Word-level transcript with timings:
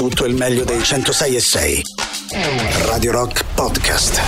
Tutto 0.00 0.24
il 0.24 0.34
meglio 0.34 0.64
dei 0.64 0.82
106 0.82 1.36
e 1.36 1.40
6. 1.40 1.82
Radio 2.86 3.12
Rock 3.12 3.44
Podcast. 3.54 4.18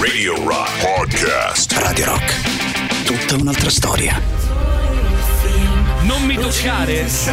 Radio 0.00 0.42
Rock 0.44 0.80
Podcast. 0.80 1.72
Radio 1.72 2.06
Rock. 2.06 3.04
Tutta 3.04 3.34
un'altra 3.34 3.68
storia. 3.68 4.18
Non 6.04 6.22
mi 6.24 6.36
toccare. 6.36 7.00
Questo 7.02 7.30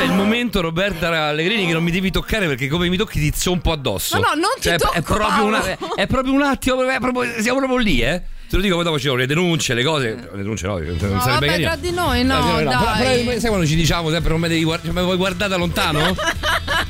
è 0.00 0.04
il 0.04 0.12
momento, 0.12 0.60
Roberta 0.60 1.08
Allegrini, 1.26 1.66
che 1.66 1.72
non 1.72 1.82
mi 1.82 1.90
devi 1.90 2.12
toccare 2.12 2.46
perché 2.46 2.68
come 2.68 2.88
mi 2.88 2.96
tocchi 2.96 3.18
ti 3.18 3.32
zompo 3.36 3.72
addosso. 3.72 4.14
No, 4.18 4.28
no, 4.28 4.34
non 4.34 4.50
ti 4.54 4.68
Cioè, 4.68 4.78
tocco, 4.78 4.92
è, 4.92 5.02
proprio 5.02 5.44
una- 5.44 5.76
è 5.96 6.06
proprio 6.06 6.32
un 6.34 6.42
attimo, 6.42 6.88
è 6.88 7.00
proprio- 7.00 7.32
siamo 7.42 7.58
proprio 7.58 7.78
lì, 7.78 8.00
eh. 8.00 8.22
Te 8.52 8.58
lo 8.58 8.64
dico 8.64 8.74
poi 8.74 8.84
dopo 8.84 8.98
ci 8.98 9.06
sono 9.06 9.16
le 9.16 9.26
denunce, 9.26 9.72
le 9.72 9.82
cose. 9.82 10.14
Le 10.30 10.36
denunce 10.36 10.66
no, 10.66 10.78
non 10.78 11.20
sarebbe 11.22 11.46
vabbè, 11.46 11.62
tra 11.62 11.76
di 11.76 11.90
noi 11.90 12.22
no, 12.22 12.58
Eh, 12.58 12.64
dai. 12.64 12.98
Però, 12.98 13.24
però 13.24 13.40
sai 13.40 13.48
quando 13.48 13.66
ci 13.66 13.74
diciamo 13.74 14.10
sempre 14.10 14.28
non 14.28 14.40
mi 14.40 14.48
devi 14.48 14.62
guardare, 14.62 14.92
mi 14.92 15.00
vuoi 15.00 15.16
guardare 15.16 15.48
da 15.48 15.56
lontano? 15.56 16.14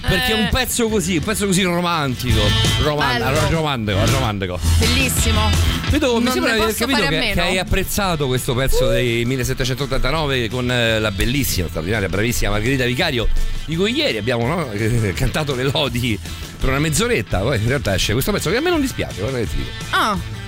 Perché 0.00 0.32
è 0.32 0.40
un 0.40 0.48
pezzo 0.50 0.88
così, 0.88 1.18
un 1.18 1.22
pezzo 1.22 1.46
così 1.46 1.62
romantico. 1.62 2.40
Roman- 2.82 3.48
romantico, 3.50 4.04
romantico. 4.06 4.58
Bellissimo. 4.80 5.50
Vedo, 5.88 6.20
mi 6.20 6.30
sembra 6.30 6.54
di 6.54 6.60
aver 6.62 6.74
capito 6.74 7.06
che, 7.06 7.30
che 7.32 7.40
hai 7.40 7.58
apprezzato 7.60 8.26
questo 8.26 8.56
pezzo 8.56 8.88
dei 8.88 9.24
1789 9.24 10.48
con 10.48 10.68
eh, 10.68 10.98
la 10.98 11.12
bellissima, 11.12 11.68
straordinaria, 11.68 12.08
bravissima 12.08 12.50
Margherita 12.50 12.84
Vicario, 12.86 13.28
di 13.66 13.76
cui 13.76 13.92
ieri 13.94 14.16
abbiamo 14.16 14.48
no, 14.48 14.72
eh, 14.72 15.12
cantato 15.14 15.54
le 15.54 15.70
lodi 15.70 16.18
per 16.58 16.70
una 16.70 16.80
mezz'oretta. 16.80 17.38
Poi 17.38 17.60
in 17.60 17.68
realtà 17.68 17.94
esce 17.94 18.14
questo 18.14 18.32
pezzo 18.32 18.50
che 18.50 18.56
a 18.56 18.60
me 18.60 18.70
non 18.70 18.80
dispiace, 18.80 19.20
guarda 19.20 19.38
che 19.38 19.46
ti 19.48 19.56
dico. 19.58 19.70
Ah, 19.90 20.41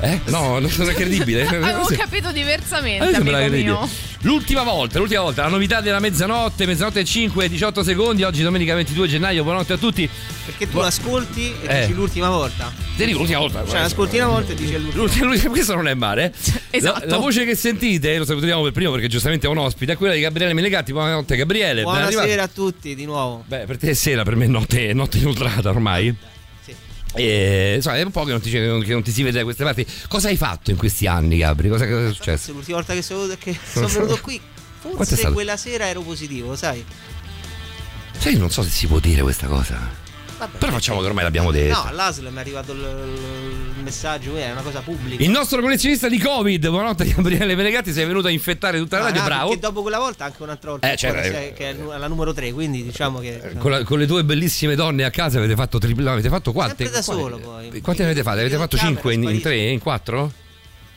Eh? 0.00 0.20
No, 0.26 0.60
non 0.60 0.88
è 0.90 0.94
credibile. 0.94 1.42
avevo 1.48 1.86
capito 1.96 2.30
diversamente, 2.30 3.04
me 3.04 3.12
sembra 3.12 3.38
amico 3.38 3.50
credibile. 3.50 3.74
mio. 3.76 3.88
L'ultima 4.22 4.62
volta, 4.62 4.98
l'ultima 4.98 5.22
volta, 5.22 5.42
la 5.42 5.48
novità 5.48 5.80
della 5.80 5.98
mezzanotte, 6.00 6.66
mezzanotte 6.66 7.00
e 7.00 7.04
5, 7.04 7.48
18 7.48 7.82
secondi, 7.82 8.22
oggi 8.22 8.42
domenica 8.42 8.74
22 8.74 9.08
gennaio, 9.08 9.42
buonanotte 9.42 9.72
a 9.72 9.76
tutti. 9.76 10.08
Perché 10.44 10.68
tu 10.68 10.78
l'ascolti 10.78 11.52
e 11.62 11.66
Eh. 11.66 11.80
dici 11.80 11.94
l'ultima 11.94 12.28
volta. 12.28 12.72
Ti 12.96 13.04
dico 13.06 13.18
l'ultima 13.18 13.38
volta. 13.40 13.64
Cioè, 13.66 13.80
l'ascolti 13.80 14.16
una 14.18 14.26
volta 14.28 14.52
e 14.52 14.54
dici 14.54 14.72
l'ultima. 14.72 15.02
L'ultima- 15.02 15.26
l'ultima- 15.26 15.50
questo 15.50 15.74
non 15.74 15.88
è 15.88 15.94
male. 15.94 16.24
eh. 16.26 16.56
Esatto. 16.78 17.06
La, 17.06 17.12
la 17.12 17.16
voce 17.18 17.44
che 17.44 17.54
sentite, 17.56 18.18
lo 18.18 18.24
salutiamo 18.24 18.62
per 18.62 18.72
primo 18.72 18.92
perché 18.92 19.08
giustamente 19.08 19.46
è 19.46 19.50
un 19.50 19.58
ospite, 19.58 19.92
è 19.92 19.96
quella 19.96 20.14
di 20.14 20.20
Gabriele 20.20 20.52
Menegatti. 20.52 20.92
Buonanotte 20.92 21.36
Gabriele. 21.36 21.82
ben. 21.82 21.92
Buonasera 21.92 22.42
a 22.44 22.48
tutti 22.48 22.94
di 22.94 23.04
nuovo. 23.04 23.42
Beh, 23.46 23.66
per 23.66 23.78
te 23.78 23.90
è 23.90 23.94
sera, 23.94 24.22
per 24.22 24.36
me 24.36 24.44
è 24.44 24.48
notte, 24.48 24.92
notte 24.92 25.18
inoltrata 25.18 25.70
ormai. 25.70 26.14
E, 27.18 27.74
insomma, 27.76 27.96
è 27.96 28.02
un 28.02 28.10
po' 28.10 28.24
che 28.24 28.30
non, 28.30 28.40
ti, 28.40 28.50
che 28.50 28.66
non 28.66 29.02
ti 29.02 29.10
si 29.10 29.22
vede 29.22 29.38
da 29.38 29.44
queste 29.44 29.64
parti. 29.64 29.86
Cosa 30.08 30.28
hai 30.28 30.36
fatto 30.36 30.70
in 30.70 30.76
questi 30.76 31.06
anni, 31.06 31.38
Gabri? 31.38 31.68
Cosa, 31.68 31.86
cosa 31.86 32.08
è 32.08 32.12
successo? 32.12 32.52
l'ultima 32.52 32.76
volta 32.76 32.94
che 32.94 33.02
sono, 33.02 33.34
che 33.38 33.58
sono 33.70 33.86
venuto 33.88 34.18
qui, 34.20 34.40
forse 34.78 35.32
quella 35.32 35.56
sera 35.56 35.86
ero 35.86 36.02
positivo, 36.02 36.54
sai? 36.56 36.84
Sai, 38.18 38.36
non 38.36 38.50
so 38.50 38.62
se 38.62 38.70
si 38.70 38.86
può 38.86 38.98
dire 38.98 39.22
questa 39.22 39.46
cosa. 39.46 40.06
Vabbè. 40.38 40.58
Però 40.58 40.72
facciamo 40.72 41.00
che 41.00 41.06
ormai 41.06 41.24
l'abbiamo 41.24 41.50
detto. 41.50 41.74
No, 41.74 41.84
all'ASL 41.84 42.28
mi 42.30 42.36
è 42.36 42.40
arrivato 42.40 42.72
il, 42.72 42.78
il 43.76 43.82
messaggio, 43.82 44.36
è 44.36 44.50
una 44.52 44.60
cosa 44.62 44.80
pubblica. 44.80 45.22
Il 45.22 45.30
nostro 45.30 45.60
collezionista 45.60 46.08
di 46.08 46.18
Covid, 46.18 46.68
buonanotte 46.68 47.04
Gabriele 47.12 47.54
Menegatti, 47.56 47.92
sei 47.92 48.06
venuto 48.06 48.28
a 48.28 48.30
infettare 48.30 48.78
tutta 48.78 48.98
la 48.98 49.04
radio, 49.06 49.20
Ah, 49.20 49.24
bravo. 49.24 49.44
Perché 49.48 49.60
dopo 49.60 49.82
quella 49.82 49.98
volta 49.98 50.24
anche 50.26 50.42
un'altra 50.42 50.70
volta 50.70 50.92
Eh, 50.92 50.96
certo, 50.96 51.18
ancora, 51.18 51.42
eh. 51.42 51.52
che 51.54 51.70
è 51.70 51.74
la 51.98 52.06
numero 52.06 52.32
3, 52.32 52.52
quindi 52.52 52.84
diciamo 52.84 53.18
che 53.18 53.54
Con, 53.58 53.70
la- 53.72 53.82
con 53.82 53.98
le 53.98 54.06
tue 54.06 54.22
bellissime 54.24 54.74
donne 54.76 55.04
a 55.04 55.10
casa 55.10 55.38
avete 55.38 55.54
fatto 55.56 55.78
tripla, 55.78 56.12
avete 56.12 56.28
fatto 56.28 56.52
quante? 56.52 56.84
Sempre 56.84 57.00
da 57.00 57.04
quante- 57.04 57.22
solo, 57.22 57.38
poi. 57.38 57.80
Quante 57.80 58.02
ne 58.04 58.10
avete 58.10 58.22
fatte? 58.24 58.40
Avete 58.40 58.56
fatto 58.56 58.76
camera, 58.76 58.94
5 58.94 59.14
in, 59.14 59.18
in 59.22 59.28
sparito. 59.40 59.48
3, 59.48 59.56
in 59.70 59.78
4? 59.80 60.32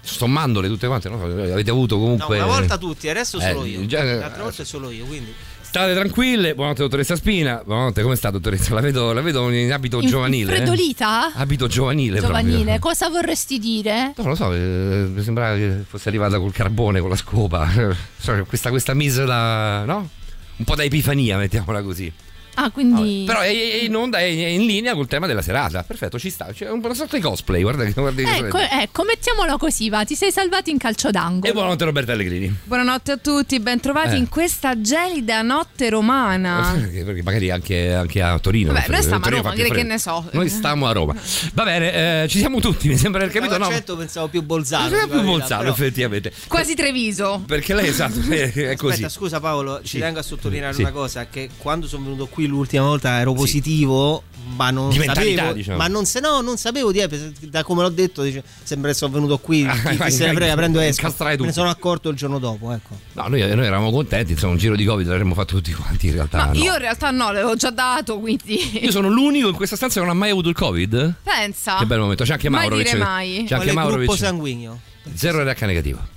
Sommandole 0.03 0.67
tutte 0.67 0.87
quante, 0.87 1.09
no? 1.09 1.23
Avete 1.23 1.69
avuto 1.69 1.95
No, 1.95 2.01
comunque 2.01 2.37
una 2.37 2.45
volta 2.47 2.77
tutti, 2.79 3.07
adesso 3.07 3.37
Eh, 3.37 3.41
solo 3.51 3.65
io. 3.65 3.85
già- 3.85 4.03
L'altra 4.03 4.43
volta 4.43 4.63
è 4.63 4.65
solo 4.65 4.89
io, 4.89 5.05
quindi. 5.05 5.31
State 5.71 5.93
tranquille, 5.93 6.53
buonanotte 6.53 6.81
dottoressa 6.81 7.15
Spina. 7.15 7.61
Buonanotte, 7.63 8.01
come 8.01 8.17
sta 8.17 8.29
dottoressa? 8.29 8.73
La 8.73 8.81
vedo, 8.81 9.13
la 9.13 9.21
vedo 9.21 9.49
in 9.51 9.71
abito 9.71 10.01
In- 10.01 10.07
giovanile. 10.09 10.51
eh? 10.51 10.57
Infreddolita? 10.57 11.31
Abito 11.33 11.67
giovanile, 11.67 12.19
Giovanile, 12.19 12.77
proprio. 12.77 12.79
cosa 12.79 13.07
vorresti 13.07 13.57
dire? 13.57 14.13
No, 14.17 14.27
lo 14.27 14.35
so, 14.35 14.51
eh, 14.51 14.57
mi 14.57 15.23
sembrava 15.23 15.55
che 15.55 15.83
fosse 15.87 16.09
arrivata 16.09 16.37
col 16.39 16.51
carbone, 16.51 16.99
con 16.99 17.07
la 17.09 17.15
scopa. 17.15 17.69
Questa, 18.49 18.69
questa 18.69 18.93
mise 18.93 19.23
da. 19.23 19.85
no? 19.85 20.09
Un 20.57 20.65
po' 20.65 20.75
da 20.75 20.83
epifania, 20.83 21.37
mettiamola 21.37 21.81
così. 21.81 22.11
Ah, 22.55 22.69
quindi... 22.69 23.23
Però 23.25 23.39
è, 23.39 23.47
è 23.47 23.83
in 23.83 23.95
onda, 23.95 24.19
è 24.19 24.23
in 24.23 24.65
linea 24.65 24.93
col 24.93 25.07
tema 25.07 25.27
della 25.27 25.41
serata. 25.41 25.83
Perfetto, 25.83 26.19
ci 26.19 26.29
sta. 26.29 26.47
C'è 26.53 26.69
una 26.69 26.93
sorta 26.93 27.15
di 27.15 27.21
cosplay, 27.21 27.61
guarda 27.61 27.83
che 27.85 27.91
guarda 27.93 28.21
che 28.21 28.29
Ecco, 28.37 28.57
ecco, 28.57 29.03
mettiamolo 29.03 29.57
così, 29.57 29.89
va, 29.89 30.03
ti 30.03 30.15
sei 30.15 30.31
salvato 30.31 30.69
in 30.69 30.77
calcio 30.77 31.07
E 31.07 31.11
d'angolo. 31.11 31.51
buonanotte 31.53 31.85
Roberta 31.85 32.11
Allegrini. 32.11 32.53
Buonanotte 32.63 33.11
a 33.13 33.17
tutti, 33.17 33.59
ben 33.59 33.79
trovati 33.79 34.15
Eh. 34.15 34.17
in 34.17 34.29
questa 34.29 34.79
gelida 34.81 35.41
notte 35.41 35.89
romana. 35.89 36.71
Perché, 36.79 37.03
perché 37.03 37.23
magari 37.23 37.49
anche, 37.51 37.93
anche 37.93 38.21
a 38.21 38.37
Torino. 38.39 38.73
Vabbè, 38.73 38.87
noi 38.89 39.01
stiamo 39.01 39.25
a 39.25 39.29
Roma, 39.29 39.51
più 39.51 39.63
che- 39.69 39.83
ne 39.83 39.97
so. 39.97 40.27
Noi 40.31 40.49
stiamo 40.49 40.87
a 40.87 40.91
Roma. 40.91 41.15
Va 41.53 41.63
bene, 41.63 42.23
eh, 42.23 42.27
ci 42.27 42.37
siamo 42.39 42.59
tutti, 42.59 42.87
mi 42.87 42.97
sembra 42.97 43.21
aver 43.23 43.33
capito. 43.33 43.57
No, 43.57 43.67
L'accento 43.69 43.95
pensavo 43.97 44.27
più 44.27 44.41
bolzano. 44.43 44.87
Dico 44.87 44.99
più 44.99 45.07
verità, 45.09 45.25
Bolzano, 45.31 45.61
però- 45.61 45.73
effettivamente. 45.73 46.31
Quasi 46.47 46.73
Treviso. 46.75 47.43
Perché 47.45 47.73
lei 47.73 47.87
esatto, 47.87 48.19
è 48.19 48.75
così. 48.75 48.93
Aspetta, 48.93 49.09
scusa 49.09 49.39
Paolo, 49.39 49.79
ci 49.81 49.87
Sì. 49.95 49.99
tengo 49.99 50.19
a 50.19 50.23
sottolineare 50.23 50.73
Sì. 50.73 50.81
una 50.81 50.91
cosa: 50.91 51.27
che 51.27 51.49
quando 51.57 51.87
sono 51.87 52.03
venuto 52.03 52.27
qui 52.27 52.40
l'ultima 52.47 52.83
volta 52.85 53.19
ero 53.19 53.33
positivo, 53.33 54.23
ma 54.55 54.69
non 54.71 54.89
Di 54.89 54.99
sapevo. 55.03 55.53
diciamo. 55.53 55.77
Ma 55.77 55.87
non, 55.87 56.05
se, 56.05 56.19
no, 56.19 56.41
non 56.41 56.57
sapevo 56.57 56.91
di 56.91 56.99
eh, 56.99 57.31
da 57.41 57.63
come 57.63 57.81
l'ho 57.83 57.89
detto, 57.89 58.21
dice, 58.23 58.43
sembra 58.63 58.91
che 58.91 58.97
sono 58.97 59.13
venuto 59.13 59.37
qui. 59.37 59.65
Ah, 59.65 59.73
Chi, 59.73 59.97
chi 59.97 60.11
se 60.11 60.25
ne 60.27 60.33
frega, 60.33 60.55
prendo 60.55 60.79
e 60.79 60.87
esco. 60.87 61.13
Me 61.19 61.35
ne 61.37 61.51
sono 61.51 61.69
accorto 61.69 62.09
il 62.09 62.15
giorno 62.17 62.37
dopo, 62.39 62.71
ecco. 62.71 62.97
No, 63.13 63.27
noi, 63.27 63.39
noi 63.41 63.65
eravamo 63.65 63.91
contenti, 63.91 64.33
insomma, 64.33 64.53
un 64.53 64.57
giro 64.57 64.75
di 64.75 64.83
Covid 64.85 65.07
l'avremmo 65.07 65.33
fatto 65.33 65.55
tutti 65.55 65.71
quanti 65.73 66.07
in 66.07 66.13
realtà. 66.13 66.45
No. 66.45 66.53
io 66.53 66.73
in 66.73 66.79
realtà 66.79 67.11
no, 67.11 67.27
l'avevo 67.31 67.55
già 67.55 67.69
dato, 67.69 68.19
quindi. 68.19 68.79
Io 68.83 68.91
sono 68.91 69.09
l'unico 69.09 69.47
in 69.49 69.55
questa 69.55 69.75
stanza 69.75 69.99
che 69.99 70.05
non 70.05 70.15
ha 70.15 70.17
mai 70.17 70.31
avuto 70.31 70.49
il 70.49 70.55
Covid. 70.55 71.13
Pensa. 71.23 71.77
Che 71.77 71.85
bel 71.85 71.99
momento. 71.99 72.23
C'è 72.23 72.33
anche 72.33 72.49
Mai 72.49 72.61
Mauro. 72.61 72.75
dire 72.77 72.89
che 72.89 72.95
c'è- 72.97 73.03
mai. 73.03 73.43
C'è 73.47 73.55
anche 73.55 73.71
Mauro. 73.73 73.95
gruppo 73.95 74.15
sanguigno? 74.15 74.79
Zero 75.13 75.43
RH 75.43 75.61
negativo. 75.65 76.10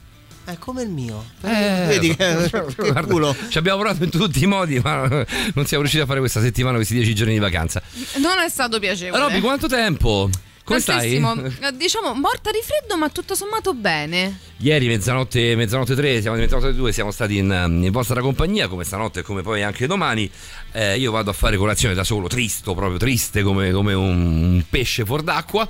È 0.45 0.59
come 0.59 0.83
il 0.83 0.91
mio. 0.91 1.25
Eh, 1.43 1.85
Vedi 1.89 2.15
che, 2.15 2.49
che 2.51 2.91
guarda, 2.91 3.03
culo. 3.07 3.35
Ci 3.49 3.57
abbiamo 3.59 3.81
provato 3.81 4.05
in 4.05 4.11
tutti 4.11 4.45
i 4.45 4.47
modi, 4.47 4.79
ma 4.79 5.07
non 5.07 5.65
siamo 5.65 5.83
riusciti 5.83 6.01
a 6.03 6.07
fare 6.07 6.19
questa 6.19 6.41
settimana, 6.41 6.77
questi 6.77 6.95
dieci 6.95 7.15
giorni 7.15 7.33
di 7.33 7.39
vacanza. 7.39 7.83
Non 8.17 8.39
è 8.39 8.49
stato 8.49 8.79
piacevole. 8.79 9.23
Robby, 9.23 9.41
quanto 9.41 9.67
tempo? 9.69 10.29
Come 10.65 10.81
stai? 10.81 11.19
Tantissimo. 11.21 11.53
Eh, 11.69 11.77
Diciamo 11.77 12.15
morta 12.15 12.51
di 12.51 12.59
freddo, 12.63 12.97
ma 12.99 13.09
tutto 13.09 13.35
sommato 13.35 13.73
bene. 13.75 14.39
Ieri 14.59 14.87
mezzanotte, 14.87 15.57
mezzanotte 15.57 15.95
3, 15.95 16.21
siamo 16.21 16.37
di 16.37 16.43
mezzanotte 16.43 16.75
2, 16.75 16.93
siamo 16.93 17.11
stati 17.11 17.39
in, 17.39 17.81
in 17.83 17.91
vostra 17.91 18.21
compagnia 18.21 18.69
come 18.69 18.85
stanotte 18.85 19.21
e 19.21 19.23
come 19.23 19.43
poi 19.43 19.63
anche 19.63 19.87
domani. 19.87 20.31
Eh, 20.73 20.99
io 20.99 21.11
vado 21.11 21.31
a 21.31 21.35
fare 21.35 21.57
colazione 21.57 21.95
da 21.95 22.05
solo, 22.05 22.29
tristo, 22.29 22.75
proprio 22.75 22.99
triste 22.99 23.43
come, 23.43 23.71
come 23.73 23.95
un 23.95 24.63
pesce 24.69 25.05
fuor 25.05 25.23
d'acqua. 25.23 25.69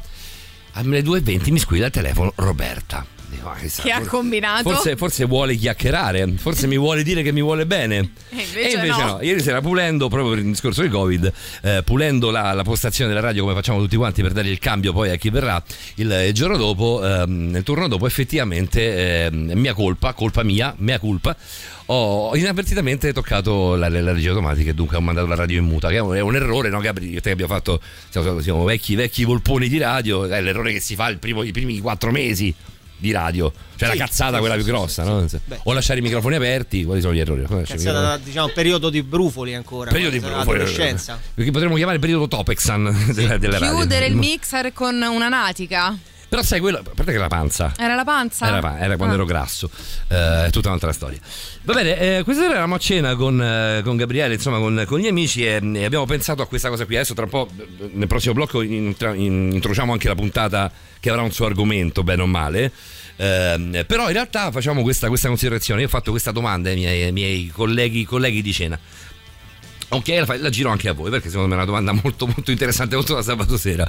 Alle 0.72 1.00
2.20 1.00 1.52
mi 1.52 1.58
squilla 1.60 1.86
il 1.86 1.92
telefono 1.92 2.32
Roberta. 2.36 3.13
Ma 3.42 3.54
chissà, 3.56 3.82
Che 3.82 3.90
ha 3.90 4.00
combinato? 4.06 4.70
Forse, 4.70 4.96
forse 4.96 5.24
vuole 5.24 5.54
chiacchierare, 5.56 6.34
forse 6.36 6.66
mi 6.66 6.78
vuole 6.78 7.02
dire 7.02 7.22
che 7.22 7.32
mi 7.32 7.42
vuole 7.42 7.66
bene. 7.66 8.10
E 8.30 8.70
invece 8.72 8.86
no. 8.86 9.18
Ieri 9.20 9.40
sera 9.40 9.60
pulendo, 9.60 10.08
proprio 10.08 10.30
per 10.30 10.38
il 10.38 10.46
discorso 10.46 10.80
del 10.82 10.90
Covid, 10.90 11.32
eh, 11.62 11.82
pulendo 11.84 12.30
la, 12.30 12.52
la 12.52 12.62
postazione 12.62 13.12
della 13.12 13.24
radio 13.24 13.42
come 13.42 13.54
facciamo 13.54 13.78
tutti 13.78 13.96
quanti 13.96 14.22
per 14.22 14.32
dare 14.32 14.48
il 14.48 14.58
cambio 14.58 14.92
poi 14.92 15.10
a 15.10 15.16
chi 15.16 15.30
verrà 15.30 15.62
il, 15.96 16.10
il 16.26 16.32
giorno 16.32 16.56
dopo, 16.56 17.04
ehm, 17.04 17.56
il 17.56 17.62
turno 17.62 17.88
dopo 17.88 18.06
effettivamente 18.06 19.26
ehm, 19.26 19.52
mia 19.54 19.74
colpa, 19.74 20.12
colpa 20.12 20.42
mia, 20.42 20.74
mea 20.78 20.98
culpa. 20.98 21.36
Ho 21.88 22.34
inavvertitamente 22.34 23.12
toccato 23.12 23.74
la, 23.74 23.90
la 23.90 24.12
regia 24.12 24.30
automatica 24.30 24.70
e 24.70 24.74
dunque 24.74 24.96
ho 24.96 25.02
mandato 25.02 25.26
la 25.26 25.34
radio 25.34 25.58
in 25.58 25.66
muta, 25.66 25.88
che 25.90 25.96
è 25.96 26.00
un, 26.00 26.14
è 26.14 26.20
un 26.20 26.34
errore, 26.34 26.70
no? 26.70 26.80
E 26.82 27.20
te 27.20 27.30
abbiamo 27.30 27.52
fatto, 27.52 27.78
siamo, 28.08 28.40
siamo 28.40 28.64
vecchi, 28.64 28.94
vecchi 28.94 29.24
volponi 29.24 29.68
di 29.68 29.76
radio, 29.76 30.24
è 30.24 30.40
l'errore 30.40 30.72
che 30.72 30.80
si 30.80 30.94
fa 30.94 31.08
il 31.08 31.18
primo- 31.18 31.42
i 31.42 31.52
primi 31.52 31.78
quattro 31.80 32.10
mesi 32.10 32.54
di 32.96 33.12
radio, 33.12 33.52
cioè 33.76 33.90
Sì, 33.90 33.96
la 33.98 34.04
cazzata 34.04 34.34
sì, 34.34 34.38
quella 34.38 34.56
sì, 34.56 34.62
più 34.62 34.72
grossa, 34.72 35.26
sì, 35.28 35.38
no? 35.46 35.56
O 35.64 35.72
lasciare 35.72 35.98
i 35.98 36.02
microfoni 36.02 36.36
aperti, 36.36 36.84
quali 36.84 37.00
sono 37.00 37.14
gli 37.14 37.18
errori? 37.18 37.42
I 37.42 37.62
È 37.62 37.76
stato 37.76 38.22
diciamo, 38.22 38.46
un 38.46 38.52
periodo 38.52 38.90
di 38.90 39.02
brufoli 39.02 39.54
ancora. 39.54 39.90
periodo 39.90 40.12
di 40.12 40.20
brufoli, 40.20 40.60
Adolescenza. 40.60 41.20
perché 41.34 41.50
potremmo 41.50 41.74
chiamare 41.74 41.96
il 41.96 42.00
periodo 42.00 42.28
Topexan 42.28 43.12
della, 43.12 43.36
della 43.38 43.58
radio 43.58 43.76
Chiudere 43.76 44.06
il 44.06 44.16
mixer 44.16 44.72
con 44.72 44.94
una 45.00 45.28
natica. 45.28 45.96
Però 46.28 46.42
sai 46.42 46.60
quello 46.60 46.78
a 46.78 46.82
parte 46.82 47.12
che 47.12 47.18
la 47.18 47.28
panza. 47.28 47.72
Era 47.76 47.94
la 47.94 48.04
panza? 48.04 48.46
era, 48.46 48.78
era 48.78 48.96
quando 48.96 49.14
Ah. 49.14 49.18
ero 49.18 49.24
grasso. 49.26 49.70
Eh, 50.08 50.46
è 50.46 50.50
tutta 50.50 50.68
un'altra 50.68 50.92
storia. 50.92 51.18
Va 51.62 51.72
bene 51.74 51.98
eh, 52.18 52.22
questa 52.24 52.42
sera 52.42 52.54
eravamo 52.54 52.74
a 52.74 52.78
cena 52.78 53.14
con, 53.16 53.40
eh, 53.40 53.80
con 53.82 53.96
Gabriele 53.96 54.34
insomma 54.34 54.58
con, 54.58 54.84
con 54.86 54.98
gli 54.98 55.06
amici 55.06 55.44
e, 55.46 55.60
e 55.62 55.84
abbiamo 55.84 56.06
pensato 56.06 56.42
a 56.42 56.46
questa 56.46 56.68
cosa 56.68 56.84
qui. 56.86 56.96
Adesso 56.96 57.14
tra 57.14 57.24
un 57.24 57.30
po' 57.30 57.48
eh, 57.56 57.90
nel 57.92 58.06
prossimo 58.06 58.34
blocco 58.34 58.60
intra- 58.62 59.14
in- 59.14 59.50
introduciamo 59.52 59.92
anche 59.92 60.08
la 60.08 60.14
puntata 60.14 60.70
che 61.00 61.10
avrà 61.10 61.22
un 61.22 61.32
suo 61.32 61.46
argomento 61.46 62.02
bene 62.02 62.22
o 62.22 62.26
male. 62.26 62.72
Ehm, 63.16 63.84
però 63.86 64.06
in 64.08 64.12
realtà 64.14 64.50
facciamo 64.50 64.82
questa, 64.82 65.08
questa 65.08 65.28
considerazione. 65.28 65.80
Io 65.80 65.86
ho 65.86 65.90
fatto 65.90 66.10
questa 66.10 66.32
domanda 66.32 66.68
ai 66.70 66.76
miei, 66.76 67.02
ai 67.04 67.12
miei 67.12 67.46
colleghi, 67.48 68.04
colleghi 68.04 68.42
di 68.42 68.52
cena 68.52 68.78
Ok, 69.94 70.24
la, 70.38 70.50
giro 70.50 70.70
anche 70.70 70.88
a 70.88 70.92
voi 70.92 71.10
perché 71.10 71.28
secondo 71.28 71.48
me 71.48 71.54
è 71.54 71.56
una 71.56 71.66
domanda 71.66 71.92
molto 72.02 72.26
molto 72.26 72.50
interessante, 72.50 72.96
molto 72.96 73.14
da 73.14 73.22
sabato 73.22 73.56
sera. 73.56 73.86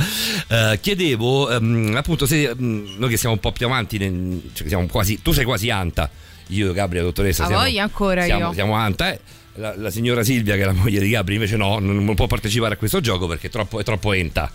Eh, 0.47 0.79
chiedevo 0.81 1.49
ehm, 1.51 1.93
appunto 1.95 2.25
se 2.25 2.43
ehm, 2.49 2.95
noi 2.97 3.09
che 3.09 3.17
siamo 3.17 3.35
un 3.35 3.41
po' 3.41 3.51
più 3.51 3.65
avanti, 3.65 3.97
nel- 3.97 4.41
cioè 4.53 4.67
siamo 4.67 4.85
quasi, 4.87 5.21
tu 5.21 5.31
sei 5.31 5.45
quasi 5.45 5.69
Anta, 5.69 6.09
io 6.47 6.71
e 6.71 6.73
Gabriele, 6.73 7.05
dottoressa, 7.07 7.43
A 7.43 7.47
siamo, 7.47 7.61
voglia 7.63 7.83
ancora 7.83 8.23
siamo, 8.23 8.47
io. 8.47 8.53
siamo 8.53 8.73
Anta. 8.75 9.11
eh. 9.13 9.19
la, 9.55 9.73
la 9.77 9.89
signora 9.89 10.23
Silvia, 10.23 10.55
che 10.55 10.61
è 10.61 10.65
la 10.65 10.73
moglie 10.73 10.99
di 10.99 11.09
Gabri, 11.09 11.35
invece 11.35 11.55
no, 11.57 11.79
non, 11.79 12.03
non 12.03 12.15
può 12.15 12.27
partecipare 12.27 12.73
a 12.75 12.77
questo 12.77 12.99
gioco 13.01 13.25
perché 13.27 13.47
è 13.47 13.49
troppo, 13.49 13.79
è 13.79 13.83
troppo 13.83 14.13
enta. 14.13 14.51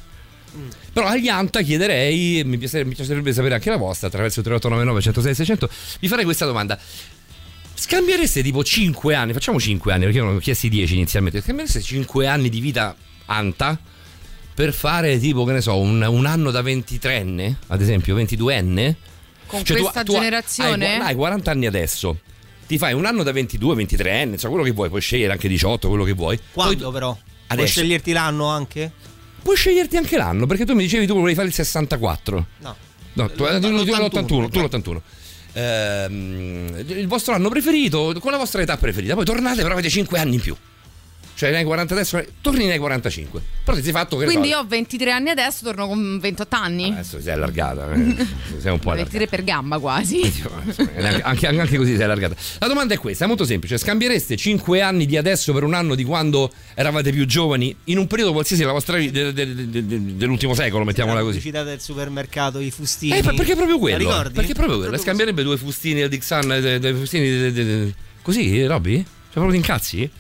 Però 0.93 1.07
agli 1.07 1.29
Anta 1.29 1.63
chiederei, 1.63 2.43
mi 2.45 2.59
piacerebbe, 2.59 2.89
mi 2.89 2.95
piacerebbe 2.97 3.33
sapere 3.33 3.55
anche 3.55 3.71
la 3.71 3.77
vostra, 3.77 4.09
attraverso 4.09 4.41
il 4.41 4.45
3899 4.47 5.01
106 5.01 5.35
600, 5.35 5.71
vi 6.01 6.09
farei 6.09 6.25
questa 6.25 6.45
domanda. 6.45 6.77
Scambiereste 7.81 8.43
tipo 8.43 8.63
5 8.63 9.15
anni, 9.15 9.33
facciamo 9.33 9.59
5 9.59 9.91
anni, 9.93 10.03
perché 10.03 10.19
io 10.19 10.25
non 10.25 10.37
ho 10.37 10.39
chiesti 10.39 10.69
10 10.69 10.95
inizialmente, 10.97 11.41
scambiereste 11.41 11.81
5 11.81 12.27
anni 12.27 12.51
di 12.51 12.61
vita 12.61 12.95
Anta 13.25 13.79
per 14.53 14.75
fare 14.75 15.19
tipo, 15.19 15.45
che 15.45 15.53
ne 15.53 15.61
so, 15.63 15.79
un, 15.79 16.03
un 16.07 16.27
anno 16.27 16.51
da 16.51 16.61
23enne, 16.61 17.55
ad 17.69 17.81
esempio, 17.81 18.15
22enne? 18.17 18.95
Con 19.47 19.65
Cioè, 19.65 19.77
tu- 19.79 19.83
questa 19.83 20.03
tu 20.03 20.13
generazione? 20.13 20.97
Hai, 20.99 21.01
hai 21.01 21.15
40 21.15 21.51
anni 21.51 21.65
adesso. 21.67 22.19
Ti 22.67 22.77
fai 22.77 22.93
un 22.93 23.07
anno 23.07 23.23
da 23.23 23.33
22, 23.33 23.75
23 23.75 24.21
anni, 24.21 24.33
insomma, 24.33 24.53
quello 24.53 24.69
che 24.69 24.75
vuoi, 24.75 24.89
puoi 24.91 25.01
scegliere 25.01 25.33
anche 25.33 25.49
18, 25.49 25.89
quello 25.89 26.05
che 26.05 26.13
vuoi. 26.13 26.39
Quando 26.53 26.83
Poi- 26.85 26.93
però? 26.93 27.13
Puoi 27.13 27.25
Adesso. 27.47 27.67
sceglierti 27.81 28.13
l'anno 28.13 28.47
anche? 28.47 28.93
Puoi 29.43 29.57
sceglierti 29.57 29.97
anche 29.97 30.19
l'anno, 30.19 30.45
perché 30.47 30.67
tu 30.67 30.75
mi 30.75 30.83
dicevi 30.83 31.07
tu 31.07 31.15
volevi 31.15 31.35
fare 31.35 31.49
il 31.49 31.55
64. 31.55 32.47
No. 32.59 32.77
No, 33.15 33.31
tu, 33.31 33.45
eh, 33.47 33.59
tu- 33.59 33.69
tu 33.71 33.85
L'81, 33.85 33.99
l'81, 33.99 34.49
tu 34.51 34.61
l'81. 34.61 35.01
Ehm, 35.53 36.85
il 36.87 37.07
vostro 37.07 37.35
anno 37.35 37.49
preferito, 37.49 38.15
con 38.21 38.31
la 38.31 38.39
vostra 38.39 38.63
età 38.63 38.77
preferita, 38.77 39.15
poi 39.15 39.25
tornate 39.25 39.63
però 39.63 39.73
avete 39.73 39.89
5 39.89 40.19
anni 40.19 40.35
in 40.37 40.41
più. 40.41 40.57
Cioè, 41.41 41.51
ne 41.53 41.57
hai 41.57 41.65
40 41.65 41.95
adesso, 41.95 42.23
torni 42.43 42.67
nei 42.67 42.77
45. 42.77 43.41
Però 43.65 43.75
ti 43.75 43.83
sei 43.83 43.93
fatto 43.93 44.19
che 44.19 44.27
Quindi 44.27 44.49
io 44.49 44.59
ho 44.59 44.67
23 44.67 45.11
anni 45.11 45.31
adesso, 45.31 45.65
torno 45.65 45.87
con 45.89 46.19
28 46.21 46.55
anni. 46.55 46.91
Adesso 46.93 47.19
si 47.19 47.29
è 47.29 47.33
allargata, 47.33 47.91
eh, 47.95 48.27
sei 48.61 48.71
un 48.73 48.79
po' 48.79 48.91
allargata. 48.91 49.17
23 49.19 49.27
per 49.27 49.43
gamba 49.45 49.79
quasi. 49.79 50.21
Anche, 51.01 51.23
anche- 51.23 51.47
anche 51.47 51.77
così 51.79 51.95
si 51.95 52.01
è 52.01 52.05
allargata. 52.05 52.35
La 52.59 52.67
domanda 52.67 52.93
è 52.93 52.99
questa: 52.99 53.25
è 53.25 53.27
molto 53.27 53.47
semplice. 53.47 53.79
Scambiereste 53.79 54.37
5 54.37 54.83
anni 54.83 55.07
di 55.07 55.17
adesso 55.17 55.55
per 55.55 55.63
un 55.63 55.73
anno 55.73 55.95
di 55.95 56.05
quando 56.05 56.53
eravate 56.75 57.11
più 57.11 57.25
giovani 57.25 57.75
in 57.85 57.97
un 57.97 58.07
periodo 58.07 58.33
qualsiasi 58.33 58.61
della 58.61 58.75
vostra 58.75 58.99
vita, 58.99 59.31
de- 59.31 59.33
de- 59.33 59.55
de- 59.71 59.87
de- 59.87 60.17
dell'ultimo 60.17 60.53
secolo, 60.53 60.85
mettiamola 60.85 61.21
La 61.21 61.25
così? 61.25 61.39
pubblicità 61.39 61.63
del 61.65 61.81
supermercato, 61.81 62.59
i 62.61 62.71
fustini. 62.71 63.17
Eh, 63.17 63.23
per- 63.23 63.35
perché 63.35 63.55
proprio 63.55 63.77
La 63.77 63.81
quello? 63.81 63.97
ricordi? 63.97 64.35
Perché 64.35 64.53
proprio 64.53 64.77
quello? 64.77 64.91
Proprio 64.91 65.03
Scambierebbe 65.03 65.43
due 65.43 65.57
fustini 65.57 66.01
del 66.01 66.11
Dixon, 66.11 66.53
eh, 66.53 66.79
dei 66.79 66.93
fustini. 66.93 67.29
de- 67.31 67.53
de- 67.53 67.65
de- 67.65 67.95
così, 68.21 68.67
Robby? 68.67 68.97
Cioè, 68.97 69.07
proprio 69.33 69.53
ti 69.53 69.57
incazzi? 69.57 70.11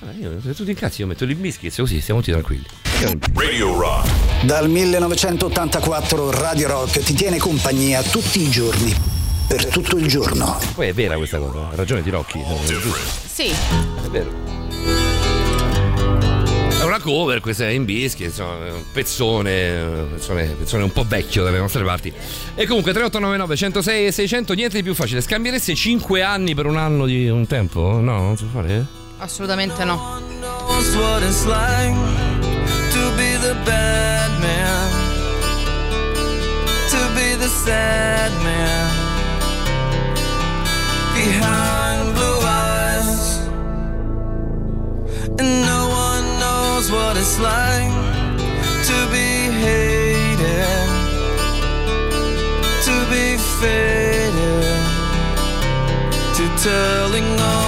Ah, 0.00 0.12
io, 0.16 0.40
se 0.40 0.54
tu 0.54 0.62
ti 0.64 0.70
incazzi, 0.70 1.00
io 1.00 1.08
metto 1.08 1.24
il 1.24 1.34
biscuits 1.34 1.76
così 1.76 2.00
stiamo 2.00 2.20
tutti 2.20 2.30
tranquilli. 2.32 2.64
Radio 3.34 3.78
Rock. 3.80 4.44
Dal 4.44 4.68
1984 4.70 6.30
Radio 6.30 6.68
Rock 6.68 7.00
ti 7.00 7.14
tiene 7.14 7.38
compagnia 7.38 8.00
tutti 8.02 8.42
i 8.42 8.48
giorni, 8.48 8.94
per 9.48 9.66
tutto 9.66 9.96
il 9.96 10.06
giorno. 10.06 10.56
Poi 10.74 10.88
è 10.88 10.92
vera 10.92 11.16
questa 11.16 11.38
cosa, 11.38 11.70
ha 11.70 11.74
ragione 11.74 12.02
di 12.02 12.10
Rocchi. 12.10 12.40
giusto, 12.64 12.96
Sì. 13.26 13.48
È 13.48 14.08
vero. 14.08 14.46
È 16.78 16.84
una 16.84 17.00
cover, 17.00 17.40
questa 17.40 17.66
è 17.66 17.70
in 17.70 17.84
bischi, 17.84 18.22
insomma, 18.22 18.66
è 18.66 18.70
un 18.70 18.84
pezzone, 18.92 20.06
pezzone, 20.12 20.44
pezzone 20.60 20.82
un 20.84 20.92
po' 20.92 21.04
vecchio 21.08 21.42
dalle 21.42 21.58
nostre 21.58 21.82
parti. 21.82 22.12
E 22.54 22.66
comunque 22.66 22.92
3899 22.92 23.56
106 23.56 24.06
e 24.06 24.12
600, 24.12 24.52
niente 24.52 24.76
di 24.76 24.84
più 24.84 24.94
facile. 24.94 25.20
Scambiereste 25.20 25.74
5 25.74 26.22
anni 26.22 26.54
per 26.54 26.66
un 26.66 26.76
anno 26.76 27.04
di 27.04 27.28
un 27.28 27.48
tempo? 27.48 27.98
No, 28.00 28.18
non 28.22 28.36
si 28.36 28.44
può 28.44 28.60
fare? 28.62 28.97
Assolutamente 29.20 29.84
no. 29.84 30.20
knows 30.40 30.96
what 30.96 31.24
it's 31.24 31.44
like 31.44 31.94
to 32.92 33.02
be 33.16 33.36
the 33.42 33.54
bad 33.66 34.30
man, 34.40 34.90
to 36.88 37.00
be 37.16 37.34
the 37.34 37.48
sad 37.48 38.30
man. 38.44 38.90
Behind 41.14 42.14
blue 42.14 42.40
eyes, 42.46 43.38
and 45.40 45.62
no 45.66 45.88
one 45.88 46.24
knows 46.38 46.88
what 46.92 47.16
it's 47.16 47.40
like 47.40 47.90
to 48.86 48.98
be 49.10 49.50
hated, 49.64 50.88
to 52.86 52.94
be 53.10 53.36
faded, 53.58 54.62
to 56.36 56.44
telling 56.62 57.40
only 57.40 57.67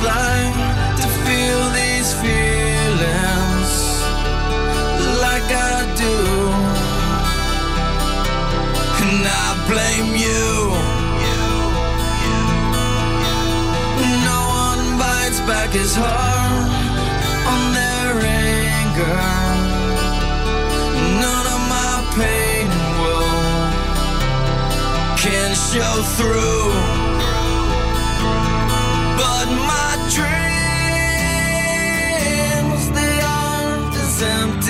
What 0.00 0.96
to 0.96 1.06
feel 1.24 1.62
these 1.70 2.10
feelings 2.14 3.70
like 5.22 5.48
I 5.50 5.78
do. 5.94 6.16
And 9.04 9.22
I 9.26 9.48
blame 9.70 10.10
you. 10.16 10.46
No 14.30 14.40
one 14.66 14.98
bites 14.98 15.40
back 15.40 15.70
his 15.70 15.94
heart 15.94 16.68
on 17.52 17.60
their 17.78 18.12
anger. 18.50 19.30
None 21.22 21.46
of 21.54 21.60
my 21.76 21.94
pain 22.18 22.66
will 23.02 23.44
can 25.22 25.54
show 25.54 25.94
through. 26.16 27.03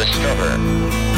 Discover. 0.00 0.56
I. 0.56 1.09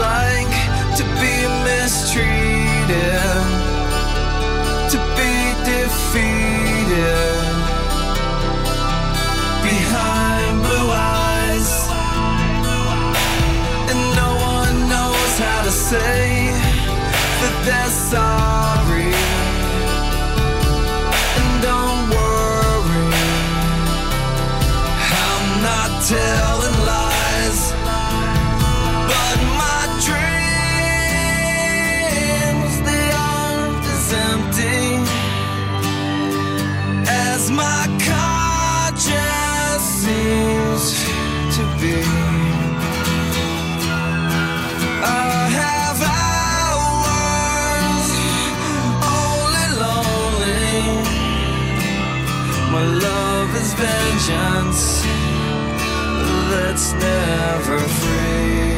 like 0.00 0.54
to 0.96 1.04
be 1.20 1.34
mistreated, 1.68 3.20
to 4.92 4.98
be 5.18 5.34
defeated 5.72 7.36
behind 9.62 10.52
blue 10.64 10.88
eyes, 10.90 11.70
and 13.90 14.00
no 14.22 14.30
one 14.56 14.88
knows 14.88 15.32
how 15.38 15.60
to 15.64 15.70
say 15.70 16.50
that 17.40 17.54
they're 17.66 17.94
sorry. 18.10 18.69
Is 53.60 53.74
vengeance 53.74 55.04
that's 56.50 56.92
never 56.94 57.78
free. 57.78 58.68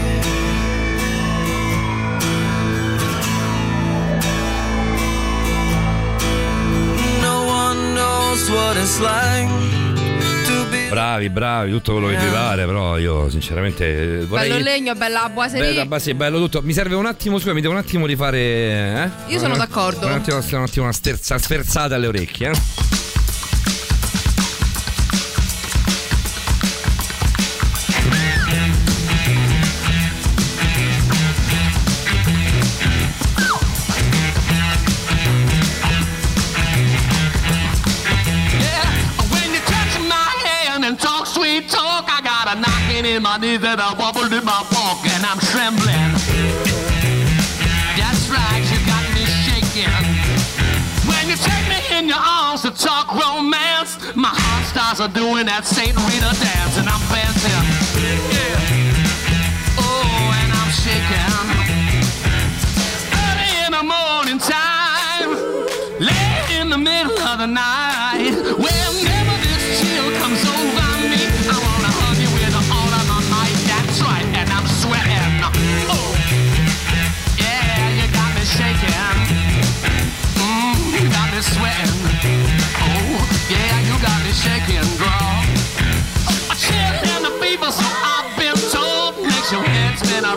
No 7.21 7.45
one 7.47 7.95
knows 7.95 8.49
what 8.51 8.77
it's 8.77 8.99
like. 8.99 9.71
Bravi, 10.91 11.31
bravi, 11.31 11.71
tutto 11.71 11.93
quello 11.93 12.09
che 12.09 12.19
ti 12.19 12.27
pare, 12.27 12.67
però 12.67 12.99
io 12.99 13.31
sinceramente 13.31 14.19
eh, 14.21 14.27
vorrei... 14.27 14.51
Bello 14.51 14.63
legno, 14.63 14.95
bella 14.95 15.21
Bella, 15.21 15.29
boiserie. 15.31 15.87
ba- 15.87 15.99
sì, 15.99 16.13
bello 16.13 16.37
tutto. 16.39 16.61
Mi 16.61 16.75
serve 16.75 16.95
un 16.97 17.07
attimo, 17.07 17.39
scusa, 17.39 17.55
mi 17.55 17.63
devo 17.63 17.73
un 17.73 17.79
attimo 17.79 18.05
rifare. 18.05 18.39
Eh? 18.39 19.33
Io 19.33 19.39
sono 19.39 19.55
Un- 19.55 19.59
d'accordo. 19.59 20.07
Un 20.07 20.13
attimo, 20.13 20.37
un 20.37 20.63
attimo 20.63 20.85
una 20.85 20.93
sterza, 20.93 21.39
sferzata 21.39 21.95
alle 21.95 22.09
orecchie. 22.09 22.51
Eh? 22.51 23.01
In 43.35 43.41
my 43.41 43.47
knees 43.47 43.65
and 43.65 43.81
in 44.33 44.45
my 44.45 44.63
walk, 44.73 45.07
and 45.07 45.25
I'm 45.25 45.39
trembling. 45.39 46.13
That's 47.97 48.29
right, 48.29 48.63
you 48.69 48.79
got 48.85 49.05
me 49.15 49.25
shaking. 49.25 49.89
When 51.09 51.29
you 51.29 51.37
take 51.37 51.69
me 51.69 51.99
in 51.99 52.09
your 52.09 52.19
arms 52.19 52.63
to 52.63 52.71
talk 52.71 53.13
romance, 53.15 54.15
my 54.15 54.29
heart 54.29 54.67
starts 54.67 55.01
a 55.01 55.09
doing 55.09 55.47
that 55.47 55.65
Saint 55.65 55.97
Rita 55.97 56.33
dance, 56.41 56.77
and 56.79 56.89
I'm 56.89 57.01
dancing. 57.09 57.65
Yeah. 58.33 59.79
Oh, 59.79 60.33
and 60.41 60.53
I'm 60.53 60.73
shaking. 60.83 61.33
Early 63.17 63.53
in 63.65 63.73
the 63.73 63.85
morning 63.87 64.39
time, 64.39 65.31
late 66.01 66.61
in 66.61 66.69
the 66.69 66.79
middle 66.79 67.19
of 67.19 67.39
the 67.39 67.47
night, 67.47 68.35
whenever 68.59 69.12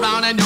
around 0.02 0.26
and 0.26 0.45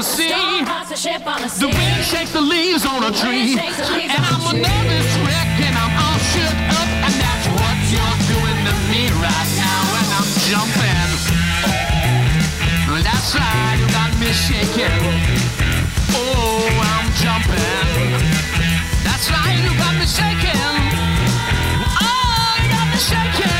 the 0.00 0.06
ship 0.06 0.32
on 0.32 0.56
the 0.56 0.88
sea. 0.88 0.88
The 0.88 0.96
ship 0.96 1.26
on 1.26 1.40
the 1.42 1.48
The 1.48 1.50
sea. 1.50 1.66
wind 1.66 2.04
shakes 2.04 2.32
the 2.32 2.40
leaves 2.40 2.86
on 2.86 3.04
a 3.04 3.12
tree. 3.12 3.52
shakes 3.56 3.76
the 3.76 3.92
leaves 3.92 4.14
And 4.16 4.24
I'm 4.24 4.40
a 4.48 4.54
nervous 4.56 5.10
wreck 5.28 5.50
and 5.60 5.76
I'm 5.76 5.92
all 6.00 6.18
shook 6.32 6.56
up. 6.80 6.88
And 7.04 7.14
that's 7.20 7.46
what 7.52 7.76
you're 7.92 8.18
doing 8.32 8.58
to 8.64 8.74
me 8.88 9.02
right 9.20 9.50
now. 9.60 9.80
And 10.00 10.08
I'm 10.16 10.28
jumping. 10.48 11.10
That's 13.04 13.34
right, 13.36 13.76
you 13.80 13.86
got 13.92 14.10
me 14.20 14.32
shaking. 14.32 14.96
Oh, 16.16 16.64
I'm 16.80 17.06
jumping. 17.20 18.24
That's 19.04 19.26
right, 19.30 19.58
you 19.64 19.72
got 19.76 19.94
me 20.00 20.06
shaking. 20.06 20.64
Oh, 22.00 22.56
you 22.62 22.68
got 22.72 22.86
me 22.88 22.98
shaking. 22.98 23.59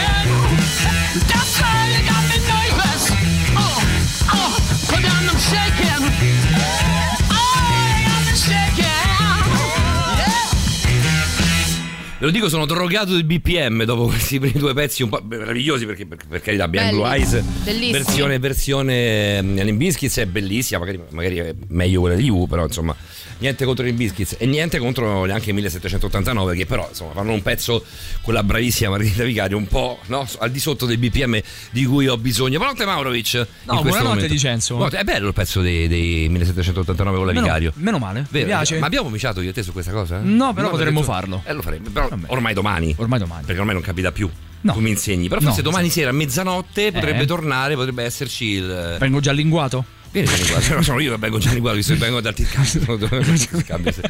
Ve 12.21 12.27
lo 12.27 12.33
dico, 12.33 12.51
sono 12.51 12.67
drogato 12.67 13.17
di 13.17 13.25
BPM 13.25 13.85
dopo 13.85 14.05
questi 14.13 14.39
primi 14.39 14.59
due 14.59 14.75
pezzi 14.75 15.03
un 15.03 15.09
po' 15.09 15.23
meravigliosi 15.27 15.87
perché 15.87 16.05
per, 16.05 16.19
per 16.29 16.43
carità 16.43 16.69
Bianco 16.69 16.97
Blue 16.97 17.09
Belli, 17.09 17.23
Eyes 17.23 17.41
bellissimi. 17.41 17.93
versione, 17.93 18.39
versione 18.39 19.41
Limp 19.41 19.79
Bizkit 19.79 20.21
è 20.21 20.27
bellissima, 20.27 20.81
magari, 20.81 21.01
magari 21.13 21.37
è 21.39 21.55
meglio 21.69 22.01
quella 22.01 22.17
di 22.17 22.25
You, 22.25 22.47
però 22.47 22.67
insomma 22.67 22.95
niente 23.41 23.65
contro 23.65 23.87
i 23.87 23.93
Biscuits 23.93 24.37
e 24.39 24.47
niente 24.47 24.79
contro 24.79 25.25
neanche 25.25 25.51
i 25.51 25.53
1789 25.53 26.57
che 26.57 26.67
però 26.67 26.87
insomma 26.89 27.13
fanno 27.13 27.33
un 27.33 27.43
pezzo 27.43 27.85
con 28.23 28.33
la 28.35 28.43
bravissima 28.43 28.91
Margherita 28.91 29.25
Vicario 29.25 29.57
un 29.57 29.67
po' 29.67 29.99
no, 30.07 30.27
al 30.39 30.51
di 30.51 30.59
sotto 30.61 30.87
dei 30.87 30.97
BPM 30.97 31.41
di 31.71 31.85
cui 31.85 32.07
ho 32.07 32.17
bisogno. 32.17 32.57
Buonanotte 32.59 32.85
Maurovic. 32.85 33.31
questo 33.31 33.47
buonanotte, 33.67 34.03
momento. 34.07 34.27
Dicenzo. 34.33 34.75
Buonanotte, 34.77 35.01
È 35.03 35.05
bello 35.05 35.27
il 35.29 35.35
pezzo 35.35 35.61
dei, 35.61 35.89
dei 35.89 36.29
1789 36.29 37.17
con 37.17 37.27
la 37.27 37.33
Meno, 37.33 37.45
Vicario. 37.47 37.73
meno 37.77 37.99
male. 37.99 38.27
Vero? 38.31 38.45
Mi 38.47 38.53
piace. 38.53 38.79
Ma 38.79 38.87
abbiamo 38.87 39.05
cominciato 39.05 39.41
io 39.41 39.51
e 39.51 39.53
te 39.53 39.63
su 39.63 39.73
questa 39.73 39.93
cosa? 39.93 40.21
No, 40.23 40.53
però 40.55 40.71
potremmo 40.71 41.01
perché 41.01 41.07
tu- 41.07 41.13
farlo. 41.13 41.43
Eh, 41.45 41.53
lo 41.53 41.63
faremo. 41.63 41.89
Però 41.91 42.09
Vabbè. 42.09 42.27
ormai 42.29 42.55
domani. 42.55 42.95
Ormai 42.99 43.19
domani. 43.19 43.45
Perché 43.45 43.59
ormai 43.61 43.75
non 43.75 43.83
capita 43.83 44.13
più. 44.13 44.29
No. 44.63 44.73
Tu 44.75 44.81
mi 44.81 44.91
insegni. 44.91 45.29
Però 45.29 45.41
No, 45.41 45.47
forse 45.47 45.63
domani 45.63 45.87
esatto. 45.87 46.01
sera 46.01 46.11
a 46.13 46.15
mezzanotte 46.15 46.93
potrebbe 46.93 47.23
Eh. 47.23 47.27
tornare, 47.27 47.75
potrebbe 47.75 48.03
esserci 48.05 48.45
il. 48.47 48.97
Vengo 48.99 49.21
già 49.21 49.33
linguato? 49.33 49.85
Vieni 50.13 50.27
Gianni 50.29 50.47
Guardo, 50.49 50.75
no, 50.75 50.83
sono 50.83 51.01
io 51.01 51.13
che 51.13 51.19
vengo 51.19 51.39
Gianni 51.39 51.61
visto 51.77 51.93
che 51.93 51.99
vengo 52.01 52.21
sì. 53.93 54.01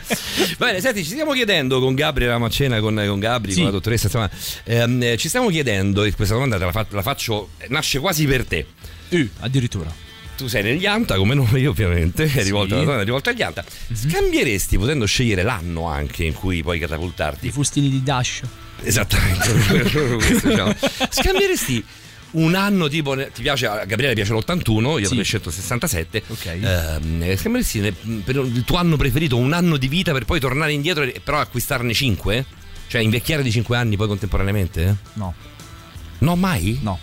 Va 0.58 0.66
bene, 0.66 0.80
senti, 0.80 1.02
ci 1.04 1.10
stiamo 1.10 1.32
chiedendo 1.32 1.78
con 1.80 1.94
Gabri, 1.94 2.24
eravamo 2.24 2.46
a 2.46 2.50
cena 2.50 2.80
con, 2.80 2.94
con 3.06 3.18
Gabri, 3.18 3.50
Sì. 3.50 3.56
con 3.58 3.66
la 3.66 3.70
dottoressa, 3.72 4.06
insomma, 4.06 4.30
ehm, 4.64 5.02
eh, 5.02 5.16
ci 5.18 5.28
stiamo 5.28 5.48
chiedendo, 5.50 6.02
e 6.04 6.12
questa 6.14 6.34
domanda 6.34 6.56
te 6.58 6.64
la, 6.64 6.72
fa- 6.72 6.86
la 6.90 7.02
faccio, 7.02 7.50
nasce 7.68 7.98
quasi 7.98 8.24
per 8.26 8.44
te. 8.46 8.66
Uh, 9.10 9.28
addirittura. 9.40 9.92
Tu 10.36 10.46
sei 10.46 10.62
negli 10.62 10.86
Anta 10.86 11.16
come 11.16 11.34
noi 11.34 11.66
ovviamente, 11.66 12.24
è 12.24 12.42
rivolta, 12.42 12.80
è 12.80 13.04
rivolta 13.04 13.28
agli 13.28 13.42
Anta. 13.42 13.62
Mhm. 13.88 13.96
Scambieresti, 13.96 14.78
potendo 14.78 15.04
scegliere 15.04 15.42
l'anno 15.42 15.86
anche 15.86 16.24
in 16.24 16.32
cui 16.32 16.62
puoi 16.62 16.78
I 16.78 16.80
catapultarti, 16.80 17.50
fustini 17.50 17.90
di 17.90 18.02
Dash. 18.02 18.40
esattamente, 18.82 19.52
diciamo. 20.48 20.74
scambieresti 21.10 21.84
un 22.32 22.54
anno 22.54 22.88
tipo, 22.88 23.14
ti 23.32 23.42
piace, 23.42 23.66
a 23.66 23.84
Gabriele 23.84 24.14
piace 24.14 24.32
l'81, 24.32 24.80
io 24.98 24.98
Sì. 24.98 25.04
avrei 25.06 25.24
scelto 25.24 25.48
il 25.48 25.54
67, 25.54 26.22
Ok. 26.28 26.46
Ehm, 26.46 27.18
ne- 27.80 27.92
per 28.24 28.36
il 28.36 28.62
tuo 28.64 28.76
anno 28.76 28.96
preferito 28.96 29.36
un 29.36 29.52
anno 29.52 29.76
di 29.76 29.88
vita 29.88 30.12
per 30.12 30.24
poi 30.24 30.40
tornare 30.40 30.72
indietro 30.72 31.02
e 31.02 31.20
però 31.22 31.38
acquistarne 31.40 31.92
5? 31.92 32.44
Cioè 32.86 33.00
invecchiare 33.00 33.42
di 33.42 33.50
5 33.50 33.76
anni 33.76 33.96
poi 33.96 34.08
contemporaneamente? 34.08 34.96
No, 35.14 35.34
No, 36.18 36.36
mai? 36.36 36.78
no. 36.82 36.98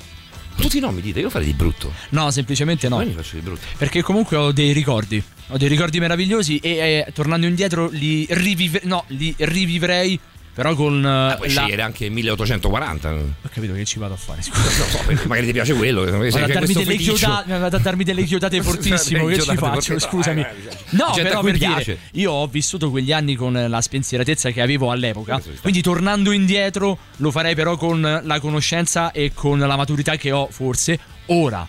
Tutti 0.58 0.80
no 0.80 0.92
mi 0.92 1.02
dite, 1.02 1.20
io 1.20 1.30
farei 1.30 1.46
di 1.48 1.54
brutto. 1.54 1.94
No, 2.10 2.32
semplicemente 2.32 2.90
no. 2.90 2.96
Poi 2.98 3.06
mi 3.06 3.14
faccio 3.14 3.36
di 3.36 3.42
brutto. 3.42 3.62
Perché 3.78 4.02
comunque 4.02 4.38
ho 4.38 4.52
dei 4.52 4.72
ricordi. 4.74 5.22
ho 5.50 5.58
dei 5.58 5.68
ricordi 5.70 6.00
meravigliosi 6.00 6.58
e 6.58 6.70
eh, 7.06 7.12
tornando 7.14 7.46
indietro 7.46 7.88
li, 7.92 8.26
rivive- 8.30 8.82
no, 8.86 9.04
li 9.10 9.34
rivivrei 9.38 10.20
però 10.58 10.74
con 10.74 11.06
eh, 11.06 11.08
Ah, 11.08 11.36
puoi 11.36 11.54
la... 11.54 11.62
scegliere 11.62 11.84
anche 11.84 12.10
1840. 12.10 13.10
Non 13.12 13.36
Ho 13.44 13.50
capito 13.54 13.74
che 13.74 13.86
ci 13.86 14.00
vado 14.00 14.16
a 14.16 14.18
fare, 14.18 14.42
scusa. 14.44 14.70
so, 14.88 15.04
perché 15.06 15.28
magari 15.28 15.46
ti 15.46 15.54
piace 15.54 15.74
quello. 15.76 16.04
Vado 16.04 16.26
a, 16.40 16.48
darmi 16.48 16.74
delle 16.74 16.96
chiodate, 16.96 17.58
vado 17.60 17.76
a 17.76 17.80
darmi 17.80 18.04
delle 18.04 18.24
chiodate 18.24 18.62
fortissimo. 18.64 19.26
Che 19.28 19.40
ci 19.40 19.56
faccio? 19.56 20.00
Scusami. 20.00 20.42
No, 20.90 21.12
Gente 21.14 21.22
a 21.22 21.24
però 21.24 21.42
per 21.44 21.58
dire, 21.60 22.00
io 22.14 22.32
ho 22.32 22.48
vissuto 22.48 22.90
quegli 22.90 23.12
anni 23.12 23.36
con 23.36 23.54
la 23.68 23.82
spensieratezza 23.82 24.50
che 24.50 24.62
avevo 24.62 24.90
all'epoca. 24.90 25.40
Quindi 25.62 25.82
tornando 25.84 26.32
indietro 26.32 26.98
lo 27.18 27.30
farei 27.30 27.54
però 27.54 27.78
con 27.78 28.22
la 28.24 28.40
conoscenza 28.40 29.12
e 29.12 29.34
con 29.36 29.60
la 29.60 29.76
maturità 29.76 30.16
che 30.16 30.32
ho 30.32 30.48
forse 30.50 30.98
ora. 31.28 31.68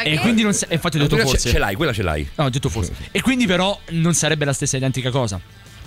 E 0.00 0.16
quindi 0.20 0.42
non 0.42 0.52
sa- 0.54 0.68
infatti 0.70 0.96
ho 0.96 1.00
detto 1.00 1.16
forse. 1.16 1.48
ce 1.50 1.58
l'hai, 1.58 1.74
quella 1.74 1.92
ce 1.92 2.02
l'hai. 2.02 2.28
No, 2.36 2.44
ho 2.44 2.50
detto 2.50 2.68
forse. 2.68 2.92
E 3.10 3.20
quindi 3.20 3.46
però 3.46 3.76
non 3.90 4.14
sarebbe 4.14 4.44
la 4.44 4.52
stessa 4.52 4.76
identica 4.76 5.10
cosa. 5.10 5.40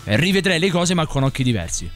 Eh, 0.03 0.17
Rivedrei 0.17 0.60
le 0.60 0.70
cose 0.70 0.93
ma 0.93 1.05
con 1.05 1.24
occhi 1.24 1.43
diversi. 1.43 1.89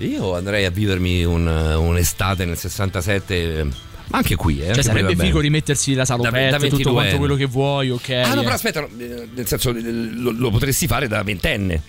Io 0.00 0.34
andrei 0.34 0.64
a 0.64 0.70
vivermi 0.70 1.24
un- 1.24 1.46
un'estate 1.46 2.44
nel 2.44 2.56
67, 2.56 3.58
eh, 3.58 3.64
ma 3.64 4.18
anche 4.18 4.34
qui. 4.34 4.60
Eh, 4.62 4.72
Cioè 4.72 4.82
sarebbe 4.82 5.14
figo 5.16 5.40
rimettersi 5.40 5.92
la 5.92 5.98
Da- 6.00 6.04
salopette, 6.06 6.50
da 6.50 6.56
tutto 6.56 6.68
22 6.76 6.92
quanto 6.92 7.16
quello 7.18 7.34
che 7.34 7.44
vuoi, 7.44 7.90
ok. 7.90 8.08
Ah, 8.10 8.34
no, 8.34 8.42
però 8.42 8.54
aspetta, 8.54 8.80
eh, 8.98 9.28
nel 9.34 9.46
senso 9.46 9.70
eh, 9.70 9.80
lo, 9.82 10.30
lo 10.30 10.50
potresti 10.50 10.86
fare 10.86 11.06
da 11.06 11.22
ventenne. 11.22 11.82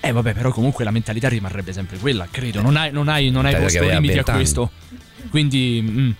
Eh 0.00 0.10
vabbè, 0.12 0.32
però 0.32 0.50
comunque 0.50 0.82
la 0.84 0.90
mentalità 0.90 1.28
rimarrebbe 1.28 1.72
sempre 1.72 1.98
quella, 1.98 2.26
credo. 2.30 2.60
Non 2.60 2.76
hai, 2.76 2.90
non 2.90 3.06
hai, 3.08 3.30
non 3.30 3.44
hai 3.44 3.54
posto 3.54 3.82
limiti 3.82 3.94
a 3.94 4.00
20 4.00 4.30
anni. 4.30 4.38
questo. 4.40 4.70
Quindi 5.30 5.84
mm, 5.86 6.10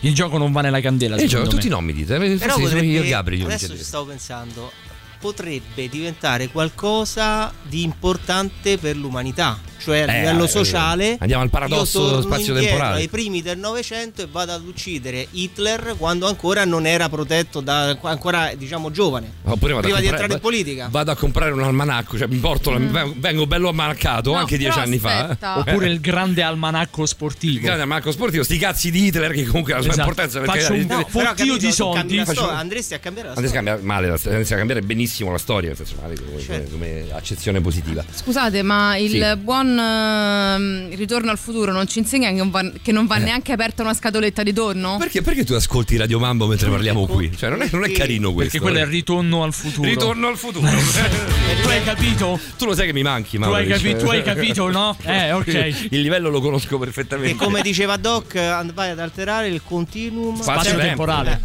il 0.00 0.14
gioco 0.14 0.38
non 0.38 0.52
va 0.52 0.60
nella 0.60 0.80
candela. 0.80 1.16
E 1.16 1.22
io 1.22 1.28
secondo 1.28 1.50
tutti 1.50 1.62
me. 1.68 1.72
i 1.72 1.74
nomi 1.74 1.92
dite. 1.92 2.14
eh, 2.16 2.36
Però 2.36 2.56
io 2.58 2.62
potrebbe, 2.68 3.04
e 3.04 3.08
Gabri. 3.08 3.38
io 3.38 3.46
adesso 3.46 3.76
ci 3.76 3.82
stavo 3.82 4.04
pensando, 4.04 4.70
potrebbe 5.18 5.88
diventare 5.88 6.48
qualcosa 6.48 7.52
di 7.62 7.82
importante 7.82 8.78
per 8.78 8.96
l'umanità, 8.96 9.58
cioè 9.78 10.00
a 10.00 10.12
Eh, 10.14 10.18
livello 10.20 10.44
eh, 10.44 10.48
sociale. 10.48 11.16
andiamo 11.20 11.42
al 11.42 11.50
paradosso 11.50 12.20
spazio-temporale. 12.22 13.00
ai 13.00 13.08
primi 13.08 13.42
del 13.42 13.58
Novecento 13.58 14.22
e 14.22 14.28
vado 14.30 14.52
ad 14.52 14.64
uccidere 14.66 15.26
Hitler 15.30 15.94
quando 15.98 16.26
ancora 16.26 16.64
non 16.64 16.86
era 16.86 17.08
protetto 17.08 17.60
da 17.60 17.96
ancora 18.02 18.52
diciamo 18.56 18.90
giovane. 18.90 19.30
Oppure 19.44 19.72
vado 19.74 19.82
prima 19.86 19.98
a 19.98 20.00
di 20.00 20.06
comprare- 20.08 20.08
entrare 20.08 20.32
in 20.34 20.40
politica. 20.40 20.88
Vado 20.90 21.10
a 21.10 21.16
comprare 21.16 21.50
un 21.52 21.62
almanacco, 21.62 22.16
cioè 22.18 22.26
mi 22.28 22.36
porto 22.38 22.70
la- 22.70 23.08
vengo 23.16 23.46
bello 23.46 23.68
ammanaccato 23.68 24.32
No, 24.32 24.38
anche 24.38 24.56
dieci 24.56 24.72
però 24.72 24.84
anni 24.86 24.96
aspetta. 24.96 25.36
fa. 25.36 25.58
Oppure 25.58 25.88
il 25.88 26.00
grande 26.00 26.42
almanacco 26.42 27.02
Il 27.02 27.08
sportivo. 27.08 27.60
grande 27.60 27.82
almanacco 27.82 28.10
sportivo, 28.12 28.42
sti 28.42 28.58
cazzi 28.58 28.90
di 28.90 29.06
Hitler 29.06 29.32
che 29.32 29.44
comunque 29.46 29.72
ha 29.72 29.76
la 29.76 29.82
sua 29.82 29.92
Esatto. 29.92 30.08
importanza 30.08 30.40
perché 30.40 30.60
Faccio 30.60 30.72
un- 30.74 30.86
no, 30.88 31.06
fottio 31.08 31.22
capito, 31.34 31.56
di 31.56 31.72
soldi. 31.72 32.24
Faccio- 32.24 32.48
andresti 32.50 32.94
a 32.94 32.98
cambiare 32.98 33.28
la 33.28 33.34
Andresti 33.34 33.56
a 33.56 33.60
storia. 33.60 33.76
cambiare 33.76 33.82
male, 33.82 34.06
la- 34.08 34.30
andresti 34.30 34.54
a 34.54 34.56
cambiare 34.56 34.82
benissimo 34.82 35.30
la 35.30 35.38
storia, 35.38 35.68
nel 35.68 35.76
senso 35.76 35.94
male 36.00 36.14
come, 36.16 36.40
Certo. 36.40 36.70
come 36.72 37.06
accezione 37.12 37.60
positiva. 37.60 38.04
Scusate, 38.14 38.62
ma 38.62 38.96
il 38.96 39.10
Sì. 39.10 39.36
buon 39.38 39.65
ehm, 39.66 40.94
ritorno 40.96 41.30
al 41.30 41.38
futuro 41.38 41.72
non 41.72 41.86
ci 41.86 41.98
insegna 41.98 42.28
che 42.28 42.34
non 42.34 42.50
va, 42.50 42.70
che 42.82 42.92
non 42.92 43.06
va 43.06 43.16
neanche 43.16 43.52
aperta 43.52 43.82
una 43.82 43.94
scatoletta 43.94 44.42
di 44.42 44.52
tonno? 44.52 44.96
Perché, 44.98 45.22
perché 45.22 45.44
tu 45.44 45.54
ascolti 45.54 45.96
Radio 45.96 46.18
Mambo 46.18 46.46
mentre 46.46 46.68
parliamo 46.68 47.06
qui? 47.06 47.34
Cioè, 47.36 47.50
non 47.50 47.62
è, 47.62 47.68
non 47.72 47.84
è 47.84 47.90
carino 47.92 48.32
questo. 48.32 48.52
Perché 48.52 48.60
quello 48.60 48.78
è 48.78 48.80
eh. 48.80 48.84
il 48.84 48.90
ritorno 48.90 49.42
al 49.42 49.52
futuro. 49.52 49.88
Ritorno 49.88 50.28
al 50.28 50.36
futuro. 50.36 50.66
E 51.46 51.62
tu 51.62 51.68
hai 51.68 51.82
capito? 51.84 52.38
tu 52.58 52.64
lo 52.64 52.74
sai 52.74 52.86
che 52.86 52.92
mi 52.92 53.02
manchi, 53.02 53.36
Tu 53.36 53.42
Mauro. 53.42 53.56
hai, 53.56 53.66
capi- 53.66 53.96
tu 53.96 54.06
hai 54.06 54.22
capito, 54.22 54.70
no? 54.70 54.96
Eh, 55.04 55.32
ok. 55.32 55.88
Il 55.90 56.00
livello 56.00 56.28
lo 56.28 56.40
conosco 56.40 56.78
perfettamente. 56.78 57.32
E 57.32 57.36
come 57.36 57.62
diceva 57.62 57.96
Doc, 57.96 58.34
and- 58.34 58.72
vai 58.72 58.90
ad 58.90 58.98
alterare 58.98 59.46
il 59.48 59.62
continuum 59.62 60.40
Spazio 60.40 60.76
temporale. 60.76 61.40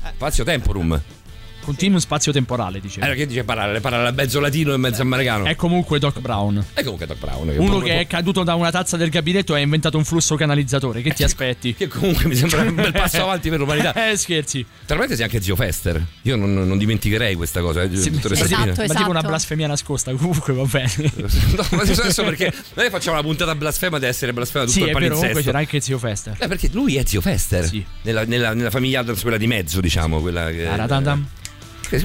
Continuo 1.63 1.99
spazio 1.99 2.31
temporale, 2.31 2.79
dice. 2.79 2.99
Allora 3.01 3.15
che 3.15 3.27
dice 3.27 3.43
parlare? 3.43 3.79
Parla 3.79 4.11
mezzo 4.11 4.39
latino 4.39 4.73
e 4.73 4.77
mezzo 4.77 5.01
americano. 5.01 5.45
È 5.45 5.55
comunque 5.55 5.99
Doc 5.99 6.19
Brown. 6.19 6.63
E 6.73 6.81
comunque 6.83 7.05
Doc 7.05 7.17
Brown. 7.17 7.49
Uno 7.49 7.69
proprio- 7.69 7.93
che 7.93 7.99
è 8.01 8.07
caduto 8.07 8.43
da 8.43 8.55
una 8.55 8.71
tazza 8.71 8.97
del 8.97 9.09
gabinetto 9.09 9.55
e 9.55 9.59
ha 9.59 9.63
inventato 9.63 9.97
un 9.97 10.03
flusso 10.05 10.35
canalizzatore. 10.35 11.01
Che 11.01 11.11
ti 11.13 11.23
aspetti? 11.23 11.73
Che 11.75 11.87
comunque 11.87 12.25
mi 12.25 12.35
sembra 12.35 12.61
un 12.61 12.75
bel 12.75 12.91
passo 12.91 13.21
avanti 13.23 13.49
per 13.49 13.59
l'umanità. 13.59 14.09
Eh, 14.11 14.17
scherzi. 14.17 14.65
Tra 14.85 14.97
l'altro 14.97 15.15
sei 15.15 15.25
anche 15.25 15.41
zio 15.41 15.55
Fester. 15.55 16.03
Io 16.23 16.35
non, 16.35 16.53
non 16.53 16.77
dimenticherei 16.77 17.35
questa 17.35 17.61
cosa. 17.61 17.83
Eh, 17.83 17.95
Sì, 17.95 18.11
Sassina. 18.21 18.33
Esatto, 18.71 18.81
Ma 18.81 18.93
tipo 18.93 19.01
una 19.09 19.09
esatto. 19.19 19.27
blasfemia 19.27 19.67
nascosta. 19.67 20.11
Comunque 20.13 20.53
va 20.53 20.63
bene. 20.63 20.89
No, 21.61 21.65
ma 21.71 21.81
adesso 21.81 22.23
perché 22.23 22.51
noi 22.75 22.89
facciamo 22.89 23.15
la 23.17 23.21
puntata 23.23 23.53
blasfema 23.55 23.97
deve 23.99 24.11
essere 24.11 24.33
blasfema 24.33 24.65
tutto 24.65 24.77
sì, 24.77 24.83
il 24.83 24.89
è 24.89 24.91
vero. 24.93 24.99
Comunque 25.15 25.27
palinsesto. 25.27 25.49
c'era 25.51 25.59
anche 25.59 25.79
zio 25.79 25.97
Fester. 25.97 26.35
Eh, 26.39 26.47
perché 26.47 26.69
lui 26.71 26.95
è 26.97 27.03
zio 27.05 27.21
Fester. 27.21 27.65
Sì. 27.65 27.85
Nella, 28.03 28.23
nella, 28.25 28.53
nella 28.53 28.69
famiglia 28.69 29.01
Adams, 29.01 29.21
quella 29.21 29.37
di 29.37 29.47
mezzo, 29.47 29.79
diciamo. 29.81 30.19
Quella 30.21 30.49
che. 30.49 30.63
Taradadam. 30.65 31.19
eh, 31.35 31.40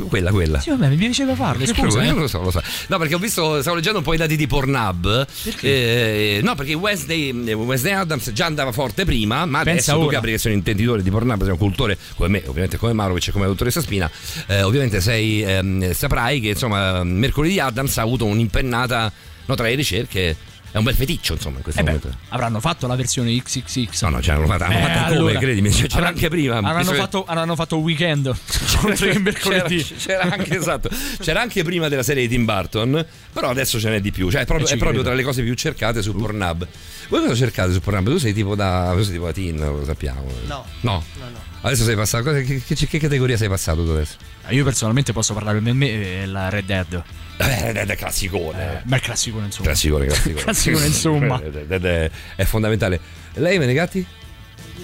quella, 0.09 0.31
quella. 0.31 0.61
Sì, 0.61 0.70
vabbè, 0.70 0.88
mi 0.88 0.96
piaceva 0.96 1.35
farlo. 1.35 1.66
Scusa. 1.66 2.03
Io 2.03 2.16
eh. 2.16 2.18
lo 2.20 2.29
so, 2.29 2.42
lo 2.42 2.51
so. 2.51 2.62
No, 2.88 2.99
perché 2.99 3.14
ho 3.14 3.18
visto, 3.18 3.61
stavo 3.61 3.77
leggendo 3.77 3.99
un 3.99 4.05
po' 4.05 4.14
i 4.14 4.16
dati 4.16 4.37
di 4.37 4.46
Pornhub. 4.46 5.27
Eh, 5.61 6.40
no, 6.42 6.55
perché 6.55 6.75
Wednesday, 6.75 7.33
Wednesday 7.53 7.92
Adams 7.92 8.33
già 8.33 8.46
andava 8.46 8.72
forte 8.72 9.05
prima, 9.05 9.44
ma 9.46 9.62
Pensa 9.62 9.70
adesso 9.70 9.92
tu 9.92 10.01
ora. 10.01 10.12
Gabri 10.16 10.33
che 10.33 10.38
sei 10.38 10.53
un 10.53 10.59
intenditore 10.59 11.03
di 11.03 11.11
Pornhub, 11.11 11.42
sei 11.42 11.51
un 11.51 11.59
cultore 11.59 11.99
come 12.16 12.29
me, 12.29 12.42
ovviamente 12.46 12.77
come 12.77 12.92
Marovic 12.92 13.29
e 13.29 13.33
come 13.33 13.44
la 13.44 13.51
dottoressa 13.51 13.81
Spina, 13.81 14.11
eh, 14.46 14.62
ovviamente 14.62 15.01
sei, 15.01 15.42
ehm, 15.42 15.92
saprai 15.92 16.40
che 16.40 16.49
insomma 16.49 17.05
mercoledì 17.05 17.59
Adams 17.61 17.96
ha 17.99 18.03
avuto 18.03 18.25
un'impennata 18.25 19.12
no, 19.46 19.55
tra 19.55 19.66
le 19.66 19.75
ricerche. 19.75 20.37
È 20.70 20.79
un 20.79 20.85
bel 20.85 20.94
feticcio, 20.94 21.33
insomma, 21.33 21.57
in 21.57 21.62
questo 21.62 21.81
Eh 21.81 21.85
beh, 21.85 21.90
momento. 21.92 22.18
avranno 22.29 22.61
fatto 22.61 22.87
la 22.87 22.96
versione 22.96 23.35
XXX. 23.35 24.02
No, 24.02 24.09
no, 24.11 24.20
ce 24.20 24.33
l'hanno 24.33 24.46
fatta, 24.46 24.66
hanno 24.66 24.74
Eh, 24.76 24.83
fatta 24.83 25.02
come, 25.05 25.16
allora, 25.16 25.38
credimi, 25.38 25.70
cioè, 25.70 25.81
c'era 25.83 25.94
avranno- 25.94 26.14
anche 26.16 26.29
prima. 26.29 26.57
Avranno 26.59 26.76
Visto 26.79 26.92
che- 26.92 26.98
fatto, 26.98 27.24
avranno 27.24 27.55
fatto 27.55 27.76
weekend. 27.79 28.26
Oltre 28.85 29.11
che 29.12 29.18
mercoledì. 29.18 29.83
C'era, 29.83 30.20
c'era 30.24 30.35
anche 30.35 30.57
esatto. 30.57 30.90
C'era 31.20 31.40
anche 31.40 31.64
prima 31.64 31.88
della 31.88 32.02
serie 32.02 32.26
di 32.26 32.35
Tim 32.35 32.44
Burton, 32.44 33.07
però 33.33 33.48
adesso 33.48 33.81
ce 33.81 33.88
n'è 33.88 34.00
di 34.00 34.11
più. 34.12 34.31
Cioè, 34.31 34.42
è 34.42 34.44
proprio, 34.44 34.66
Eh, 34.66 34.70
ci 34.70 34.74
è 34.76 34.79
proprio 34.79 35.02
tra 35.02 35.14
le 35.14 35.22
cose 35.22 35.42
più 35.42 35.55
cercate 35.55 36.02
su 36.02 36.14
Pornhub. 36.14 36.66
Voi 37.09 37.20
cosa 37.22 37.35
cercate 37.35 37.72
su 37.72 37.81
Pornhub? 37.81 38.09
Tu 38.11 38.18
sei 38.18 38.35
tipo 38.35 38.55
da. 38.55 38.92
Tu 38.94 39.02
sei 39.02 39.12
tipo 39.12 39.24
da 39.26 39.33
teen, 39.33 39.57
lo 39.57 39.83
sappiamo. 39.87 40.24
No. 40.46 40.64
No. 40.83 41.02
No, 41.18 41.24
no. 41.31 41.38
Adesso 41.62 41.85
sei 41.85 41.94
passato. 41.96 42.33
Che, 42.33 42.62
che- 42.66 42.87
che 42.87 42.98
categoria 42.98 43.37
sei 43.38 43.48
passato 43.48 43.83
tu 43.83 43.90
adesso? 43.92 44.16
Io 44.50 44.64
personalmente 44.64 45.12
posso 45.12 45.35
parlare 45.35 45.61
per 45.61 45.72
me 45.72 46.20
eh, 46.22 46.26
la 46.26 46.48
Red 46.48 46.64
Dead. 46.66 47.02
Eh, 47.38 47.72
Red 47.72 47.72
Dead 47.87 47.94
classicone. 47.96 48.78
Eh, 48.78 48.80
beh, 48.85 49.00
classico 49.00 49.38
insomma. 49.40 49.66
Classicone, 49.68 50.06
classicone. 50.06 50.42
Classicone, 50.44 50.87
insomma. 50.87 51.38
Red 51.38 51.66
Dead 51.66 51.85
è, 51.85 52.11
è 52.37 52.44
fondamentale. 52.44 53.00
Lei, 53.35 53.59
Menegatti? 53.59 54.06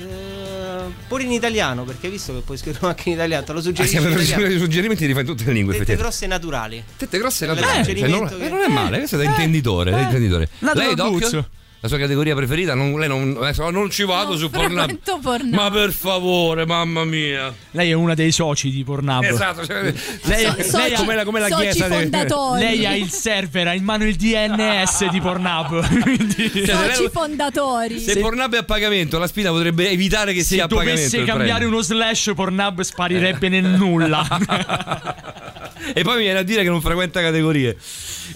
Eh, 0.01 0.85
pure 1.07 1.23
in 1.23 1.33
italiano, 1.33 1.85
perché 1.85 2.07
hai 2.07 2.13
visto 2.13 2.35
che 2.35 2.41
puoi 2.41 2.57
scriverlo 2.59 2.89
anche 2.89 3.09
in 3.09 3.15
italiano, 3.15 3.45
te 3.45 3.53
lo 3.53 3.59
Ah, 3.59 3.63
suggerisco 3.63 4.01
sì, 4.01 4.07
in 4.07 4.13
per 4.43 4.51
i 4.51 4.59
suggerimenti 4.59 5.07
li 5.07 5.13
fai 5.13 5.23
in 5.23 5.29
tutte 5.29 5.45
le 5.45 5.53
lingue, 5.53 5.77
Tette 5.77 5.93
effettivamente. 5.93 6.27
grosse 6.27 6.27
naturali. 6.27 6.85
Tette 6.97 7.19
grosse 7.19 7.47
naturali. 7.47 7.85
Cioè, 7.85 7.95
non, 7.95 7.95
l'alleggerimento 8.21 8.37
eh, 8.37 8.41
che- 8.41 8.49
non 8.49 8.61
è 8.61 8.69
male, 8.69 8.99
questo 8.99 9.17
è 9.17 9.19
da 9.23 9.31
intenditore. 9.31 9.91
da 9.91 10.01
intenditore. 10.01 10.49
Lei, 10.75 10.95
Doc? 10.95 11.45
La 11.85 11.89
sua 11.89 11.99
categoria 11.99 12.33
preferita? 12.37 12.75
Non, 12.75 12.97
lei 12.97 13.09
non, 13.09 13.37
adesso 13.41 13.69
non 13.71 13.91
ci 13.91 14.05
vado 14.05 14.31
Non 14.31 14.39
su 14.39 14.51
Pornhub. 14.51 14.99
Pornhub. 15.21 15.53
Ma 15.53 15.69
per 15.69 15.91
favore, 15.91 16.65
mamma 16.65 17.03
mia. 17.05 17.53
Lei 17.73 17.91
è 17.91 17.93
una 17.93 18.15
dei 18.15 18.31
soci 18.31 18.71
di 18.71 18.85
Pornhub. 18.85 19.25
Esatto. 19.25 19.67
Cioè, 19.67 19.83
Lei, 19.83 19.93
So- 19.97 20.29
lei 20.29 20.63
soci- 20.63 20.95
ha, 20.95 20.99
come 20.99 21.15
la- 21.17 21.25
come 21.25 21.41
la 21.41 21.49
soci 21.49 21.63
chiesa 21.63 21.89
di- 21.89 21.95
fondatori. 21.95 22.61
lei 22.61 22.87
ha 22.87 22.95
il 22.95 23.11
server, 23.11 23.67
ha 23.67 23.75
in 23.75 23.83
mano 23.83 24.05
il 24.05 24.15
DNS 24.15 25.09
di 25.11 25.21
Pornhub. 25.21 25.85
Quindi, 26.03 26.35
Cioè, 26.37 26.67
se 26.67 26.73
soci 26.73 26.99
lei- 27.01 27.11
fondatori. 27.13 27.99
se 27.99 28.17
Pornhub 28.21 28.55
è 28.55 28.59
a 28.59 28.63
pagamento, 28.63 29.19
la 29.19 29.27
spina 29.27 29.51
potrebbe 29.51 29.91
evitare 29.91 30.33
che 30.33 30.43
se 30.43 30.55
sia 30.55 30.65
a 30.65 30.69
pagamento. 30.69 30.95
dovesse 30.95 31.17
il 31.17 31.25
cambiare 31.27 31.65
uno 31.65 31.81
slash, 31.83 32.31
Pornhub 32.33 32.81
sparirebbe 32.83 33.49
nel 33.49 33.65
nulla. 33.65 34.25
e 35.95 36.03
poi 36.03 36.17
mi 36.19 36.23
viene 36.23 36.39
a 36.39 36.43
dire 36.43 36.63
che 36.63 36.69
non 36.69 36.81
frequenta 36.81 37.21
categorie. 37.21 37.77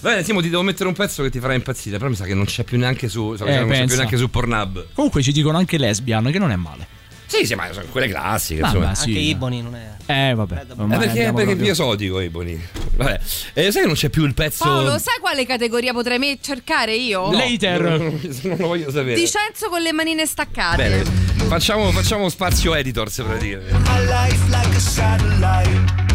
Va 0.01 0.09
bene, 0.11 0.23
Simo, 0.23 0.41
ti 0.41 0.49
devo 0.49 0.61
mettere 0.61 0.87
un 0.87 0.95
pezzo 0.95 1.23
che 1.23 1.29
ti 1.29 1.39
farà 1.39 1.53
impazzire. 1.53 1.97
Però 1.97 2.09
mi 2.09 2.15
sa 2.15 2.25
che 2.25 2.33
non 2.33 2.45
c'è 2.45 2.63
più 2.63 2.77
neanche 2.77 3.07
su. 3.09 3.35
so 3.35 3.45
Eh, 3.45 3.59
non 3.59 3.69
c'è 3.69 3.85
più 3.85 3.95
neanche 3.95 4.17
su 4.17 4.29
Pornhub. 4.29 4.87
Comunque 4.93 5.21
ci 5.21 5.31
dicono 5.31 5.57
anche 5.57 5.77
lesbian, 5.77 6.29
che 6.31 6.39
non 6.39 6.51
è 6.51 6.55
male. 6.55 6.95
Sì, 7.27 7.45
sì, 7.45 7.55
ma 7.55 7.67
sono 7.73 7.85
quelle 7.91 8.07
classiche. 8.07 8.61
Vabbè, 8.61 8.75
insomma. 8.77 8.95
sì. 8.95 9.09
Anche 9.09 9.19
Iboni 9.19 9.61
non 9.61 9.75
è. 9.75 9.95
Eh, 10.05 10.33
vabbè. 10.33 10.53
Eh, 10.55 10.59
Eh, 10.59 10.65
perché, 10.65 10.77
andiamo 10.77 10.97
perché 10.97 11.25
è 11.25 11.33
più 11.33 11.43
proprio- 11.65 11.71
esotico, 11.71 12.19
Ebony. 12.19 12.61
Vabbè. 12.95 13.19
Eh, 13.53 13.71
sai 13.71 13.81
che 13.81 13.87
non 13.87 13.95
c'è 13.95 14.09
più 14.09 14.23
il 14.23 14.33
pezzo. 14.33 14.63
Paolo, 14.63 14.97
sai 14.97 15.19
quale 15.19 15.45
categoria 15.45 15.91
potrei 15.91 16.19
me- 16.19 16.37
cercare 16.39 16.95
io? 16.95 17.29
No, 17.29 17.37
Later. 17.37 17.81
Non, 18.43 18.57
lo 18.57 18.67
voglio 18.67 18.89
sapere. 18.91 19.15
Dicenzo 19.15 19.67
con 19.69 19.81
le 19.81 19.91
manine 19.91 20.25
staccate. 20.25 20.77
Bene, 20.77 21.03
facciamo, 21.49 21.91
facciamo 21.91 22.29
spazio 22.29 22.73
editors 22.73 23.21
praticamente. 23.21 23.73
My 23.73 24.05
life 24.05 24.45
like 24.47 24.75
a 24.75 24.79
satellite. 24.79 26.05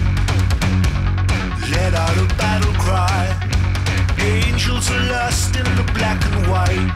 Let 1.68 1.94
out 1.94 2.16
a 2.16 2.34
battle 2.36 2.72
cry. 2.78 3.60
Angels 4.24 4.88
are 4.88 5.04
lost 5.10 5.56
in 5.56 5.64
the 5.74 5.82
black 5.94 6.24
and 6.24 6.46
white. 6.46 6.92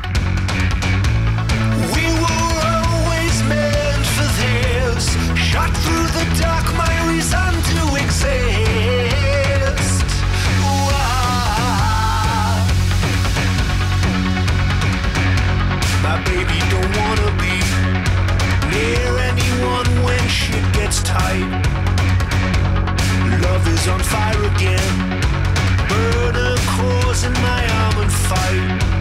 We 1.95 2.07
were 2.23 2.55
always 2.71 3.43
meant 3.51 4.07
for 4.15 4.29
this. 4.43 5.05
Shot 5.37 5.73
through 5.83 6.07
the 6.19 6.25
dark, 6.41 6.67
my 6.77 6.95
reason 7.11 7.53
to 7.71 7.81
exist. 8.05 10.07
Why? 10.63 12.63
My 16.07 16.17
baby 16.31 16.59
don't 16.71 16.93
wanna 17.01 17.31
be 17.43 17.57
near 18.71 19.11
anyone 19.19 19.89
when 20.05 20.23
shit 20.29 20.63
gets 20.73 21.03
tight. 21.03 21.51
Love 23.43 23.67
is 23.67 23.89
on 23.89 23.99
fire 23.99 24.45
again 24.55 25.16
in 27.25 27.33
my 27.33 27.67
arm 27.69 28.03
and 28.03 28.13
fight. 28.13 28.96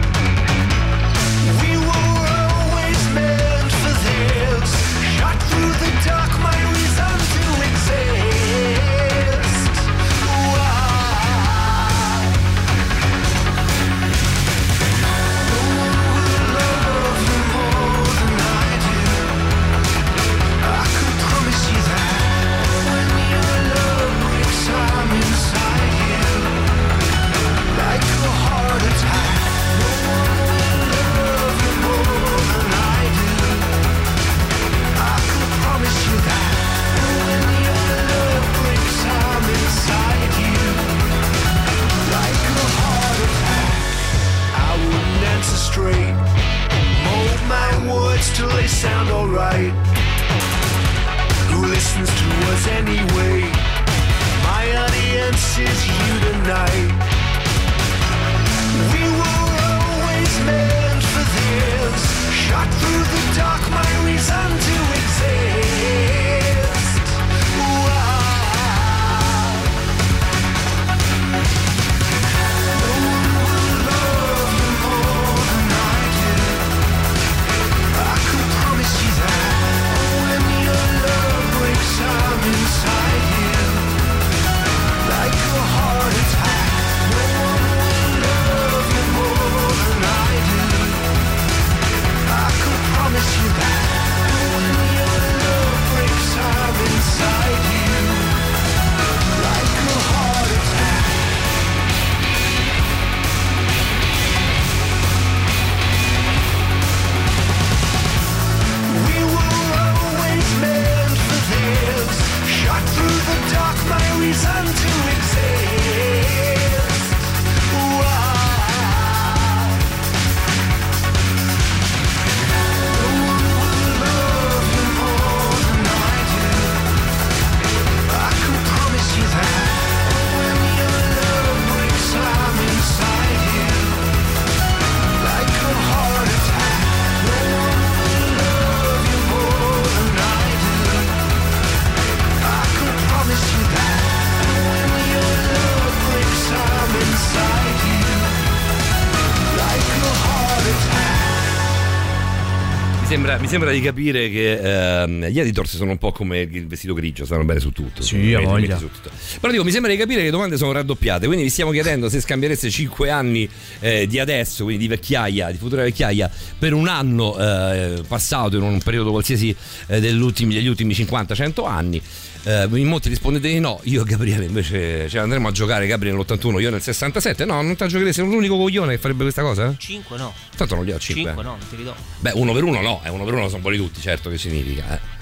Mi 153.46 153.52
sembra, 153.52 153.70
di 153.70 153.80
capire 153.80 154.28
che 154.28 155.02
ehm, 155.02 155.26
gli 155.26 155.38
editors 155.38 155.76
sono 155.76 155.92
un 155.92 155.98
po' 155.98 156.10
come 156.10 156.40
il 156.40 156.66
vestito 156.66 156.94
grigio, 156.94 157.24
stanno 157.24 157.44
bene 157.44 157.60
su 157.60 157.70
tutto. 157.70 158.02
Sì, 158.02 158.34
ha 158.34 158.40
voglia. 158.40 158.76
tutto. 158.76 159.08
Però 159.40 159.52
dico, 159.52 159.62
mi 159.62 159.70
sembra 159.70 159.92
di 159.92 159.96
capire 159.96 160.18
che 160.18 160.24
le 160.24 160.32
domande 160.32 160.56
sono 160.56 160.72
raddoppiate, 160.72 161.26
quindi 161.26 161.44
vi 161.44 161.50
stiamo 161.50 161.70
chiedendo 161.70 162.08
se 162.08 162.20
scambiereste 162.20 162.68
5 162.68 163.08
anni 163.08 163.48
eh, 163.78 164.08
di 164.08 164.18
adesso, 164.18 164.64
quindi 164.64 164.82
di 164.82 164.88
vecchiaia, 164.88 165.52
di 165.52 165.58
futura 165.58 165.82
vecchiaia, 165.82 166.28
per 166.58 166.72
un 166.72 166.88
anno 166.88 167.38
eh, 167.38 168.02
passato 168.08 168.56
in 168.56 168.62
un 168.64 168.80
periodo 168.80 169.12
qualsiasi 169.12 169.54
eh, 169.86 170.00
degli 170.00 170.20
ultimi, 170.20 170.52
degli 170.52 170.66
ultimi 170.66 170.92
50-100 170.92 171.66
anni. 171.68 172.02
Eh, 172.46 172.68
in 172.74 172.86
molti 172.86 173.08
rispondete 173.08 173.48
di 173.48 173.58
no, 173.58 173.80
io 173.82 174.02
e 174.02 174.04
Gabriele 174.04 174.44
invece 174.44 175.08
cioè, 175.08 175.20
andremo 175.20 175.48
a 175.48 175.50
giocare 175.50 175.84
Gabriele 175.88 176.16
nell'81, 176.16 176.60
io 176.60 176.70
nel 176.70 176.80
67. 176.80 177.44
No, 177.44 177.60
non 177.60 177.74
ti 177.74 177.88
giocherei, 177.88 178.12
sei 178.12 178.24
l'unico 178.24 178.56
coglione 178.56 178.92
che 178.92 178.98
farebbe 178.98 179.24
questa 179.24 179.42
cosa? 179.42 179.74
5 179.76 180.16
no. 180.16 180.32
Tanto 180.56 180.76
non 180.76 180.84
li 180.84 180.92
ho 180.92 180.98
5. 180.98 181.24
5 181.24 181.42
no, 181.42 181.50
non 181.50 181.68
te 181.68 181.74
li 181.74 181.82
do. 181.82 181.92
Beh, 182.20 182.30
uno 182.36 182.52
per 182.52 182.62
uno 182.62 182.80
no, 182.80 183.02
eh, 183.04 183.08
uno 183.08 183.24
per 183.24 183.34
uno 183.34 183.48
sono 183.48 183.62
buoni 183.62 183.76
tutti, 183.78 184.00
certo 184.00 184.30
che 184.30 184.38
significa. 184.38 184.94
Eh. 184.94 185.14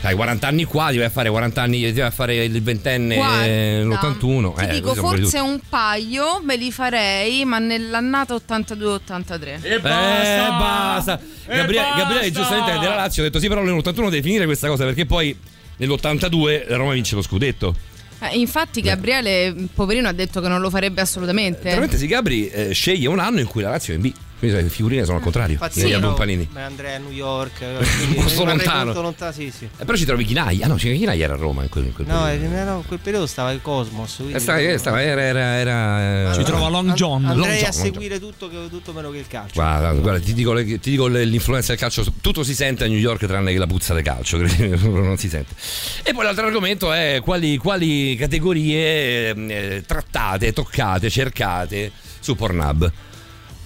Sai, 0.00 0.16
40 0.16 0.48
anni 0.48 0.64
qua, 0.64 0.88
ti 0.90 0.96
vai 0.96 1.06
a 1.06 1.10
fare 1.10 1.30
40 1.30 1.62
anni, 1.62 1.92
ti 1.92 2.00
vai 2.00 2.08
a 2.08 2.10
fare 2.10 2.42
il 2.42 2.60
ventenne 2.60 3.14
eh, 3.46 3.84
l'81. 3.84 4.56
Ti 4.56 4.64
eh, 4.64 4.68
dico 4.72 4.94
forse 4.96 5.38
un 5.38 5.60
paio 5.68 6.40
me 6.42 6.56
li 6.56 6.72
farei, 6.72 7.44
ma 7.44 7.60
nell'annata 7.60 8.34
82-83. 8.34 9.62
Eh, 9.62 9.78
basta. 9.78 11.20
Gabriele, 11.46 11.86
Gabriele 11.96 12.32
giustamente 12.32 12.76
della 12.80 12.96
Lazio 12.96 13.22
ha 13.22 13.26
detto 13.26 13.38
sì, 13.38 13.46
però 13.46 13.62
nell'81 13.62 14.10
devi 14.10 14.22
finire 14.22 14.46
questa 14.46 14.66
cosa 14.66 14.82
perché 14.82 15.06
poi 15.06 15.38
nell'82 15.76 16.68
la 16.68 16.76
Roma 16.76 16.92
vince 16.92 17.14
lo 17.14 17.22
scudetto. 17.22 17.74
Eh, 18.20 18.38
infatti 18.38 18.80
Gabriele, 18.80 19.52
poverino, 19.74 20.08
ha 20.08 20.12
detto 20.12 20.40
che 20.40 20.48
non 20.48 20.60
lo 20.60 20.70
farebbe 20.70 21.00
assolutamente. 21.00 21.64
Veramente 21.64 21.96
sì, 21.96 22.06
Gabri 22.06 22.48
eh, 22.48 22.72
sceglie 22.72 23.08
un 23.08 23.18
anno 23.18 23.40
in 23.40 23.46
cui 23.46 23.62
la 23.62 23.70
Lazio 23.70 23.92
è 23.92 23.96
in 23.96 24.02
B. 24.02 24.12
Quindi 24.42 24.60
le 24.60 24.68
figurine 24.70 25.04
sono 25.04 25.18
al 25.18 25.22
contrario. 25.22 25.56
Albon 25.60 26.00
no, 26.00 26.14
Panini. 26.14 26.48
andrei 26.54 26.96
a 26.96 26.98
New 26.98 27.12
York. 27.12 27.60
Un 27.62 28.14
posto 28.14 28.44
lontano. 28.44 28.84
Molto 28.86 29.00
lontano, 29.02 29.30
sì, 29.30 29.52
sì. 29.56 29.66
Eh, 29.78 29.84
però 29.84 29.96
ci 29.96 30.04
trovi 30.04 30.24
Chinaglia. 30.24 30.64
Ah 30.64 30.68
no, 30.68 30.74
Chinaglia 30.74 31.22
era 31.24 31.34
a 31.34 31.36
Roma 31.36 31.62
in 31.62 31.68
quel, 31.68 31.84
in 31.84 31.92
quel 31.92 32.08
No, 32.08 32.24
periodo. 32.24 32.54
eh, 32.56 32.64
no, 32.64 32.76
in 32.78 32.86
quel 32.86 32.98
periodo 32.98 33.26
stava 33.26 33.52
il 33.52 33.60
Cosmos. 33.62 34.14
quindi- 34.16 34.34
Eh, 34.34 34.38
stava- 34.40 34.58
eh, 34.58 34.78
stava- 34.78 35.00
era, 35.00 35.22
era, 35.22 35.40
era, 35.60 36.30
eh, 36.32 36.34
Ci 36.34 36.42
trova 36.42 36.68
Long 36.68 36.92
John. 36.94 37.24
Andrei 37.24 37.36
Long 37.36 37.50
a 37.50 37.54
John, 37.54 37.62
Long 37.62 37.72
seguire 37.92 38.18
tutto, 38.18 38.48
che- 38.48 38.68
tutto 38.68 38.92
meno 38.92 39.10
che 39.12 39.18
il 39.18 39.28
calcio. 39.28 39.52
Guarda, 39.54 39.92
guarda, 39.92 40.18
ti 40.18 40.34
dico, 40.34 40.52
le- 40.54 40.64
ti 40.80 40.90
dico 40.90 41.06
le- 41.06 41.24
l'influenza 41.24 41.68
del 41.68 41.78
calcio, 41.80 42.04
tutto 42.20 42.42
si 42.42 42.54
sente 42.54 42.82
a 42.82 42.88
New 42.88 42.98
York 42.98 43.24
tranne 43.26 43.52
che 43.52 43.58
la 43.58 43.68
puzza 43.68 43.94
del 43.94 44.02
calcio, 44.02 44.38
non 44.90 45.16
si 45.18 45.28
sente. 45.28 45.54
E 46.02 46.12
poi 46.12 46.24
l'altro 46.24 46.46
argomento 46.46 46.92
è 46.92 47.20
quali, 47.22 47.58
quali 47.58 48.16
categorie 48.16 49.30
eh, 49.30 49.82
trattate, 49.86 50.52
toccate, 50.52 51.08
cercate 51.10 51.92
su 52.18 52.34
Pornhub. 52.34 52.92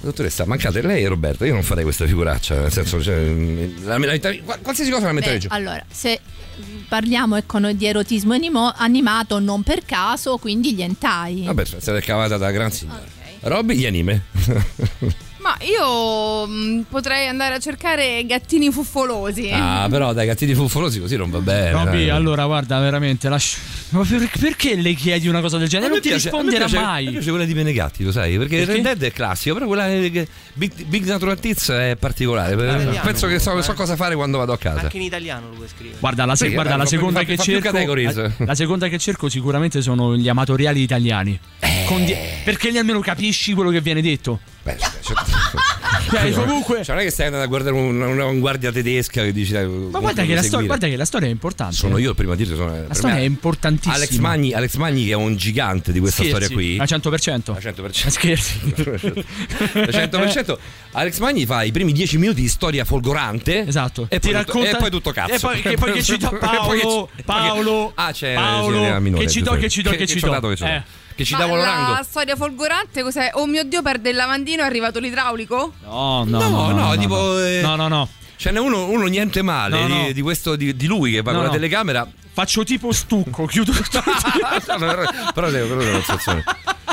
Dottoressa, 0.07 0.45
mancate 0.47 0.83
lei 0.83 1.03
e 1.05 1.09
Roberto, 1.09 1.45
io 1.45 1.53
non 1.53 1.62
farei 1.62 1.83
questa 1.85 2.07
figuraccia, 2.07 2.61
nel 2.61 2.73
senso, 2.73 3.03
cioè, 3.03 3.16
la, 3.85 3.99
la- 3.99 4.19
la- 4.21 4.59
qualsiasi 4.62 4.90
cosa 4.90 5.07
la 5.07 5.12
metterei 5.12 5.38
giù. 5.40 5.49
allora, 5.51 5.85
se 5.90 6.21
parliamo 6.88 7.37
ecco, 7.37 7.59
di 7.73 7.87
erotismo 7.87 8.33
animo- 8.33 8.73
animato, 8.75 9.38
non 9.38 9.62
per 9.62 9.85
caso, 9.85 10.37
quindi 10.38 10.75
gli 10.75 10.83
entai. 10.83 11.45
Vabbè, 11.45 11.64
siete 11.64 12.01
cavata 12.01 12.37
da 12.37 12.51
gran 12.51 12.71
signore. 12.71 13.05
Robby, 13.40 13.77
gli 13.77 13.87
anime. 13.87 14.23
Ma 15.59 15.64
io 15.64 16.47
mh, 16.47 16.85
potrei 16.90 17.29
andare 17.29 17.55
a 17.55 17.59
cercare 17.59 18.25
gattini 18.27 18.71
fuffolosi. 18.71 19.51
ah, 19.53 19.87
però 19.90 20.12
dai 20.12 20.27
gattini 20.27 20.55
fuffolosi 20.55 21.01
così 21.01 21.16
non 21.16 21.31
va 21.31 21.38
bene. 21.38 21.71
Robby, 21.71 22.09
allora 22.11 22.45
guarda, 22.45 22.79
veramente, 22.79 23.29
lascia... 23.31 23.59
ma 23.90 24.05
per- 24.05 24.31
perché 24.38 24.75
le 24.77 24.92
chiedi 24.95 25.29
una 25.29 25.40
cosa 25.40 25.57
del 25.57 25.69
genere? 25.69 25.90
Non 25.90 26.01
ti 26.01 26.09
piace- 26.09 26.29
risponderà 26.29 26.66
piace- 26.66 26.85
mai. 26.85 27.05
Mi 27.07 27.12
piace 27.12 27.31
quella 27.31 27.45
di 27.47 27.55
Menegatti, 27.55 28.05
lo 28.05 28.12
sai, 28.12 28.37
perché, 28.37 28.59
Perché? 28.64 28.73
Red 28.75 28.83
Dead 28.83 29.03
è 29.03 29.12
classico, 29.12 29.55
però 29.55 29.66
quella 29.66 29.87
che- 29.87 30.29
Big, 30.53 30.73
Big 30.85 31.05
Natural 31.07 31.38
Tits 31.40 31.71
è 31.71 31.97
particolare. 31.99 32.53
italiano, 32.55 33.01
Penso 33.03 33.27
che 33.27 33.38
so, 33.38 33.61
so 33.62 33.73
eh. 33.73 33.75
cosa 33.75 33.97
fare 33.97 34.14
quando 34.14 34.37
vado 34.38 34.53
a 34.53 34.59
casa. 34.59 34.81
Anche 34.81 34.97
in 34.99 35.03
italiano 35.05 35.49
lo 35.49 35.55
puoi 35.55 35.69
scrivere. 35.69 35.97
Guarda, 36.01 36.25
la, 36.27 36.35
se- 36.37 36.45
Perché? 36.45 36.55
guarda, 36.61 36.77
la 36.77 36.87
seconda 36.87 37.21
fa- 37.21 37.25
che 37.25 37.37
fa 37.37 37.42
cerco 37.42 37.71
la, 37.73 38.31
la 38.45 38.55
seconda 38.55 38.88
che 38.88 38.99
cerco 38.99 39.29
sicuramente 39.31 39.81
sono 39.81 40.16
gli 40.16 40.29
amatoriali 40.29 40.81
italiani. 40.83 41.38
Eh. 41.61 41.76
Con 41.87 42.05
di- 42.05 42.14
perché 42.44 42.68
almeno 42.77 43.01
capisci 43.01 43.53
quello 43.55 43.70
che 43.70 43.81
viene 43.81 44.03
detto. 44.03 44.40
Beh, 44.62 44.77
certo. 44.79 45.14
Cioè, 46.09 46.31
comunque. 46.33 46.85
Cioè, 46.85 46.94
non 46.94 47.03
è 47.03 47.07
che 47.07 47.11
stai 47.11 47.27
andando 47.27 47.46
a 47.46 47.49
guardare 47.49 47.75
un- 47.75 48.01
un'avanguardia 48.01 48.70
tedesca 48.70 49.22
che 49.25 49.33
dici. 49.33 49.53
Ma 49.55 49.99
guarda 49.99 50.25
che, 50.25 50.35
la 50.35 50.42
storia, 50.42 50.66
guarda 50.66 50.87
che 50.87 50.94
la 50.96 51.05
storia 51.05 51.27
è 51.27 51.31
importante. 51.31 51.75
Sono 51.75 51.99
io 51.99 52.11
il 52.11 52.14
primo 52.16 52.33
a 52.33 52.37
dirlo. 52.37 52.55
Sono, 52.55 52.85
La 52.87 52.94
storia 52.94 53.16
è 53.16 53.20
importantissima. 53.22 53.94
Alex 53.94 54.16
Magni, 54.18 54.53
Alex 54.53 54.75
Magni, 54.77 55.05
che 55.07 55.12
è 55.12 55.14
un 55.16 55.35
gigante 55.37 55.90
di 55.92 55.99
questa 55.99 56.22
Scherzi? 56.22 56.44
storia 56.44 56.57
qui. 56.57 56.79
Al 56.79 56.87
100%. 56.87 57.51
Al 57.55 57.61
100%. 57.61 58.09
Scherzi. 58.09 58.61
Al 59.75 59.88
100%. 59.90 60.57
Alex 60.92 61.18
Magni 61.18 61.44
fa 61.46 61.62
i 61.64 61.72
primi 61.72 61.92
10 61.92 62.18
minuti 62.18 62.40
di 62.40 62.49
storia 62.49 62.85
folgorante. 62.85 63.66
Esatto. 63.66 64.07
E 64.09 64.20
Ti 64.20 64.31
poi, 64.31 64.44
tutto, 64.44 64.53
racconta- 64.59 64.77
e 64.77 64.81
poi 64.81 64.90
tutto 64.90 65.11
cazzo. 65.12 65.35
E 65.35 65.38
poi, 65.38 65.61
che 65.62 65.77
poi 65.77 65.92
che 65.92 66.03
cita 66.03 66.29
Paolo. 66.38 67.09
ci- 67.16 67.22
Paolo. 67.25 67.92
Ah, 67.96 68.12
c'è 68.12 68.35
Paolo, 68.35 68.81
c'è 68.81 69.12
che 69.16 69.29
citò, 69.29 69.55
che 69.57 69.68
citò, 69.68 69.90
che- 69.90 69.96
che 69.96 70.05
che 70.05 70.12
citò. 70.12 70.27
soldato 70.27 70.49
che 70.49 70.57
sono. 70.57 70.70
Eh. 70.70 70.83
Che 71.17 71.25
ci 71.25 71.33
Ma 71.33 71.39
dava 71.41 71.57
la 71.57 71.65
l'orango. 71.65 72.03
storia 72.05 72.37
folgorante 72.37 73.03
cos'è? 73.03 73.31
Oh 73.35 73.47
mio 73.47 73.65
Dio, 73.65 73.81
perde 73.83 74.11
il 74.11 74.17
lavandino, 74.17 74.63
è 74.63 74.67
arrivato 74.67 74.99
l'idraulico? 75.01 75.73
No, 75.83 76.25
no, 76.27 76.39
No, 76.39 76.49
no, 76.49 76.71
no, 76.71 76.85
no, 76.95 76.97
tipo. 76.99 77.17
no. 77.17 77.39
eh, 77.39 77.61
No, 77.63 77.75
no, 77.77 77.89
no. 77.89 78.09
Ce 78.37 78.51
n'è 78.51 78.59
uno, 78.61 78.85
uno 78.91 79.07
niente 79.07 79.41
male 79.41 79.81
No, 79.81 79.87
no. 79.89 80.05
Di, 80.09 80.13
di 80.13 80.21
questo, 80.21 80.57
di, 80.57 80.77
di 80.77 80.87
lui 80.87 81.13
che 81.13 81.23
va 81.23 81.31
No, 81.31 81.37
con 81.39 81.47
la 81.47 81.53
no. 81.53 81.57
telecamera. 81.57 82.07
Faccio 82.33 82.65
tipo 82.65 82.93
stucco, 82.93 83.47
chiudo 83.47 83.73
tutto. 83.75 84.03
No, 84.05 84.77
no, 84.77 84.79
però, 84.79 84.95
però, 85.07 85.11
però, 85.33 85.49
però, 85.51 85.67
però, 85.77 85.91
sensazione. 85.93 86.45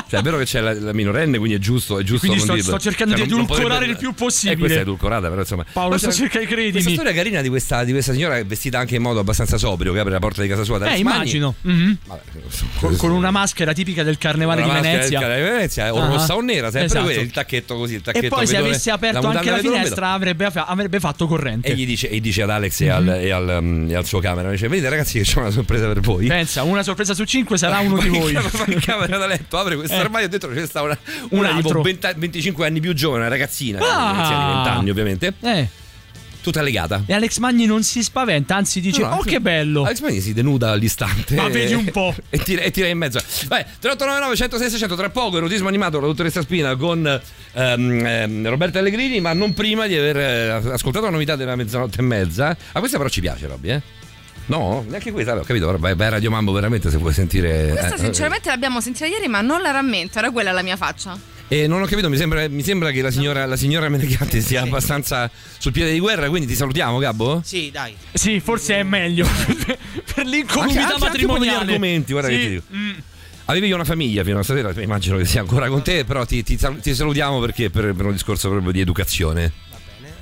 Cioè, 0.08 0.20
è 0.20 0.22
vero 0.22 0.36
che 0.38 0.44
c'è 0.44 0.60
la, 0.60 0.72
la 0.74 0.92
minorenne, 0.92 1.38
quindi 1.38 1.56
è 1.56 1.58
giusto, 1.60 1.98
è 1.98 2.02
giusto 2.02 2.26
Quindi 2.26 2.36
non 2.38 2.46
sto- 2.46 2.54
dirlo. 2.54 2.70
sto 2.78 2.88
cercando 2.90 3.16
Cioè, 3.16 3.26
di 3.26 3.32
edulcorare 3.32 3.62
potrebbe- 3.68 3.90
il 3.92 3.96
più 3.96 4.10
Eh, 4.10 4.14
possibile. 4.14 4.58
questa 4.58 4.78
è 4.78 4.82
edulcorata, 4.82 5.28
però 5.28 5.40
insomma. 5.40 5.64
Paolo, 5.72 5.98
sto 5.98 6.12
cercando, 6.12 6.46
credimi. 6.46 6.72
Questa 6.72 6.90
storia 6.90 7.12
carina 7.12 7.40
di 7.40 7.48
questa, 7.48 7.84
di 7.84 7.92
questa 7.92 8.12
signora 8.12 8.36
che 8.36 8.44
vestita 8.44 8.78
anche 8.78 8.94
in 8.96 9.02
modo 9.02 9.20
abbastanza 9.20 9.56
sobrio, 9.58 9.92
che 9.92 9.98
apre 10.00 10.12
la 10.12 10.18
porta 10.18 10.42
di 10.42 10.48
casa 10.48 10.62
sua. 10.64 10.78
Eh, 10.92 10.98
immagino. 10.98 11.54
Mhm. 11.62 11.98
Vabbè, 12.06 12.20
Con, 12.80 12.96
con 12.96 13.10
una 13.10 13.30
maschera 13.30 13.72
tipica 13.72 14.02
del 14.02 14.18
carnevale 14.18 14.62
di 14.62 14.68
Venezia. 14.70 15.00
del 15.00 15.10
Carnevale 15.28 15.42
di 15.44 15.50
Venezia, 15.50 15.94
o 15.94 16.00
Ah. 16.02 16.06
rossa 16.06 16.34
o 16.36 16.40
nera, 16.40 16.66
sempre 16.70 16.84
Esatto. 16.86 17.04
quello, 17.04 17.20
il 17.20 17.30
tacchetto 17.30 17.76
così, 17.76 17.94
il 17.94 18.02
tacchetto 18.02 18.26
E 18.26 18.28
poi 18.28 18.46
se 18.46 18.56
avesse 18.56 18.90
aperto 18.90 19.26
anche 19.26 19.50
la 19.50 19.58
finestra 19.58 20.12
avrebbe, 20.12 20.50
avrebbe 20.54 21.00
fatto 21.00 21.26
corrente. 21.26 21.68
E 21.68 21.74
gli 21.74 21.86
dice, 21.86 22.08
e 22.10 22.20
dice 22.20 22.42
ad 22.42 22.50
Alex 22.50 22.80
e, 22.82 22.88
al, 22.90 23.08
e 23.08 23.30
al, 23.30 23.56
um, 23.60 23.86
e 23.90 23.94
al 23.94 24.04
suo 24.04 24.20
camera: 24.20 24.50
dice, 24.50 24.68
Vedete, 24.68 24.88
ragazzi, 24.90 25.18
che 25.18 25.24
c'è 25.24 25.38
una 25.38 25.50
sorpresa 25.50 25.86
per 25.86 26.00
voi. 26.00 26.26
Pensa, 26.26 26.62
una 26.62 26.82
sorpresa 26.82 27.14
su 27.14 27.24
cinque 27.24 27.56
sarà 27.56 27.78
uno 27.80 27.98
di 27.98 28.08
voi. 28.08 28.32
in 28.66 28.80
camera 28.80 29.16
da 29.18 29.26
letto, 29.26 29.58
apre 29.58 29.76
questo 29.94 30.02
Eh. 30.02 30.04
armadio 30.06 30.26
e 30.26 30.30
dentro 30.30 30.50
c'è 30.50 30.66
sta 30.66 30.82
una, 30.82 30.98
Un 31.30 31.38
una 31.38 31.48
tipo 31.54 31.68
altro. 31.68 31.82
20 31.82 32.08
25 32.16 32.66
anni 32.66 32.80
più 32.80 32.92
giovane, 32.92 33.20
una 33.20 33.28
ragazzina, 33.30 33.78
Ah. 33.80 34.12
di 34.12 34.52
20 34.54 34.68
anni 34.68 34.90
ovviamente, 34.90 35.34
Eh. 35.40 35.68
tutta 36.42 36.60
legata. 36.62 37.02
E 37.06 37.14
Alex 37.14 37.38
Magni 37.38 37.64
non 37.66 37.82
si 37.82 38.02
spaventa, 38.02 38.54
anzi 38.56 38.80
dice: 38.80 39.00
No, 39.02 39.08
no, 39.08 39.14
Oh, 39.16 39.22
che 39.22 39.40
bello! 39.40 39.84
Alex 39.84 40.00
Magni 40.00 40.20
si 40.20 40.32
denuda 40.34 40.70
all'istante. 40.72 41.34
Ma 41.36 41.48
vedi 41.48 41.72
un 41.74 41.86
po'. 41.86 42.14
E 42.28 42.38
tira, 42.38 42.62
e 42.62 42.70
tira 42.70 42.88
in 42.88 42.98
mezzo. 42.98 43.18
Vai, 43.48 43.62
3899 43.64 44.36
106 44.36 44.68
600 44.70 44.94
tra 44.96 45.08
poco 45.10 45.36
erotismo 45.38 45.68
animato 45.68 45.98
la 46.00 46.06
dottoressa 46.06 46.42
Spina 46.42 46.76
con 46.76 47.06
ehm, 47.52 48.06
ehm, 48.06 48.48
Roberto 48.48 48.78
Allegrini, 48.78 49.20
ma 49.20 49.32
non 49.32 49.54
prima 49.54 49.86
di 49.86 49.96
aver 49.96 50.16
eh, 50.16 50.50
ascoltato 50.72 51.04
la 51.06 51.10
novità 51.12 51.36
della 51.36 51.56
mezzanotte 51.56 52.00
e 52.00 52.02
mezza. 52.02 52.56
Ah, 52.72 52.78
questa 52.80 52.96
però 52.98 53.08
ci 53.08 53.20
piace, 53.20 53.46
Robby, 53.46 53.70
eh? 53.70 53.82
No, 54.46 54.84
neanche 54.88 55.10
questa, 55.10 55.34
ho 55.36 55.42
capito, 55.42 55.76
vai, 55.78 55.94
vai 55.94 56.06
a 56.06 56.10
Radio 56.10 56.30
Mambo 56.30 56.52
veramente 56.52 56.90
se 56.90 56.98
vuoi 56.98 57.12
sentire. 57.14 57.68
Questa 57.70 57.94
eh, 57.94 57.98
sinceramente 57.98 58.48
l'abbiamo 58.50 58.80
sentita 58.80 59.06
ieri, 59.06 59.26
ma 59.26 59.40
non 59.40 59.62
la 59.62 59.70
rammento, 59.70 60.18
era 60.18 60.30
quella 60.30 60.52
la 60.52 60.62
mia 60.62 60.76
faccia. 60.76 61.18
E 61.48 61.66
non 61.66 61.82
ho 61.82 61.86
capito, 61.86 62.08
mi 62.08 62.16
sembra, 62.16 62.48
mi 62.48 62.62
sembra 62.62 62.90
che 62.90 63.00
la 63.02 63.10
signora, 63.10 63.46
la 63.46 63.56
signora 63.56 63.88
Menegatti 63.88 64.40
sia 64.42 64.62
abbastanza 64.62 65.30
sul 65.58 65.72
piede 65.72 65.92
di 65.92 65.98
guerra, 65.98 66.28
quindi 66.28 66.46
ti 66.48 66.54
salutiamo, 66.54 66.98
Gabbo? 66.98 67.40
Sì, 67.44 67.70
dai. 67.70 67.94
Sì, 68.12 68.40
forse 68.40 68.76
è 68.76 68.82
meglio. 68.82 69.26
per 70.14 70.26
l'incolumità 70.26 70.80
Anche- 70.80 70.92
anche- 70.94 71.04
matrimoniale. 71.06 71.58
argomenti, 71.60 72.12
guarda 72.12 72.28
che 72.28 72.34
Sì. 72.36 72.40
ti 72.42 72.48
dico. 72.48 72.62
Mm. 72.74 72.90
Avevi 73.46 73.70
una 73.72 73.84
famiglia 73.84 74.24
fino 74.24 74.38
a 74.38 74.42
stasera, 74.42 74.72
immagino 74.80 75.18
che 75.18 75.26
sia 75.26 75.40
ancora 75.42 75.68
con 75.68 75.82
te, 75.82 76.04
però 76.06 76.24
ti, 76.24 76.42
ti 76.42 76.58
ti 76.80 76.94
salutiamo 76.94 77.40
perché 77.40 77.68
per, 77.68 77.92
per 77.92 78.06
un 78.06 78.12
discorso 78.12 78.48
proprio 78.48 78.72
di 78.72 78.80
educazione. 78.80 79.52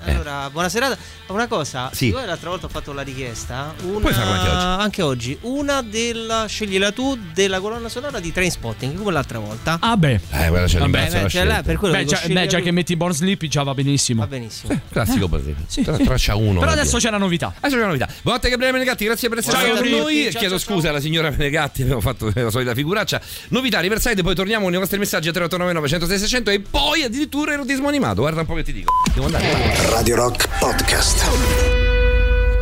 Allora, 0.05 0.49
buona 0.51 0.69
serata. 0.69 0.97
Una 1.29 1.47
cosa, 1.47 1.91
Sì. 1.95 2.09
io 2.09 2.23
l'altra 2.25 2.51
volta 2.51 2.67
ho 2.67 2.69
fatto 2.69 2.93
la 2.93 3.01
richiesta. 3.03 3.73
Una, 3.85 4.01
Puoi 4.01 4.13
farla 4.13 4.33
anche 4.33 4.51
oggi. 4.51 4.83
anche 4.83 5.03
oggi. 5.03 5.39
Una 5.43 5.81
della 5.83 6.45
scegliela 6.47 6.93
tu 6.93 7.19
della 7.33 7.59
colonna 7.61 7.89
sonora 7.89 8.21
di 8.21 8.33
Trainspotting, 8.33 8.97
come 8.99 9.13
l'altra 9.13 9.39
volta. 9.39 9.79
Ah, 9.81 9.97
beh. 9.97 10.21
Eh, 10.31 10.49
guarda, 10.49 10.67
c'è 10.67 10.79
Vabbè, 10.79 11.11
beh, 11.11 11.29
cioè, 11.31 11.45
là, 11.45 11.63
per 11.63 11.77
quello 11.79 11.95
Beh, 11.95 12.05
dico, 12.05 12.21
già, 12.21 12.27
beh, 12.29 12.47
già 12.47 12.61
che 12.61 12.71
metti 12.71 12.97
Born 12.97 13.15
Sleep 13.15 13.47
già 13.47 13.63
va 13.63 13.73
benissimo. 13.73 14.21
Va 14.21 14.27
benissimo. 14.27 14.79
Classico 14.91 15.29
per 15.29 15.41
te. 15.41 15.83
Tra, 15.83 15.97
tra 15.97 16.15
c'ha 16.19 16.35
uno. 16.35 16.61
Però 16.61 16.73
adesso 16.73 16.99
c'è 16.99 17.09
la 17.11 17.17
novità. 17.19 17.47
Adesso 17.57 17.75
c'è 17.75 17.81
una 17.81 17.87
novità. 17.87 18.09
Buonanotte 18.21 18.51
Gabriele 18.51 18.73
Menegatti, 18.75 19.05
grazie 19.07 19.29
per 19.31 19.39
essere 19.39 19.57
Ciao, 19.57 19.65
stato 19.67 19.81
con 19.81 19.89
noi. 19.91 20.23
Ciao, 20.31 20.41
Chiedo 20.41 20.59
ciao, 20.59 20.75
scusa 20.75 20.89
alla 20.91 21.01
signora 21.01 21.31
Menegatti, 21.31 21.83
abbiamo 21.83 22.01
fatto 22.03 22.31
la 22.35 22.51
solita 22.51 22.75
figuraccia. 22.75 23.21
Novità 23.49 23.81
Riverside, 23.81 24.23
poi 24.23 24.35
torniamo 24.35 24.65
con 24.65 24.75
i 24.75 24.77
vostri 24.77 24.99
messaggi 24.99 25.29
a 25.29 25.33
3899 25.33 25.89
106 25.89 26.19
600 26.19 26.51
e 26.51 26.61
poi 26.61 27.03
addirittura 27.05 27.53
erotismo 27.55 27.89
animato. 27.89 28.21
Guarda 28.21 28.41
un 28.41 28.47
po' 28.47 28.55
che 28.55 28.63
ti 28.65 28.73
dico. 28.73 28.93
Devo 29.15 29.27
andare. 29.27 29.92
Radio 29.93 30.17
Rock 30.17 30.49
Podcast. 30.59 31.25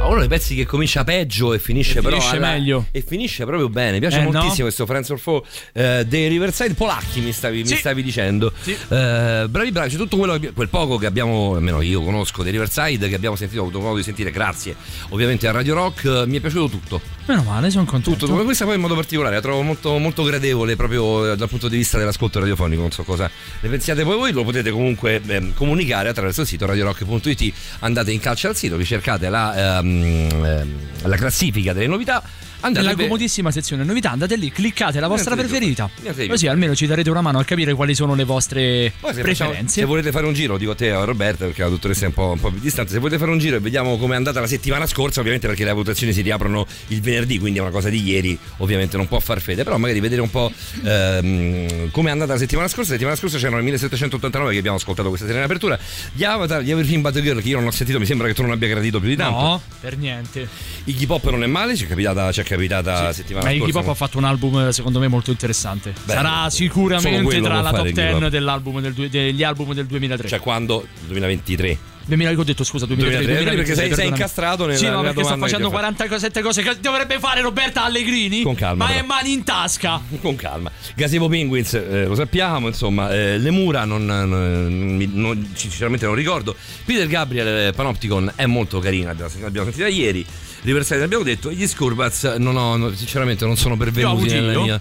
Uno 0.02 0.18
dei 0.18 0.28
pezzi 0.28 0.54
che 0.56 0.66
comincia 0.66 1.04
peggio 1.04 1.52
e 1.54 1.58
finisce 1.60 1.98
E 1.98 2.02
però 2.02 2.16
finisce 2.16 2.36
alla- 2.36 2.50
meglio. 2.50 2.86
e 2.90 3.00
finisce 3.02 3.44
proprio 3.44 3.68
bene. 3.68 3.92
Mi 3.92 3.98
piace 4.00 4.18
Eh, 4.18 4.22
no? 4.24 4.30
moltissimo 4.32 4.62
questo 4.64 4.84
Friends 4.86 5.08
or 5.10 5.18
Foe 5.18 5.42
eh, 5.72 6.04
dei 6.06 6.28
Riverside 6.28 6.74
Polacchi, 6.74 7.20
mi 7.20 7.32
stavi, 7.32 7.58
mi 7.62 7.66
Sì. 7.68 7.76
stavi 7.76 8.02
dicendo. 8.02 8.52
Sì. 8.60 8.72
Eh, 8.72 9.46
bravi 9.48 9.70
bravi, 9.70 9.90
c'è 9.90 9.96
tutto 9.96 10.16
quello 10.16 10.38
che- 10.38 10.50
quel 10.52 10.68
poco 10.68 10.96
che 10.98 11.06
abbiamo, 11.06 11.54
almeno 11.54 11.80
io 11.80 12.02
conosco 12.02 12.42
dei 12.42 12.52
Riverside 12.52 13.08
che 13.08 13.14
abbiamo 13.14 13.36
sentito, 13.36 13.60
ho 13.60 13.64
avuto 13.64 13.80
modo 13.80 13.96
di 13.96 14.02
sentire, 14.02 14.30
grazie. 14.30 14.74
Ovviamente 15.10 15.46
a 15.46 15.52
Radio 15.52 15.74
Rock 15.74 16.04
eh, 16.04 16.24
mi 16.26 16.36
è 16.38 16.40
piaciuto 16.40 16.68
tutto. 16.68 17.00
Meno 17.30 17.44
male, 17.44 17.70
sono 17.70 17.84
contento. 17.84 18.26
Tutto, 18.26 18.42
questa 18.42 18.64
poi 18.64 18.74
in 18.74 18.80
modo 18.80 18.96
particolare, 18.96 19.36
la 19.36 19.40
trovo 19.40 19.62
molto, 19.62 19.96
molto 19.98 20.24
gradevole 20.24 20.74
proprio 20.74 21.30
eh, 21.30 21.36
dal 21.36 21.48
punto 21.48 21.68
di 21.68 21.76
vista 21.76 21.96
dell'ascolto 21.96 22.40
radiofonico. 22.40 22.80
Non 22.80 22.90
so 22.90 23.04
cosa 23.04 23.30
ne 23.60 23.68
pensiate 23.68 24.02
poi 24.02 24.16
voi, 24.16 24.32
lo 24.32 24.42
potete 24.42 24.72
comunque 24.72 25.20
ehm, 25.24 25.54
comunicare 25.54 26.08
attraverso 26.08 26.40
il 26.40 26.48
sito 26.48 26.66
radiorock.it. 26.66 27.54
Andate 27.80 28.10
in 28.10 28.18
calcio 28.18 28.48
al 28.48 28.56
sito, 28.56 28.76
vi 28.76 28.84
cercate 28.84 29.28
la, 29.28 29.78
ehm, 29.78 30.44
ehm, 30.44 30.68
la 31.02 31.16
classifica 31.16 31.72
delle 31.72 31.86
novità. 31.86 32.20
Andate 32.62 32.84
Nella 32.86 32.96
comodissima 33.00 33.50
sezione 33.50 33.84
novità, 33.84 34.10
andate 34.10 34.36
lì, 34.36 34.50
cliccate 34.50 35.00
la 35.00 35.08
vostra 35.08 35.34
più. 35.34 35.44
preferita. 35.44 35.88
Così 36.28 36.46
almeno 36.46 36.74
ci 36.74 36.86
darete 36.86 37.08
una 37.10 37.20
mano 37.22 37.38
a 37.38 37.44
capire 37.44 37.72
quali 37.74 37.94
sono 37.94 38.14
le 38.14 38.24
vostre 38.24 38.92
Poi 39.00 39.14
se, 39.14 39.22
facciamo- 39.22 39.50
preferenze. 39.50 39.80
se 39.80 39.86
volete 39.86 40.10
fare 40.10 40.26
un 40.26 40.34
giro, 40.34 40.58
dico 40.58 40.72
a 40.72 40.74
te 40.74 40.90
a 40.90 41.04
Roberta, 41.04 41.46
perché 41.46 41.62
la 41.62 41.68
dottoressa 41.68 42.04
è 42.04 42.08
un 42.08 42.12
po', 42.12 42.30
un 42.32 42.40
po' 42.40 42.50
più 42.50 42.60
distante, 42.60 42.92
se 42.92 42.98
volete 42.98 43.18
fare 43.18 43.30
un 43.30 43.38
giro 43.38 43.56
e 43.56 43.60
vediamo 43.60 43.96
com'è 43.96 44.14
andata 44.14 44.40
la 44.40 44.46
settimana 44.46 44.86
scorsa, 44.86 45.20
ovviamente 45.20 45.46
perché 45.46 45.64
le 45.64 45.72
votazioni 45.72 46.12
si 46.12 46.20
riaprono 46.20 46.66
il 46.88 47.00
venerdì, 47.00 47.38
quindi 47.38 47.58
è 47.58 47.62
una 47.62 47.70
cosa 47.70 47.88
di 47.88 48.02
ieri, 48.02 48.38
ovviamente 48.58 48.96
non 48.96 49.08
può 49.08 49.18
far 49.20 49.40
fede, 49.40 49.64
però 49.64 49.78
magari 49.78 50.00
vedere 50.00 50.20
un 50.20 50.30
po' 50.30 50.52
ehm, 50.84 51.90
com'è 51.90 52.10
andata 52.10 52.32
la 52.32 52.38
settimana 52.38 52.68
scorsa. 52.68 52.90
La 52.90 52.96
settimana 52.96 53.16
scorsa 53.16 53.38
c'erano 53.38 53.60
i 53.60 53.64
1789 53.64 54.52
che 54.52 54.58
abbiamo 54.58 54.76
ascoltato 54.76 55.08
questa 55.08 55.26
sera 55.26 55.38
in 55.38 55.44
apertura, 55.44 55.78
gli 56.12 56.24
Avatar, 56.24 56.62
gli 56.62 56.74
The 57.10 57.22
Girl 57.22 57.40
che 57.40 57.48
io 57.48 57.58
non 57.58 57.66
ho 57.68 57.70
sentito, 57.70 57.98
mi 57.98 58.06
sembra 58.06 58.26
che 58.26 58.34
tu 58.34 58.42
non 58.42 58.50
abbia 58.50 58.68
gradito 58.68 59.00
più 59.00 59.08
di 59.08 59.16
tanto. 59.16 59.40
No, 59.40 59.62
per 59.80 59.96
niente. 59.96 60.48
Iggy 60.84 61.06
Pop 61.06 61.28
non 61.30 61.42
è 61.42 61.46
male, 61.46 61.76
ci 61.76 61.84
è 61.84 61.88
capitata, 61.88 62.30
ci 62.32 62.40
è 62.40 62.44
capitata 62.54 63.02
la 63.04 63.12
settimana 63.12 63.46
Ma 63.46 63.52
Iggy 63.52 63.70
scorsa. 63.70 63.78
Pop 63.80 63.88
ha 63.88 63.94
fatto 63.94 64.18
un 64.18 64.24
album 64.24 64.66
eh, 64.68 64.72
secondo 64.72 64.98
me 64.98 65.08
molto 65.08 65.30
interessante. 65.30 65.92
Beh, 66.04 66.12
Sarà 66.12 66.50
sicuramente 66.50 67.40
tra 67.40 67.60
la 67.60 67.70
top 67.70 67.86
Iggy 67.86 67.92
Pop. 68.10 68.18
10 68.18 68.30
dell'album 68.30 68.80
del 68.80 68.92
degli 69.10 69.42
album 69.42 69.72
del 69.74 69.86
2003. 69.86 70.28
Cioè 70.28 70.40
quando? 70.40 70.86
2023. 71.06 71.78
2000, 72.06 72.40
ho 72.40 72.42
detto 72.44 72.64
scusa, 72.64 72.86
2003, 72.86 73.18
2003, 73.24 73.44
2023, 73.44 73.56
perché 73.56 73.74
sei- 73.74 73.76
sei 73.76 73.88
perdonami. 73.88 74.16
incastrato 74.16 74.66
nella- 74.66 74.78
Sì, 74.78 74.84
ma 74.84 74.90
nella 74.90 75.02
perché 75.02 75.20
ti 75.22 75.38
facendo 75.38 75.66
ho 75.66 75.70
fatto. 75.70 75.80
47 75.82 76.42
cose 76.42 76.62
che 76.62 76.76
dovrebbe 76.80 77.18
fare 77.20 77.40
Roberta 77.40 77.84
Allegrini. 77.84 78.42
Con 78.42 78.54
calma, 78.56 78.84
Ma 78.84 78.90
però. 78.90 79.04
è 79.04 79.06
mani 79.06 79.32
in 79.32 79.44
tasca. 79.44 80.00
Con 80.20 80.34
calma. 80.34 80.70
Gazebo 80.96 81.28
Penguins, 81.28 81.74
eh, 81.74 82.06
lo 82.06 82.16
sappiamo, 82.16 82.66
insomma, 82.66 83.12
eh, 83.14 83.38
le 83.38 83.50
mura 83.50 83.84
non, 83.84 84.04
non- 84.06 85.08
non- 85.12 85.50
sinceramente 85.54 86.04
non 86.06 86.14
ricordo. 86.16 86.56
Peter 86.84 87.06
Gabriel 87.06 87.68
eh, 87.68 87.72
Panopticon 87.72 88.32
è 88.34 88.46
molto 88.46 88.80
carina, 88.80 89.10
abbiamo, 89.10 89.30
sentita 89.30 89.86
ieri. 89.86 90.26
Riverside 90.62 91.02
abbiamo 91.02 91.24
detto, 91.24 91.50
gli 91.50 91.66
Scurbats 91.66 92.24
non 92.38 92.56
ho, 92.56 92.76
no, 92.76 92.92
sinceramente 92.94 93.44
non 93.46 93.56
sono 93.56 93.76
pervenuti 93.76 94.28
nella 94.28 94.60
mia. 94.60 94.80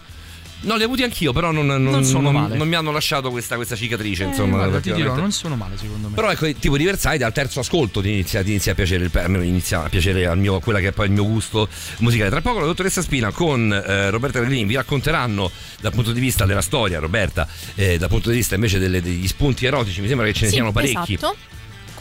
No, 0.61 0.75
li 0.75 0.81
ho 0.81 0.87
avuti 0.87 1.03
anch'io, 1.03 1.31
però 1.31 1.51
non, 1.51 1.65
non- 1.65 1.81
Non 1.81 2.03
sono 2.03 2.31
non- 2.31 2.41
male. 2.41 2.57
non 2.57 2.67
mi 2.67 2.75
hanno 2.75 2.91
lasciato 2.91 3.29
questa, 3.29 3.55
questa 3.55 3.77
cicatrice, 3.77 4.23
Eh, 4.23 4.27
insomma. 4.27 4.57
guarda, 4.57 4.81
ti 4.81 4.91
dirò, 4.91 5.15
non 5.15 5.31
sono 5.31 5.55
male 5.55 5.77
secondo 5.77 6.09
me. 6.09 6.15
Però 6.15 6.29
ecco, 6.29 6.51
tipo 6.59 6.75
Riverside 6.75 7.23
al 7.23 7.31
terzo 7.31 7.61
ascolto 7.61 8.01
ti 8.01 8.09
inizia, 8.09 8.43
ti 8.43 8.49
inizia 8.49 8.73
a 8.73 8.75
piacere, 8.75 9.05
il, 9.05 9.11
almeno 9.13 9.41
inizia 9.45 9.85
a 9.85 9.87
piacere 9.87 10.27
al 10.27 10.37
mio, 10.37 10.59
quella 10.59 10.81
che 10.81 10.89
è 10.89 10.91
poi 10.91 11.05
il 11.05 11.13
mio 11.13 11.23
gusto 11.25 11.69
musicale. 11.99 12.29
Tra 12.29 12.41
poco 12.41 12.59
la 12.59 12.65
dottoressa 12.65 13.01
Spina 13.01 13.31
con 13.31 13.71
eh, 13.71 14.09
Roberta 14.09 14.41
Reglini 14.41 14.65
vi 14.65 14.75
racconteranno 14.75 15.49
dal 15.79 15.93
punto 15.93 16.11
di 16.11 16.19
vista 16.19 16.43
della 16.45 16.59
storia, 16.61 16.99
Roberta, 16.99 17.47
eh, 17.75 17.97
dal 17.97 18.09
punto 18.09 18.29
di 18.29 18.35
vista 18.35 18.55
invece 18.55 18.79
delle- 18.79 19.01
degli 19.01 19.27
spunti 19.29 19.65
erotici, 19.65 20.01
mi 20.01 20.07
sembra 20.07 20.25
che 20.25 20.33
ce 20.33 20.41
ne 20.41 20.47
Sì, 20.49 20.53
siano 20.55 20.73
parecchi. 20.73 21.13
Esatto. 21.13 21.37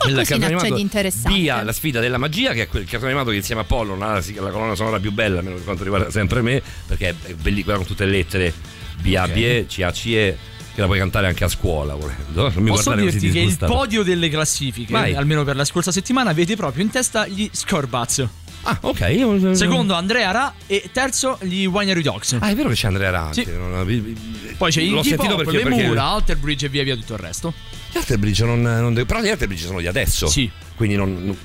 Il 0.06 0.14
cartone 0.14 0.24
c'è 0.24 0.34
animato 0.46 0.74
di 0.74 0.80
interessante. 0.80 1.38
Via 1.38 1.62
la 1.62 1.72
sfida 1.72 2.00
della 2.00 2.18
magia, 2.18 2.52
che 2.52 2.62
è 2.62 2.68
quel 2.68 2.84
cartone 2.84 3.10
animato 3.10 3.30
che 3.30 3.36
insieme 3.36 3.60
a 3.62 3.64
Apollo 3.64 3.94
non 3.94 4.02
ha 4.02 4.12
la, 4.14 4.22
la 4.42 4.50
colonna 4.50 4.74
sonora 4.74 4.98
più 5.00 5.12
bella, 5.12 5.38
almeno 5.38 5.56
per 5.56 5.64
quanto 5.64 5.82
riguarda 5.82 6.10
sempre 6.10 6.40
me, 6.42 6.62
perché 6.86 7.08
è 7.08 7.34
bellissima 7.34 7.64
quella 7.64 7.78
con 7.78 7.86
tutte 7.86 8.04
le 8.04 8.12
lettere 8.12 8.54
B 9.00 9.14
A 9.14 9.26
B 9.26 9.36
E 9.36 9.66
C 9.68 9.82
A 9.82 9.90
C 9.90 10.06
E 10.06 10.36
che 10.74 10.80
la 10.80 10.86
puoi 10.86 10.98
cantare 10.98 11.26
anche 11.26 11.44
a 11.44 11.48
scuola 11.48 11.94
volendo. 11.94 12.50
Non 12.50 12.62
mi 12.62 12.70
Posso 12.70 12.94
dirti 12.94 13.30
che 13.30 13.40
il 13.40 13.56
podio 13.58 14.02
delle 14.04 14.28
classifiche, 14.28 14.92
Vai. 14.92 15.14
almeno 15.14 15.42
per 15.42 15.56
la 15.56 15.64
scorsa 15.64 15.90
settimana, 15.90 16.32
vede 16.32 16.54
proprio 16.54 16.84
in 16.84 16.90
testa 16.90 17.26
gli 17.26 17.48
Scorbats. 17.52 18.26
Ah, 18.62 18.76
ok. 18.82 19.56
Secondo 19.56 19.94
Andrea 19.94 20.30
Ra 20.30 20.54
e 20.66 20.90
terzo 20.92 21.38
gli 21.42 21.64
Winery 21.64 22.02
Dogs. 22.02 22.36
Ah, 22.40 22.48
è 22.50 22.54
vero 22.54 22.68
che 22.68 22.74
c'è 22.74 22.88
Andrea 22.88 23.10
Ra 23.10 23.22
anche. 23.26 23.44
Sì. 23.44 24.16
Poi 24.56 24.70
c'è 24.70 24.82
L'ho 24.82 24.98
Iggy 24.98 25.08
sentito 25.08 25.34
Pop, 25.34 25.44
perché, 25.44 25.56
le 25.58 25.62
perché 25.62 25.86
mura, 25.86 26.02
Alter 26.04 26.36
Bridge 26.36 26.66
e 26.66 26.68
via 26.68 26.82
via 26.82 26.94
tutto 26.96 27.14
il 27.14 27.18
resto. 27.20 27.54
Gli 27.90 27.96
Alter 27.96 28.18
Bridge 28.18 28.44
non, 28.44 28.60
non 28.62 28.92
de- 28.94 29.04
però 29.06 29.20
gli 29.20 29.28
Alter 29.28 29.46
Bridge 29.48 29.64
sono 29.66 29.80
di 29.80 29.86
adesso. 29.86 30.26
Sì. 30.26 30.50
Quindi 30.76 30.94
non, 30.94 31.12
non- 31.24 31.36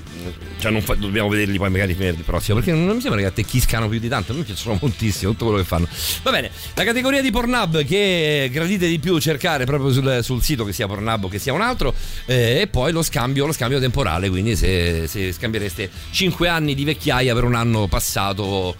cioè 0.60 0.70
non 0.70 0.80
fa- 0.82 0.94
dobbiamo 0.94 1.28
vederli 1.28 1.56
poi 1.58 1.70
magari 1.70 1.94
venerdì 1.94 2.22
prossimo. 2.22 2.56
Perché 2.58 2.72
non 2.72 2.94
mi 2.94 3.00
sembra 3.00 3.20
che 3.20 3.26
attecchiscano 3.26 3.88
più 3.88 3.98
di 3.98 4.08
tanto. 4.08 4.32
A 4.32 4.36
me 4.36 4.42
piacciono 4.42 4.78
moltissimo 4.80 5.32
tutto 5.32 5.46
quello 5.46 5.60
che 5.60 5.66
fanno. 5.66 5.88
Va 6.22 6.30
bene, 6.30 6.50
la 6.74 6.84
categoria 6.84 7.20
di 7.22 7.30
Pornhub 7.30 7.84
che 7.84 8.48
gradite 8.52 8.86
di 8.86 8.98
più 8.98 9.18
cercare 9.18 9.64
proprio 9.64 9.92
sul, 9.92 10.20
sul 10.22 10.42
sito 10.42 10.64
che 10.64 10.72
sia 10.72 10.86
Pornhub 10.86 11.24
o 11.24 11.28
che 11.28 11.38
sia 11.38 11.52
un 11.52 11.62
altro. 11.62 11.94
eh, 12.26 12.60
e 12.60 12.66
poi 12.68 12.92
lo 12.92 13.02
scambio, 13.02 13.46
lo 13.46 13.52
scambio 13.52 13.80
temporale. 13.80 14.28
Quindi 14.28 14.54
se, 14.54 15.06
se 15.08 15.32
scambiereste 15.32 15.90
5 16.10 16.48
anni 16.48 16.74
di 16.74 16.84
vecchiaia 16.84 17.34
per 17.34 17.44
un 17.44 17.54
anno 17.54 17.86
passato 17.88 18.76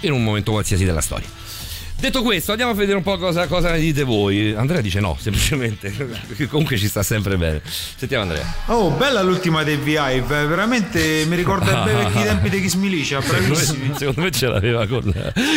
in 0.00 0.12
un 0.12 0.22
momento 0.24 0.52
qualsiasi 0.52 0.84
della 0.84 1.02
storia. 1.02 1.28
Detto 2.00 2.22
questo, 2.22 2.52
andiamo 2.52 2.72
a 2.72 2.74
vedere 2.74 2.96
un 2.96 3.02
po' 3.02 3.18
cosa, 3.18 3.46
cosa 3.46 3.70
ne 3.72 3.78
dite 3.78 4.04
voi. 4.04 4.54
Andrea 4.54 4.80
dice 4.80 5.00
no, 5.00 5.18
semplicemente. 5.20 5.92
Comunque 6.48 6.78
ci 6.78 6.88
sta 6.88 7.02
sempre 7.02 7.36
bene. 7.36 7.60
Sentiamo 7.62 8.22
Andrea. 8.22 8.54
Oh, 8.68 8.90
bella 8.92 9.20
l'ultima 9.20 9.62
dei 9.64 9.76
V-Hive, 9.76 10.46
veramente 10.46 11.24
mi 11.26 11.36
ricorda 11.36 11.70
i 11.78 11.84
bei 11.84 11.94
vecchi 11.94 12.22
tempi 12.22 12.48
di 12.48 12.62
Kiss 12.62 12.74
Milicia, 12.74 13.20
Secondo 13.20 13.48
bravissimi. 13.48 13.88
me, 13.88 13.94
secondo 13.98 14.22
me 14.22 14.30
ce 14.30 14.46
l'aveva 14.46 14.86
con, 14.86 15.12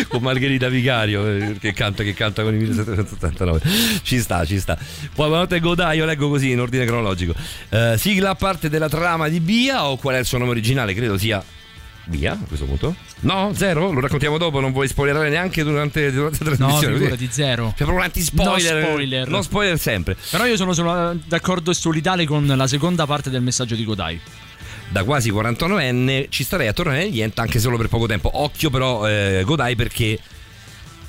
con 0.09 0.21
Margherita 0.21 0.67
Vicario 0.67 1.25
eh, 1.25 1.55
che 1.57 1.71
canta, 1.71 2.03
che 2.03 2.13
canta 2.13 2.43
con 2.43 2.53
i 2.53 2.57
1789. 2.57 3.61
Ci 4.03 4.19
sta, 4.19 4.43
ci 4.43 4.59
sta. 4.59 4.75
Poi 4.75 5.27
buonanotte 5.27 5.61
Godai, 5.61 5.97
io 5.97 6.05
leggo 6.05 6.27
così 6.27 6.51
in 6.51 6.59
ordine 6.59 6.83
cronologico. 6.83 7.33
Eh, 7.69 7.95
sigla 7.97 8.31
a 8.31 8.35
parte 8.35 8.67
della 8.67 8.89
trama 8.89 9.29
di 9.29 9.39
Bia 9.39 9.85
o 9.85 9.95
qual 9.95 10.15
è 10.15 10.19
il 10.19 10.25
suo 10.25 10.39
nome 10.39 10.51
originale? 10.51 10.93
Credo 10.93 11.17
sia 11.17 11.41
Bia 12.05 12.33
a 12.33 12.37
questo 12.47 12.65
punto. 12.65 12.95
No, 13.21 13.51
zero? 13.55 13.91
Lo 13.91 14.01
raccontiamo 14.01 14.37
dopo, 14.37 14.59
non 14.59 14.71
vuoi 14.73 14.87
spoilerare 14.89 15.29
neanche 15.29 15.63
durante, 15.63 16.11
durante 16.11 16.43
la 16.43 16.49
No, 16.51 16.55
trasmissione. 16.57 16.95
figurati, 16.97 17.27
zero. 17.31 17.67
C'è 17.69 17.75
proprio 17.75 17.95
un 17.97 18.03
anti-spoiler. 18.03 18.73
No 18.75 18.87
spoiler. 18.89 19.27
No 19.29 19.41
spoiler 19.41 19.79
sempre. 19.79 20.17
Però 20.29 20.45
io 20.45 20.57
sono, 20.57 20.73
sono 20.73 21.17
d'accordo 21.25 21.71
e 21.71 21.73
solidale 21.73 22.25
con 22.25 22.45
la 22.45 22.67
seconda 22.67 23.05
parte 23.05 23.29
del 23.29 23.41
messaggio 23.41 23.75
di 23.75 23.85
Godai. 23.85 24.19
da 24.89 25.03
quasi 25.05 25.31
49enne 25.31 26.25
ci 26.29 26.43
starei 26.43 26.67
a 26.67 26.73
tornare 26.73 27.03
negli 27.05 27.21
Ent 27.21 27.39
anche 27.39 27.59
solo 27.59 27.77
per 27.77 27.87
poco 27.87 28.05
tempo. 28.05 28.29
Occhio 28.33 28.69
però 28.69 29.07
eh, 29.07 29.43
Godai 29.45 29.75
perché 29.75 30.19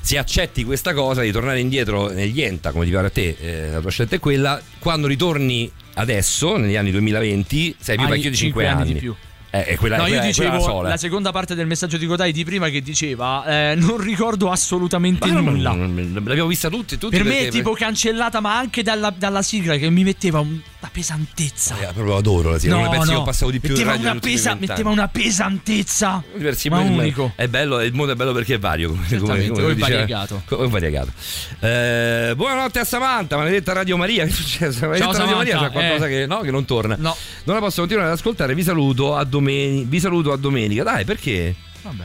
se 0.00 0.16
accetti 0.18 0.64
questa 0.64 0.94
cosa 0.94 1.22
di 1.22 1.32
tornare 1.32 1.58
indietro 1.60 2.08
negli 2.10 2.40
Enta, 2.42 2.70
come 2.72 2.84
ti 2.84 2.90
pare 2.92 3.06
a 3.08 3.10
te, 3.10 3.36
eh, 3.40 3.70
la 3.72 3.80
tua 3.80 3.90
scelta 3.90 4.14
è 4.16 4.18
quella, 4.20 4.60
quando 4.78 5.06
ritorni 5.06 5.70
adesso, 5.94 6.56
negli 6.56 6.76
anni 6.76 6.90
2020, 6.90 7.76
sei 7.80 7.96
più 7.96 8.04
Hai 8.04 8.10
vecchio 8.12 8.30
di 8.30 8.36
5 8.36 8.62
cinque 8.62 8.66
anni. 8.66 8.82
anni 8.82 8.92
di 8.92 8.98
più. 9.00 9.14
Eh, 9.54 9.64
è 9.66 9.76
quella, 9.76 9.96
no, 9.98 10.02
quella- 10.02 10.24
io 10.26 10.32
quella 10.34 10.50
dicevo 10.50 10.60
sola. 10.64 10.88
la 10.88 10.96
seconda 10.96 11.30
parte 11.30 11.54
del 11.54 11.66
messaggio 11.68 11.96
di 11.96 12.06
Godai 12.06 12.32
di 12.32 12.44
prima 12.44 12.68
che 12.70 12.80
diceva 12.80 13.44
eh, 13.46 13.74
non 13.76 13.98
ricordo 13.98 14.50
assolutamente 14.50 15.30
Ma 15.30 15.40
nulla. 15.40 15.70
non- 15.70 15.94
non- 15.94 16.22
L'abbiamo 16.24 16.48
vista 16.48 16.68
tutti, 16.68 16.98
tutti 16.98 17.16
per 17.16 17.24
me 17.24 17.30
perché- 17.34 17.46
è 17.46 17.50
tipo 17.50 17.72
cancellata, 17.72 18.40
ma 18.40 18.58
anche 18.58 18.82
dalla, 18.82 19.14
dalla 19.16 19.42
sigla 19.42 19.76
che 19.76 19.88
mi 19.90 20.02
metteva 20.02 20.40
un- 20.40 20.58
una 20.84 20.90
pesantezza. 20.92 21.78
Eh, 21.78 21.92
proprio 21.92 22.16
adoro 22.16 22.50
la 22.50 22.58
sigla, 22.58 22.76
No, 22.76 22.90
uno 22.90 23.04
no. 23.04 23.18
ho 23.18 23.22
passato 23.22 23.50
di 23.50 23.58
più 23.58 23.70
metteva 23.70 23.94
una, 23.94 24.14
pesa- 24.16 24.54
metteva 24.54 24.90
una 24.90 25.08
pesantezza. 25.08 26.22
Diversi 26.34 26.68
ma 26.68 26.80
unico. 26.80 27.32
È 27.34 27.48
bello, 27.48 27.80
il 27.80 27.94
mondo 27.94 28.12
è 28.12 28.16
bello 28.16 28.32
perché 28.32 28.54
è 28.54 28.58
vario. 28.58 28.90
Come, 28.90 29.18
come, 29.18 29.48
come 29.48 29.74
variegato. 29.74 30.42
come 30.44 30.68
variegato. 30.68 31.12
Eh, 31.60 32.32
buonanotte 32.36 32.78
a 32.80 32.84
Samantha, 32.84 33.36
maledetta 33.36 33.72
Radio 33.72 33.96
Maria. 33.96 34.24
Che 34.24 34.30
è 34.30 34.34
successo? 34.34 34.86
Maledetta 34.86 35.18
Radio 35.18 35.36
Maria 35.36 35.58
c'è 35.58 35.70
qualcosa 35.70 36.06
eh. 36.06 36.08
che, 36.10 36.26
no, 36.26 36.40
che 36.40 36.50
non 36.50 36.64
torna. 36.64 36.96
No. 36.98 37.16
Non 37.44 37.54
la 37.56 37.62
posso 37.62 37.80
continuare 37.80 38.08
ad 38.08 38.14
ascoltare. 38.14 38.54
Vi 38.54 38.62
saluto 38.62 39.16
a, 39.16 39.24
domeni- 39.24 39.84
vi 39.84 40.00
saluto 40.00 40.32
a 40.32 40.36
domenica. 40.36 40.82
Dai, 40.82 41.04
perché? 41.04 41.54
Vabbè. 41.82 42.04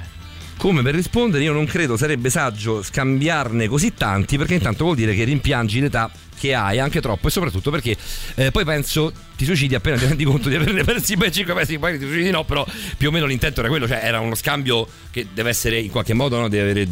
Come 0.59 0.81
per 0.81 0.93
rispondere, 0.93 1.41
io 1.41 1.53
non 1.53 1.65
credo 1.65 1.95
sarebbe 1.95 2.29
saggio 2.29 2.83
scambiarne 2.83 3.69
così 3.69 3.93
tanti, 3.93 4.37
perché 4.37 4.55
intanto 4.55 4.83
vuol 4.83 4.97
dire 4.97 5.15
che 5.15 5.23
rimpiangi 5.23 5.79
l'età 5.79 6.11
che 6.37 6.53
hai 6.53 6.79
anche 6.79 6.99
troppo 6.99 7.29
e 7.29 7.31
soprattutto 7.31 7.71
perché 7.71 7.95
eh, 8.35 8.51
poi 8.51 8.65
penso 8.65 9.13
ti 9.37 9.45
suicidi 9.45 9.75
appena 9.75 9.97
ti 9.97 10.05
rendi 10.05 10.25
conto 10.25 10.49
di 10.49 10.55
averne 10.55 10.83
persi 10.83 11.15
ben 11.15 11.31
5 11.31 11.53
pezzi 11.53 11.77
poi 11.77 11.97
ti 11.97 12.05
suicidi 12.05 12.29
no 12.29 12.45
però 12.45 12.65
più 12.97 13.09
o 13.09 13.11
meno 13.11 13.25
l'intento 13.25 13.59
era 13.59 13.67
quello 13.67 13.87
cioè 13.87 13.99
era 14.01 14.21
uno 14.21 14.35
scambio 14.35 14.87
che 15.11 15.27
deve 15.33 15.49
essere 15.49 15.79
in 15.79 15.89
qualche 15.89 16.13
modo 16.13 16.39
no, 16.39 16.47
deve 16.47 16.71
avere 16.71 16.87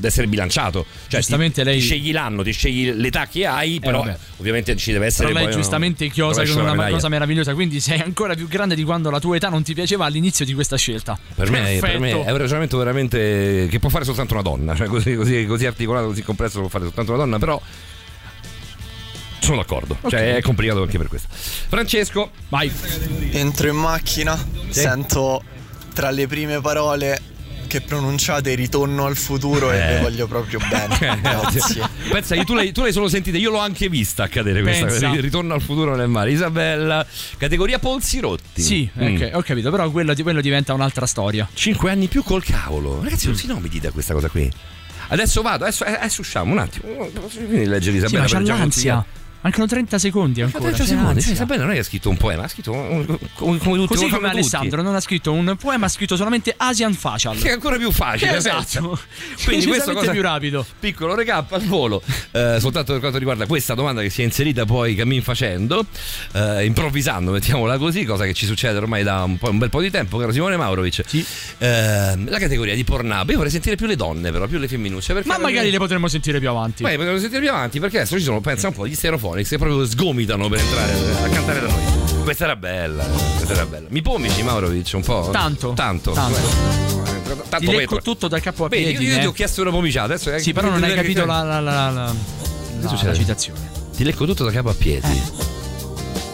deve 0.00 0.08
essere 0.08 0.26
bilanciato 0.26 0.84
cioè 1.08 1.20
Giustamente 1.20 1.62
ti, 1.62 1.68
lei- 1.68 1.78
ti 1.78 1.84
scegli 1.84 2.12
l'anno 2.12 2.42
ti 2.42 2.52
scegli 2.52 2.90
l'età 2.92 3.26
che 3.26 3.46
hai 3.46 3.78
però 3.80 4.00
vabbè. 4.02 4.18
ovviamente 4.38 4.74
ci 4.76 4.92
deve 4.92 5.06
essere 5.06 5.28
Però 5.28 5.38
lei 5.38 5.48
poi 5.48 5.56
giustamente 5.56 6.08
chiosa 6.08 6.40
rovescio 6.40 6.54
con 6.54 6.62
una 6.64 6.72
medaglia. 6.74 6.94
cosa 6.94 7.08
meravigliosa, 7.08 7.54
quindi 7.54 7.80
sei 7.80 8.00
ancora 8.00 8.34
più 8.34 8.48
grande 8.48 8.74
di 8.74 8.82
quando 8.82 9.10
la 9.10 9.20
tua 9.20 9.36
età 9.36 9.48
non 9.48 9.62
ti 9.62 9.74
piaceva 9.74 10.06
all'inizio 10.06 10.44
di 10.44 10.54
questa 10.54 10.76
scelta. 10.76 11.18
Per 11.34 11.50
me, 11.50 11.78
per 11.80 11.98
me 11.98 12.10
è 12.24 12.30
un 12.30 12.36
ragionamento 12.38 12.76
veramente 12.78 13.66
che 13.70 13.78
può 13.78 13.88
fare 13.90 14.04
soltanto 14.04 14.32
una 14.34 14.42
donna, 14.42 14.74
cioè 14.74 14.86
così, 14.88 15.14
così, 15.14 15.44
così 15.46 15.66
articolato, 15.66 16.06
così 16.06 16.22
complesso 16.22 16.56
lo 16.56 16.62
può 16.62 16.70
fare 16.70 16.84
soltanto 16.84 17.12
una 17.12 17.20
donna, 17.22 17.38
però 17.38 17.60
sono 19.40 19.56
d'accordo, 19.56 19.96
cioè 20.08 20.36
è 20.36 20.42
complicato 20.42 20.82
anche 20.82 20.98
per 20.98 21.08
questo. 21.08 21.28
Francesco, 21.30 22.30
vai. 22.48 22.70
Entro 23.32 23.68
in 23.68 23.76
macchina, 23.76 24.38
sento 24.68 25.42
tra 25.94 26.10
le 26.10 26.26
prime 26.26 26.60
parole 26.60 27.20
che 27.70 27.80
pronunciate 27.82 28.52
ritorno 28.56 29.06
al 29.06 29.16
futuro 29.16 29.70
e 29.70 29.78
Eh. 29.78 29.94
vi 29.96 30.02
voglio 30.02 30.26
proprio 30.26 30.58
bene. 30.68 30.98
Grazie. 31.22 31.88
Pensa 32.10 32.34
che 32.34 32.44
tu 32.44 32.54
l'hai, 32.54 32.72
tu 32.72 32.82
l'hai 32.82 32.92
solo 32.92 33.08
sentita, 33.08 33.38
io 33.38 33.50
l'ho 33.52 33.58
anche 33.60 33.88
vista 33.88 34.24
accadere 34.24 34.60
questa 34.60 34.86
Pensa. 34.86 35.06
cosa. 35.08 35.20
Ritorno 35.20 35.54
al 35.54 35.62
futuro 35.62 35.94
nel 35.94 36.08
mare. 36.08 36.32
Isabella, 36.32 37.06
categoria 37.36 37.78
polsi 37.78 38.18
rotti. 38.18 38.60
Sì, 38.60 38.90
Mm. 39.00 39.14
ok, 39.14 39.30
ho 39.34 39.42
capito, 39.42 39.70
però 39.70 39.88
quello, 39.90 40.12
quello 40.20 40.40
diventa 40.40 40.74
un'altra 40.74 41.06
storia. 41.06 41.48
Cinque 41.54 41.90
anni 41.92 42.08
più 42.08 42.24
col 42.24 42.42
cavolo. 42.42 43.00
Ragazzi, 43.02 43.26
non 43.26 43.36
si 43.36 43.46
no, 43.46 43.60
mi 43.60 43.68
dite 43.68 43.86
a 43.86 43.90
questa 43.92 44.12
cosa 44.14 44.28
qui. 44.28 44.50
Adesso 45.08 45.42
vado, 45.42 45.64
adesso, 45.64 45.84
eh, 45.84 45.92
adesso 45.92 46.20
usciamo 46.22 46.52
un 46.52 46.58
attimo. 46.58 46.84
Leggere 47.48 47.80
Sì, 47.80 47.96
Isabella 47.96 48.22
ma 48.22 48.26
c'ha 48.28 48.36
per 48.36 48.42
già 48.46 48.56
l'ansia. 48.56 48.58
consigliare? 48.58 49.04
Mancano 49.42 49.66
30 49.66 49.98
secondi 49.98 50.42
ancora. 50.42 50.64
30 50.64 50.82
c'è 50.82 50.88
secondi. 50.88 51.20
Cioè, 51.22 51.32
Isabella 51.32 51.62
non 51.62 51.70
è 51.70 51.74
che 51.74 51.80
ha 51.80 51.84
scritto 51.84 52.10
un 52.10 52.16
poema, 52.16 52.42
ha 52.42 52.48
scritto 52.48 52.72
un- 52.72 53.06
come, 53.34 53.58
come 53.58 53.76
tutti 53.76 53.94
Così 53.94 54.08
come 54.08 54.28
Alessandro 54.28 54.70
tutti. 54.70 54.82
non 54.82 54.94
ha 54.94 55.00
scritto 55.00 55.32
un 55.32 55.56
poema, 55.56 55.86
ha 55.86 55.88
scritto 55.88 56.16
solamente 56.16 56.54
Asian 56.56 56.92
Facial. 56.92 57.38
Che 57.38 57.48
è 57.48 57.52
ancora 57.52 57.76
più 57.76 57.90
facile. 57.90 58.36
Esatto. 58.36 58.98
Quindi 59.44 59.66
questo 59.66 59.92
cosa 59.92 60.10
più 60.10 60.20
rapido. 60.22 60.66
Piccolo 60.78 61.14
recap 61.14 61.52
al 61.52 61.62
volo, 61.62 62.02
eh, 62.32 62.56
soltanto 62.60 62.92
per 62.92 63.00
quanto 63.00 63.18
riguarda 63.18 63.46
questa 63.46 63.74
domanda 63.74 64.02
che 64.02 64.10
si 64.10 64.20
è 64.20 64.24
inserita 64.24 64.64
poi 64.66 64.94
cammin 64.94 65.22
facendo, 65.22 65.84
eh, 66.32 66.64
improvvisando, 66.64 67.30
mettiamola 67.30 67.78
così, 67.78 68.04
cosa 68.04 68.24
che 68.24 68.34
ci 68.34 68.44
succede 68.46 68.76
ormai 68.76 69.02
da 69.02 69.24
un, 69.24 69.38
po', 69.38 69.48
un 69.48 69.58
bel 69.58 69.70
po' 69.70 69.80
di 69.80 69.90
tempo, 69.90 70.18
caro 70.18 70.32
Simone 70.32 70.56
Maurovic. 70.56 71.02
Eh, 71.58 72.24
la 72.24 72.38
categoria 72.38 72.74
di 72.74 72.84
Pornhub, 72.84 73.28
io 73.30 73.36
vorrei 73.36 73.50
sentire 73.50 73.76
più 73.76 73.86
le 73.86 73.96
donne, 73.96 74.30
però, 74.30 74.46
più 74.46 74.58
le 74.58 74.68
femminucce. 74.68 75.22
Ma 75.24 75.38
magari 75.38 75.70
le 75.70 75.78
potremmo 75.78 76.08
sentire 76.08 76.38
più 76.38 76.48
avanti. 76.50 76.82
Beh, 76.82 76.96
potremmo 76.96 77.18
sentire 77.18 77.40
più 77.40 77.50
avanti 77.50 77.80
perché 77.80 77.98
adesso 77.98 78.18
ci 78.18 78.24
sono, 78.24 78.40
pensa 78.40 78.68
un 78.68 78.74
po', 78.74 78.86
gli 78.86 78.94
stereophonics 79.30 79.48
che 79.48 79.58
proprio 79.58 79.86
sgomitano 79.86 80.48
per 80.48 80.60
entrare 80.60 80.92
a 81.24 81.28
cantare 81.28 81.60
da 81.60 81.66
noi. 81.66 82.22
Questa 82.22 82.44
era 82.44 82.56
bella, 82.56 83.04
questa 83.04 83.52
era 83.54 83.66
bella. 83.66 83.86
Mi 83.90 84.02
pomici 84.02 84.42
Maurovic 84.42 84.90
un 84.94 85.02
po'? 85.02 85.28
Tanto. 85.32 85.72
Tanto. 85.72 86.12
Tanto. 86.12 86.38
Eh, 86.38 87.36
Tanto 87.48 87.58
Ti 87.58 87.66
lecco 87.76 87.94
metro. 87.94 88.02
tutto 88.02 88.28
da 88.28 88.40
capo 88.40 88.64
a 88.64 88.68
piedi. 88.68 88.92
io, 88.92 89.00
io 89.00 89.16
eh. 89.16 89.20
ti 89.20 89.26
ho 89.26 89.32
chiesto 89.32 89.60
una 89.62 89.70
pomiciata, 89.70 90.14
adesso 90.14 90.36
Sì, 90.38 90.52
però 90.52 90.68
non 90.68 90.82
hai 90.82 90.94
capito 90.94 91.24
la, 91.24 91.42
la, 91.42 91.60
la, 91.60 91.90
la, 91.90 91.90
la- 91.90 92.14
la 93.02 93.14
citazione. 93.14 93.70
Ti 93.96 94.04
lecco 94.04 94.26
tutto 94.26 94.44
da 94.44 94.50
capo 94.50 94.70
a 94.70 94.74
piedi. 94.74 95.22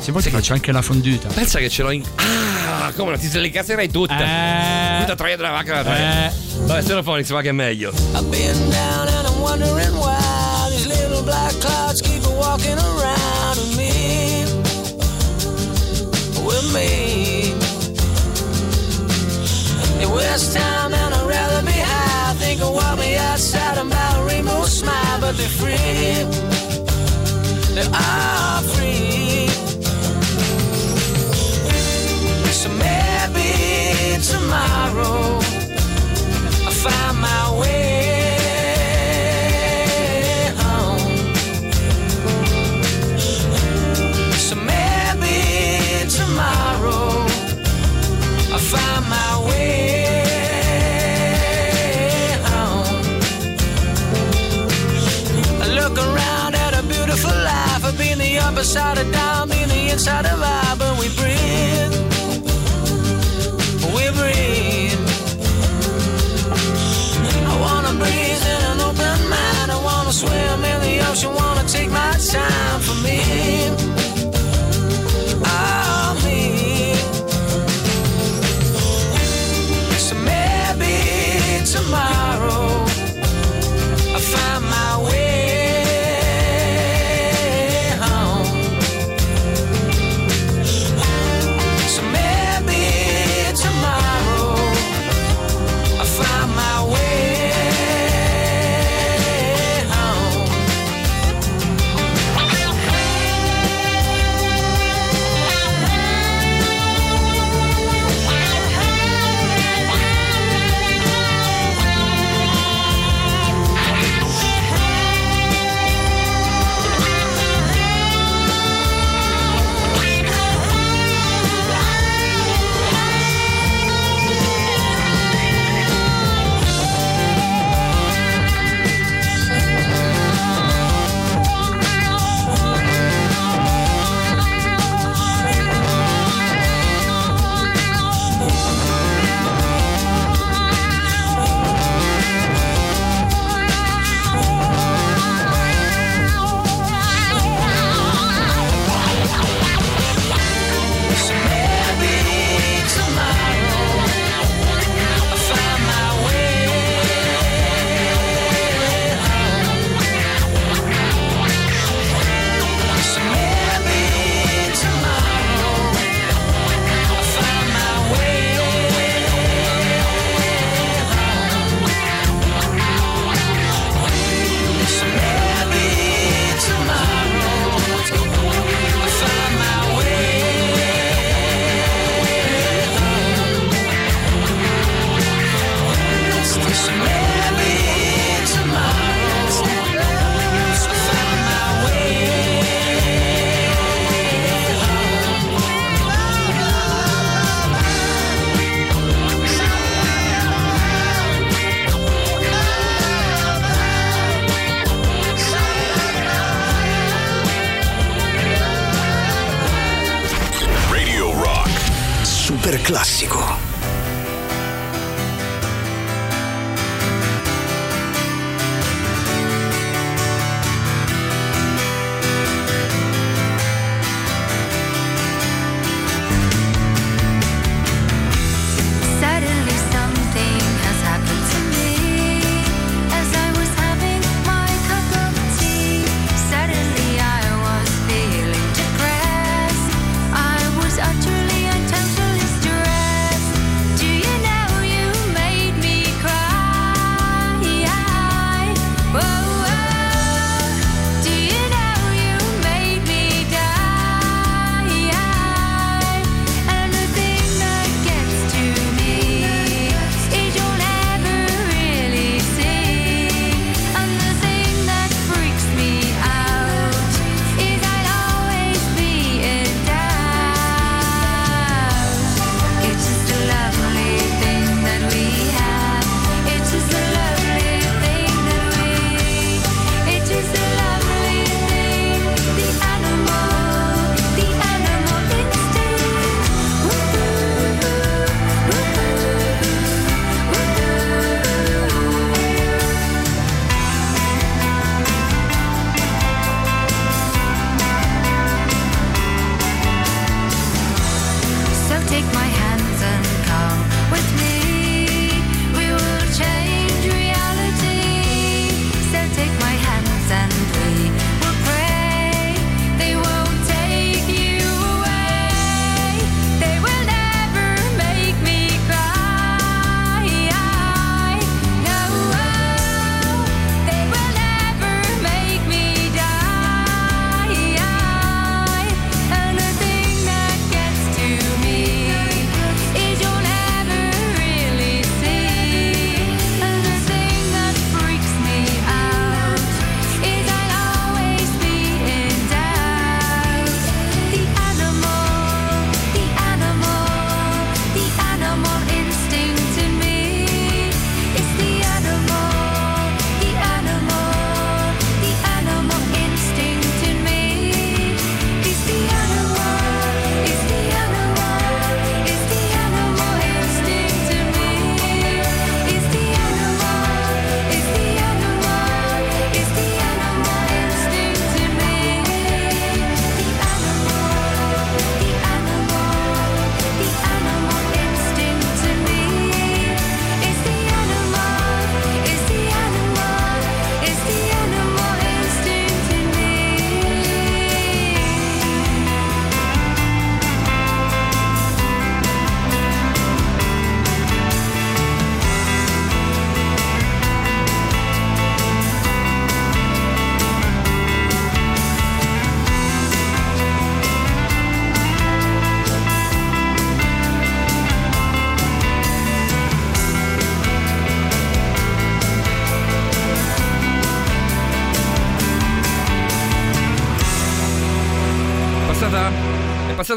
Se 0.00 0.12
vuoi 0.12 0.22
ti 0.22 0.30
faccio 0.30 0.52
anche 0.52 0.70
la 0.70 0.82
fonduta. 0.82 1.28
Pensa 1.28 1.58
che 1.58 1.68
ce 1.68 1.82
l'ho 1.82 1.90
in. 1.90 2.02
Ah, 2.16 2.92
come 2.94 3.12
no, 3.12 3.18
ti 3.18 3.26
se 3.28 3.40
le 3.40 3.50
caserai 3.50 3.88
tutte. 3.90 4.14
Eh. 4.14 5.00
Tutta 5.00 5.16
troia 5.16 5.36
della 5.36 5.50
vacca. 5.50 5.82
la. 5.82 6.26
Eh. 6.26 6.32
Vabbè, 6.60 6.82
Stereophonics 6.82 7.30
va 7.30 7.40
che 7.40 7.48
è 7.48 7.52
meglio. 7.52 7.90
I've 8.14 8.22
been 8.28 8.68
down 8.70 9.08
and 9.08 9.26
I'm 9.26 9.40
wondering 9.40 9.92
why 9.96 10.35
little 10.98 11.22
black 11.22 11.52
clouds 11.60 12.00
keep 12.02 12.22
walking 12.26 12.78
around 12.78 13.56
with 13.60 13.76
me. 13.76 14.44
With 16.46 16.66
me. 16.74 17.52
It 20.02 20.08
was 20.08 20.54
time 20.54 20.92
and 20.94 21.14
I'd 21.14 21.26
rather 21.26 21.62
be 21.66 21.78
high. 21.90 22.34
Think 22.34 22.60
of 22.62 22.72
what 22.74 22.98
me 22.98 23.16
outside 23.16 23.78
about 23.78 24.20
a 24.20 24.24
rainbow 24.24 24.64
smile, 24.64 25.20
but 25.20 25.36
they're 25.36 25.56
free. 25.60 26.24
They 27.74 27.86
are 27.92 28.62
free. 28.74 29.48
So 32.60 32.68
maybe 32.70 34.22
tomorrow 34.22 35.35
been 58.56 58.62
the 58.62 58.62
upper 58.62 58.64
side 58.64 58.98
of 58.98 59.12
down, 59.12 59.48
been 59.48 59.68
the 59.68 59.90
inside 59.92 60.24
of 60.26 60.40
I, 60.42 60.65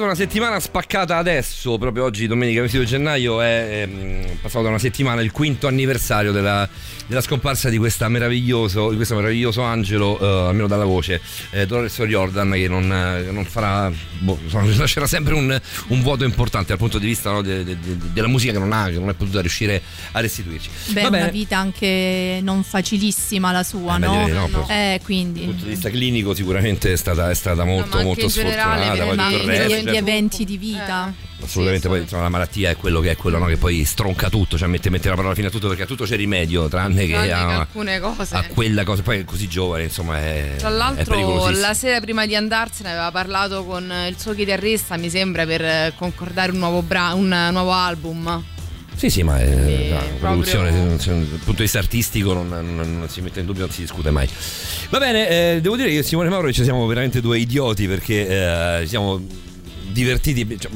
una 0.10 0.18
settimana 0.18 0.60
spaccata 0.60 1.18
adesso, 1.18 1.78
proprio 1.78 2.04
oggi, 2.04 2.26
domenica 2.26 2.62
22 2.62 2.86
gennaio, 2.86 3.42
è, 3.42 3.82
ehm, 3.84 4.38
passato 4.42 4.68
una 4.68 4.80
settimana 4.80 5.22
il 5.22 5.32
quinto 5.32 5.68
anniversario 5.68 6.32
della, 6.32 6.68
della 7.06 7.22
scomparsa 7.22 7.70
di, 7.70 7.78
di 8.90 8.96
questo 8.96 9.16
meraviglioso 9.16 9.62
angelo, 9.62 10.20
eh, 10.20 10.48
almeno 10.48 10.68
dalla 10.68 10.86
voce, 10.86 11.22
eh, 11.52 11.68
Dolores 11.68 11.98
O'Riordan, 12.00 12.52
che 12.54 12.68
non, 12.68 12.92
eh, 12.92 13.32
non 13.32 13.46
farà, 13.46 13.92
boh, 14.20 14.40
lascerà 14.78 15.06
sempre 15.06 15.36
un, 15.36 15.62
un 15.88 16.02
vuoto 16.02 16.24
importante 16.24 16.70
dal 16.70 16.78
punto 16.78 16.98
di 16.98 17.06
vista 17.06 17.30
no, 17.30 17.44
de- 17.44 17.64
de- 17.64 17.78
de- 17.80 17.98
della 18.12 18.28
musica 18.28 18.54
che 18.54 18.60
non 18.60 18.72
ha, 18.72 18.86
che 18.86 18.98
non 18.98 19.10
è 19.10 19.14
potuta 19.14 19.42
riuscire 19.42 19.80
a 20.12 20.20
restituirci. 20.20 20.70
Beh, 20.88 21.02
Va 21.02 21.08
una 21.10 21.28
vita 21.28 21.58
anche 21.58 22.40
non 22.42 22.64
facilissima 22.64 23.52
la 23.52 23.64
sua, 23.64 23.96
Eh, 23.96 24.00
no? 24.00 24.12
direi 24.26 24.32
no, 24.34 24.48
però- 24.48 24.66
Eh, 24.70 25.00
quindi. 25.04 25.40
Dal 25.42 25.50
punto 25.50 25.64
di 25.66 25.70
vista 25.72 25.90
clinico 25.90 26.34
sicuramente 26.34 26.94
è 26.94 26.96
stata, 26.96 27.30
è 27.30 27.34
stata 27.36 27.64
molto 27.64 27.94
anche 27.98 28.04
molto 28.06 28.28
generale, 28.28 28.84
sfortunata 28.96 29.06
poi 29.06 29.16
Ma 29.16 29.30
resto, 29.30 29.76
gli, 29.76 29.82
cioè, 29.84 29.92
gli 29.92 29.96
eventi 29.96 30.46
di 30.46 30.58
vita. 30.58 31.14
assolutamente 31.44 31.88
poi 31.88 32.02
insomma, 32.02 32.24
la 32.24 32.30
malattia 32.30 32.70
è 32.70 32.76
quello 32.76 33.00
che 33.00 33.12
è 33.12 33.16
quello 33.16 33.38
no, 33.38 33.46
che 33.46 33.56
poi 33.58 33.86
stronca 33.86 34.30
tutto 34.30 34.58
cioè 34.58 34.68
mette, 34.68 34.90
mette 34.90 35.08
la 35.08 35.16
parola 35.16 35.34
fine 35.34 35.48
a 35.48 35.50
tutto 35.50 35.68
perché 35.70 35.84
a 35.84 35.86
tutto 35.86 36.04
c'è 36.04 36.18
rimedio 36.18 36.68
tranne 36.68 37.06
che 37.06 37.14
Tranne 37.14 37.28
che 37.28 37.34
a, 37.34 37.60
alcune 37.60 38.00
cose. 38.00 38.36
a 38.36 38.44
quella 38.54 38.84
cosa 38.84 39.02
poi 39.04 39.20
è 39.20 39.24
così 39.24 39.48
giovane 39.48 39.84
insomma 39.84 40.18
è, 40.20 40.56
Tra 40.58 40.68
l'altro 40.70 41.50
la 41.50 41.74
sera 41.74 42.00
prima 42.02 42.26
di 42.26 42.36
andarsene 42.36 42.90
aveva 42.90 43.10
parlato 43.12 43.64
con 43.64 43.92
il 44.10 44.18
suo 44.20 44.34
chitarrista, 44.34 44.98
mi 44.98 45.10
sembra, 45.10 45.46
per 45.46 45.62
eh, 45.64 45.94
concordare 45.96 46.52
un 46.52 46.58
nuovo, 46.58 46.82
bra- 46.82 47.14
un 47.14 47.48
nuovo 47.52 47.72
album. 47.72 48.44
Sì, 49.00 49.10
sì, 49.10 49.24
ma 49.24 49.38
Sì, 49.38 49.46
la 49.90 49.98
proprio- 49.98 50.18
produzione 50.20 51.00
cioè, 51.00 51.14
dal 51.16 51.26
punto 51.26 51.54
di 51.54 51.62
vista 51.62 51.80
artistico 51.80 52.34
non, 52.34 52.50
non- 52.50 53.00
non 53.00 53.08
si 53.08 53.22
mette 53.22 53.40
in 53.40 53.46
dubbio, 53.46 53.62
non 53.62 53.72
si 53.72 53.80
discute 53.82 54.12
mai. 54.12 54.28
Va 54.90 55.00
bene, 55.00 55.30
eh, 55.56 55.62
devo 55.62 55.78
dire 55.78 55.90
che 55.90 56.04
Simone 56.04 56.28
e 56.28 56.32
Mauro 56.32 56.52
ci 56.52 56.64
siamo 56.64 56.86
veramente 56.86 57.22
due 57.22 57.40
idioti 57.40 57.88
perché 57.88 58.28
eh, 58.28 58.82
ci 58.82 58.90
siamo 58.90 59.22
divertiti. 59.92 60.58
cioè, 60.60 60.70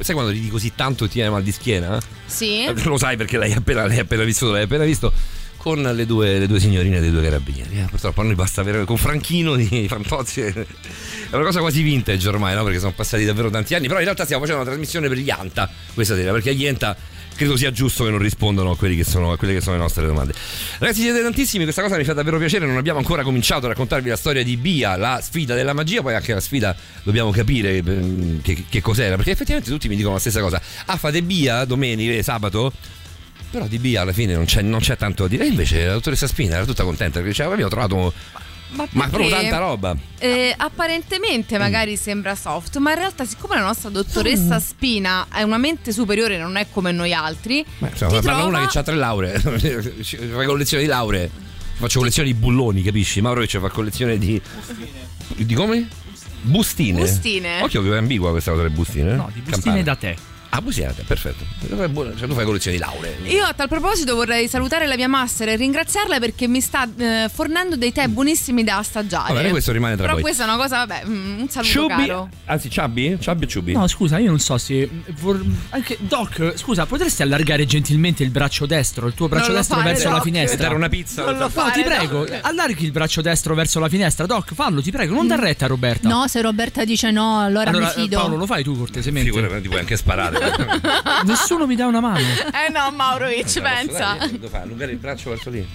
sai 0.00 0.14
quando 0.14 0.30
ridi 0.30 0.48
così 0.48 0.72
tanto 0.76 1.06
ti 1.08 1.14
viene 1.14 1.30
mal 1.30 1.42
di 1.42 1.50
schiena? 1.50 2.00
Sì. 2.26 2.64
Eh, 2.64 2.74
Lo 2.84 2.96
sai 2.96 3.16
perché 3.16 3.36
l'hai 3.38 3.52
appena, 3.52 3.86
l'hai 3.86 3.98
appena 3.98 4.22
vissuto, 4.22 4.52
l'hai 4.52 4.62
appena 4.62 4.84
visto. 4.84 5.12
con 5.56 5.80
le 5.80 6.04
due, 6.06 6.38
le 6.38 6.46
due 6.46 6.60
signorine 6.60 7.00
dei 7.00 7.10
due 7.10 7.22
carabinieri. 7.22 7.80
eh. 7.80 7.86
Purtroppo 7.88 8.20
a 8.20 8.24
noi 8.24 8.34
basta 8.34 8.60
avere 8.60 8.84
con 8.84 8.98
Franchino 8.98 9.56
di 9.56 9.86
Fantozzi. 9.88 10.42
È 10.44 11.34
una 11.36 11.44
cosa 11.44 11.60
quasi 11.60 11.80
vintage 11.82 12.28
ormai, 12.28 12.54
no? 12.54 12.62
Perché 12.64 12.78
sono 12.78 12.92
passati 12.92 13.24
davvero 13.24 13.48
tanti 13.50 13.74
anni. 13.74 13.86
Però 13.86 13.98
in 13.98 14.04
realtà 14.04 14.24
stiamo 14.24 14.42
facendo 14.42 14.62
una 14.62 14.70
trasmissione 14.70 15.08
per 15.08 15.16
gli 15.16 15.30
Anta 15.30 15.68
questa 15.94 16.14
sera, 16.14 16.30
perché 16.32 16.50
agli 16.50 16.66
Anta 16.66 16.94
credo 17.34 17.56
sia 17.56 17.70
giusto 17.70 18.04
che 18.04 18.10
non 18.10 18.18
rispondano 18.18 18.70
a, 18.70 18.76
che 18.76 19.04
sono, 19.04 19.32
a 19.32 19.36
quelle 19.36 19.54
che 19.54 19.60
sono 19.60 19.76
le 19.76 19.82
nostre 19.82 20.06
domande. 20.06 20.32
Ragazzi, 20.78 21.00
siete 21.00 21.22
tantissimi, 21.22 21.64
questa 21.64 21.82
cosa 21.82 21.96
mi 21.96 22.04
fa 22.04 22.14
davvero 22.14 22.38
piacere. 22.38 22.66
Non 22.66 22.76
abbiamo 22.76 22.98
ancora 22.98 23.22
cominciato 23.22 23.66
a 23.66 23.68
raccontarvi 23.70 24.08
la 24.08 24.16
storia 24.16 24.42
di 24.42 24.56
Bia, 24.56 24.96
la 24.96 25.20
sfida 25.22 25.54
della 25.54 25.72
magia, 25.72 26.02
poi 26.02 26.14
anche 26.14 26.34
la 26.34 26.40
sfida 26.40 26.74
dobbiamo 27.02 27.30
capire 27.30 27.76
eh, 27.76 28.40
che, 28.42 28.64
che 28.68 28.80
cos'era, 28.80 29.16
perché 29.16 29.32
effettivamente 29.32 29.70
tutti 29.70 29.88
mi 29.88 29.96
dicono 29.96 30.14
la 30.14 30.20
stessa 30.20 30.40
cosa. 30.40 30.60
Ah, 30.86 30.96
fate 30.96 31.22
Bia 31.22 31.64
domenica, 31.64 32.22
sabato? 32.22 32.72
Però 33.50 33.66
di 33.66 33.78
Bia 33.78 34.02
alla 34.02 34.12
fine 34.12 34.34
non 34.34 34.46
c'è, 34.46 34.62
non 34.62 34.80
c'è 34.80 34.96
tanto 34.96 35.22
da 35.24 35.28
dire. 35.28 35.44
E 35.44 35.48
invece 35.48 35.86
la 35.86 35.92
dottoressa 35.92 36.26
Spina 36.26 36.56
era 36.56 36.64
tutta 36.64 36.82
contenta 36.82 37.14
perché 37.14 37.28
diceva: 37.28 37.52
Abbiamo 37.52 37.70
trovato. 37.70 38.12
Ma, 38.70 38.86
Ma 38.90 39.08
proprio 39.08 39.30
tanta 39.30 39.58
roba. 39.58 39.96
eh, 40.18 40.52
apparentemente 40.56 41.58
magari 41.58 41.96
sembra 41.96 42.34
soft, 42.34 42.76
ma 42.78 42.90
in 42.92 42.98
realtà, 42.98 43.24
siccome 43.24 43.54
la 43.54 43.62
nostra 43.62 43.88
dottoressa 43.90 44.58
Spina 44.58 45.26
è 45.32 45.42
una 45.42 45.58
mente 45.58 45.92
superiore, 45.92 46.38
non 46.38 46.56
è 46.56 46.66
come 46.70 46.90
noi 46.90 47.12
altri, 47.12 47.64
Beh, 47.78 47.88
insomma, 47.90 48.12
parla 48.12 48.32
trova- 48.32 48.44
una 48.44 48.66
che 48.66 48.78
ha 48.78 48.82
tre 48.82 48.96
lauree, 48.96 49.38
fa 49.38 50.44
collezione 50.44 50.82
di 50.82 50.88
lauree. 50.88 51.30
Faccio 51.76 51.98
collezione 51.98 52.28
di 52.28 52.34
bulloni, 52.34 52.82
capisci? 52.82 53.20
Mauro 53.20 53.44
che 53.44 53.58
fa 53.58 53.68
collezione 53.68 54.16
di. 54.16 54.40
Di 55.36 55.54
come? 55.54 55.88
Bustine. 56.42 57.00
Bustine. 57.00 57.62
Occhio 57.62 57.82
che 57.82 57.92
è 57.92 57.96
ambigua 57.96 58.30
questa 58.30 58.52
cosa 58.52 58.62
delle 58.62 58.74
bustine. 58.74 59.14
No, 59.14 59.28
di 59.32 59.40
bustine 59.40 59.82
da 59.82 59.96
te. 59.96 60.16
Ah, 60.56 60.92
te, 60.92 61.02
perfetto. 61.04 61.44
Cioè, 61.66 62.26
tu 62.28 62.34
fai 62.34 62.44
collezione 62.44 62.76
di 62.76 62.82
lauree. 62.82 63.16
Io 63.24 63.44
a 63.44 63.52
tal 63.54 63.68
proposito 63.68 64.14
vorrei 64.14 64.46
salutare 64.48 64.86
la 64.86 64.94
mia 64.94 65.08
master 65.08 65.48
e 65.48 65.56
ringraziarla 65.56 66.18
perché 66.20 66.46
mi 66.46 66.60
sta 66.60 66.88
eh, 66.96 67.28
fornendo 67.32 67.76
dei 67.76 67.92
tè 67.92 68.06
buonissimi 68.06 68.62
da 68.62 68.78
assaggiare. 68.78 69.32
Va 69.32 69.40
bene, 69.40 69.50
questo 69.50 69.72
rimane 69.72 69.94
tra 69.94 70.02
Però 70.02 70.14
voi. 70.14 70.22
questa 70.22 70.44
è 70.44 70.46
una 70.46 70.56
cosa, 70.56 70.76
vabbè, 70.84 71.02
mm, 71.06 71.40
un 71.40 71.48
saluto 71.48 71.70
Ciubi, 71.72 72.06
caro. 72.06 72.28
anzi, 72.44 72.70
Ciabbi? 72.70 73.16
Ciabbi 73.20 73.44
o 73.44 73.48
Ciubi? 73.48 73.72
No, 73.72 73.86
scusa, 73.88 74.18
io 74.18 74.28
non 74.30 74.38
so 74.38 74.56
se. 74.58 74.88
vor- 75.18 75.42
Anche 75.70 75.96
Doc, 76.00 76.52
scusa, 76.56 76.86
potresti 76.86 77.22
allargare 77.22 77.66
gentilmente 77.66 78.22
il 78.22 78.30
braccio 78.30 78.66
destro, 78.66 79.06
il 79.08 79.14
tuo 79.14 79.26
braccio 79.28 79.48
Non 79.48 79.56
destro 79.56 79.76
fare, 79.78 79.88
verso 79.90 80.08
la 80.08 80.14
Doc. 80.14 80.24
finestra? 80.24 80.62
Dare 80.62 80.74
una 80.74 80.88
pizza. 80.88 81.24
Non 81.24 81.32
lo 81.34 81.38
No, 81.40 81.48
fare, 81.48 81.72
ti 81.72 81.82
prego, 81.82 82.24
Doc. 82.24 82.38
allarghi 82.42 82.84
il 82.84 82.92
braccio 82.92 83.20
destro 83.22 83.54
verso 83.54 83.80
la 83.80 83.88
finestra. 83.88 84.26
Doc, 84.26 84.54
fallo, 84.54 84.80
ti 84.80 84.90
prego, 84.92 85.14
non 85.14 85.26
dar 85.26 85.40
retta 85.40 85.64
a 85.64 85.68
Roberta. 85.68 86.08
No, 86.08 86.28
se 86.28 86.40
Roberta 86.42 86.84
dice 86.84 87.10
no, 87.10 87.40
allora, 87.40 87.70
allora, 87.70 87.86
mi 87.96 88.02
fido. 88.02 88.18
Paolo, 88.18 88.36
lo 88.36 88.46
fai 88.46 88.62
tu 88.62 88.76
cortesemente. 88.78 89.30
Figurati, 89.30 89.62
ti 89.62 89.68
puoi 89.68 89.80
anche 89.80 89.96
sparare. 89.96 90.43
Nessuno 91.24 91.66
mi 91.66 91.76
dà 91.76 91.86
una 91.86 92.00
mano. 92.00 92.18
Eh 92.18 92.70
no, 92.72 92.90
Maurovic, 92.90 93.60
pensa. 93.60 94.16
Dove 94.30 94.48
fai? 94.48 94.62
Allungare 94.62 94.92
il 94.92 94.98
braccio 94.98 95.30
verso 95.30 95.50
lì. 95.50 95.66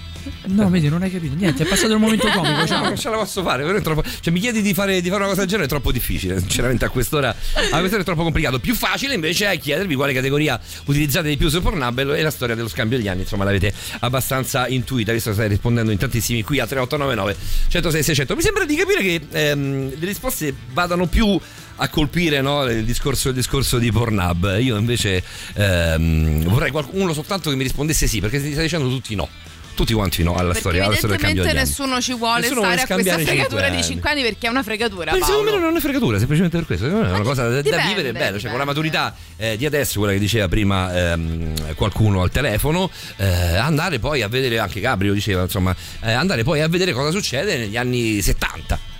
No, 0.47 0.69
vedi, 0.69 0.89
non 0.89 1.01
hai 1.01 1.09
capito 1.09 1.33
niente. 1.35 1.63
È 1.63 1.65
passato 1.65 1.93
il 1.93 1.99
momento 1.99 2.27
comico. 2.27 2.59
No, 2.59 2.65
Ciao. 2.67 2.83
non 2.83 2.97
ce 2.97 3.09
la 3.09 3.17
posso 3.17 3.41
fare, 3.41 3.63
però 3.63 3.77
è 3.77 3.81
troppo- 3.81 4.03
cioè, 4.03 4.33
mi 4.33 4.39
chiedi 4.39 4.61
di 4.61 4.73
fare, 4.73 5.01
di 5.01 5.07
fare 5.07 5.21
una 5.21 5.29
cosa 5.29 5.39
del 5.41 5.47
genere, 5.49 5.65
è 5.67 5.69
troppo 5.69 5.91
difficile. 5.91 6.39
Sinceramente, 6.39 6.85
a 6.85 6.89
quest'ora, 6.89 7.29
a 7.29 7.77
quest'ora 7.79 8.01
è 8.01 8.05
troppo 8.05 8.23
complicato. 8.23 8.59
Più 8.59 8.75
facile 8.75 9.13
invece 9.13 9.49
è 9.49 9.57
chiedervi 9.57 9.95
quale 9.95 10.13
categoria 10.13 10.59
utilizzate 10.85 11.29
di 11.29 11.37
più 11.37 11.47
su 11.49 11.61
Pornhub 11.61 11.99
e 11.99 12.21
la 12.21 12.31
storia 12.31 12.53
dello 12.55 12.67
scambio 12.67 12.97
degli 12.97 13.07
anni. 13.07 13.21
Insomma, 13.21 13.45
l'avete 13.45 13.73
abbastanza 13.99 14.67
intuita, 14.67 15.13
visto 15.13 15.29
che 15.29 15.35
stai 15.35 15.47
rispondendo 15.47 15.91
in 15.91 15.97
tantissimi 15.97 16.43
qui 16.43 16.59
a 16.59 16.67
3899 16.67 17.37
106 17.69 18.03
600. 18.03 18.35
Mi 18.35 18.41
sembra 18.41 18.65
di 18.65 18.75
capire 18.75 19.01
che 19.01 19.21
ehm, 19.31 19.99
le 19.99 20.05
risposte 20.05 20.53
vadano 20.73 21.05
più 21.07 21.39
a 21.79 21.87
colpire 21.89 22.41
no, 22.41 22.63
il, 22.65 22.83
discorso, 22.83 23.29
il 23.29 23.35
discorso 23.35 23.77
di 23.77 23.91
Pornhub. 23.91 24.57
Io 24.59 24.77
invece 24.77 25.23
ehm, 25.53 26.43
vorrei 26.43 26.71
qualcuno 26.71 27.13
soltanto 27.13 27.49
che 27.49 27.55
mi 27.55 27.63
rispondesse 27.63 28.07
sì, 28.07 28.19
perché 28.19 28.41
ti 28.41 28.51
stai 28.51 28.63
dicendo 28.63 28.89
tutti 28.89 29.15
no. 29.15 29.27
Tutti 29.75 29.93
quanti 29.93 30.23
no 30.23 30.33
alla 30.33 30.47
Perché 30.47 30.59
storia, 30.59 30.85
alla 30.85 30.95
storia 30.95 31.15
del 31.15 31.25
cambio 31.25 31.53
nessuno 31.53 32.01
ci 32.01 32.13
vuole 32.13 32.41
Nessuno 32.41 32.59
vuole 32.59 32.79
stare 32.79 32.91
a 32.91 32.95
questa 32.95 33.17
fregatura 33.17 33.45
cinque 33.45 33.69
di 33.69 33.75
anni. 33.75 33.83
5 33.83 34.09
anni 34.09 34.21
perché 34.23 34.47
è 34.47 34.49
una 34.49 34.63
fregatura. 34.63 35.17
Ma 35.17 35.25
secondo 35.25 35.51
me 35.51 35.57
non 35.57 35.75
è 35.77 35.79
fregatura, 35.79 36.17
semplicemente 36.17 36.57
per 36.57 36.65
questo. 36.65 36.85
Secondo 36.85 37.05
me 37.05 37.11
È 37.11 37.15
una 37.15 37.23
cosa 37.23 37.43
da, 37.43 37.49
da 37.49 37.61
dipende, 37.61 37.87
vivere 37.87 38.11
bello. 38.11 38.37
Cioè, 38.37 38.49
dipende. 38.49 38.49
con 38.49 38.59
la 38.59 38.65
maturità 38.65 39.15
eh, 39.37 39.55
di 39.55 39.65
adesso, 39.65 39.99
quella 39.99 40.13
che 40.13 40.19
diceva 40.19 40.49
prima 40.49 41.11
ehm, 41.13 41.75
qualcuno 41.75 42.21
al 42.21 42.29
telefono, 42.29 42.91
eh, 43.15 43.25
andare 43.55 43.99
poi 43.99 44.21
a 44.21 44.27
vedere, 44.27 44.59
anche 44.59 44.81
Gabriel 44.81 45.13
diceva, 45.13 45.43
insomma, 45.43 45.73
eh, 46.01 46.11
andare 46.11 46.43
poi 46.43 46.59
a 46.59 46.67
vedere 46.67 46.91
cosa 46.91 47.11
succede 47.11 47.57
negli 47.57 47.77
anni 47.77 48.21
70. 48.21 48.97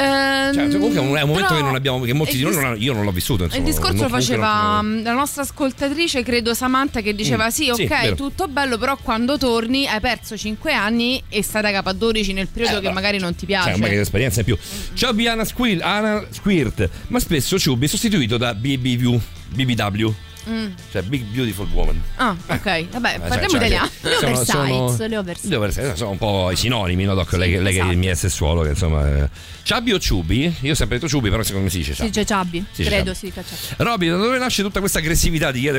Ehm, 0.00 0.54
Cioè, 0.54 0.68
comunque 0.70 0.98
è 0.98 1.00
un, 1.02 1.14
è 1.16 1.22
un 1.22 1.28
momento 1.28 1.54
che 1.54 1.60
non 1.62 1.74
abbiamo, 1.74 2.00
che 2.00 2.12
molti 2.14 2.36
di 2.36 2.42
noi 2.42 2.54
non 2.54 2.64
hanno, 2.64 2.76
io 2.76 2.92
non 2.92 3.04
l'ho 3.04 3.10
vissuto. 3.12 3.44
Insomma, 3.44 3.62
il 3.66 3.70
discorso 3.70 3.94
non- 3.94 4.02
lo 4.04 4.08
faceva 4.08 4.80
non- 4.80 5.00
mm, 5.00 5.02
la 5.04 5.12
nostra 5.12 5.42
ascoltatrice, 5.42 6.22
credo 6.22 6.54
Samantha, 6.54 7.00
che 7.00 7.14
diceva: 7.14 7.46
Mm, 7.46 7.48
Sì, 7.50 7.64
sì, 7.74 7.82
ok, 7.82 7.88
vero. 7.88 8.14
tutto 8.16 8.48
bello, 8.48 8.78
però 8.78 8.96
quando 8.96 9.36
torni 9.36 9.86
hai 9.86 10.00
perso 10.00 10.36
5 10.36 10.72
anni 10.72 11.22
e 11.28 11.42
stai 11.42 11.62
da 11.62 11.70
capo 11.70 11.90
a 11.90 11.92
12 11.92 12.32
nel 12.32 12.48
periodo 12.48 12.80
che 12.80 12.90
magari 12.90 13.18
non 13.18 13.32
ti 13.34 13.40
Cioè, 13.40 13.46
piace. 13.46 13.78
magari 13.78 13.96
esperienza 13.98 14.40
in 14.40 14.46
più. 14.46 14.56
Chubby 14.98 15.26
Anna, 15.26 15.44
Squil- 15.44 15.82
Anna 15.82 16.24
Squirt, 16.30 16.88
ma 17.08 17.18
spesso 17.18 17.56
Chubby 17.62 17.84
è 17.86 17.88
sostituito 17.88 18.36
da 18.38 18.54
BBW, 18.54 19.18
BBW, 19.54 20.12
Mm. 20.48 20.66
cioè 20.90 21.02
Big 21.02 21.22
Beautiful 21.24 21.68
Woman. 21.72 22.00
Ah, 22.16 22.34
ok, 22.46 22.88
vabbè, 22.90 23.14
Eh, 23.14 23.18
parliamo 23.20 23.48
cioè, 23.48 23.56
italiano. 23.58 23.90
cioè, 24.02 24.44
sono- 24.44 24.74
oversize, 24.84 25.08
le 25.08 25.16
oversize. 25.18 25.48
le 25.48 25.56
oversize, 25.56 25.96
sono 25.96 26.10
un 26.10 26.18
po' 26.18 26.50
i 26.50 26.56
sinonimi, 26.56 27.04
no, 27.04 27.14
Doc? 27.14 27.32
lei, 27.32 27.60
lei 27.60 27.72
che 27.74 27.80
esatto. 27.80 27.96
mi 27.96 28.06
è 28.06 28.14
sessuolo, 28.14 28.62
che 28.62 28.70
insomma. 28.70 29.06
eh. 29.24 29.28
Ciabi 29.62 29.92
o 29.92 29.98
Ciubi? 29.98 30.54
Io 30.60 30.72
ho 30.72 30.74
sempre 30.74 30.96
detto 30.96 31.08
Ciubi, 31.08 31.28
però 31.30 31.42
secondo 31.42 31.64
me 31.66 31.70
si 31.70 31.78
dice 31.78 31.90
Si 31.90 31.96
Ciabi. 31.98 32.08
dice 32.10 32.24
Ciabbi, 32.26 32.64
Sì, 32.72 32.82
credo 32.84 33.04
Ciabbi. 33.12 33.16
si 33.16 33.24
dica 33.26 33.42
Ciabbi. 33.44 33.74
Robby, 33.84 34.08
da 34.08 34.16
dove 34.16 34.38
nasce 34.38 34.62
tutta 34.62 34.80
questa 34.80 34.98
aggressività? 34.98 35.52
Ti 35.52 35.60
chiede, 35.60 35.78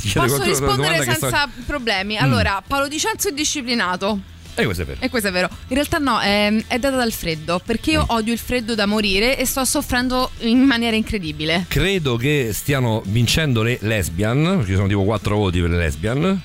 ti 0.00 0.08
chiede 0.08 0.28
Posso 0.28 0.42
rispondere 0.44 0.98
che 1.04 1.12
sto- 1.14 1.28
senza 1.28 1.48
problemi. 1.66 2.16
Allora, 2.16 2.62
Paolo 2.66 2.86
Dicenzo 2.88 3.28
è 3.28 3.32
disciplinato. 3.32 4.20
E 4.56 4.64
questo 4.64 4.82
è 4.82 4.86
vero. 4.86 4.98
E 5.00 5.08
questo 5.10 5.28
è 5.28 5.32
vero. 5.32 5.48
In 5.68 5.74
realtà 5.74 5.98
no, 5.98 6.18
è, 6.18 6.52
è 6.66 6.78
data 6.78 6.96
dal 6.96 7.12
freddo, 7.12 7.60
perché 7.64 7.90
Mm. 7.90 7.94
io 7.94 8.04
odio 8.08 8.32
il 8.32 8.38
freddo 8.38 8.74
da 8.74 8.86
morire 8.86 9.38
e 9.38 9.44
sto 9.44 9.64
soffrendo 9.64 10.30
in 10.40 10.60
maniera 10.60 10.96
incredibile. 10.96 11.66
Credo 11.68 12.16
che 12.16 12.50
stiano 12.52 13.02
vincendo 13.06 13.62
le 13.62 13.78
lesbian, 13.82 14.42
perché 14.42 14.66
ci 14.70 14.74
sono 14.74 14.88
tipo 14.88 15.04
4 15.04 15.36
voti 15.36 15.60
per 15.60 15.70
le 15.70 15.76
lesbian, 15.78 16.40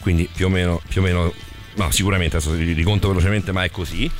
quindi 0.00 0.28
più 0.34 0.46
o 0.46 0.48
meno, 0.48 0.80
più 0.88 1.00
o 1.00 1.04
meno 1.04 1.32
no, 1.74 1.90
sicuramente 1.90 2.36
adesso 2.36 2.52
li 2.54 2.74
li 2.74 2.82
conto 2.82 3.08
velocemente, 3.08 3.52
ma 3.52 3.62
è 3.64 3.70
così. 3.70 4.10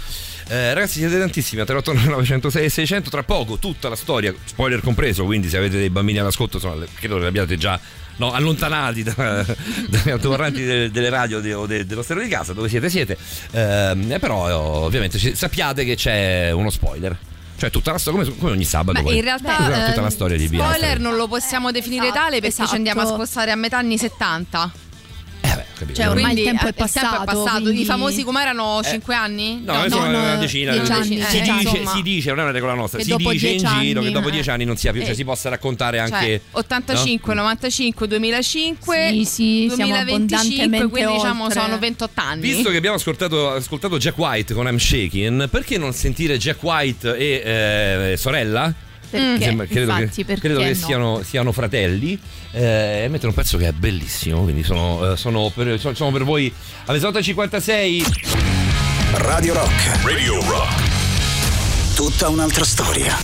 Eh, 0.48 0.74
ragazzi, 0.74 0.98
siete 0.98 1.16
tantissimi 1.16 1.60
a 1.60 1.64
389 1.64 2.10
906 2.22 2.64
e 2.64 2.68
600. 2.68 3.08
Tra 3.10 3.22
poco 3.22 3.58
tutta 3.58 3.88
la 3.88 3.94
storia, 3.94 4.34
spoiler 4.44 4.80
compreso. 4.80 5.24
Quindi, 5.24 5.48
se 5.48 5.56
avete 5.56 5.76
dei 5.76 5.90
bambini 5.90 6.18
all'ascolto, 6.18 6.56
insomma, 6.56 6.84
credo 6.94 7.14
che 7.14 7.20
li 7.20 7.26
abbiate 7.28 7.56
già 7.56 7.78
no, 8.16 8.32
allontanati 8.32 9.02
da- 9.02 9.14
dagli 9.88 10.10
altoparlanti 10.10 10.64
delle, 10.64 10.90
delle 10.90 11.08
radio 11.10 11.40
de- 11.40 11.54
o 11.54 11.66
de- 11.66 11.86
dello 11.86 12.02
stereo 12.02 12.22
di 12.22 12.28
casa. 12.28 12.52
Dove 12.52 12.68
siete, 12.68 12.88
siete. 12.90 13.16
Ehm, 13.52 14.12
eh, 14.12 14.18
però, 14.18 14.48
eh, 14.48 14.52
ovviamente, 14.52 15.18
ci- 15.18 15.34
sappiate 15.34 15.84
che 15.84 15.94
c'è 15.96 16.50
uno 16.50 16.70
spoiler. 16.70 17.16
Cioè, 17.56 17.68
tutta 17.70 17.92
la 17.92 17.98
storia, 17.98 18.22
come, 18.24 18.36
come 18.38 18.50
ogni 18.52 18.64
sabato. 18.64 19.02
Beh, 19.02 19.12
in 19.14 19.20
realtà 19.20 19.56
Tutta- 19.56 19.84
tutta 19.86 20.00
eh, 20.00 20.02
la 20.02 20.10
storia 20.10 20.36
di 20.38 20.48
Bia. 20.48 20.64
spoiler 20.64 20.98
non 20.98 21.16
lo 21.16 21.28
possiamo 21.28 21.70
definire 21.70 22.04
Esatto, 22.06 22.18
tale 22.18 22.40
perché 22.40 22.54
ci 22.56 22.60
esatto. 22.62 22.76
andiamo 22.76 23.00
a 23.02 23.06
spostare 23.06 23.50
a 23.50 23.54
metà 23.56 23.76
anni 23.76 23.98
70. 23.98 24.72
Capito? 25.74 25.94
Cioè, 25.94 26.08
ormai 26.08 26.22
Quindi, 26.24 26.40
il 26.42 26.46
tempo 26.46 26.66
eh, 26.66 26.68
è 26.68 26.72
passato. 26.72 27.60
quindi- 27.62 27.80
I 27.82 27.84
famosi 27.84 28.22
come 28.22 28.40
erano 28.42 28.80
5 28.82 29.14
anni? 29.14 29.60
No, 29.64 29.84
insomma, 29.84 30.06
una 30.08 30.36
decina. 30.36 30.72
dieci 30.72 30.92
anni, 30.92 31.04
si, 31.04 31.14
dieci 31.14 31.40
dice, 31.52 31.76
anni. 31.76 31.86
si 31.86 32.02
dice, 32.02 32.28
non 32.30 32.38
è 32.40 32.42
una 32.42 32.50
regola 32.52 32.74
nostra, 32.74 32.98
Che 32.98 33.04
si 33.04 33.10
dopo 33.10 33.30
dice 33.30 33.48
in 33.48 33.58
dieci 33.58 33.74
giro 33.78 34.00
che 34.00 34.06
anni, 34.06 34.14
dopo 34.14 34.28
eh. 34.28 34.32
dieci 34.32 34.50
anni 34.50 34.64
non 34.64 34.76
sia 34.76 34.92
più, 34.92 35.00
cioè 35.02 35.10
Eh. 35.10 35.14
si 35.14 35.24
possa 35.24 35.48
raccontare 35.48 35.98
Cioè, 35.98 36.16
anche... 36.18 36.40
85, 36.52 37.34
95, 37.34 38.06
2005, 38.08 39.08
Sì, 39.12 39.24
sì, 39.24 39.72
siamo 39.74 39.92
2025, 39.92 40.04
abbondantemente 40.04 40.88
quindi 40.88 41.12
diciamo 41.12 41.44
oltre. 41.44 41.60
sono 41.60 41.78
28 41.78 42.20
anni. 42.20 42.40
Visto 42.40 42.70
che 42.70 42.76
abbiamo 42.76 42.96
ascoltato, 42.96 43.50
ascoltato 43.50 43.98
Jack 43.98 44.18
White 44.18 44.54
con 44.54 44.66
I'm 44.66 44.76
Shaking, 44.78 45.48
perché 45.48 45.78
non 45.78 45.92
sentire 45.92 46.36
Jack 46.38 46.62
White 46.62 47.16
e 47.16 48.12
eh, 48.12 48.16
sorella? 48.16 48.72
Perché? 49.10 49.44
Sembra- 49.44 49.66
credo 49.66 49.90
Infatti, 49.92 50.14
che, 50.16 50.24
perché 50.24 50.40
credo 50.40 50.60
che 50.60 50.68
no? 50.68 50.74
siano, 50.74 51.22
siano 51.22 51.52
fratelli 51.52 52.18
eh, 52.52 53.02
e 53.04 53.08
mettono 53.08 53.28
un 53.30 53.34
pezzo 53.34 53.56
che 53.58 53.66
è 53.68 53.72
bellissimo 53.72 54.42
quindi 54.42 54.62
sono, 54.62 55.12
eh, 55.12 55.16
sono 55.16 55.50
per, 55.54 55.78
sono- 55.80 55.94
sono 55.94 56.10
per 56.12 56.22
voi 56.24 56.52
alle 56.86 56.98
8.56 56.98 58.04
Radio 59.14 59.54
Rock. 59.54 60.04
Radio 60.04 60.40
Rock. 60.48 61.94
Tutta 61.94 62.28
un'altra 62.28 62.64
storia. 62.64 63.16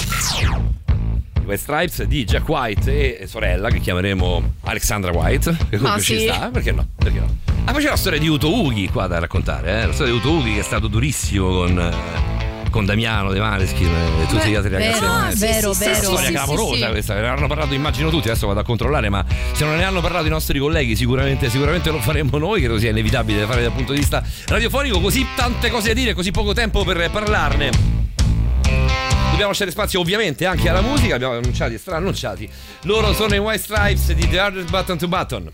West 1.45 1.63
Stripes 1.63 2.03
di 2.03 2.25
Jack 2.25 2.49
White 2.49 3.19
e 3.21 3.27
sorella 3.29 3.69
che 3.71 3.79
chiameremo 3.79 4.55
Alexandra 4.63 5.13
White 5.13 5.57
che 5.71 5.77
comunque 5.77 6.01
Ah, 6.01 6.05
ci 6.05 6.19
sì? 6.19 6.25
sta 6.25 6.51
perché 6.53 6.73
no? 6.73 6.89
Perché 6.97 7.21
no? 7.21 7.37
Ah 7.67 7.71
poi 7.73 7.83
c'è 7.85 7.89
la 7.89 7.97
storia 7.97 8.19
di 8.19 8.27
Uto 8.27 8.53
Ughi 8.53 8.89
qua 8.89 9.07
da 9.07 9.21
raccontare 9.21 9.83
eh? 9.83 9.87
la 9.87 9.93
storia 9.93 10.13
di 10.13 10.19
Uto 10.19 10.31
Ughi 10.33 10.55
che 10.55 10.61
è 10.61 10.65
stato 10.65 10.89
durissimo 10.89 11.49
con, 11.49 11.79
eh, 11.79 12.36
con 12.77 12.85
Damiano 12.85 13.33
De 13.33 13.41
Maneskin 13.41 13.89
e 13.89 14.27
tutti 14.29 14.37
Beh, 14.45 14.51
gli 14.51 14.55
altri 14.55 14.71
ragazzi 14.71 15.01
vero, 15.01 15.07
del 15.07 15.09
Maneskin. 15.09 15.49
vero, 15.49 15.71
Una 15.71 15.79
vero. 15.79 15.95
storia 16.03 16.19
Sì, 16.21 16.27
sì, 16.27 16.33
clamorosa 16.33 16.85
sì. 16.85 16.91
questa 16.91 17.15
ne 17.15 17.27
hanno 17.27 17.47
parlato 17.47 17.73
immagino 17.73 18.11
tutti 18.11 18.29
adesso 18.29 18.47
vado 18.47 18.61
a 18.61 18.65
controllare 18.65 19.09
ma 19.09 19.25
se 19.53 19.65
non 19.65 19.77
ne 19.77 19.85
hanno 19.85 20.03
parlato 20.03 20.27
i 20.27 20.29
nostri 20.29 20.59
colleghi 20.59 20.95
sicuramente, 20.95 21.49
sicuramente 21.49 21.91
lo 21.91 22.01
faremo 22.01 22.37
noi 22.37 22.61
credo 22.61 22.79
sia 22.79 22.91
inevitabile 22.91 23.41
da 23.41 23.47
fare 23.47 23.63
dal 23.63 23.73
punto 23.73 23.93
di 23.93 23.99
vista 24.01 24.23
radiofonico 24.47 25.01
così 25.01 25.27
tante 25.35 25.71
cose 25.71 25.89
da 25.89 25.95
dire 25.95 26.13
così 26.13 26.31
poco 26.33 26.53
tempo 26.53 26.85
per 26.85 27.09
parlarne 27.11 27.71
Dobbiamo 29.31 29.49
lasciare 29.53 29.71
spazio 29.71 30.01
ovviamente 30.01 30.45
anche 30.47 30.69
alla 30.69 30.81
musica, 30.83 31.15
abbiamo 31.15 31.35
annunciati 31.35 31.75
e 31.75 31.79
straannunciati. 31.79 32.49
Loro 32.83 33.13
sono 33.13 33.35
i 33.35 33.39
White 33.39 33.59
Stripes 33.63 34.13
di 34.13 34.27
The 34.29 34.39
Hardest 34.41 34.71
Button 34.71 34.97
to 34.97 35.09
Button. 35.09 35.51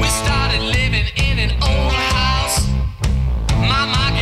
We 0.00 0.08
started 0.08 0.60
living 0.62 1.06
in 1.14 1.38
an 1.38 1.50
old 1.62 1.92
house. 1.92 2.70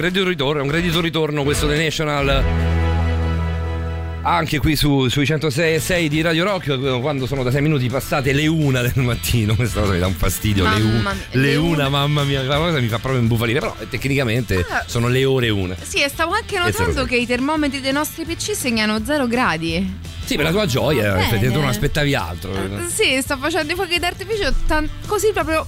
gradito 0.00 0.26
ritorno, 0.26 0.60
è 0.60 0.62
un 0.62 0.68
gradito 0.68 1.00
ritorno 1.00 1.42
questo 1.44 1.66
The 1.68 1.76
National. 1.82 2.44
Anche 4.22 4.58
qui 4.58 4.76
su, 4.76 5.08
sui 5.08 5.24
106 5.24 5.74
e 5.74 5.80
6 5.80 6.08
di 6.10 6.20
Radio 6.20 6.44
Rock, 6.44 7.00
quando 7.00 7.26
sono 7.26 7.42
da 7.42 7.50
6 7.50 7.62
minuti 7.62 7.88
passate 7.88 8.32
le 8.32 8.46
una 8.46 8.82
del 8.82 8.92
mattino, 8.96 9.54
questa 9.56 9.80
cosa 9.80 9.92
mi 9.94 9.98
dà 9.98 10.06
un 10.06 10.14
fastidio. 10.14 10.64
le, 10.64 10.68
Mamma 10.78 10.78
u- 10.78 11.02
mia, 11.02 11.14
le 11.30 11.40
le 11.40 11.56
una, 11.56 11.88
mamma 11.88 12.22
mia, 12.24 12.42
la 12.42 12.56
cosa 12.58 12.80
mi 12.80 12.88
fa 12.88 12.98
proprio 12.98 13.20
imbufalire. 13.22 13.60
Però 13.60 13.74
eh, 13.80 13.88
tecnicamente 13.88 14.64
Ah. 14.68 14.84
sono 14.86 15.08
le 15.08 15.24
ore 15.24 15.48
una. 15.48 15.74
Sì, 15.80 16.02
e 16.02 16.08
stavo 16.10 16.32
anche 16.34 16.58
notando 16.58 17.04
che 17.04 17.16
i 17.16 17.26
termometri 17.26 17.80
dei 17.80 17.92
nostri 17.92 18.24
PC 18.26 18.54
segnano 18.54 19.02
0 19.04 19.26
gradi. 19.26 19.98
Sì, 20.24 20.36
per 20.36 20.44
la 20.44 20.50
tua 20.52 20.66
gioia, 20.66 21.12
Bene. 21.12 21.20
effettivamente 21.20 21.58
non 21.58 21.68
aspettavi 21.68 22.14
altro. 22.14 22.52
Sì, 22.88 23.18
sto 23.22 23.36
facendo 23.38 23.72
i 23.72 23.74
fuochi 23.74 23.98
d'artificio 23.98 24.52
tan- 24.66 24.88
così 25.06 25.30
proprio 25.32 25.66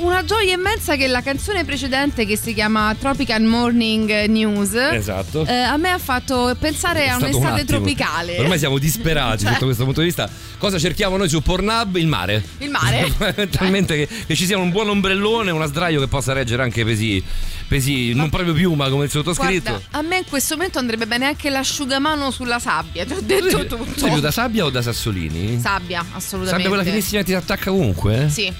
una 0.00 0.24
gioia 0.24 0.54
immensa 0.54 0.96
che 0.96 1.06
la 1.06 1.22
canzone 1.22 1.64
precedente 1.64 2.24
che 2.26 2.36
si 2.36 2.54
chiama 2.54 2.94
Tropical 2.98 3.42
Morning 3.42 4.24
News 4.26 4.74
Esatto. 4.74 5.44
eh, 5.46 5.52
a 5.52 5.76
me 5.76 5.90
ha 5.90 5.98
fatto 5.98 6.54
pensare 6.58 7.08
a 7.08 7.16
un 7.16 7.22
un'estate 7.22 7.60
attimo. 7.62 7.78
tropicale. 7.78 8.38
Ormai 8.38 8.58
siamo 8.58 8.78
disperati 8.78 9.44
Cioè. 9.44 9.52
sotto 9.54 9.64
questo 9.66 9.84
punto 9.84 10.00
di 10.00 10.06
vista. 10.06 10.28
Cosa 10.58 10.78
cerchiamo 10.78 11.16
noi 11.16 11.28
su 11.28 11.42
Pornhub? 11.42 11.96
Il 11.96 12.06
mare. 12.06 12.42
Il 12.58 12.70
mare. 12.70 13.12
Talmente 13.50 13.94
che, 13.96 14.08
che 14.26 14.34
ci 14.34 14.46
sia 14.46 14.56
un 14.58 14.70
buon 14.70 14.88
ombrellone, 14.88 15.50
una 15.50 15.66
sdraio 15.66 16.00
che 16.00 16.08
possa 16.08 16.32
reggere 16.32 16.62
anche 16.62 16.84
pesi, 16.84 17.22
pesi 17.68 18.14
non 18.14 18.30
proprio 18.30 18.52
piuma 18.54 18.88
come 18.88 19.04
il 19.04 19.10
sottoscritto. 19.10 19.70
Guarda, 19.70 19.98
a 19.98 20.02
me 20.02 20.18
in 20.18 20.24
questo 20.28 20.56
momento 20.56 20.78
andrebbe 20.78 21.06
bene 21.06 21.26
anche 21.26 21.50
l'asciugamano 21.50 22.30
sulla 22.30 22.58
sabbia, 22.58 23.04
ti 23.04 23.12
ho 23.12 23.20
detto 23.20 23.66
tutto. 23.66 23.86
Sei 23.96 24.10
più 24.10 24.20
da 24.20 24.30
sabbia 24.30 24.64
o 24.64 24.70
da 24.70 24.82
sassolini? 24.82 25.60
Sabbia, 25.60 26.00
assolutamente. 26.12 26.50
Sabbia 26.50 26.68
quella 26.68 26.84
finissima 26.84 27.18
che 27.20 27.26
ti 27.26 27.34
attacca 27.34 27.70
ovunque? 27.70 28.28
Sì, 28.30 28.52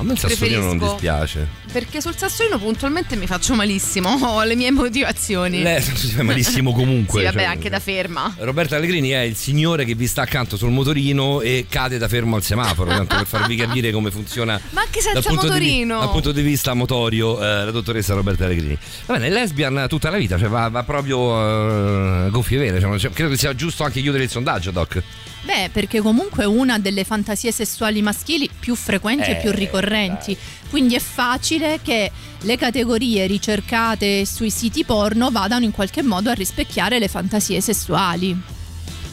A 0.00 0.02
me 0.02 0.12
il 0.12 0.18
sassolino 0.18 0.64
non 0.64 0.78
dispiace. 0.78 1.46
perché 1.70 2.00
sul 2.00 2.16
sassolino 2.16 2.58
puntualmente 2.58 3.16
mi 3.16 3.26
faccio 3.26 3.54
malissimo, 3.54 4.08
ho 4.20 4.42
le 4.44 4.56
mie 4.56 4.70
motivazioni. 4.70 5.60
Lei 5.62 5.82
si 5.82 6.08
fa 6.08 6.22
malissimo 6.22 6.72
comunque. 6.72 7.20
Sì, 7.20 7.26
vabbè, 7.26 7.42
cioè. 7.42 7.46
anche 7.46 7.68
da 7.68 7.80
ferma. 7.80 8.34
Roberto 8.38 8.74
Allegrini 8.74 9.10
è 9.10 9.20
il 9.20 9.36
signore 9.36 9.84
che 9.84 9.94
vi 9.94 10.06
sta 10.06 10.22
accanto 10.22 10.56
sul 10.56 10.70
motorino 10.70 11.42
e 11.42 11.66
cade 11.68 11.98
da 11.98 12.08
fermo 12.08 12.36
al 12.36 12.42
semaforo, 12.42 12.90
tanto 12.90 13.14
per 13.14 13.26
farvi 13.26 13.56
capire 13.56 13.90
come 13.92 14.10
funziona 14.10 14.58
Ma 14.70 14.80
anche 14.80 15.00
dal 15.02 15.22
senza 15.22 15.28
di, 15.28 15.36
vi- 15.36 15.42
motorino. 15.42 15.98
dal 15.98 16.10
punto 16.10 16.32
di 16.32 16.42
vista 16.42 16.72
motorio 16.72 17.38
eh, 17.38 17.64
la 17.66 17.70
dottoressa 17.70 18.14
Roberta 18.14 18.46
Allegrini. 18.46 18.78
Va 19.04 19.14
bene, 19.14 19.26
è 19.26 19.30
lesbian 19.30 19.84
tutta 19.86 20.08
la 20.08 20.16
vita, 20.16 20.38
cioè 20.38 20.48
va, 20.48 20.68
va 20.68 20.82
proprio 20.82 22.26
eh, 22.26 22.30
gonfie 22.30 22.56
vere, 22.58 22.80
cioè, 22.80 23.10
credo 23.10 23.30
che 23.30 23.36
sia 23.36 23.54
giusto 23.54 23.84
anche 23.84 24.00
chiudere 24.00 24.24
il 24.24 24.30
sondaggio, 24.30 24.70
Doc. 24.70 25.02
Beh, 25.42 25.70
perché 25.72 26.00
comunque 26.00 26.44
è 26.44 26.46
una 26.46 26.78
delle 26.78 27.04
fantasie 27.04 27.50
sessuali 27.50 28.02
maschili 28.02 28.48
più 28.58 28.74
frequenti 28.74 29.30
Eh, 29.30 29.32
e 29.32 29.36
più 29.36 29.50
ricorrenti. 29.50 30.36
Quindi 30.68 30.94
è 30.94 31.00
facile 31.00 31.80
che 31.82 32.10
le 32.40 32.56
categorie 32.56 33.26
ricercate 33.26 34.24
sui 34.26 34.50
siti 34.50 34.84
porno 34.84 35.30
vadano 35.30 35.64
in 35.64 35.72
qualche 35.72 36.02
modo 36.02 36.30
a 36.30 36.34
rispecchiare 36.34 36.98
le 36.98 37.08
fantasie 37.08 37.60
sessuali. 37.60 38.58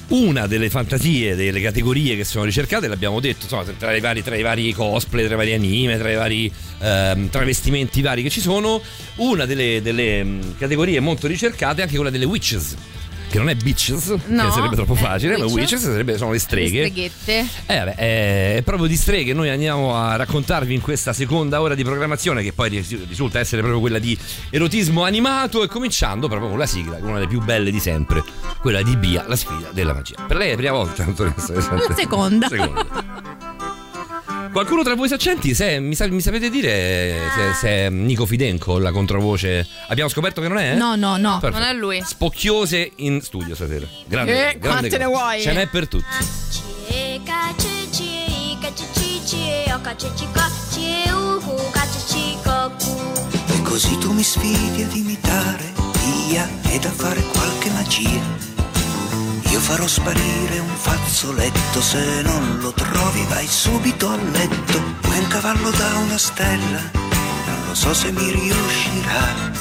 Una 0.10 0.48
delle 0.48 0.70
fantasie, 0.70 1.36
delle 1.36 1.60
categorie 1.60 2.16
che 2.16 2.24
sono 2.24 2.46
ricercate, 2.46 2.88
l'abbiamo 2.88 3.20
detto, 3.20 3.44
insomma, 3.44 3.64
tra 3.78 3.94
i 3.94 4.00
vari, 4.00 4.24
tra 4.24 4.38
i 4.38 4.42
vari 4.42 4.72
cosplay, 4.72 5.26
tra 5.26 5.34
i 5.34 5.38
vari 5.38 5.54
anime, 5.54 5.98
tra 5.98 6.10
i 6.10 6.16
vari 6.16 6.52
ehm, 6.80 7.30
travestimenti 7.30 8.02
vari 8.02 8.24
che 8.24 8.30
ci 8.30 8.40
sono, 8.40 8.82
una 9.16 9.46
delle, 9.46 9.82
delle, 9.82 10.40
categorie 10.58 11.02
molto 11.02 11.28
ricercate 11.28 11.80
è 11.80 11.84
anche 11.84 11.96
quella 11.96 12.10
delle 12.10 12.24
witches. 12.24 12.76
Che 13.38 13.44
non 13.44 13.50
è 13.52 13.56
bitches, 13.56 14.16
No, 14.26 14.46
che 14.46 14.52
sarebbe 14.52 14.76
troppo 14.76 14.94
eh, 14.94 14.98
facile, 14.98 15.38
ma 15.38 15.44
witches. 15.46 15.54
witches 15.74 15.82
sarebbe, 15.92 16.18
sono 16.18 16.32
le 16.32 16.38
Le 16.38 16.42
streghe. 16.42 16.88
streghette. 16.90 17.48
Eh, 17.68 17.78
vabbè, 17.78 17.96
è, 17.96 18.56
è 18.56 18.62
proprio 18.64 18.88
di 18.88 18.96
streghe 18.96 19.34
noi 19.34 19.50
andiamo 19.50 19.96
a 19.96 20.16
raccontarvi 20.16 20.74
in 20.74 20.82
questa 20.82 21.14
seconda 21.14 21.62
ora 21.62 21.76
di 21.76 21.84
programmazione 21.84 22.42
che 22.42 22.52
poi 22.52 22.70
ris- 22.70 23.08
risulta 23.08 23.38
essere 23.38 23.62
proprio 23.62 23.80
quella 23.80 24.00
di 24.00 24.18
erotismo 24.50 25.04
animato 25.04 25.62
e 25.62 25.68
cominciando 25.68 26.28
proprio 26.28 26.50
con 26.50 26.58
la 26.58 26.66
sigla, 26.66 26.98
una 27.00 27.16
delle 27.16 27.28
più 27.28 27.40
belle 27.44 27.70
di 27.70 27.80
sempre, 27.80 28.24
quella 28.60 28.82
di 28.82 28.96
Bia, 28.98 29.24
la 29.28 29.36
sfida 29.36 29.70
della 29.72 29.94
magia. 29.94 30.24
Per 30.28 30.36
lei 30.36 30.48
è 30.48 30.52
la 30.52 30.58
prima 30.58 30.72
volta, 30.72 31.04
dottoressa? 31.04 31.54
La 31.54 31.94
seconda. 31.96 32.48
Seconda. 32.50 33.27
Qualcuno 34.58 34.82
tra 34.82 34.96
voi 34.96 35.08
saccenti, 35.08 35.54
se, 35.54 35.80
mi, 35.80 35.94
sa- 35.94 36.08
mi 36.08 36.20
sapete 36.20 36.50
dire 36.50 37.30
se, 37.36 37.54
se 37.54 37.70
è 37.70 37.90
Nico 37.92 38.26
Fidenco 38.26 38.80
la 38.80 38.92
controvoce? 38.92 39.68
Abbiamo 39.90 40.10
scoperto 40.10 40.42
che 40.42 40.48
non 40.48 40.58
è? 40.58 40.74
No, 40.74 40.96
no, 40.96 41.16
no. 41.18 41.38
Perfetto. 41.40 41.64
Non 41.64 41.76
è 41.76 41.78
lui. 41.78 42.02
Spocchiose 42.04 42.94
in 42.96 43.22
studio 43.22 43.54
stasera. 43.54 43.86
Grande, 44.08 44.32
Eh, 44.32 44.58
grande 44.58 44.90
quante 44.90 44.98
ne 44.98 45.06
cosa. 45.06 45.16
vuoi? 45.16 45.42
Ce 45.42 45.54
n'è 45.54 45.68
per 45.68 45.88
tutti. 45.88 46.06
E 46.90 47.22
così 53.62 53.98
tu 54.00 54.12
mi 54.12 54.24
sfidi 54.24 54.82
ad 54.82 54.96
imitare 54.96 55.72
Pia 55.92 56.50
ed 56.72 56.84
a 56.84 56.90
fare 56.90 57.22
qualche 57.22 57.70
magia. 57.70 58.57
Io 59.58 59.64
farò 59.64 59.88
sparire 59.88 60.60
un 60.60 60.76
fazzoletto, 60.76 61.82
se 61.82 62.22
non 62.22 62.60
lo 62.62 62.72
trovi 62.74 63.26
vai 63.28 63.48
subito 63.48 64.08
a 64.08 64.16
letto. 64.16 64.80
Come 65.02 65.18
un 65.18 65.28
cavallo 65.30 65.72
da 65.72 65.98
una 65.98 66.18
stella, 66.20 66.80
non 66.94 67.66
lo 67.66 67.74
so 67.74 67.92
se 67.92 68.12
mi 68.12 68.32
riuscirà. 68.32 69.52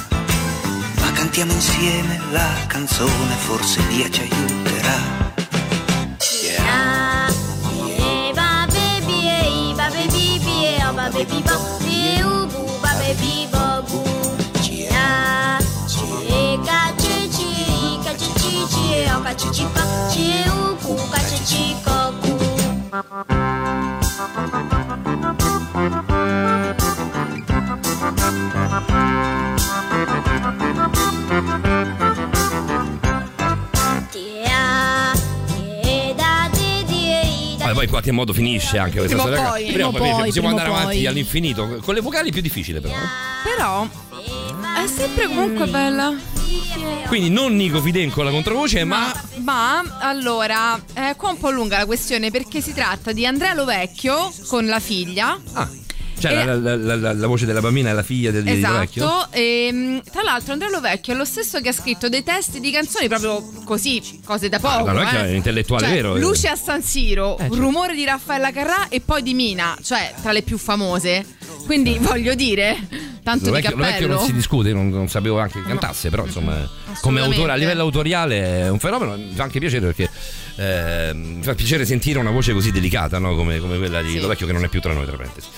Ma 1.01 1.13
cantiamo 1.13 1.53
insieme 1.53 2.21
la 2.31 2.67
canzone, 2.67 3.35
forse 3.47 3.81
Pia 3.89 4.11
ci 4.11 4.21
aiuterà. 4.21 4.67
Ma 37.59 37.73
poi 37.73 37.85
in 37.85 37.91
qualche 37.91 38.13
modo 38.13 38.33
finisce 38.33 38.79
anche 38.79 38.99
questa 38.99 39.17
Prima 39.17 39.23
storia. 39.23 39.51
poi. 39.51 39.73
Prima 39.73 39.89
Prima 39.89 39.91
poi, 39.91 39.99
possiamo 39.99 40.31
prima 40.31 40.49
andare 40.51 40.69
avanti 40.69 40.97
poi. 40.99 41.07
all'infinito. 41.07 41.79
Con 41.83 41.95
le 41.95 42.01
vocali 42.01 42.29
è 42.29 42.33
più 42.33 42.43
difficile 42.43 42.81
però. 42.81 42.95
Però 43.43 43.89
è 44.85 44.87
sempre 44.87 45.27
comunque 45.27 45.67
bella. 45.67 46.36
Quindi 47.07 47.31
non 47.31 47.55
Nico 47.57 47.81
Fidenco 47.81 48.23
la 48.23 48.31
controvoce, 48.31 48.85
ma 48.85 49.13
Ma 49.43 49.83
allora, 50.01 50.81
è 50.93 51.15
qua 51.17 51.31
un 51.31 51.39
po' 51.39 51.51
lunga 51.51 51.79
la 51.79 51.87
questione 51.87 52.31
perché 52.31 52.61
si 52.61 52.73
tratta 52.73 53.13
di 53.13 53.25
Andrea 53.27 53.55
Lovecchio 53.55 54.33
con 54.49 54.67
la 54.67 54.81
figlia. 54.81 55.39
cioè 56.19 56.33
E- 56.33 56.45
la, 56.45 56.55
la- 56.77 56.77
la- 56.97 57.13
la- 57.13 57.27
voce 57.27 57.47
della 57.47 57.61
bambina 57.61 57.91
è 57.91 57.93
la 57.93 58.03
figlia 58.03 58.31
del 58.31 58.43
di 58.43 58.55
Vecchio. 58.61 59.05
Esatto, 59.05 59.29
e 59.33 59.71
mh, 59.73 60.03
tra 60.11 60.23
l'altro 60.23 60.53
Andrea 60.53 60.71
Lovecchio 60.71 61.13
è 61.15 61.17
lo 61.17 61.25
stesso 61.25 61.61
che 61.61 61.69
ha 61.69 61.73
scritto 61.73 62.09
dei 62.09 62.23
testi 62.23 62.59
di 62.61 62.71
canzoni 62.71 63.07
proprio 63.09 63.41
così, 63.65 64.21
cose 64.25 64.49
da 64.49 64.59
poco. 64.59 64.89
Ah, 64.89 64.93
Lovecchio 64.93 65.19
eh. 65.21 65.25
è 65.27 65.31
intellettuale 65.35 65.85
Cioè, 65.87 65.95
vero. 65.95 66.17
eh. 66.17 66.21
Luce 66.21 66.49
a 66.49 66.57
San 66.57 66.83
Siro, 66.83 67.37
certo. 67.39 67.55
Rumore 67.57 67.95
di 67.95 68.05
Raffaella 68.05 68.51
Carrà 68.51 68.89
e 68.89 69.01
poi 69.01 69.23
di 69.23 69.35
Mina, 69.35 69.77
cioè 69.83 70.13
tra 70.23 70.33
le 70.33 70.43
più 70.43 70.59
famose. 70.59 71.25
Quindi 71.67 71.99
voglio 71.99 72.35
dire, 72.35 72.77
tanto 73.23 73.47
Lovecchio, 73.47 73.71
di 73.71 73.77
Lovecchio 73.77 74.07
cappello. 74.07 74.15
non 74.15 74.25
si 74.25 74.33
discute, 74.33 74.73
non, 74.73 74.89
non 74.89 75.09
sapevo 75.09 75.39
anche 75.39 75.61
che 75.61 75.67
cantasse, 75.69 76.11
però 76.11 76.25
insomma, 76.25 76.69
come 77.01 77.21
autore 77.21 77.53
a 77.53 77.57
livello 77.57 77.83
autoriale 77.83 78.61
è 78.63 78.71
un 78.71 78.79
fenomeno, 78.79 79.17
mi 79.17 79.33
fa 79.35 79.43
anche 79.43 79.59
piacere 79.59 79.87
perché 79.87 80.09
eh, 80.57 81.13
mi 81.13 81.43
fa 81.43 81.55
piacere 81.55 81.85
sentire 81.85 82.19
una 82.19 82.31
voce 82.31 82.53
così 82.53 82.71
delicata 82.71 83.19
no? 83.19 83.35
come, 83.35 83.59
come 83.59 83.77
quella 83.77 84.01
di 84.01 84.19
Lovecchio 84.19 84.47
che 84.47 84.53
non 84.53 84.65
è 84.65 84.69
più 84.69 84.81
tra 84.81 84.93
noi, 84.93 85.05
tra 85.05 85.17
parentesi. 85.17 85.49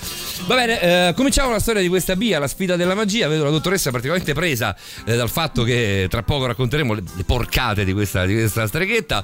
Va 0.47 0.55
bene, 0.55 0.81
eh, 0.81 1.13
cominciamo 1.13 1.51
la 1.51 1.59
storia 1.59 1.81
di 1.81 1.87
questa 1.87 2.15
Bia, 2.15 2.39
la 2.39 2.47
sfida 2.47 2.75
della 2.75 2.95
magia. 2.95 3.27
Vedo 3.27 3.43
la 3.43 3.51
dottoressa 3.51 3.91
particolarmente 3.91 4.33
presa 4.33 4.75
eh, 5.05 5.15
dal 5.15 5.29
fatto 5.29 5.63
che 5.63 6.07
tra 6.09 6.23
poco 6.23 6.47
racconteremo 6.47 6.93
le, 6.93 7.03
le 7.15 7.23
porcate 7.23 7.85
di 7.85 7.93
questa, 7.93 8.25
di 8.25 8.33
questa 8.33 8.65
streghetta. 8.65 9.23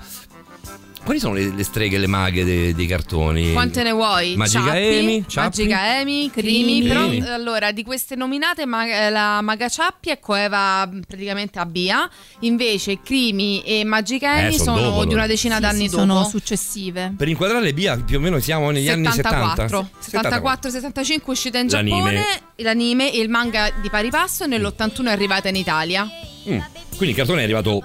Quali 1.05 1.19
sono 1.19 1.35
le, 1.35 1.51
le 1.53 1.63
streghe, 1.63 1.99
le 1.99 2.07
maghe 2.07 2.43
dei, 2.43 2.73
dei 2.73 2.87
cartoni? 2.87 3.53
Quante 3.53 3.83
ne 3.83 3.91
vuoi? 3.91 4.35
Magica 4.35 4.63
Ciappi, 4.63 4.97
Amy, 4.97 5.23
Ciappi? 5.27 5.47
Magica 5.59 5.79
Amy, 5.81 6.31
Crimi. 6.31 6.81
Crimi. 6.81 6.87
Però 6.87 7.11
eh, 7.11 7.29
allora 7.31 7.71
di 7.71 7.83
queste 7.83 8.15
nominate 8.15 8.65
ma- 8.65 8.87
eh, 8.87 9.11
la 9.11 9.39
Maga 9.41 9.69
Ciappi 9.69 10.09
è 10.09 10.17
coeva 10.19 10.83
mh, 10.87 11.01
praticamente 11.07 11.59
a 11.59 11.65
Bia. 11.67 12.09
Invece 12.39 13.01
Crimi 13.03 13.61
e 13.61 13.83
Magica 13.83 14.37
Eh, 14.39 14.45
Amy 14.45 14.55
son 14.57 14.65
sono 14.65 14.81
dopo, 14.81 15.05
di 15.05 15.13
una 15.13 15.27
decina 15.27 15.55
Sì, 15.55 15.61
d'anni 15.61 15.83
sì, 15.83 15.89
dopo. 15.89 15.97
sono 15.99 16.23
successive. 16.27 17.13
Per 17.15 17.27
inquadrare 17.27 17.71
Bia 17.71 17.97
più 17.97 18.17
o 18.17 18.19
meno 18.19 18.39
siamo 18.39 18.71
negli 18.71 18.89
anni 18.89 19.05
70. 19.11 19.67
74, 19.67 19.89
74-75 20.81 21.19
uscita 21.25 21.59
in 21.59 21.67
L'anime. 21.69 21.97
Giappone, 21.97 22.23
l'anime 22.55 23.13
e 23.13 23.19
il 23.19 23.29
manga 23.29 23.71
di 23.79 23.91
pari 23.91 24.09
passo 24.09 24.45
e 24.45 24.47
nell'81 24.47 25.05
è 25.05 25.11
arrivata 25.11 25.49
in 25.49 25.55
Italia. 25.55 26.03
Mm. 26.49 26.57
Quindi 26.97 27.09
il 27.09 27.15
cartone 27.15 27.41
è 27.41 27.43
arrivato 27.43 27.83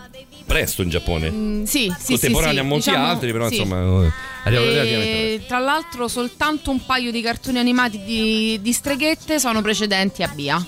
presto 0.51 0.83
in 0.83 0.89
Giappone. 0.89 1.31
Mm, 1.31 1.63
sì, 1.63 1.93
sì, 1.97 2.03
sì, 2.03 2.13
Contemporaneo 2.13 2.55
sì, 2.55 2.59
a 2.59 2.65
molti 2.65 2.91
diciamo, 2.91 3.07
altri, 3.07 3.31
però 3.31 3.49
sì. 3.49 3.55
insomma. 3.55 4.05
eh, 4.05 4.11
relativamente 4.43 5.35
E, 5.35 5.45
tra 5.47 5.61
l'altro 5.61 6.09
soltanto 6.09 6.73
un 6.73 6.85
paio 6.85 7.13
di 7.13 7.21
cartoni 7.23 7.61
animati 7.61 8.03
di, 8.03 8.59
di 8.61 8.73
streghette 8.73 9.39
sono 9.39 9.63
precedenti 9.63 10.25
a 10.25 10.29
Bia. 10.35 10.67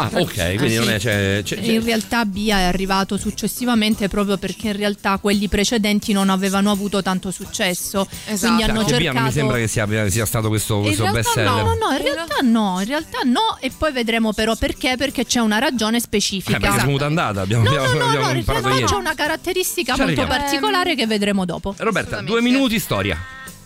Ah, 0.00 0.10
ok, 0.12 0.54
quindi 0.56 0.76
Ah, 0.76 0.78
non 0.80 0.88
sì. 0.88 0.92
è. 0.94 0.98
C'è, 0.98 1.40
c'è- 1.42 1.56
c'è- 1.56 1.62
In 1.72 1.82
realtà 1.84 2.24
Bia 2.24 2.58
è 2.58 2.62
arrivato 2.64 3.16
successivamente 3.16 4.08
proprio 4.08 4.36
perché 4.38 4.68
in 4.68 4.76
realtà 4.76 5.18
quelli 5.18 5.48
precedenti 5.48 6.12
non 6.12 6.30
avevano 6.30 6.70
avuto 6.70 7.02
tanto 7.02 7.30
successo. 7.30 8.06
Esatto. 8.26 8.38
Quindi 8.54 8.62
hanno 8.62 8.80
Anche 8.80 8.90
Bia 8.92 8.96
cercato. 8.98 9.14
non 9.18 9.24
mi 9.26 9.32
sembra 9.32 9.56
che 9.58 9.66
sia, 9.68 10.08
sia 10.10 10.24
stato 10.26 10.48
questo, 10.48 10.78
questo 10.80 11.10
best 11.10 11.30
seller. 11.32 11.50
no, 11.50 11.62
no, 11.62 11.74
no, 11.74 11.96
in 11.96 12.02
realtà 12.02 12.36
no, 12.42 12.76
in 12.80 12.86
realtà 12.86 13.18
no 13.24 13.56
e 13.60 13.70
poi 13.76 13.92
vedremo 13.92 14.32
però 14.32 14.54
perché, 14.56 14.94
perché 14.96 15.24
c'è 15.26 15.40
una 15.40 15.58
ragione 15.58 15.98
specifica. 16.00 16.56
Eh, 16.56 16.60
perché 16.60 16.78
siamo 16.78 16.96
andata, 17.04 17.40
abbiamo, 17.40 17.64
No, 17.64 17.70
abbiamo, 17.70 17.86
no, 17.92 17.98
no, 17.98 18.04
abbiamo 18.06 18.24
no, 18.26 18.30
in 18.30 18.36
imparato 18.38 18.64
realtà 18.68 18.80
ieri. 18.84 18.92
c'è 18.92 18.98
una 19.00 19.14
caratteristica 19.14 19.94
Ci 19.94 20.00
molto 20.02 20.20
arriviamo. 20.20 20.42
particolare 20.44 20.94
che 20.94 21.06
vedremo 21.06 21.44
dopo. 21.44 21.74
Roberta, 21.76 22.20
due 22.20 22.40
minuti 22.40 22.78
storia. 22.78 23.18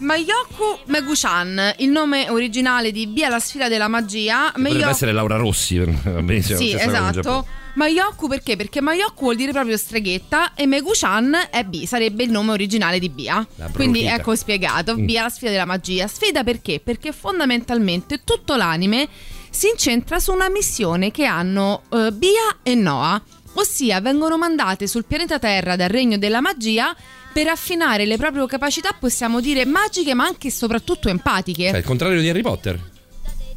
Mayoku 0.02 0.78
Meguchan, 0.86 1.74
il 1.78 1.88
nome 1.88 2.28
originale 2.28 2.90
di 2.90 3.06
Bia 3.06 3.28
la 3.28 3.38
sfida 3.38 3.68
della 3.68 3.86
magia. 3.88 4.50
Potrebbe 4.52 4.68
Mayo- 4.78 4.88
essere 4.88 5.12
Laura 5.12 5.36
Rossi. 5.36 5.78
Benissimo, 5.78 6.58
Sì, 6.58 6.74
esatto. 6.74 7.46
Mayoku 7.74 8.26
perché? 8.28 8.56
Perché 8.56 8.80
Mayoku 8.82 9.22
vuol 9.24 9.36
dire 9.36 9.52
proprio 9.52 9.76
streghetta 9.78 10.54
e 10.54 10.66
Meguchan 10.66 11.48
è 11.50 11.64
B, 11.64 11.84
sarebbe 11.84 12.24
il 12.24 12.30
nome 12.30 12.50
originale 12.52 12.98
di 12.98 13.08
Bia. 13.08 13.46
Quindi 13.72 14.04
ecco 14.04 14.34
spiegato, 14.34 14.96
Mm. 14.98 15.04
Bia 15.06 15.22
la 15.22 15.28
sfida 15.30 15.50
della 15.52 15.64
magia. 15.64 16.06
Sfida 16.08 16.42
perché? 16.44 16.80
Perché 16.84 17.12
fondamentalmente 17.12 18.22
tutto 18.24 18.56
l'anime 18.56 19.08
si 19.50 19.68
incentra 19.68 20.18
su 20.18 20.32
una 20.32 20.50
missione 20.50 21.10
che 21.10 21.24
hanno 21.24 21.82
eh, 21.90 22.10
Bia 22.12 22.58
e 22.62 22.74
Noah, 22.74 23.22
ossia 23.54 24.00
vengono 24.00 24.36
mandate 24.36 24.86
sul 24.86 25.04
pianeta 25.06 25.38
Terra 25.38 25.76
dal 25.76 25.88
regno 25.88 26.18
della 26.18 26.40
magia 26.40 26.94
per 27.32 27.48
affinare 27.48 28.04
le 28.04 28.16
proprie 28.16 28.46
capacità, 28.46 28.94
possiamo 28.98 29.40
dire 29.40 29.64
magiche, 29.64 30.14
ma 30.14 30.24
anche 30.24 30.48
e 30.48 30.50
soprattutto 30.50 31.08
empatiche. 31.08 31.68
Cioè, 31.70 31.78
il 31.78 31.84
contrario 31.84 32.20
di 32.20 32.28
Harry 32.28 32.42
Potter. 32.42 32.90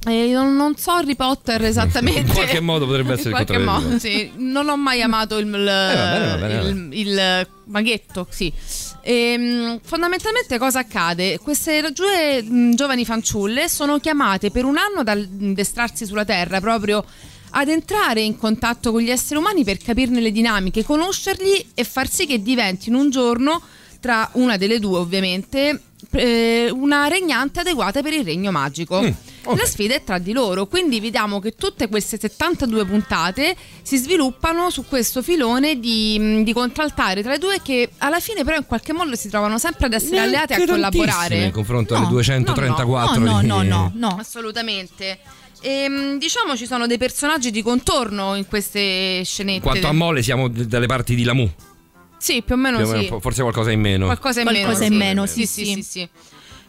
Eh, 0.08 0.30
non, 0.32 0.56
non 0.56 0.76
so 0.78 0.92
Harry 0.92 1.16
Potter 1.16 1.64
esattamente. 1.66 2.20
In 2.20 2.28
qualche 2.28 2.60
modo 2.60 2.86
potrebbe 2.86 3.14
essere 3.14 3.32
In 3.32 3.38
il 3.38 3.44
qualche 3.46 3.64
contrario 3.66 3.88
modo, 3.88 4.00
sì. 4.00 4.32
Non 4.38 4.70
ho 4.70 4.78
mai 4.78 5.02
amato 5.02 5.38
il, 5.38 5.48
il, 5.48 5.52
bene, 5.52 6.28
va 6.28 6.36
bene, 6.38 6.62
va 6.62 6.68
il- 6.68 6.90
il 6.94 7.48
maghetto, 7.66 8.28
sì. 8.30 8.52
Ehm, 9.02 9.80
fondamentalmente 9.84 10.58
cosa 10.58 10.80
accade? 10.80 11.40
Queste 11.40 11.92
due 11.92 12.42
mh, 12.42 12.74
giovani 12.76 13.04
fanciulle 13.06 13.68
sono 13.70 14.00
chiamate 14.00 14.52
per 14.52 14.66
un 14.66 14.78
anno 14.78 15.00
ad 15.02 15.08
addestrarsi 15.08 16.06
sulla 16.06 16.26
Terra 16.26 16.60
proprio 16.60 17.04
ad 17.58 17.70
entrare 17.70 18.22
in 18.22 18.38
contatto 18.38 18.92
con 18.92 19.02
gli 19.02 19.10
esseri 19.10 19.40
umani 19.40 19.64
per 19.64 19.78
capirne 19.78 20.20
le 20.20 20.32
dinamiche, 20.32 20.84
conoscerli 20.84 21.72
e 21.74 21.84
far 21.86 22.10
sì 22.10 22.26
che 22.26 22.42
diventino 22.42 23.00
un 23.00 23.10
giorno 23.10 23.62
tra 24.02 24.30
una 24.34 24.58
delle 24.58 24.78
due 24.80 25.00
ovviamente 25.00 25.82
eh, 26.12 26.70
una 26.72 27.08
regnante 27.08 27.62
adeguata 27.62 28.02
per 28.02 28.14
il 28.14 28.24
regno 28.26 28.52
magico. 28.52 29.00
La 29.00 29.66
sfida 29.66 29.94
è 29.94 30.04
tra 30.04 30.18
di 30.18 30.34
loro, 30.34 30.66
quindi 30.66 31.00
vediamo 31.00 31.40
che 31.40 31.56
tutte 31.56 31.88
queste 31.88 32.18
72 32.20 32.84
puntate 32.86 33.56
si 33.84 33.98
sviluppano 33.98 34.70
su 34.70 34.86
questo 34.86 35.22
filone 35.22 35.80
di, 35.80 36.42
di 36.44 36.52
contraltare 36.52 37.22
tra 37.22 37.36
i 37.36 37.38
due 37.38 37.62
che 37.62 37.92
alla 38.00 38.20
fine 38.20 38.44
però 38.44 38.58
in 38.58 38.66
qualche 38.66 38.92
modo 38.92 39.16
si 39.16 39.30
trovano 39.30 39.58
sempre 39.60 39.86
ad 39.86 39.94
essere 39.94 40.20
alleate 40.20 40.56
e 40.56 40.64
a 40.64 40.66
collaborare. 40.66 41.44
in 41.44 41.52
confronto 41.52 41.96
alle 41.96 42.08
234 42.08 43.20
no, 43.20 43.32
no, 43.32 43.40
di- 43.40 43.48
no, 43.48 43.62
no, 43.62 43.92
no, 43.94 44.18
assolutamente. 44.20 45.20
Ehm, 45.68 46.20
diciamo 46.20 46.56
ci 46.56 46.68
sono 46.68 46.86
dei 46.86 47.00
personaggi 47.00 47.50
di 47.50 47.64
contorno 47.64 48.36
in 48.36 48.46
queste 48.46 49.24
scenette. 49.24 49.62
Quanto 49.62 49.88
a 49.88 49.94
mole 49.94 50.22
siamo 50.22 50.48
d- 50.48 50.66
dalle 50.66 50.86
parti 50.86 51.16
di 51.16 51.24
Lamu. 51.24 51.50
Sì, 52.18 52.44
più 52.44 52.54
o 52.54 52.58
meno 52.58 52.78
Più 52.78 52.86
o 52.86 52.90
meno, 52.92 53.02
sì. 53.02 53.18
forse 53.20 53.42
qualcosa 53.42 53.72
in 53.72 53.80
meno. 53.80 54.06
Qualcosa 54.06 54.42
in 54.42 54.48
Qualcosa 54.48 54.80
meno. 54.82 54.86
in 54.86 54.92
sì. 54.92 54.98
meno, 55.08 55.26
sì, 55.26 55.46
sì, 55.48 55.66
sì, 55.66 55.74
sì, 55.74 55.82
sì. 55.84 56.10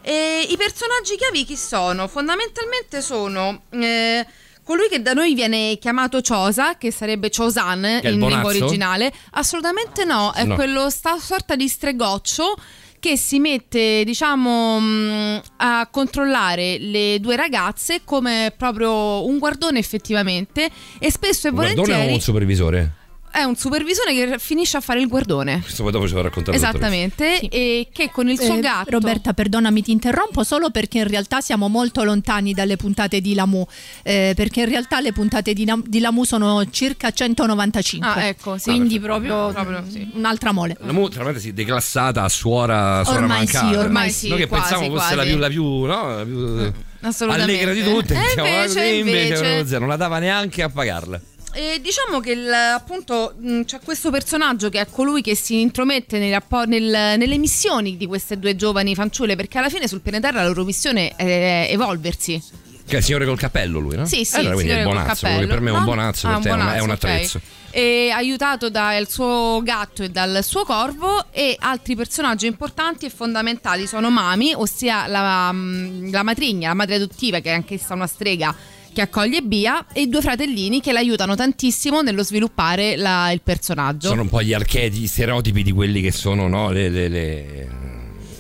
E 0.00 0.46
I 0.48 0.56
personaggi 0.56 1.16
chiavi 1.16 1.44
chi 1.44 1.56
sono? 1.56 2.08
Fondamentalmente 2.08 3.02
sono 3.02 3.62
eh, 3.70 4.26
colui 4.62 4.88
che 4.88 5.02
da 5.02 5.12
noi 5.12 5.34
viene 5.34 5.76
chiamato 5.78 6.20
Chosa, 6.26 6.76
che 6.78 6.90
sarebbe 6.90 7.28
Chosan 7.30 7.84
in 8.02 8.18
lingua 8.18 8.44
originale. 8.44 9.12
Assolutamente 9.32 10.04
no, 10.04 10.32
è 10.32 10.44
No. 10.44 10.54
quello 10.54 10.88
sta 10.90 11.18
sorta 11.18 11.54
di 11.54 11.68
stregoccio 11.68 12.54
che 12.98 13.16
si 13.16 13.38
mette, 13.38 14.02
diciamo, 14.04 14.78
mh, 14.80 15.42
a 15.58 15.88
controllare 15.90 16.78
le 16.78 17.18
due 17.20 17.36
ragazze 17.36 18.00
come 18.04 18.52
proprio 18.56 19.26
un 19.26 19.38
guardone 19.38 19.78
effettivamente 19.78 20.68
e 20.98 21.10
spesso 21.10 21.46
e 21.46 21.50
Un 21.50 21.56
guardone 21.56 21.80
o 21.80 21.84
volentieri 21.86 22.12
un 22.14 22.20
supervisore? 22.20 22.92
È 23.36 23.44
un 23.44 23.56
supervisore 23.56 24.14
che 24.14 24.38
finisce 24.38 24.76
a 24.76 24.80
fare 24.80 25.00
il 25.00 25.08
guardone. 25.08 25.60
Questo 25.60 25.82
poi 25.82 25.92
dopo 25.92 26.08
ce 26.08 26.14
lo 26.14 26.22
raccontare. 26.22 26.56
Esattamente, 26.56 27.40
e 27.40 27.88
che 27.92 28.10
con 28.10 28.28
il 28.28 28.40
suo 28.40 28.56
Eh, 28.56 28.60
gatto 28.60 28.90
Roberta, 28.90 29.32
perdonami, 29.34 29.82
ti 29.82 29.90
interrompo 29.92 30.42
solo 30.44 30.70
perché 30.70 30.98
in 30.98 31.08
realtà 31.08 31.40
siamo 31.40 31.68
molto 31.68 32.02
lontani 32.04 32.52
dalle 32.54 32.76
puntate 32.76 33.20
di 33.20 33.34
Lamu. 33.34 33.66
eh, 34.02 34.32
perché 34.34 34.60
in 34.60 34.68
realtà 34.68 35.00
le 35.00 35.12
puntate 35.12 35.52
di, 35.52 35.70
di 35.84 35.98
Lamu 36.00 36.24
sono 36.24 36.64
circa 36.70 37.10
195. 37.10 38.08
Ah, 38.08 38.24
ecco, 38.26 38.56
sì. 38.58 38.70
Quindi 38.70 38.96
Ah, 38.96 39.00
proprio, 39.00 39.50
Proprio, 39.52 39.84
sì. 39.88 40.08
un'altra 40.14 40.52
mole. 40.52 40.76
La 40.80 40.92
Mu, 40.92 41.08
tra 41.08 41.22
l'altro, 41.24 41.40
si 41.40 41.50
è 41.50 41.52
declassata 41.52 42.22
a 42.22 42.28
suora, 42.28 43.02
suora 43.04 43.20
Ormai 43.20 43.36
mancata. 43.38 43.68
sì, 43.68 43.74
ormai 43.74 44.10
sì, 44.10 44.28
Noi 44.28 44.38
che 44.38 44.46
quasi, 44.46 44.62
pensavamo 44.68 44.96
fosse 44.96 45.08
la 45.14 45.22
quasi. 45.22 45.30
più, 45.30 45.38
la 45.38 45.48
più, 45.48 45.64
no? 45.84 46.16
La 46.16 46.24
più 46.24 46.72
Assolutamente. 47.02 47.52
allegra 47.52 47.72
di 47.72 47.82
tutte. 47.82 48.14
E 48.14 48.20
diciamo, 48.28 48.46
invece, 48.48 48.66
così, 48.66 48.98
invece- 48.98 49.62
non, 49.70 49.78
non 49.80 49.88
la 49.88 49.96
dava 49.96 50.18
neanche 50.18 50.62
a 50.62 50.68
pagarla. 50.70 51.20
E 51.58 51.80
diciamo 51.80 52.20
che 52.20 52.32
il- 52.32 52.52
appunto 52.52 53.34
mh, 53.38 53.62
c'è 53.62 53.80
questo 53.82 54.10
personaggio 54.10 54.68
che 54.68 54.78
è 54.78 54.86
colui 54.90 55.22
che 55.22 55.34
si 55.34 55.60
intromette 55.62 56.28
rappo- 56.30 56.64
nel- 56.66 57.16
nelle 57.16 57.38
missioni 57.38 57.96
di 57.96 58.04
queste 58.06 58.38
due 58.38 58.56
giovani 58.56 58.94
fanciulle 58.94 59.36
perché 59.36 59.56
alla 59.56 59.70
fine 59.70 59.88
sul 59.88 60.02
pianeta 60.02 60.28
Terra 60.28 60.42
la 60.42 60.48
loro 60.48 60.64
missione 60.64 61.14
è 61.16 61.68
evolversi. 61.70 62.42
Che 62.86 62.94
è 62.94 62.98
il 62.98 63.04
signore 63.04 63.24
col 63.24 63.38
cappello, 63.38 63.78
lui, 63.78 63.96
no? 63.96 64.04
Sì, 64.04 64.24
sì, 64.26 64.36
Allora, 64.36 64.54
quindi 64.54 64.72
è 64.72 64.82
bonazzo. 64.82 65.26
che 65.26 65.46
per 65.46 65.60
me 65.60 65.70
è 65.70 65.72
un 65.72 65.84
bonazzo, 65.84 66.26
Ah, 66.28 66.32
per 66.34 66.42
te 66.42 66.48
è 66.48 66.52
un- 66.52 66.58
è 66.60 66.62
un 66.62 66.68
bonazzo, 66.86 66.92
attrezzo. 66.92 67.40
E 67.70 68.10
aiutato 68.14 68.68
dal 68.70 69.08
suo 69.08 69.60
gatto 69.64 70.02
e 70.02 70.10
dal 70.10 70.44
suo 70.44 70.64
corvo 70.64 71.24
e 71.32 71.56
altri 71.58 71.96
personaggi 71.96 72.46
importanti 72.46 73.06
e 73.06 73.10
fondamentali 73.10 73.86
sono 73.86 74.10
Mami, 74.10 74.52
ossia 74.54 75.06
la, 75.06 75.50
la 75.52 76.22
matrigna, 76.22 76.68
la 76.68 76.74
madre 76.74 76.96
adottiva 76.96 77.40
che 77.40 77.50
è 77.50 77.54
anch'essa 77.54 77.94
una 77.94 78.06
strega 78.06 78.54
che 78.96 79.02
accoglie 79.02 79.42
Bia 79.42 79.84
e 79.92 80.00
i 80.00 80.08
due 80.08 80.22
fratellini 80.22 80.80
che 80.80 80.90
l'aiutano 80.90 81.34
tantissimo 81.34 82.00
nello 82.00 82.22
sviluppare 82.22 82.96
la- 82.96 83.30
il 83.30 83.42
personaggio. 83.42 84.08
Sono 84.08 84.22
un 84.22 84.30
po' 84.30 84.40
gli 84.42 84.54
archetipi, 84.54 85.02
gli 85.02 85.06
stereotipi 85.06 85.62
di 85.62 85.70
quelli 85.70 86.00
che 86.00 86.10
sono, 86.10 86.48
no? 86.48 86.70
Le, 86.70 86.88
le- 86.88 87.08
le- 87.08 87.68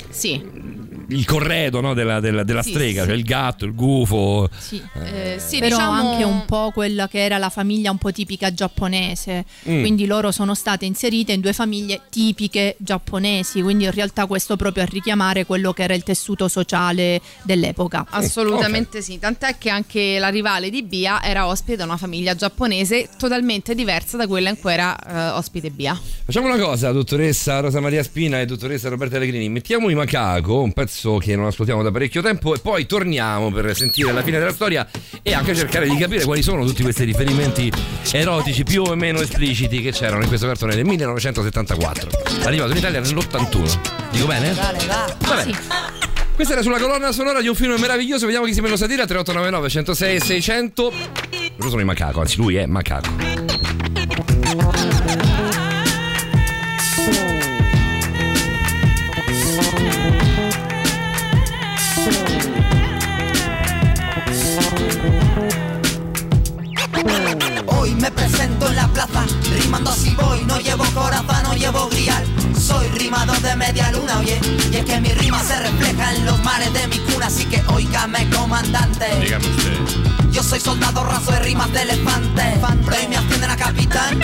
Sì. 0.08 0.42
Il 1.08 1.24
corredo 1.24 1.80
no? 1.80 1.94
della, 1.94 2.20
della- 2.20 2.42
della 2.42 2.62
Sì, 2.62 2.70
strega, 2.70 3.02
sì. 3.02 3.08
cioè 3.08 3.16
il 3.16 3.24
gatto, 3.24 3.64
il 3.64 3.74
gufo. 3.74 4.48
Sì. 4.58 4.82
Eh, 5.04 5.36
sì, 5.38 5.58
Però 5.58 5.76
diciamo- 5.76 6.10
anche 6.10 6.24
un 6.24 6.44
po' 6.46 6.70
quella 6.72 7.06
che 7.08 7.24
era 7.24 7.38
la 7.38 7.48
famiglia 7.48 7.90
un 7.90 7.98
po' 7.98 8.10
tipica 8.12 8.52
giapponese. 8.52 9.44
Mm. 9.68 9.80
Quindi 9.80 10.06
loro 10.06 10.30
sono 10.32 10.54
state 10.54 10.84
inserite 10.84 11.32
in 11.32 11.40
due 11.40 11.52
famiglie 11.52 12.00
tipiche 12.10 12.74
giapponesi. 12.78 13.62
Quindi 13.62 13.84
in 13.84 13.90
realtà 13.92 14.26
questo 14.26 14.56
proprio 14.56 14.82
a 14.82 14.86
richiamare 14.86 15.44
quello 15.46 15.72
che 15.72 15.82
era 15.84 15.94
il 15.94 16.02
tessuto 16.02 16.48
sociale 16.48 17.20
dell'epoca. 17.42 18.06
Assolutamente 18.10 19.00
sì, 19.02 19.18
tant'è 19.18 19.56
che 19.58 19.70
anche 19.70 20.18
la 20.18 20.28
rivale 20.28 20.70
di 20.70 20.82
Bia 20.82 21.22
era 21.22 21.46
ospite 21.46 21.76
da 21.76 21.84
una 21.84 21.96
famiglia 21.96 22.34
giapponese 22.34 23.08
totalmente 23.16 23.74
diversa 23.74 24.16
da 24.16 24.26
quella 24.26 24.50
in 24.50 24.58
cui 24.58 24.72
era 24.72 24.96
eh, 24.98 25.28
ospite 25.36 25.70
Bia. 25.70 25.98
Facciamo 26.24 26.46
una 26.46 26.58
cosa, 26.58 26.90
dottoressa 26.92 27.60
Rosa 27.60 27.80
Maria 27.80 28.02
Spina 28.02 28.40
e 28.40 28.46
dottoressa 28.46 28.88
Roberta 28.88 29.16
Allegrini. 29.16 29.48
Mettiamo 29.48 29.88
i 29.90 29.94
Macaco, 29.94 30.60
un 30.62 30.72
pezzo 30.72 30.94
che 31.20 31.36
non 31.36 31.46
ascoltiamo 31.46 31.82
da 31.82 31.90
parecchio 31.90 32.22
tempo, 32.22 32.54
e 32.54 32.58
poi 32.58 32.86
torniamo 32.86 33.50
per 33.50 33.74
sentire 33.76 34.12
la 34.12 34.22
fine 34.22 34.38
della 34.38 34.52
storia 34.52 34.86
e 35.22 35.34
anche 35.34 35.54
cercare 35.54 35.88
di 35.88 35.96
capire 35.96 36.24
quali 36.24 36.42
sono 36.42 36.64
tutti 36.64 36.82
questi 36.82 37.04
riferimenti 37.04 37.70
erotici 38.12 38.64
più 38.64 38.82
o 38.82 38.94
meno 38.94 39.20
espliciti 39.20 39.80
che 39.82 39.92
c'erano 39.92 40.22
in 40.22 40.28
questo 40.28 40.46
cartone 40.46 40.74
del 40.74 40.84
1974. 40.84 42.10
Arrivato 42.44 42.70
in 42.72 42.76
Italia 42.78 43.00
nell'81. 43.00 43.78
Dico 44.10 44.26
bene? 44.26 44.52
Va 44.52 45.34
bene. 45.34 46.04
Questa 46.34 46.52
era 46.52 46.62
sulla 46.62 46.78
colonna 46.78 47.12
sonora 47.12 47.40
di 47.40 47.48
un 47.48 47.54
film 47.54 47.76
meraviglioso. 47.78 48.26
Vediamo 48.26 48.46
chi 48.46 48.52
si 48.52 48.60
meno 48.60 48.76
satira. 48.76 49.06
3899 49.06 49.68
106 49.70 50.20
600. 50.20 50.92
Loro 51.56 51.70
sono 51.70 51.80
i 51.80 51.84
macaco, 51.84 52.20
anzi, 52.20 52.36
lui 52.36 52.56
è 52.56 52.66
macaco. 52.66 53.85
Me 68.06 68.12
presento 68.12 68.68
en 68.68 68.76
la 68.76 68.86
plaza, 68.86 69.24
rimando 69.52 69.90
así 69.90 70.14
voy, 70.14 70.44
no 70.44 70.60
llevo 70.60 70.84
coraza, 70.94 71.42
no 71.42 71.54
llevo 71.54 71.88
grial. 71.88 72.24
Soy 72.56 72.86
rimador 72.90 73.40
de 73.40 73.56
media 73.56 73.90
luna, 73.90 74.20
oye, 74.20 74.40
y 74.70 74.76
es 74.76 74.84
que 74.84 75.00
mi 75.00 75.08
rima 75.08 75.42
se 75.42 75.58
refleja 75.58 76.14
en 76.14 76.24
los 76.24 76.40
mares 76.44 76.72
de 76.72 76.86
mi 76.86 76.98
cuna, 77.00 77.26
así 77.26 77.44
que 77.46 77.60
oígame 77.66 78.30
comandante. 78.30 79.06
Dígame 79.20 79.48
usted. 79.48 80.30
Yo 80.30 80.42
soy 80.44 80.60
soldado 80.60 81.02
raso 81.02 81.32
de 81.32 81.40
rimas 81.40 81.72
de 81.72 81.82
elefante, 81.82 82.60
pero 82.84 82.96
hoy 82.96 83.08
me 83.08 83.16
ascienden 83.16 83.50
a 83.50 83.56
capitán. 83.56 84.20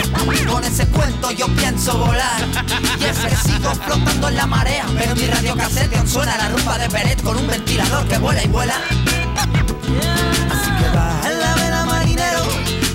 Con 0.47 0.63
ese 0.63 0.87
cuento 0.87 1.31
yo 1.31 1.47
pienso 1.47 1.97
volar. 1.97 2.41
Y 3.01 3.03
es 3.03 3.17
que 3.17 3.35
sigo 3.35 3.69
flotando 3.75 4.29
en 4.29 4.35
la 4.37 4.47
marea, 4.47 4.85
pero 4.97 5.13
mi 5.13 5.27
radio 5.27 5.57
casete 5.57 5.97
aún 5.97 6.07
suena 6.07 6.37
la 6.37 6.47
rumba 6.47 6.77
de 6.77 6.87
Peret 6.87 7.21
con 7.21 7.35
un 7.35 7.47
ventilador 7.47 8.07
que 8.07 8.17
vuela 8.17 8.43
y 8.43 8.47
vuela. 8.47 8.75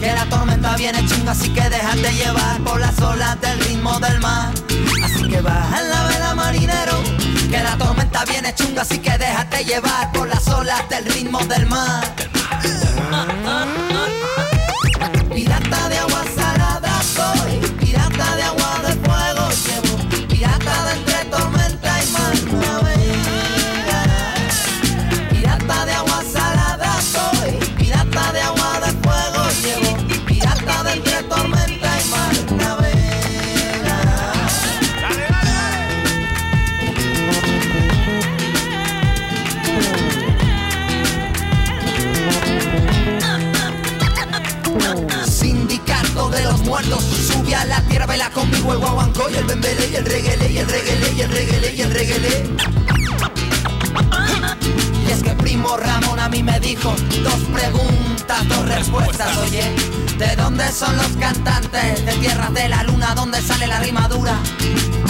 Que 0.08 0.14
la 0.14 0.24
tormenta 0.24 0.74
viene 0.74 1.06
chunga 1.06 1.32
Así 1.32 1.50
que 1.50 1.68
déjate 1.68 2.14
llevar 2.14 2.58
por 2.64 2.80
las 2.80 2.98
olas 2.98 3.38
del 3.42 3.60
ritmo 3.60 4.00
del 4.00 4.18
mar. 4.20 4.54
Así 5.04 5.28
que 5.28 5.42
baja 5.42 5.80
en 5.82 5.90
la 5.90 6.06
vela 6.06 6.34
marinero 6.34 6.94
Que 7.50 7.62
la 7.62 7.76
tormenta 7.76 8.24
viene 8.24 8.54
chunga 8.54 8.80
Así 8.80 9.00
que 9.00 9.18
déjate 9.18 9.66
llevar 9.66 10.10
por 10.12 10.26
las 10.26 10.48
olas 10.48 10.88
del 10.88 11.04
ritmo 11.12 11.40
del 11.40 11.66
mar 11.66 12.37
el 48.72 48.78
guaguancó 48.78 49.30
y 49.30 49.34
el 49.36 49.44
bembele 49.44 49.88
y 49.88 49.96
el 49.96 50.04
reguele 50.04 50.52
y 50.52 50.58
el 50.58 50.68
reguele 50.68 51.12
y 51.12 51.20
el 51.20 51.30
reguele 51.30 51.74
y 51.74 51.80
el 51.80 51.90
reguele. 51.90 52.50
Y 55.06 55.10
es 55.10 55.22
que 55.22 55.30
primo 55.30 55.76
Ramón 55.76 56.18
a 56.18 56.28
mí 56.28 56.42
me 56.42 56.58
dijo 56.60 56.94
dos 57.22 57.40
preguntas, 57.52 58.48
dos 58.48 58.68
respuestas, 58.68 59.36
oye. 59.38 59.74
¿De 60.18 60.34
dónde 60.34 60.70
son 60.72 60.96
los 60.96 61.06
cantantes? 61.18 62.04
De 62.04 62.12
tierras 62.14 62.52
de 62.52 62.68
la 62.68 62.82
luna, 62.82 63.14
¿dónde 63.14 63.40
sale 63.40 63.68
la 63.68 63.78
rimadura? 63.78 64.34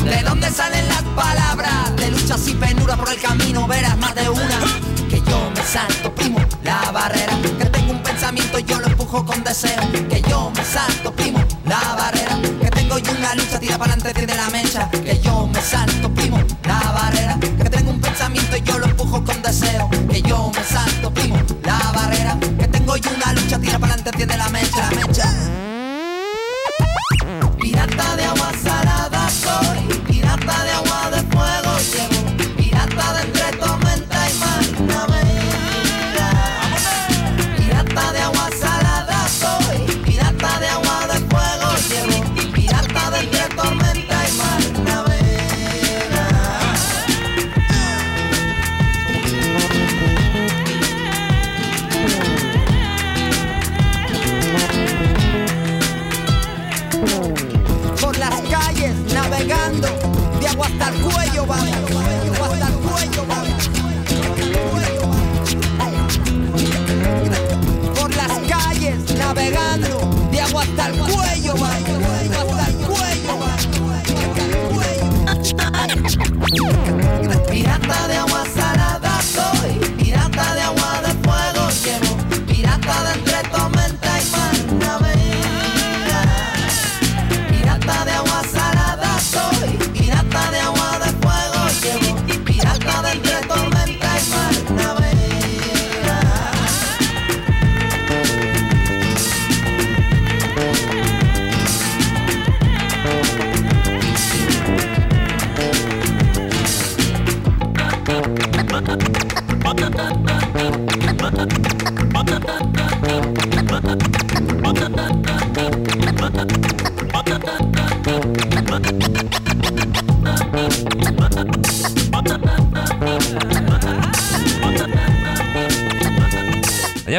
¿De 0.05 0.23
dónde 0.23 0.51
salen 0.51 0.87
las 0.87 1.03
palabras? 1.17 1.97
De 1.97 2.11
luchas 2.11 2.47
y 2.47 2.55
penuras 2.55 2.99
por 2.99 3.11
el 3.11 3.21
camino, 3.21 3.67
verás 3.67 3.97
más 3.97 4.15
de 4.15 4.29
una. 4.29 4.61
Que 5.09 5.23
yo 5.23 5.51
me 5.55 5.63
salto, 5.63 6.15
primo, 6.15 6.41
la 6.63 6.91
barrera. 6.93 7.33
Que 7.59 7.65
tengo 7.65 7.93
un 7.93 8.03
pensamiento 8.03 8.59
y 8.59 8.65
yo 8.65 8.79
lo 8.81 8.87
empujo 8.87 9.25
con 9.25 9.43
deseo. 9.43 9.81
Que 10.11 10.21
yo 10.29 10.53
me 10.55 10.65
salto, 10.65 11.11
primo, 11.13 11.43
la 11.65 11.95
barrera. 11.95 12.39
Yo 13.03 13.13
una 13.13 13.35
lucha, 13.37 13.61
tira 13.61 13.79
para 13.79 13.93
adelante, 13.93 14.13
tiene 14.19 14.35
la 14.35 14.51
mecha. 14.51 14.91
Que 14.91 15.21
yo 15.21 15.47
me 15.47 15.61
salto, 15.61 16.13
primo, 16.13 16.39
la 16.65 16.81
barrera. 16.93 17.39
Que 17.41 17.71
tengo 17.71 17.93
un 17.93 18.01
pensamiento 18.01 18.57
y 18.57 18.63
yo 18.63 18.79
lo 18.79 18.87
empujo 18.87 19.25
con 19.25 19.41
deseo. 19.41 19.89
Que 20.11 20.21
yo 20.23 20.51
me 20.53 20.65
salto, 20.65 21.13
primo, 21.15 21.39
la 21.63 21.79
barrera. 21.95 22.37
Que 22.59 22.67
tengo 22.67 22.97
yo 22.97 23.11
una 23.15 23.33
lucha, 23.35 23.59
tira 23.61 23.79
para 23.79 23.95
adelante, 23.95 24.17
tiene 24.17 24.37
la 24.37 24.49
mecha, 24.49 24.91
la 24.91 25.07
mecha. 25.07 25.38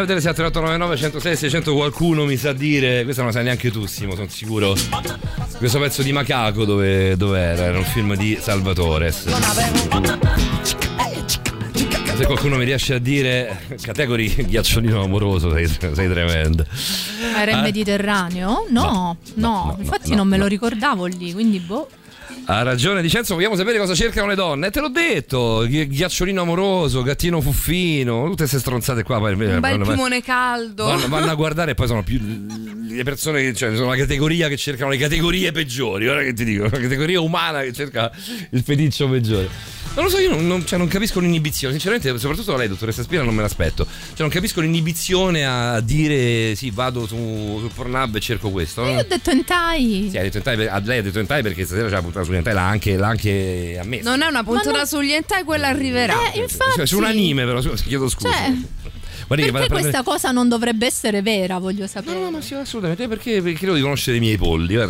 333 0.09 0.21
7899 0.21 0.97
106 0.97 1.35
600 1.35 1.73
qualcuno 1.73 2.25
mi 2.25 2.35
sa 2.35 2.51
dire 2.51 3.03
questa 3.03 3.21
non 3.21 3.29
la 3.29 3.35
sai 3.35 3.45
neanche 3.45 3.69
tu 3.69 3.85
Simo 3.85 4.15
sono 4.15 4.27
sicuro. 4.27 4.75
Questo 5.57 5.79
pezzo 5.79 6.01
di 6.01 6.11
Macaco 6.11 6.65
dove, 6.65 7.15
dove 7.15 7.39
era? 7.39 7.65
Era 7.65 7.77
un 7.77 7.83
film 7.83 8.15
di 8.15 8.35
Salvatore. 8.41 9.11
Se 9.11 9.29
qualcuno 12.25 12.57
mi 12.57 12.65
riesce 12.65 12.95
a 12.95 12.99
dire 12.99 13.61
categori 13.81 14.45
ghiacciolino 14.47 15.03
amoroso 15.03 15.51
sei, 15.53 15.67
sei 15.67 16.09
tremendo. 16.09 16.65
Era 17.37 17.51
in 17.51 17.57
ah. 17.57 17.61
Mediterraneo? 17.61 18.65
No, 18.69 18.81
no, 18.81 19.17
no, 19.35 19.65
no 19.65 19.77
infatti 19.79 20.15
non 20.15 20.27
me 20.27 20.37
lo 20.37 20.47
ricordavo 20.47 21.05
lì 21.05 21.33
quindi 21.33 21.59
boh. 21.59 21.87
Ha 22.51 22.63
ragione 22.63 23.03
Dicenzo, 23.03 23.35
vogliamo 23.35 23.55
sapere 23.55 23.77
cosa 23.77 23.93
cercano 23.93 24.25
le 24.25 24.33
donne? 24.33 24.67
E 24.67 24.71
te 24.71 24.79
l'ho 24.79 24.89
detto, 24.89 25.67
ghi- 25.67 25.87
ghiacciolino 25.87 26.41
amoroso, 26.41 27.03
gattino 27.03 27.41
fuffino, 27.41 28.23
tutte 28.23 28.37
queste 28.37 28.57
stronzate 28.57 29.03
qua. 29.03 29.17
Un 29.17 29.37
bel 29.37 29.59
vanno- 29.59 29.85
piumone 29.85 30.23
caldo. 30.23 30.85
Vanno, 30.85 31.07
vanno 31.09 31.29
a 31.29 31.35
guardare 31.35 31.71
e 31.71 31.73
poi 31.75 31.85
sono 31.85 32.01
più 32.01 32.19
le 32.89 33.03
persone 33.03 33.43
che 33.43 33.53
cioè, 33.53 33.75
sono 33.75 33.89
la 33.89 33.95
categoria 33.95 34.47
che 34.47 34.57
cercano 34.57 34.89
le 34.89 34.97
categorie 34.97 35.51
peggiori. 35.51 36.07
Ora 36.07 36.23
che 36.23 36.33
ti 36.33 36.43
dico, 36.43 36.63
la 36.63 36.69
categoria 36.71 37.21
umana 37.21 37.61
che 37.61 37.71
cerca 37.71 38.11
il 38.49 38.63
feticcio 38.63 39.07
peggiore. 39.07 39.47
Non 39.95 40.03
lo 40.05 40.09
so, 40.09 40.19
io 40.19 40.29
non, 40.29 40.47
non- 40.47 40.65
cioè, 40.65 40.77
non 40.77 40.87
capisco 40.87 41.19
l'inibizione. 41.19 41.73
Sinceramente, 41.73 42.17
soprattutto 42.19 42.51
da 42.51 42.57
lei, 42.57 42.67
dottoressa 42.67 43.01
Spina, 43.03 43.23
non 43.23 43.33
me 43.35 43.41
l'aspetto. 43.41 43.85
Cioè, 43.85 44.19
non 44.19 44.29
capisco 44.29 44.61
l'inibizione 44.61 45.45
a 45.45 45.79
dire 45.81 46.55
sì, 46.55 46.69
vado 46.71 47.05
su, 47.05 47.15
su 47.59 47.69
Pornhub 47.73 48.15
e 48.15 48.19
cerco 48.19 48.49
questo. 48.49 48.85
Io 48.85 48.99
ho 48.99 49.05
detto 49.07 49.31
entai. 49.31 50.07
Sì, 50.11 50.17
ha 50.17 50.21
detto 50.21 50.41
ah, 50.49 50.79
lei 50.79 50.99
ha 50.99 51.01
detto 51.01 51.19
hentai 51.19 51.41
perché 51.41 51.65
stasera 51.65 51.87
c'è 51.87 51.95
la 51.95 52.01
puntata 52.01 52.23
su 52.25 52.31
hentai, 52.33 52.53
l'ha 52.53 52.65
anche, 52.67 52.95
l'ha 52.95 53.07
anche 53.07 53.77
ammesso. 53.81 54.07
Non 54.09 54.21
è 54.21 54.27
una 54.27 54.43
puntura 54.43 54.71
Ma 54.71 54.77
no- 54.79 54.85
sugli 54.85 55.11
hentai, 55.11 55.43
quella 55.43 55.67
arriverà. 55.67 56.31
Eh, 56.31 56.39
infatti. 56.39 56.75
Cioè, 56.75 56.85
su 56.85 56.97
un 56.97 57.03
anime, 57.05 57.43
però, 57.45 57.59
chiedo 57.59 58.07
scusa. 58.07 58.29
Cioè, 58.29 58.53
Guardi 59.29 59.51
perché 59.51 59.69
questa 59.69 60.01
cosa 60.01 60.31
non 60.31 60.49
dovrebbe 60.49 60.87
essere 60.87 61.21
vera, 61.21 61.59
voglio 61.59 61.85
sapere. 61.85 62.17
No, 62.17 62.23
no, 62.25 62.31
ma 62.31 62.41
sì, 62.41 62.55
assolutamente, 62.55 63.07
perché, 63.07 63.43
perché 63.43 63.59
credo 63.59 63.75
di 63.75 63.81
conoscere 63.81 64.17
i 64.17 64.19
miei 64.19 64.37
polli. 64.37 64.77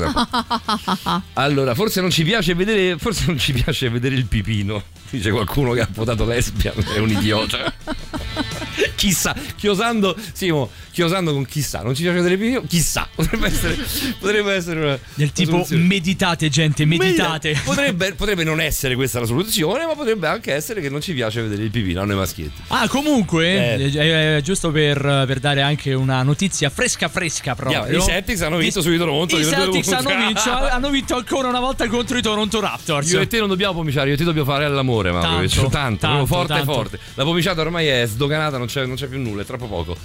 Allora, 1.34 1.76
forse 1.76 2.00
non 2.00 2.10
ci 2.10 2.24
piace 2.24 2.54
vedere, 2.54 2.98
forse 2.98 3.26
non 3.28 3.38
ci 3.38 3.52
piace 3.52 3.90
vedere 3.90 4.16
il 4.16 4.26
pipino. 4.26 4.82
Dice 5.10 5.32
qualcuno 5.32 5.74
che 5.74 5.82
ha 5.82 5.88
votato 5.92 6.26
lesbian, 6.26 6.76
è 6.94 7.00
un 7.00 7.10
idiota. 7.10 7.74
chissà, 8.96 9.36
chiosando, 9.56 10.16
Simo, 10.34 10.70
chiosando 10.92 11.34
con 11.34 11.46
chissà, 11.46 11.82
non 11.82 11.96
ci 11.96 12.02
piace 12.04 12.18
vedere 12.18 12.34
il 12.36 12.40
pipino, 12.40 12.64
chissà, 12.68 13.08
potrebbe 13.14 13.48
essere, 13.48 13.78
potrebbe 14.20 14.54
essere 14.54 14.80
una 14.80 15.00
Del 15.14 15.32
tipo 15.32 15.52
soluzione. 15.52 15.84
meditate, 15.84 16.50
gente, 16.50 16.86
meditate. 16.86 17.60
Potrebbe, 17.64 18.14
potrebbe 18.14 18.44
non 18.44 18.60
essere 18.62 18.96
questa 18.96 19.20
la 19.20 19.26
soluzione, 19.26 19.86
ma 19.86 19.94
potrebbe 19.96 20.28
anche 20.28 20.54
essere 20.54 20.82
che 20.82 20.90
non 20.90 21.02
ci 21.02 21.14
piace 21.14 21.42
vedere 21.42 21.64
il 21.64 21.70
pipino 21.72 22.02
a 22.02 22.06
noi 22.06 22.16
maschietti. 22.16 22.62
Ah, 22.68 22.88
comunque, 22.88 23.76
Eh. 23.78 23.92
eh, 23.94 24.36
eh, 24.38 24.42
giusto 24.42 24.72
per, 24.72 25.00
per 25.28 25.40
dare 25.40 25.62
anche 25.62 25.94
una 25.94 26.24
notizia 26.24 26.70
fresca 26.70 27.08
fresca 27.08 27.56
proprio. 27.56 27.82
Andiamo, 27.84 28.04
i 28.04 28.08
Celtics 28.08 28.42
hanno 28.42 28.58
vinto 28.58 28.82
sui 28.82 28.98
Toronto, 28.98 29.38
I 29.38 29.44
Celtics 29.46 29.92
hanno 29.92 30.16
vinto, 30.26 30.52
hanno 30.52 30.90
vinto 30.90 31.16
ancora 31.16 31.48
una 31.48 31.60
volta 31.60 31.88
contro 31.88 32.18
i 32.18 32.22
Toronto 32.22 32.60
Raptors. 32.60 33.12
Io 33.12 33.20
e 33.20 33.28
te 33.28 33.40
non 33.40 33.48
dobbiamo 33.48 33.74
pomiciare, 33.74 34.08
io 34.10 34.16
e 34.16 34.18
te 34.18 34.24
dobbiamo 34.24 34.50
fare 34.50 34.66
all'amore, 34.66 35.12
Maurizio. 35.12 35.62
Tanto, 35.64 35.78
Tanto, 35.78 35.98
tanto, 36.08 36.26
forte 36.26 36.54
tanto. 36.54 36.74
forte. 36.74 37.00
La 37.16 37.24
pomiciata 37.24 37.62
ormai 37.62 37.88
è 37.88 38.06
sdoganata, 38.06 38.58
non 38.58 38.68
c'è, 38.70 38.86
non 38.86 38.96
c'è 38.96 39.08
più 39.08 39.20
nulla, 39.20 39.42
è 39.42 39.46
troppo 39.46 39.68
poco. 39.68 39.98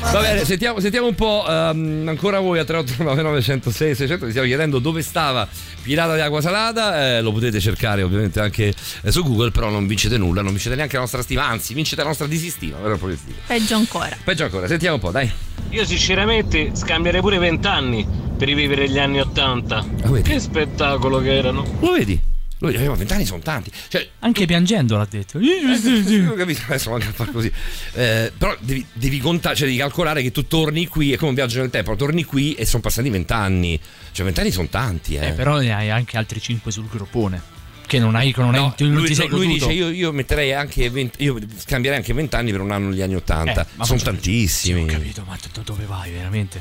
Va 0.00 0.20
bene, 0.20 0.44
sentiamo, 0.44 0.80
sentiamo 0.80 1.06
un 1.06 1.14
po' 1.14 1.44
ehm, 1.46 2.04
ancora 2.08 2.40
voi 2.40 2.58
a 2.58 2.64
3899 2.64 3.42
106 3.42 3.94
600 3.94 4.24
vi 4.24 4.30
stiamo 4.30 4.48
chiedendo 4.48 4.78
dove 4.78 5.02
stava 5.02 5.46
Pirata 5.82 6.14
di 6.14 6.20
Acqua 6.20 6.40
Salata, 6.40 7.16
eh, 7.16 7.20
lo 7.20 7.32
potete 7.32 7.60
cercare 7.60 8.02
ovviamente 8.02 8.40
anche 8.40 8.72
eh, 9.02 9.12
su 9.12 9.22
Google, 9.22 9.50
però 9.50 9.68
non 9.70 9.86
vincete 9.86 10.16
nulla, 10.16 10.42
non 10.42 10.52
vincete 10.52 10.74
neanche 10.74 10.94
la 10.94 11.00
nostra 11.00 11.22
stima, 11.22 11.46
anzi 11.46 11.74
vincete 11.74 12.02
la 12.02 12.08
nostra 12.08 12.26
disistima. 12.26 12.76
Peggio 13.46 13.76
ancora. 13.76 14.16
Peggio 14.22 14.44
ancora, 14.44 14.66
sentiamo 14.66 14.96
un 14.96 15.00
po', 15.00 15.10
dai. 15.10 15.30
Io 15.70 15.84
sinceramente 15.84 16.72
scambierei 16.74 17.20
pure 17.20 17.38
vent'anni 17.38 18.06
per 18.36 18.48
rivivere 18.48 18.88
gli 18.88 18.98
anni 18.98 19.20
Ottanta. 19.20 19.84
Che 20.22 20.40
spettacolo 20.40 21.20
che 21.20 21.36
erano. 21.36 21.64
Lo 21.80 21.92
vedi? 21.92 22.29
Vedi, 22.60 22.76
aveva 22.76 22.94
20 22.94 23.12
anni 23.14 23.24
sono 23.24 23.40
tanti. 23.40 23.70
Cioè, 23.88 24.06
Anche 24.20 24.44
piangendo 24.46 24.96
l'ha 24.98 25.06
detto. 25.08 25.38
Ho 25.38 26.34
capito, 26.34 26.60
adesso 26.66 26.90
manca 26.90 27.08
a 27.08 27.12
far 27.12 27.30
così. 27.30 27.50
Eh, 27.94 28.30
però 28.36 28.54
devi, 28.60 28.84
devi 28.92 29.18
contare, 29.18 29.56
cioè 29.56 29.66
devi 29.66 29.78
calcolare 29.78 30.22
che 30.22 30.30
tu 30.30 30.46
torni 30.46 30.86
qui, 30.86 31.12
è 31.12 31.16
come 31.16 31.30
un 31.30 31.34
viaggio 31.36 31.60
nel 31.60 31.70
tempo, 31.70 31.96
torni 31.96 32.24
qui 32.24 32.52
e 32.54 32.66
sono 32.66 32.82
passati 32.82 33.08
vent'anni. 33.08 33.80
Cioè 34.12 34.24
vent'anni 34.24 34.50
sono 34.50 34.68
tanti, 34.68 35.14
eh. 35.14 35.28
Eh, 35.28 35.32
però 35.32 35.58
ne 35.58 35.72
hai 35.74 35.90
anche 35.90 36.16
altri 36.18 36.38
5 36.40 36.70
sul 36.70 36.86
groppone. 36.88 37.58
Che 37.86 37.98
non 37.98 38.14
hai, 38.14 38.32
che 38.32 38.40
non 38.40 38.54
hai, 38.54 38.60
No, 38.60 38.74
tu 38.76 38.84
non 38.84 38.94
lui, 38.94 39.14
lui 39.16 39.26
goduto. 39.28 39.48
dice 39.48 39.72
io, 39.72 39.88
io 39.88 40.12
metterei 40.12 40.52
anche 40.52 40.88
20, 40.90 41.24
io 41.24 41.36
scambierei 41.56 41.98
anche 41.98 42.12
20 42.12 42.36
anni 42.36 42.52
per 42.52 42.60
un 42.60 42.70
anno 42.70 42.90
negli 42.90 43.02
anni 43.02 43.16
80 43.16 43.66
Eh, 43.80 43.84
sono 43.84 43.98
tantissimi 43.98 44.82
Ho 44.82 44.86
capito, 44.86 45.24
ma 45.26 45.36
tu- 45.36 45.62
dove 45.64 45.86
vai 45.86 46.12
veramente? 46.12 46.60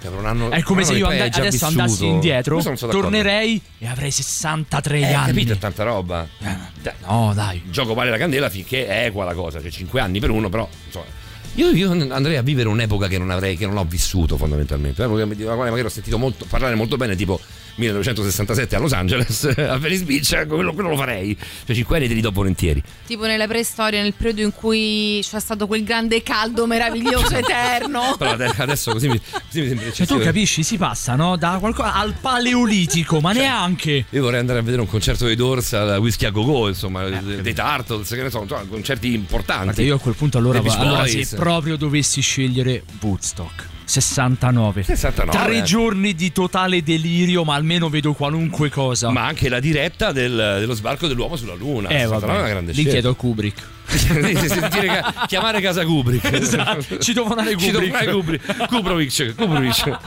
Cioè, 0.00 0.10
per 0.10 0.18
un 0.20 0.26
anno- 0.26 0.50
È 0.50 0.62
come 0.62 0.84
se 0.84 0.92
io 0.94 1.06
and- 1.08 1.20
adesso 1.20 1.40
vissuto. 1.50 1.66
andassi 1.66 2.06
indietro, 2.06 2.62
tornerei 2.88 3.60
e 3.78 3.86
avrei 3.88 4.10
63 4.12 5.00
Eh, 5.00 5.12
anni. 5.12 5.26
capito, 5.26 5.52
è 5.54 5.58
tanta 5.58 5.82
roba. 5.82 6.26
Dai, 6.38 6.92
no, 7.06 7.32
dai. 7.34 7.60
Il 7.64 7.70
gioco 7.72 7.94
vale 7.94 8.10
la 8.10 8.16
candela 8.16 8.48
finché 8.48 8.86
è 8.86 9.06
equa 9.06 9.24
la 9.24 9.34
cosa, 9.34 9.60
cioè 9.60 9.70
5 9.70 10.00
anni 10.00 10.20
per 10.20 10.30
uno, 10.30 10.48
però 10.48 10.68
insomma. 10.86 11.06
Io, 11.54 11.70
io 11.70 11.90
andrei 12.12 12.36
a 12.36 12.42
vivere 12.42 12.68
un'epoca 12.68 13.08
che 13.08 13.18
non 13.18 13.30
avrei, 13.30 13.56
che 13.56 13.66
non 13.66 13.76
ho 13.78 13.84
vissuto 13.84 14.36
fondamentalmente. 14.36 15.02
Un'epoca 15.02 15.34
della 15.34 15.54
quale 15.56 15.70
magari 15.70 15.88
ho 15.88 15.90
sentito 15.90 16.16
molto, 16.16 16.44
parlare 16.48 16.76
molto 16.76 16.96
bene, 16.96 17.16
tipo 17.16 17.40
1967 17.78 18.76
a 18.76 18.78
Los 18.78 18.92
Angeles, 18.92 19.44
a 19.56 19.78
Venice 19.78 20.04
Beach, 20.04 20.32
ecco, 20.32 20.56
quello, 20.56 20.72
quello 20.72 20.90
lo 20.90 20.96
farei. 20.96 21.36
Cioè 21.64 21.74
5 21.74 21.96
anni 21.96 22.08
te 22.08 22.14
li 22.14 22.20
do 22.20 22.30
volentieri. 22.30 22.82
Tipo 23.06 23.26
nella 23.26 23.46
preistoria, 23.46 24.02
nel 24.02 24.14
periodo 24.14 24.42
in 24.42 24.52
cui 24.52 25.20
c'è 25.22 25.40
stato 25.40 25.66
quel 25.66 25.84
grande 25.84 26.22
caldo 26.22 26.66
meraviglioso 26.66 27.34
eterno. 27.36 28.16
Però 28.18 28.32
ade- 28.32 28.52
adesso 28.56 28.92
così 28.92 29.08
mi, 29.08 29.20
così 29.20 29.60
mi 29.60 29.68
sembra 29.68 29.92
Cioè, 29.92 30.06
tu 30.06 30.18
capisci, 30.18 30.62
si 30.62 30.76
passa 30.76 31.14
no? 31.14 31.36
da 31.36 31.58
qualcosa 31.60 31.94
al 31.94 32.14
paleolitico, 32.20 33.20
ma 33.20 33.32
neanche. 33.32 34.06
Io 34.10 34.22
vorrei 34.22 34.40
andare 34.40 34.58
a 34.58 34.62
vedere 34.62 34.82
un 34.82 34.88
concerto 34.88 35.24
dei 35.26 35.36
Doors 35.36 35.72
al 35.72 35.98
Whisky 35.98 36.26
a 36.26 36.30
Go-Go, 36.30 36.68
insomma, 36.68 37.08
dei 37.08 37.54
Turtles, 37.54 38.08
che 38.08 38.22
ne 38.22 38.30
so, 38.30 38.42
insomma, 38.42 38.64
concerti 38.64 39.12
importanti. 39.14 39.64
Guarda, 39.64 39.82
io 39.82 39.94
a 39.94 39.98
quel 40.00 40.14
punto 40.14 40.38
allora, 40.38 40.60
Beach 40.60 40.76
allora 40.78 41.06
se 41.06 41.26
proprio 41.36 41.76
dovessi 41.76 42.20
scegliere 42.20 42.82
Woodstock 43.00 43.76
69. 43.88 44.82
69, 44.82 45.30
Tre 45.44 45.56
eh. 45.56 45.62
giorni 45.62 46.14
di 46.14 46.30
totale 46.30 46.82
delirio, 46.82 47.42
ma 47.44 47.54
almeno 47.54 47.88
vedo 47.88 48.12
qualunque 48.12 48.68
cosa. 48.70 49.10
Ma 49.10 49.24
anche 49.26 49.48
la 49.48 49.60
diretta 49.60 50.12
del- 50.12 50.56
dello 50.60 50.74
sbarco 50.74 51.06
dell'uomo 51.06 51.36
sulla 51.36 51.54
Luna. 51.54 51.88
eh, 51.88 52.04
vabbè. 52.04 52.24
una 52.26 52.48
grande 52.48 52.72
Li 52.72 52.80
scelta. 52.80 52.90
chiedo 52.90 53.10
a 53.10 53.14
Kubrick. 53.16 53.62
Chiamare 55.26 55.62
casa 55.62 55.84
Kubrick. 55.84 56.30
Esatto, 56.38 56.98
ci 56.98 57.14
devo 57.14 57.28
andare 57.34 57.54
Kubrick. 57.56 58.10
Kubrick. 58.10 58.66
Kubrick. 58.68 59.34
Kubrick. 59.34 59.98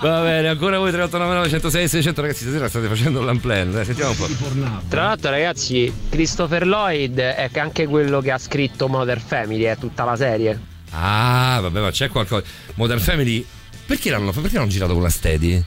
Va 0.00 0.20
bene, 0.20 0.48
ancora 0.48 0.78
voi 0.78 0.90
3899 0.90 1.48
106 1.48 1.88
600 1.88 2.20
ragazzi, 2.20 2.42
stasera 2.44 2.68
state 2.68 2.86
facendo 2.88 3.22
l'unplan. 3.22 3.80
Sentiamo 3.84 4.10
un 4.10 4.16
po'. 4.16 4.28
Tra 4.88 5.04
l'altro, 5.04 5.30
ragazzi, 5.30 5.90
Christopher 6.10 6.66
Lloyd 6.66 7.18
è 7.18 7.48
anche 7.54 7.86
quello 7.86 8.20
che 8.20 8.30
ha 8.30 8.38
scritto 8.38 8.88
Mother 8.88 9.20
Family, 9.20 9.62
è 9.62 9.78
tutta 9.78 10.04
la 10.04 10.16
serie. 10.16 10.70
Ah, 10.92 11.58
vabbè, 11.60 11.80
ma 11.80 11.90
c'è 11.90 12.08
qualcosa. 12.08 12.44
Modern 12.74 13.00
Family. 13.00 13.44
Perché 13.84 14.10
l'hanno, 14.10 14.30
perché 14.32 14.56
l'hanno 14.56 14.68
girato 14.68 14.92
con 14.92 15.02
la 15.02 15.10
Steady? 15.10 15.62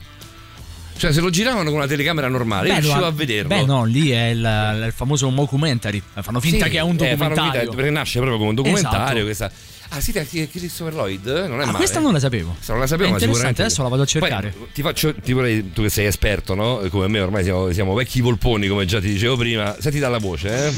Cioè, 0.96 1.12
se 1.12 1.20
lo 1.20 1.28
giravano 1.28 1.64
con 1.68 1.74
una 1.78 1.86
telecamera 1.86 2.26
normale, 2.28 2.68
Beh, 2.68 2.80
riuscivo 2.80 3.04
a 3.04 3.10
vederlo. 3.10 3.48
Beh, 3.48 3.64
no, 3.66 3.84
lì 3.84 4.10
è 4.10 4.28
il, 4.28 4.82
il 4.86 4.92
famoso 4.94 5.28
mockumentary. 5.28 6.02
Fanno 6.20 6.40
finta 6.40 6.64
Sì, 6.64 6.70
che 6.70 6.78
è 6.78 6.80
un 6.80 6.94
eh, 6.94 7.10
documentario. 7.10 7.60
finta- 7.60 7.76
perché 7.76 7.90
nasce 7.90 8.18
proprio 8.18 8.38
come 8.38 8.48
un 8.50 8.54
documentario. 8.54 9.28
Esatto. 9.28 9.52
Questa... 9.52 9.52
Ah, 9.96 10.00
sì, 10.00 10.12
che 10.12 10.48
Christopher 10.50 10.94
Lloyd 10.94 11.26
non 11.26 11.60
è 11.60 11.62
Ah, 11.62 11.66
male. 11.66 11.72
questa 11.78 12.00
non 12.00 12.12
la 12.12 12.18
sapevo. 12.18 12.50
Questa 12.52 12.72
non 12.72 12.82
la 12.82 12.86
sapevo, 12.86 13.08
È 13.08 13.10
ma 13.12 13.16
interessante, 13.16 13.62
sicuramente. 13.62 13.62
adesso 13.62 13.82
la 13.82 13.88
vado 13.88 14.02
a 14.02 14.06
cercare. 14.06 14.54
Poi, 14.56 14.68
ti 14.74 14.82
faccio, 14.82 15.14
ti 15.14 15.32
vorrei, 15.32 15.72
tu 15.72 15.82
che 15.82 15.88
sei 15.90 16.06
esperto, 16.06 16.54
no? 16.54 16.82
Come 16.90 17.08
me, 17.08 17.20
ormai 17.20 17.44
siamo, 17.44 17.72
siamo 17.72 17.94
vecchi 17.94 18.20
volponi, 18.20 18.68
come 18.68 18.84
già 18.84 19.00
ti 19.00 19.08
dicevo 19.08 19.36
prima. 19.36 19.76
Senti 19.78 19.98
dalla 19.98 20.18
voce, 20.18 20.66
eh? 20.68 20.72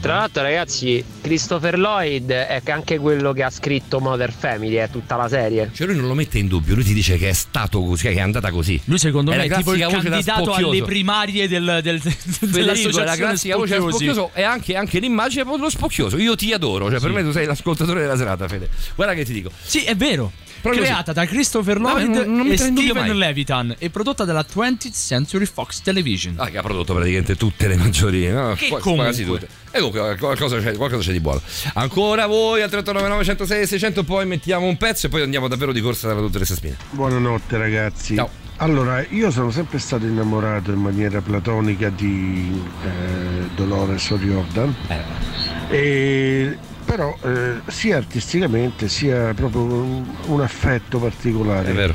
Tra 0.00 0.16
l'altro, 0.16 0.42
ragazzi, 0.42 1.02
Christopher 1.22 1.78
Lloyd 1.78 2.30
è 2.30 2.60
anche 2.66 2.98
quello 2.98 3.32
che 3.32 3.42
ha 3.42 3.50
scritto 3.50 4.00
Mother 4.00 4.32
Family, 4.32 4.74
è 4.74 4.88
tutta 4.90 5.16
la 5.16 5.28
serie. 5.28 5.70
Cioè, 5.72 5.86
lui 5.86 5.96
non 5.96 6.06
lo 6.08 6.14
mette 6.14 6.38
in 6.38 6.48
dubbio, 6.48 6.74
lui 6.74 6.84
ti 6.84 6.92
dice 6.94 7.16
che 7.16 7.28
è 7.30 7.32
stato 7.32 7.82
così, 7.82 8.02
che 8.08 8.12
è 8.14 8.20
andata 8.20 8.50
così. 8.50 8.80
Lui 8.84 8.98
secondo 8.98 9.30
È 9.32 9.36
me 9.36 9.44
è 9.44 9.56
tipo 9.56 9.72
il 9.74 9.86
candidato 9.86 10.52
alle 10.52 10.82
primarie 10.82 11.48
del, 11.48 11.80
del, 11.82 12.00
della 12.00 12.74
Federico 12.74 13.00
è 13.00 13.04
la 13.04 13.16
classica 13.16 13.56
voce 13.56 13.76
spocchioso 13.76 14.30
e 14.34 14.42
anche, 14.42 14.76
anche 14.76 14.98
l'immagine 14.98 15.42
è 15.42 15.56
lo 15.56 15.70
spocchioso. 15.70 16.16
Io 16.18 16.34
ti 16.36 16.52
adoro, 16.52 16.90
cioè 16.90 17.00
per 17.00 17.08
Sì. 17.10 17.14
me 17.16 17.22
tu 17.22 17.30
sei 17.32 17.46
l'ascoltatore 17.46 18.00
della 18.00 18.16
serata, 18.16 18.41
Fede. 18.48 18.68
Guarda 18.94 19.14
che 19.14 19.24
ti 19.24 19.32
dico. 19.32 19.50
Sì, 19.62 19.84
è 19.84 19.94
vero. 19.96 20.30
Proprio 20.62 20.84
Creata 20.84 21.12
da 21.12 21.26
Christopher 21.26 21.80
No, 21.80 21.88
Lloyd 21.90 22.08
non- 22.08 22.36
non 22.36 22.50
e 22.52 22.56
Steven 22.56 22.94
mai. 23.08 23.14
Levitan 23.16 23.74
e 23.78 23.90
prodotta 23.90 24.24
dalla 24.24 24.44
20th 24.44 24.92
Century 24.94 25.44
Fox 25.44 25.80
Television. 25.82 26.34
Ah, 26.38 26.48
che 26.50 26.58
ha 26.58 26.62
prodotto 26.62 26.94
praticamente 26.94 27.34
tutte 27.34 27.66
le 27.66 27.74
maggiori, 27.74 28.28
no? 28.28 28.54
Che 28.54 28.68
Qua- 28.68 28.78
comunque. 28.78 29.06
quasi 29.08 29.24
tutte. 29.24 29.48
E 29.72 29.78
comunque 29.80 30.16
qualcosa 30.18 30.60
c'è, 30.60 30.76
qualcosa 30.76 31.02
c'è 31.02 31.10
di 31.12 31.18
buono. 31.18 31.40
Ancora 31.74 32.26
voi 32.26 32.62
al 32.62 32.68
389 32.70 33.24
106 33.24 33.66
600, 33.66 34.04
poi 34.04 34.24
mettiamo 34.24 34.66
un 34.66 34.76
pezzo 34.76 35.06
e 35.06 35.08
poi 35.08 35.22
andiamo 35.22 35.48
davvero 35.48 35.72
di 35.72 35.80
corsa 35.80 36.06
dalla 36.06 36.20
dottoressa 36.20 36.54
Spina. 36.54 36.76
Buonanotte 36.90 37.56
ragazzi. 37.58 38.14
Ciao. 38.14 38.30
Allora, 38.58 39.04
io 39.08 39.32
sono 39.32 39.50
sempre 39.50 39.80
stato 39.80 40.04
innamorato 40.06 40.70
in 40.70 40.78
maniera 40.78 41.20
platonica 41.20 41.88
di 41.88 42.62
eh, 42.84 43.48
Dolores 43.56 44.08
O'Riordan 44.10 44.72
Eh. 44.86 45.76
e 45.76 46.56
però 46.84 47.16
eh, 47.22 47.60
sia 47.66 47.96
artisticamente 47.96 48.88
sia 48.88 49.32
proprio 49.34 49.62
un, 49.62 50.04
un 50.26 50.40
affetto 50.40 50.98
particolare. 50.98 51.70
È 51.70 51.74
vero. 51.74 51.94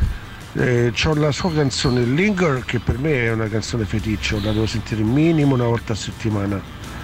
Eh, 0.53 0.91
c'ho 0.91 1.13
la 1.13 1.31
sua 1.31 1.53
canzone 1.53 2.01
Linger 2.01 2.63
che 2.65 2.79
per 2.79 2.97
me 2.97 3.25
è 3.25 3.31
una 3.31 3.47
canzone 3.47 3.85
feticcio, 3.85 4.39
la 4.41 4.51
devo 4.51 4.65
sentire 4.65 5.03
minimo 5.03 5.53
una 5.53 5.65
volta 5.65 5.93
a 5.93 5.95
settimana, 5.95 6.59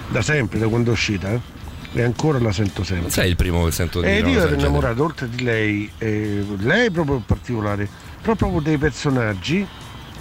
da 0.08 0.22
sempre, 0.22 0.58
da 0.58 0.66
quando 0.66 0.90
è 0.90 0.92
uscita, 0.92 1.30
eh. 1.30 1.40
e 1.92 2.02
ancora 2.02 2.40
la 2.40 2.50
sento 2.50 2.82
sempre. 2.82 3.02
Non 3.02 3.10
sei 3.10 3.30
il 3.30 3.36
primo 3.36 3.64
che 3.64 3.70
sento 3.70 4.00
dire 4.00 4.16
E 4.16 4.28
io 4.28 4.40
ero 4.40 4.54
innamorato 4.54 5.04
oltre 5.04 5.28
di 5.28 5.44
lei, 5.44 5.88
eh, 5.98 6.44
lei 6.58 6.90
proprio 6.90 7.16
in 7.16 7.24
particolare, 7.24 7.88
però 8.20 8.34
proprio 8.34 8.60
dei 8.60 8.78
personaggi, 8.78 9.64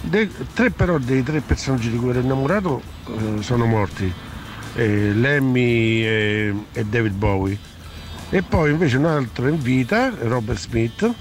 dei- 0.02 0.30
tre 0.54 0.70
però 0.70 1.00
dei 1.00 1.24
tre 1.24 1.40
personaggi 1.40 1.90
di 1.90 1.98
cui 1.98 2.10
ero 2.12 2.20
innamorato 2.20 2.82
eh, 3.08 3.42
sono 3.42 3.66
morti, 3.66 4.14
eh, 4.76 5.12
Lemmy 5.14 6.04
e, 6.04 6.54
e 6.74 6.86
David 6.86 7.14
Bowie. 7.14 7.58
E 8.30 8.42
poi 8.42 8.72
invece 8.72 8.98
un 8.98 9.06
altro 9.06 9.48
in 9.48 9.62
vita, 9.62 10.12
Robert 10.22 10.58
Smith, 10.60 11.12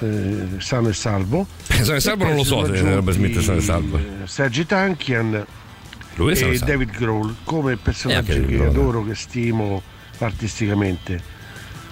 eh, 0.00 0.46
sano 0.58 0.88
e 0.88 0.92
salvo. 0.94 1.46
Sano 1.68 1.96
e 1.96 2.00
salvo 2.00 2.24
non 2.24 2.36
lo 2.36 2.44
so 2.44 2.64
se 2.64 2.80
Robert 2.94 3.16
Smith 3.16 3.38
è 3.38 3.42
sano 3.42 3.58
e 3.58 3.62
salvo. 3.62 3.98
eh, 3.98 4.02
Sergi 4.26 4.64
Tankian 4.66 5.44
Lui 6.14 6.32
e. 6.32 6.58
David 6.58 6.90
Grohl 6.96 7.34
come 7.44 7.76
personaggi 7.76 8.32
David 8.32 8.46
che 8.48 8.54
Grohl. 8.56 8.68
adoro, 8.68 9.04
che 9.04 9.14
stimo 9.14 9.82
artisticamente. 10.18 11.20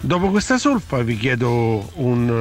Dopo 0.03 0.31
questa 0.31 0.57
solfa 0.57 1.03
vi 1.03 1.17
chiedo 1.19 1.91
un, 1.97 2.27
eh, 2.27 2.33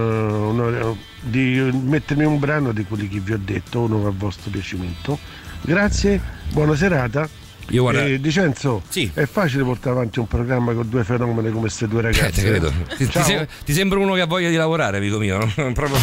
un- 0.85 0.95
di 1.21 1.59
mettermi 1.83 2.23
un 2.23 2.39
brano 2.39 2.71
di 2.71 2.85
quelli 2.85 3.09
che 3.09 3.19
vi 3.19 3.33
ho 3.33 3.39
detto, 3.43 3.81
uno 3.81 4.07
a 4.07 4.13
vostro 4.15 4.49
piacimento. 4.49 5.19
Grazie, 5.61 6.21
buona 6.53 6.73
serata. 6.75 7.27
Io 7.69 7.81
guarda- 7.83 8.05
Eh, 8.05 8.19
Dicenzo, 8.19 8.81
è 9.13 9.25
facile 9.25 9.63
portare 9.63 9.95
avanti 9.95 10.19
un 10.19 10.27
programma 10.27 10.73
con 10.73 10.87
due 10.89 11.03
fenomeni 11.03 11.49
come 11.49 11.61
queste 11.61 11.87
due 11.87 11.99
Eh, 11.99 12.03
ragazze. 12.03 12.41
credo. 12.43 12.71
Ti, 12.97 13.05
ti 13.05 13.09
Ciao. 13.11 13.23
sem- 13.23 13.47
ti 13.65 13.73
sembra 13.73 13.99
uno 13.99 14.13
che 14.13 14.21
ha 14.21 14.25
voglia 14.25 14.49
di 14.49 14.55
lavorare, 14.55 14.97
amico 14.97 15.17
mio. 15.19 15.37
no? 15.37 15.45
proprio, 15.73 15.97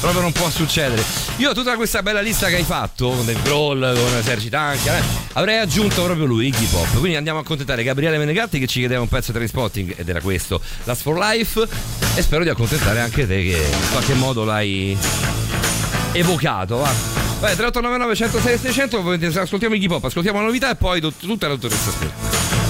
proprio 0.00 0.20
non 0.20 0.32
può 0.32 0.48
succedere. 0.50 1.02
Io 1.38 1.52
tutta 1.54 1.74
questa 1.76 2.02
bella 2.02 2.20
lista 2.20 2.48
che 2.48 2.56
hai 2.56 2.62
fatto, 2.64 3.08
con 3.08 3.24
Dave 3.26 3.40
Grohl, 3.42 3.80
con 3.96 4.22
Sergi 4.22 4.48
Tanchi, 4.48 4.88
eh, 4.88 5.02
avrei 5.34 5.58
aggiunto 5.58 6.02
proprio 6.04 6.24
lui, 6.26 6.46
Iggy 6.46 6.66
Pop. 6.66 6.98
Quindi 6.98 7.16
andiamo 7.16 7.38
a 7.38 7.42
accontentare 7.42 7.82
Gabriele 7.82 8.18
Menegatti 8.18 8.58
che 8.58 8.66
ci 8.66 8.78
chiedeva 8.80 9.00
un 9.00 9.08
pezzo 9.08 9.32
di 9.32 9.46
Spotting 9.46 9.94
ed 9.96 10.08
era 10.08 10.20
questo, 10.20 10.60
Last 10.84 11.02
for 11.02 11.16
Life. 11.18 11.66
E 12.14 12.22
spero 12.22 12.42
di 12.42 12.48
accontentare 12.48 13.00
anche 13.00 13.26
te 13.26 13.42
che 13.42 13.56
in 13.70 13.90
qualche 13.92 14.14
modo 14.14 14.44
l'hai 14.44 14.96
evocato. 16.12 16.78
Va. 16.78 17.27
Vai, 17.40 17.54
3899 17.54 18.14
106 18.16 18.58
600, 18.58 19.40
ascoltiamo 19.40 19.74
Iggy 19.76 19.86
Pop, 19.86 20.04
ascoltiamo 20.04 20.40
la 20.40 20.46
novità 20.46 20.70
e 20.70 20.74
poi 20.74 21.00
tut- 21.00 21.20
tutta 21.20 21.46
la 21.46 21.54
dottoressa 21.54 21.90
Spira. 21.92 22.67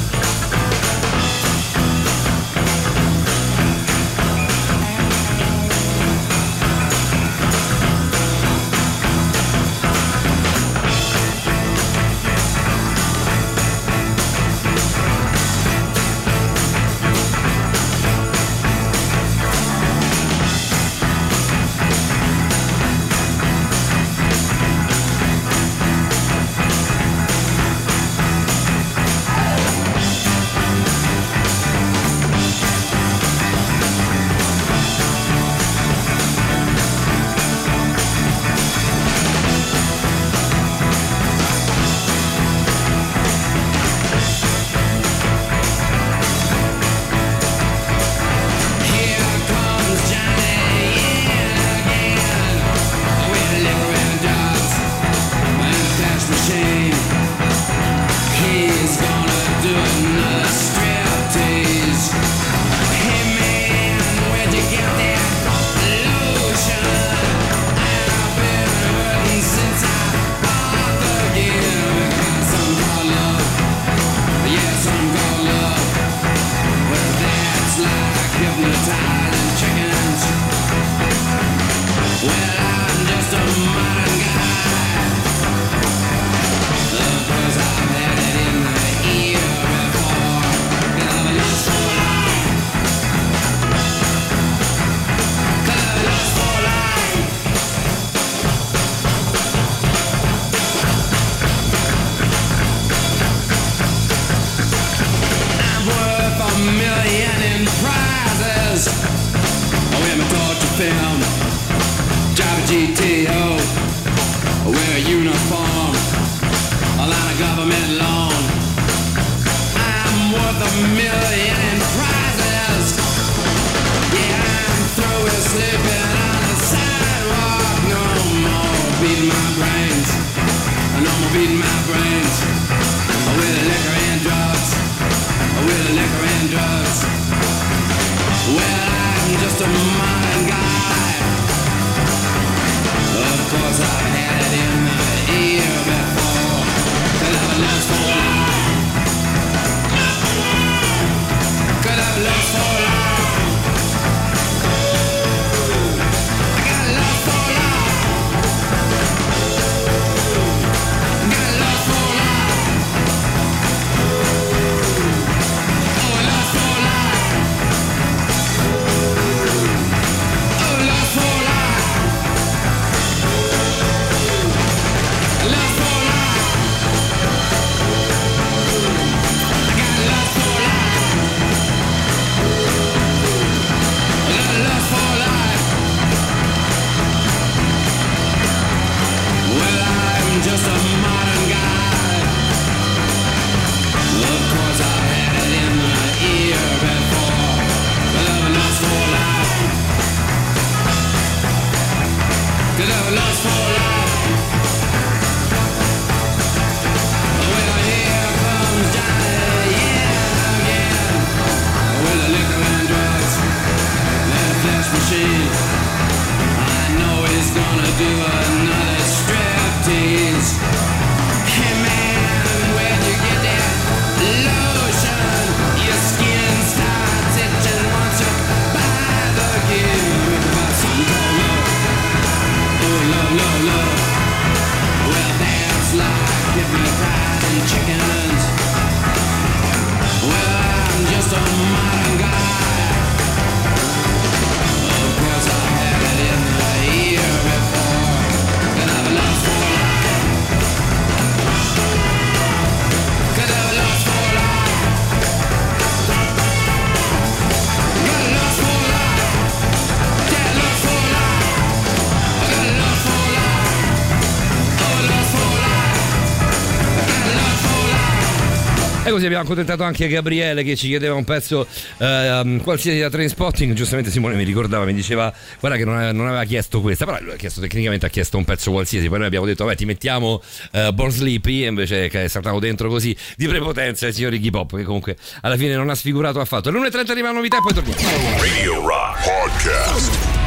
Abbiamo 269.28 269.44
accontentato 269.44 269.82
anche 269.82 270.09
Gabriele 270.09 270.62
che 270.62 270.76
ci 270.76 270.88
chiedeva 270.88 271.14
un 271.14 271.24
pezzo 271.24 271.66
ehm, 271.98 272.62
qualsiasi 272.62 272.98
da 272.98 273.10
train 273.10 273.28
spotting. 273.28 273.72
Giustamente 273.74 274.10
Simone 274.10 274.34
mi 274.34 274.44
ricordava, 274.44 274.84
mi 274.84 274.94
diceva 274.94 275.32
guarda 275.60 275.78
che 275.78 275.84
non 275.84 275.94
aveva, 275.96 276.12
non 276.12 276.26
aveva 276.26 276.44
chiesto 276.44 276.80
questa, 276.80 277.05
però 277.05 277.18
lui 277.20 277.32
ha 277.32 277.36
chiesto 277.36 277.60
tecnicamente 277.60 278.06
ha 278.06 278.09
chiesto 278.09 278.36
un 278.36 278.44
pezzo 278.44 278.70
qualsiasi. 278.70 279.09
Poi 279.09 279.18
noi 279.18 279.26
abbiamo 279.26 279.46
detto 279.46 279.64
vabbè 279.64 279.76
ti 279.76 279.84
mettiamo 279.84 280.42
eh, 280.72 280.92
Born 280.92 281.10
Sleepy 281.10 281.64
e 281.64 281.68
invece 281.68 282.09
è 282.09 282.28
saltato 282.28 282.59
dentro 282.59 282.88
così 282.88 283.16
di 283.36 283.46
prepotenza 283.46 284.06
il 284.06 284.14
signor 284.14 284.34
Iggy 284.34 284.50
Pop 284.50 284.76
che 284.76 284.82
comunque 284.82 285.16
alla 285.42 285.56
fine 285.56 285.74
non 285.74 285.88
ha 285.90 285.94
sfigurato 285.94 286.40
affatto. 286.40 286.70
Alle 286.70 286.78
1.30 286.78 287.10
arriva 287.10 287.28
la 287.28 287.34
novità 287.34 287.59
e 287.59 287.60
poi 287.60 287.74
torniamo. 287.74 288.40
Radio 288.40 288.86
Rock 288.86 289.22
Podcast. 289.24 290.38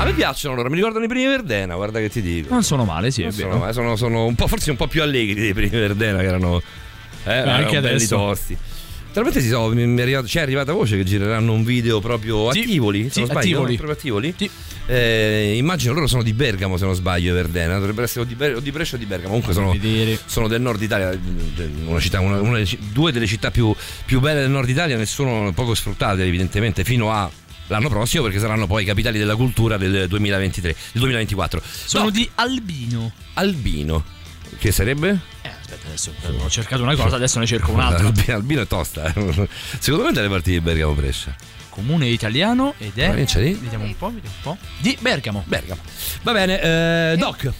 A 0.00 0.04
me 0.04 0.12
piacciono 0.12 0.54
loro, 0.54 0.68
mi 0.70 0.76
ricordano 0.76 1.04
i 1.04 1.08
primi 1.08 1.26
Verdena, 1.26 1.74
guarda 1.74 1.98
che 1.98 2.08
ti 2.08 2.22
dico. 2.22 2.52
Non 2.52 2.62
sono 2.62 2.84
male, 2.84 3.10
sì, 3.10 3.22
Non 3.22 3.30
è 3.30 3.32
sono, 3.32 3.46
vero. 3.48 3.58
male, 3.60 3.72
sono, 3.72 3.96
sono 3.96 4.24
un 4.26 4.34
po', 4.36 4.46
forse 4.46 4.70
un 4.70 4.76
po' 4.76 4.86
più 4.86 5.02
allegri 5.02 5.34
dei 5.34 5.52
primi 5.52 5.70
Verdena 5.70 6.18
che 6.20 6.26
erano, 6.26 6.62
eh, 7.24 7.32
erano 7.32 7.50
anche 7.64 7.76
adesso. 7.76 8.16
tosti. 8.16 8.56
Talmente 9.10 9.40
si 9.40 9.48
so, 9.48 9.68
mi, 9.70 9.84
mi 9.86 9.98
è 9.98 10.02
arrivato- 10.02 10.26
c'è 10.26 10.40
arrivata 10.40 10.72
voce 10.72 10.96
che 10.96 11.02
gireranno 11.04 11.52
un 11.52 11.64
video 11.64 11.98
proprio 11.98 12.52
Sì, 12.52 12.60
a 12.60 12.62
Tivoli, 12.62 13.10
sì, 13.10 13.20
non 13.20 13.28
a 13.28 13.32
sbaglio, 13.32 13.46
Tivoli. 13.48 13.74
proprio 13.76 13.96
a 13.96 14.00
Tivoli. 14.00 14.34
Eh, 14.86 15.54
immagino 15.56 15.92
loro 15.92 16.06
sono 16.06 16.22
di 16.22 16.32
Bergamo 16.32 16.76
se 16.76 16.84
non 16.84 16.94
sbaglio 16.94 17.34
Verdena, 17.34 17.74
dovrebbero 17.78 18.04
essere 18.04 18.20
o 18.20 18.24
di, 18.24 18.34
Ber- 18.36 18.54
o 18.56 18.60
di 18.60 18.70
Brescia 18.70 18.94
o 18.94 18.98
di 18.98 19.04
Bergamo, 19.06 19.28
comunque 19.40 19.52
sono, 19.52 19.76
sono 20.26 20.46
del 20.46 20.60
nord 20.60 20.80
Italia, 20.80 21.18
una 21.86 21.98
città, 21.98 22.20
una- 22.20 22.40
una 22.40 22.60
due 22.92 23.10
delle 23.10 23.26
città 23.26 23.50
più, 23.50 23.74
più 24.04 24.20
belle 24.20 24.40
del 24.42 24.50
nord 24.50 24.68
Italia, 24.68 24.96
nessuno 24.96 25.50
poco 25.52 25.74
sfruttate 25.74 26.24
evidentemente 26.24 26.84
fino 26.84 27.12
a 27.12 27.28
l'anno 27.68 27.88
prossimo 27.88 28.24
perché 28.24 28.38
saranno 28.38 28.66
poi 28.66 28.84
capitali 28.84 29.18
della 29.18 29.36
cultura 29.36 29.76
del 29.76 30.08
2023, 30.08 30.68
del 30.92 31.00
2024. 31.00 31.62
Sono 31.84 32.10
di 32.10 32.28
Albino. 32.34 33.12
Albino, 33.34 34.04
che 34.58 34.72
sarebbe? 34.72 35.18
Eh, 35.42 35.48
aspetta, 35.48 35.86
adesso 35.86 36.12
ho 36.42 36.48
cercato 36.50 36.82
una 36.82 36.96
cosa, 36.96 37.16
adesso 37.16 37.38
ne 37.38 37.46
cerco 37.46 37.70
un'altra. 37.72 38.06
Albino, 38.08 38.34
Albino 38.36 38.60
è 38.62 38.66
tosta. 38.66 39.12
eh. 39.12 39.48
Secondo 39.78 40.06
me 40.06 40.12
dalle 40.12 40.28
parti 40.28 40.50
di 40.50 40.60
Bergamo 40.60 40.92
Brescia. 40.94 41.34
Comune 41.70 42.08
italiano 42.08 42.74
ed 42.78 42.98
è. 42.98 43.06
Provincia 43.06 43.38
di? 43.38 43.52
Vediamo 43.52 43.84
un 43.84 43.96
po', 43.96 44.06
vediamo 44.12 44.34
un 44.36 44.42
po'. 44.42 44.56
Di 44.78 44.96
Bergamo. 45.00 45.44
Bergamo. 45.46 45.80
Va 46.22 46.32
bene, 46.32 46.60
eh, 47.12 47.16
Doc. 47.16 47.52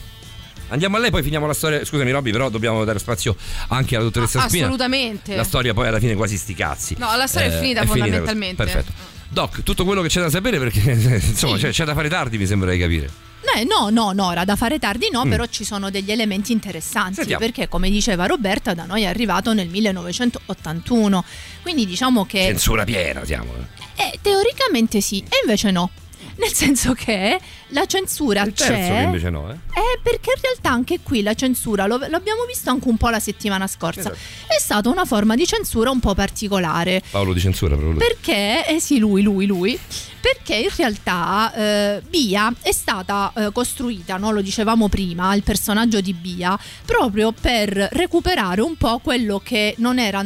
Andiamo 0.70 0.96
a 0.96 0.98
lei, 0.98 1.10
poi 1.10 1.22
finiamo 1.22 1.46
la 1.46 1.54
storia. 1.54 1.82
Scusami, 1.84 2.10
Robby, 2.10 2.30
però 2.32 2.50
dobbiamo 2.50 2.84
dare 2.84 2.98
spazio 2.98 3.36
anche 3.68 3.94
alla 3.94 4.04
dottoressa 4.04 4.48
Spina. 4.48 4.64
Assolutamente. 4.64 5.36
La 5.36 5.44
storia 5.44 5.72
poi 5.72 5.86
alla 5.86 6.00
fine 6.00 6.14
quasi 6.14 6.36
sti 6.36 6.54
cazzi. 6.54 6.96
No, 6.98 7.14
la 7.16 7.26
storia 7.28 7.48
è 7.48 7.56
Eh, 7.56 7.60
finita 7.60 7.80
così. 7.86 7.98
fondamentalmente. 8.00 8.64
Perfetto. 8.64 8.92
Doc, 9.30 9.62
tutto 9.62 9.84
quello 9.84 10.00
che 10.02 10.08
c'è 10.08 10.20
da 10.20 10.30
sapere 10.30 10.58
perché 10.58 10.80
insomma 11.22 11.56
c'è, 11.58 11.70
c'è 11.70 11.84
da 11.84 11.94
fare 11.94 12.08
tardi, 12.08 12.38
mi 12.38 12.46
sembra 12.46 12.70
di 12.72 12.78
capire. 12.78 13.10
Eh, 13.56 13.64
no, 13.64 13.88
no, 13.90 14.12
no, 14.12 14.26
ora 14.26 14.44
da 14.44 14.56
fare 14.56 14.78
tardi 14.78 15.08
no, 15.10 15.24
Mm. 15.24 15.30
però 15.30 15.46
ci 15.46 15.64
sono 15.64 15.90
degli 15.90 16.10
elementi 16.12 16.52
interessanti 16.52 17.14
Sentiamo. 17.14 17.44
perché 17.44 17.66
come 17.68 17.88
diceva 17.90 18.26
Roberta 18.26 18.74
da 18.74 18.84
noi 18.84 19.02
è 19.02 19.06
arrivato 19.06 19.52
nel 19.54 19.68
1981, 19.68 21.24
quindi 21.62 21.86
diciamo 21.86 22.24
che 22.26 22.40
Censura 22.42 22.84
piena, 22.84 23.24
siamo. 23.24 23.52
eh. 23.96 24.02
eh, 24.02 24.18
teoricamente 24.20 25.00
sì 25.00 25.18
e 25.20 25.40
invece 25.44 25.70
no, 25.70 25.90
nel 26.38 26.52
senso 26.52 26.92
che 26.94 27.38
la 27.68 27.84
censura 27.86 28.42
Il 28.42 28.52
terzo 28.52 28.72
c'è. 28.72 28.88
che 28.96 29.02
invece 29.02 29.30
no, 29.30 29.50
eh. 29.50 29.54
Eh, 29.54 29.98
perché 30.02 30.32
in 30.34 30.40
realtà 30.40 30.70
anche 30.70 31.00
qui 31.02 31.22
la 31.22 31.34
censura, 31.34 31.86
lo, 31.86 31.98
l'abbiamo 31.98 32.44
visto 32.46 32.70
anche 32.70 32.88
un 32.88 32.96
po' 32.96 33.08
la 33.10 33.20
settimana 33.20 33.66
scorsa, 33.66 34.00
Esatto. 34.00 34.16
è 34.46 34.58
stata 34.58 34.88
una 34.88 35.04
forma 35.04 35.34
di 35.34 35.46
censura 35.46 35.90
un 35.90 36.00
po' 36.00 36.14
particolare. 36.14 37.02
Paolo 37.10 37.32
di 37.32 37.40
censura 37.40 37.74
proprio 37.74 37.92
lui. 37.98 38.06
Perché, 38.06 38.66
eh 38.66 38.80
sì, 38.80 38.98
lui, 38.98 39.22
lui, 39.22 39.46
lui, 39.46 39.78
perché 40.20 40.54
in 40.56 40.70
realtà 40.76 41.52
eh, 41.54 42.02
Bia 42.08 42.52
è 42.60 42.72
stata 42.72 43.32
eh, 43.36 43.52
costruita, 43.52 44.16
no? 44.16 44.30
lo 44.30 44.40
dicevamo 44.40 44.88
prima, 44.88 45.34
il 45.34 45.42
personaggio 45.42 46.00
di 46.00 46.12
Bia, 46.12 46.58
proprio 46.84 47.32
per 47.32 47.88
recuperare 47.92 48.60
un 48.60 48.76
po' 48.76 48.98
quello 48.98 49.40
che 49.42 49.74
non 49.78 49.98
era 49.98 50.24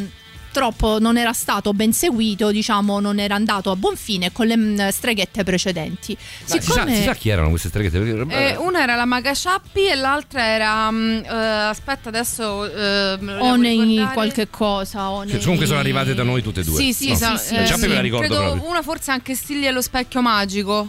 troppo 0.52 0.98
non 1.00 1.16
era 1.16 1.32
stato 1.32 1.72
ben 1.74 1.92
seguito, 1.92 2.50
diciamo, 2.52 3.00
non 3.00 3.18
era 3.18 3.34
andato 3.34 3.70
a 3.70 3.76
buon 3.76 3.96
fine 3.96 4.30
con 4.30 4.46
le 4.46 4.56
mm, 4.56 4.88
streghette 4.88 5.42
precedenti. 5.42 6.16
Ma 6.48 6.60
si, 6.60 6.60
sa, 6.70 6.86
si 6.86 7.02
sa 7.02 7.14
chi 7.14 7.28
erano 7.30 7.48
queste 7.50 7.68
streghette? 7.68 7.98
Eh, 8.28 8.56
una 8.56 8.82
era 8.82 8.94
la 8.94 9.04
Maga 9.04 9.34
Ciappi 9.34 9.86
e 9.88 9.94
l'altra 9.96 10.44
era. 10.46 10.88
eh, 10.90 11.68
aspetta, 11.68 12.08
adesso. 12.10 12.64
eh, 12.72 13.18
o 13.40 13.56
nei 13.56 14.06
qualche 14.12 14.48
cosa 14.48 15.10
o 15.10 15.22
Cioè, 15.24 15.32
nei... 15.34 15.42
comunque 15.42 15.66
sono 15.66 15.78
arrivate 15.80 16.14
da 16.14 16.22
noi 16.22 16.42
tutte 16.42 16.60
e 16.60 16.64
due. 16.64 16.76
Sì, 16.76 16.92
sì, 16.92 17.08
No. 17.08 17.14
sa- 17.16 17.36
sì, 17.36 17.54
La 17.54 17.62
eh, 17.62 17.66
Ciappi 17.66 17.88
me 17.88 17.94
la 17.94 18.00
ricordo 18.00 18.26
Credo 18.26 18.42
proprio. 18.42 18.68
una 18.70 18.82
forse 18.82 19.10
anche 19.10 19.34
Stilli 19.34 19.66
e 19.66 19.70
lo 19.72 19.80
specchio 19.82 20.20
magico. 20.22 20.88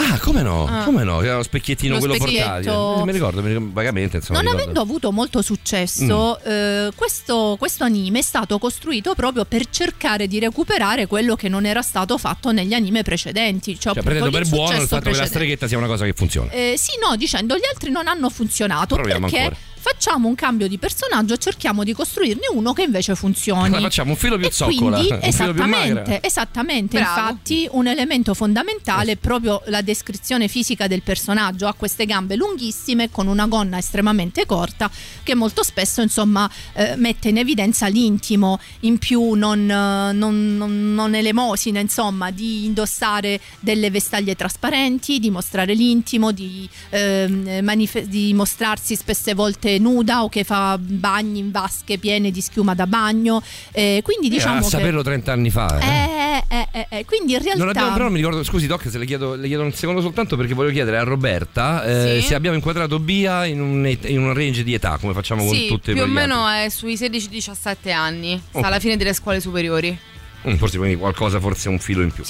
Ah, 0.00 0.18
come 0.20 0.42
no? 0.42 0.64
Ah. 0.66 0.84
Come 0.84 1.02
no? 1.02 1.20
Era 1.22 1.36
lo 1.36 1.42
specchiettino 1.42 1.94
Lo 1.94 1.98
quello 1.98 2.14
specchietto. 2.14 2.44
portatile. 2.70 3.04
Mi 3.04 3.12
ricordo, 3.12 3.42
mi 3.42 3.48
ricordo 3.48 3.70
vagamente. 3.72 4.16
Insomma, 4.18 4.40
Non 4.42 4.52
avendo 4.54 4.80
avuto 4.80 5.10
molto 5.12 5.42
successo, 5.42 6.38
Mm. 6.46 6.50
eh, 6.50 6.90
questo, 6.94 7.56
questo 7.58 7.84
anime 7.84 8.20
è 8.20 8.22
stato 8.22 8.58
costruito 8.58 9.14
proprio 9.14 9.44
per 9.44 9.68
cercare 9.70 10.26
di 10.28 10.38
recuperare 10.38 11.06
quello 11.06 11.34
che 11.34 11.48
non 11.48 11.66
era 11.66 11.82
stato 11.82 12.16
fatto 12.18 12.52
negli 12.52 12.74
anime 12.74 13.02
precedenti. 13.02 13.78
Cioè, 13.78 13.94
Cioè, 13.94 14.02
prendendo 14.02 14.30
per 14.30 14.48
buono 14.48 14.76
il 14.80 14.86
fatto 14.86 14.86
che 14.86 14.92
la 14.94 15.00
precedente. 15.00 15.28
streghetta 15.30 15.66
sia 15.66 15.78
una 15.78 15.86
cosa 15.86 16.04
che 16.04 16.12
funziona. 16.12 16.50
Eh, 16.52 16.74
sì, 16.76 16.92
no, 17.04 17.16
dicendo 17.16 17.56
gli 17.56 17.66
altri 17.72 17.90
non 17.90 18.06
hanno 18.06 18.28
funzionato 18.30 18.94
Proviamo 18.94 19.26
perché 19.26 19.38
ancora. 19.42 19.56
Facciamo 19.80 20.28
un 20.28 20.34
cambio 20.34 20.68
di 20.68 20.78
personaggio 20.78 21.34
e 21.34 21.38
cerchiamo 21.38 21.84
di 21.84 21.92
costruirne 21.92 22.48
uno 22.52 22.72
che 22.72 22.82
invece 22.82 23.14
funzioni. 23.14 23.66
Allora 23.66 23.82
facciamo 23.88 24.10
un 24.10 24.16
filo 24.16 24.36
più 24.36 24.46
E 24.46 24.52
zoccola, 24.52 24.96
quindi, 24.98 25.14
un 25.14 25.18
esattamente, 25.22 26.20
esattamente. 26.22 26.98
Bravo. 26.98 27.20
Infatti, 27.20 27.68
un 27.72 27.86
elemento 27.86 28.34
fondamentale 28.34 29.12
è 29.12 29.16
proprio 29.16 29.62
la 29.66 29.82
descrizione 29.82 30.48
fisica 30.48 30.86
del 30.86 31.02
personaggio. 31.02 31.66
Ha 31.66 31.74
queste 31.74 32.06
gambe 32.06 32.36
lunghissime 32.36 33.10
con 33.10 33.26
una 33.26 33.46
gonna 33.46 33.78
estremamente 33.78 34.46
corta 34.46 34.90
che 35.22 35.34
molto 35.34 35.62
spesso, 35.62 36.00
insomma, 36.02 36.50
eh, 36.74 36.94
mette 36.96 37.28
in 37.28 37.38
evidenza 37.38 37.86
l'intimo. 37.86 38.58
In 38.80 38.98
più, 38.98 39.32
non, 39.32 39.60
eh, 39.70 40.12
non, 40.12 40.56
non- 40.56 40.94
non 40.94 41.14
elemosina, 41.14 41.80
insomma, 41.80 42.30
di 42.30 42.64
indossare 42.64 43.40
delle 43.60 43.90
vestaglie 43.90 44.34
trasparenti, 44.34 45.18
di 45.18 45.30
mostrare 45.30 45.74
l'intimo, 45.74 46.32
di, 46.32 46.68
ehm, 46.90 47.60
manife- 47.62 48.08
di 48.08 48.32
mostrarsi 48.34 48.96
spesse 48.96 49.34
volte 49.34 49.67
nuda 49.76 50.22
o 50.22 50.30
che 50.30 50.44
fa 50.44 50.78
bagni 50.80 51.40
in 51.40 51.50
vasche 51.50 51.98
piene 51.98 52.30
di 52.30 52.40
schiuma 52.40 52.74
da 52.74 52.86
bagno. 52.86 53.42
Eh, 53.72 54.00
quindi, 54.02 54.30
diciamo 54.30 54.58
a 54.58 54.62
che. 54.62 54.68
saperlo 54.68 55.02
30 55.02 55.32
anni 55.32 55.50
fa. 55.50 55.78
eh. 55.80 56.16
Eh, 56.38 56.44
eh, 56.56 56.68
eh, 56.70 56.86
eh, 57.00 57.04
quindi 57.04 57.32
in 57.34 57.42
realtà 57.42 57.58
Non 57.58 57.68
abbiamo, 57.68 57.92
però 57.92 58.08
mi 58.08 58.16
ricordo, 58.16 58.42
scusi 58.44 58.66
Doc, 58.66 58.88
se 58.88 58.96
le 58.96 59.04
chiedo, 59.04 59.34
le 59.34 59.46
chiedo 59.48 59.62
un 59.64 59.72
secondo 59.72 60.00
soltanto 60.00 60.36
perché 60.36 60.54
voglio 60.54 60.70
chiedere 60.70 60.96
a 60.96 61.02
Roberta 61.02 61.82
eh, 61.84 62.20
Sì. 62.20 62.28
se 62.28 62.34
abbiamo 62.36 62.54
inquadrato 62.56 62.98
Bia 63.00 63.44
in 63.44 63.60
un, 63.60 63.86
in 64.04 64.18
un 64.22 64.32
range 64.32 64.62
di 64.62 64.72
età, 64.72 64.96
come 65.00 65.12
facciamo 65.14 65.44
con 65.44 65.52
Sì, 65.54 65.66
tutte 65.66 65.92
più 65.92 66.02
o 66.02 66.06
meno 66.06 66.46
è 66.48 66.68
sui 66.70 66.94
16-17 66.94 67.90
anni. 67.92 68.40
Sta 68.48 68.58
Ok. 68.60 68.64
alla 68.64 68.78
fine 68.78 68.96
delle 68.96 69.12
scuole 69.14 69.40
superiori. 69.40 69.98
Mm, 70.46 70.54
forse 70.54 70.78
quindi 70.78 70.96
qualcosa, 70.96 71.40
forse 71.40 71.68
un 71.68 71.78
filo 71.80 72.02
in 72.02 72.12
più. 72.12 72.22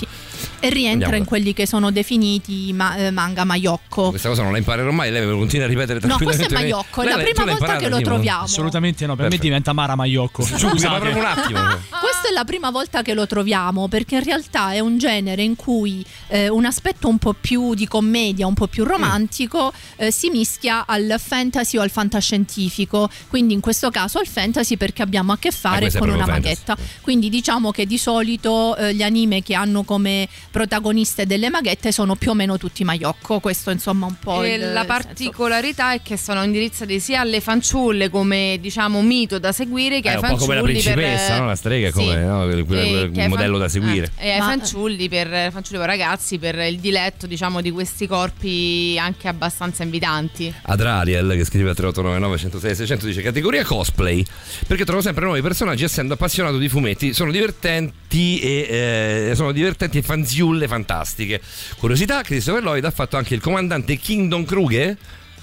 e 0.61 0.71
rientra 0.71 0.93
Andiamo. 0.93 1.17
in 1.17 1.25
quelli 1.25 1.53
che 1.53 1.67
sono 1.67 1.91
definiti 1.91 2.73
ma- 2.73 2.97
eh, 2.97 3.11
manga 3.11 3.45
maiocco. 3.45 4.11
Questa 4.11 4.29
cosa 4.29 4.43
non 4.43 4.53
la 4.53 4.59
imparerò 4.59 4.91
mai, 4.91 5.11
lei 5.11 5.27
continua 5.29 5.67
a 5.67 5.69
ripetere 5.69 6.01
No, 6.07 6.17
questo 6.17 6.45
è 6.45 6.53
Maiocco, 6.53 7.03
è 7.03 7.07
la 7.09 7.17
prima 7.17 7.45
volta 7.45 7.53
imparata, 7.53 7.79
che 7.79 7.89
lo 7.89 8.01
troviamo. 8.01 8.43
Assolutamente 8.45 9.05
no, 9.07 9.15
per 9.15 9.29
Perfetto. 9.29 9.43
me 9.43 9.49
diventa 9.49 9.73
Mara 9.75 9.95
Maiocco. 9.95 10.43
Subito, 10.43 10.89
ma 10.89 10.99
proprio 10.99 11.19
un 11.19 11.25
attimo. 11.27 11.59
Questa 12.01 12.29
è 12.31 12.33
la 12.33 12.45
prima 12.45 12.71
volta 12.71 13.03
che 13.03 13.13
lo 13.15 13.27
troviamo 13.27 13.89
perché 13.89 14.17
in 14.17 14.25
realtà 14.25 14.73
è 14.73 14.81
un 14.81 14.97
genere 14.99 15.43
in 15.43 15.55
cui 15.55 16.05
eh, 16.29 16.49
un 16.49 16.65
aspetto 16.65 17.09
un 17.09 17.19
po' 17.19 17.35
più 17.39 17.75
di 17.75 17.87
commedia, 17.87 18.47
un 18.47 18.55
po' 18.55 18.69
più 18.69 18.85
romantico, 18.85 19.73
eh, 19.97 20.11
si 20.11 20.31
mischia 20.31 20.87
al 20.87 21.17
fantasy 21.19 21.77
o 21.77 21.83
al 21.83 21.91
fantascientifico. 21.91 23.09
Quindi 23.29 23.55
in 23.55 23.61
questo 23.61 23.91
caso 23.91 24.19
al 24.19 24.27
fantasy 24.27 24.77
perché 24.77 25.03
abbiamo 25.03 25.33
a 25.33 25.39
che 25.39 25.51
fare 25.51 25.87
è 25.87 25.99
con 25.99 26.09
una 26.09 26.25
fantasy. 26.25 26.41
maghetta. 26.41 26.77
Quindi 27.03 27.29
diciamo 27.29 27.71
che 27.71 27.87
di 27.87 27.98
solito 27.99 28.77
eh, 28.77 28.95
gli 28.95 29.03
anime 29.03 29.43
che 29.43 29.55
hanno 29.55 29.83
come 29.83 30.29
protagoniste 30.51 31.27
delle 31.27 31.51
maghette 31.51 31.93
sono 31.93 32.15
più 32.17 32.31
o 32.31 32.35
meno 32.35 32.57
tutti 32.59 32.85
Maiocco. 32.85 33.41
Questo 33.41 33.71
insomma 33.71 34.07
un 34.07 34.17
po' 34.19 34.43
E 34.43 34.55
il 34.55 34.73
la 34.73 34.81
il 34.81 34.87
particolarità 34.87 35.93
è 35.93 36.03
che 36.03 36.17
sono 36.17 36.43
indirizzati 36.43 37.01
sia 37.01 37.21
alle 37.21 37.41
fanciulle 37.41 38.09
come 38.11 38.59
diciamo 38.61 39.03
mito 39.03 39.39
da 39.39 39.53
seguire 39.53 40.01
che 40.01 40.09
È 40.09 40.13
ai 40.13 40.17
un 40.17 40.21
po' 40.23 40.27
fanciulli 40.29 40.47
come 40.47 40.55
la 40.57 40.63
principessa, 40.63 41.33
per, 41.33 41.41
no? 41.41 41.47
La 41.47 41.55
strega 41.57 41.87
Sì. 41.89 41.93
come 41.95 42.17
no? 42.25 42.39
quel, 42.45 42.65
quel- 42.65 42.89
quel 42.89 43.11
che 43.13 43.23
ai 43.23 43.29
modello 43.29 43.53
fan- 43.53 43.61
da 43.61 43.69
seguire. 43.69 44.11
eh, 44.17 44.29
e 44.29 44.33
ai 44.33 44.39
Ma- 44.39 44.45
fanciulli 44.47 45.09
per 45.09 45.53
fanciulli 45.53 45.81
o 45.81 45.85
ragazzi 45.85 46.39
per 46.39 46.57
il 46.59 46.79
diletto 46.79 47.27
diciamo 47.27 47.61
di 47.61 47.71
questi 47.71 48.07
corpi 48.07 48.97
anche 48.99 49.29
abbastanza 49.29 49.83
invitanti. 49.83 50.53
Adrariel 50.63 51.33
che 51.37 51.45
scrive 51.45 51.71
a 51.71 51.75
3899 51.75 52.39
106 52.39 52.75
600 52.77 53.07
dice 53.07 53.23
categoria 53.23 53.65
cosplay 53.65 54.25
perché 54.67 54.85
trovo 54.85 55.01
sempre 55.03 55.25
nuovi 55.25 55.41
personaggi 55.43 55.85
essendo 55.85 56.15
appassionato 56.15 56.59
di 56.59 56.69
fumetti 56.69 57.13
sono 57.13 57.31
divertenti 57.31 57.88
e 58.11 59.29
eh, 59.31 59.33
sono 59.35 59.53
divertenti 59.53 59.99
e 59.99 60.03
fanziulle 60.03 60.67
fantastiche 60.67 61.41
curiosità 61.79 62.23
Christopher 62.23 62.63
Lloyd 62.63 62.85
ha 62.85 62.91
fatto 62.91 63.17
anche 63.17 63.35
il 63.35 63.41
comandante 63.41 63.97
Kingdom 63.97 64.45
Kruge 64.45 64.97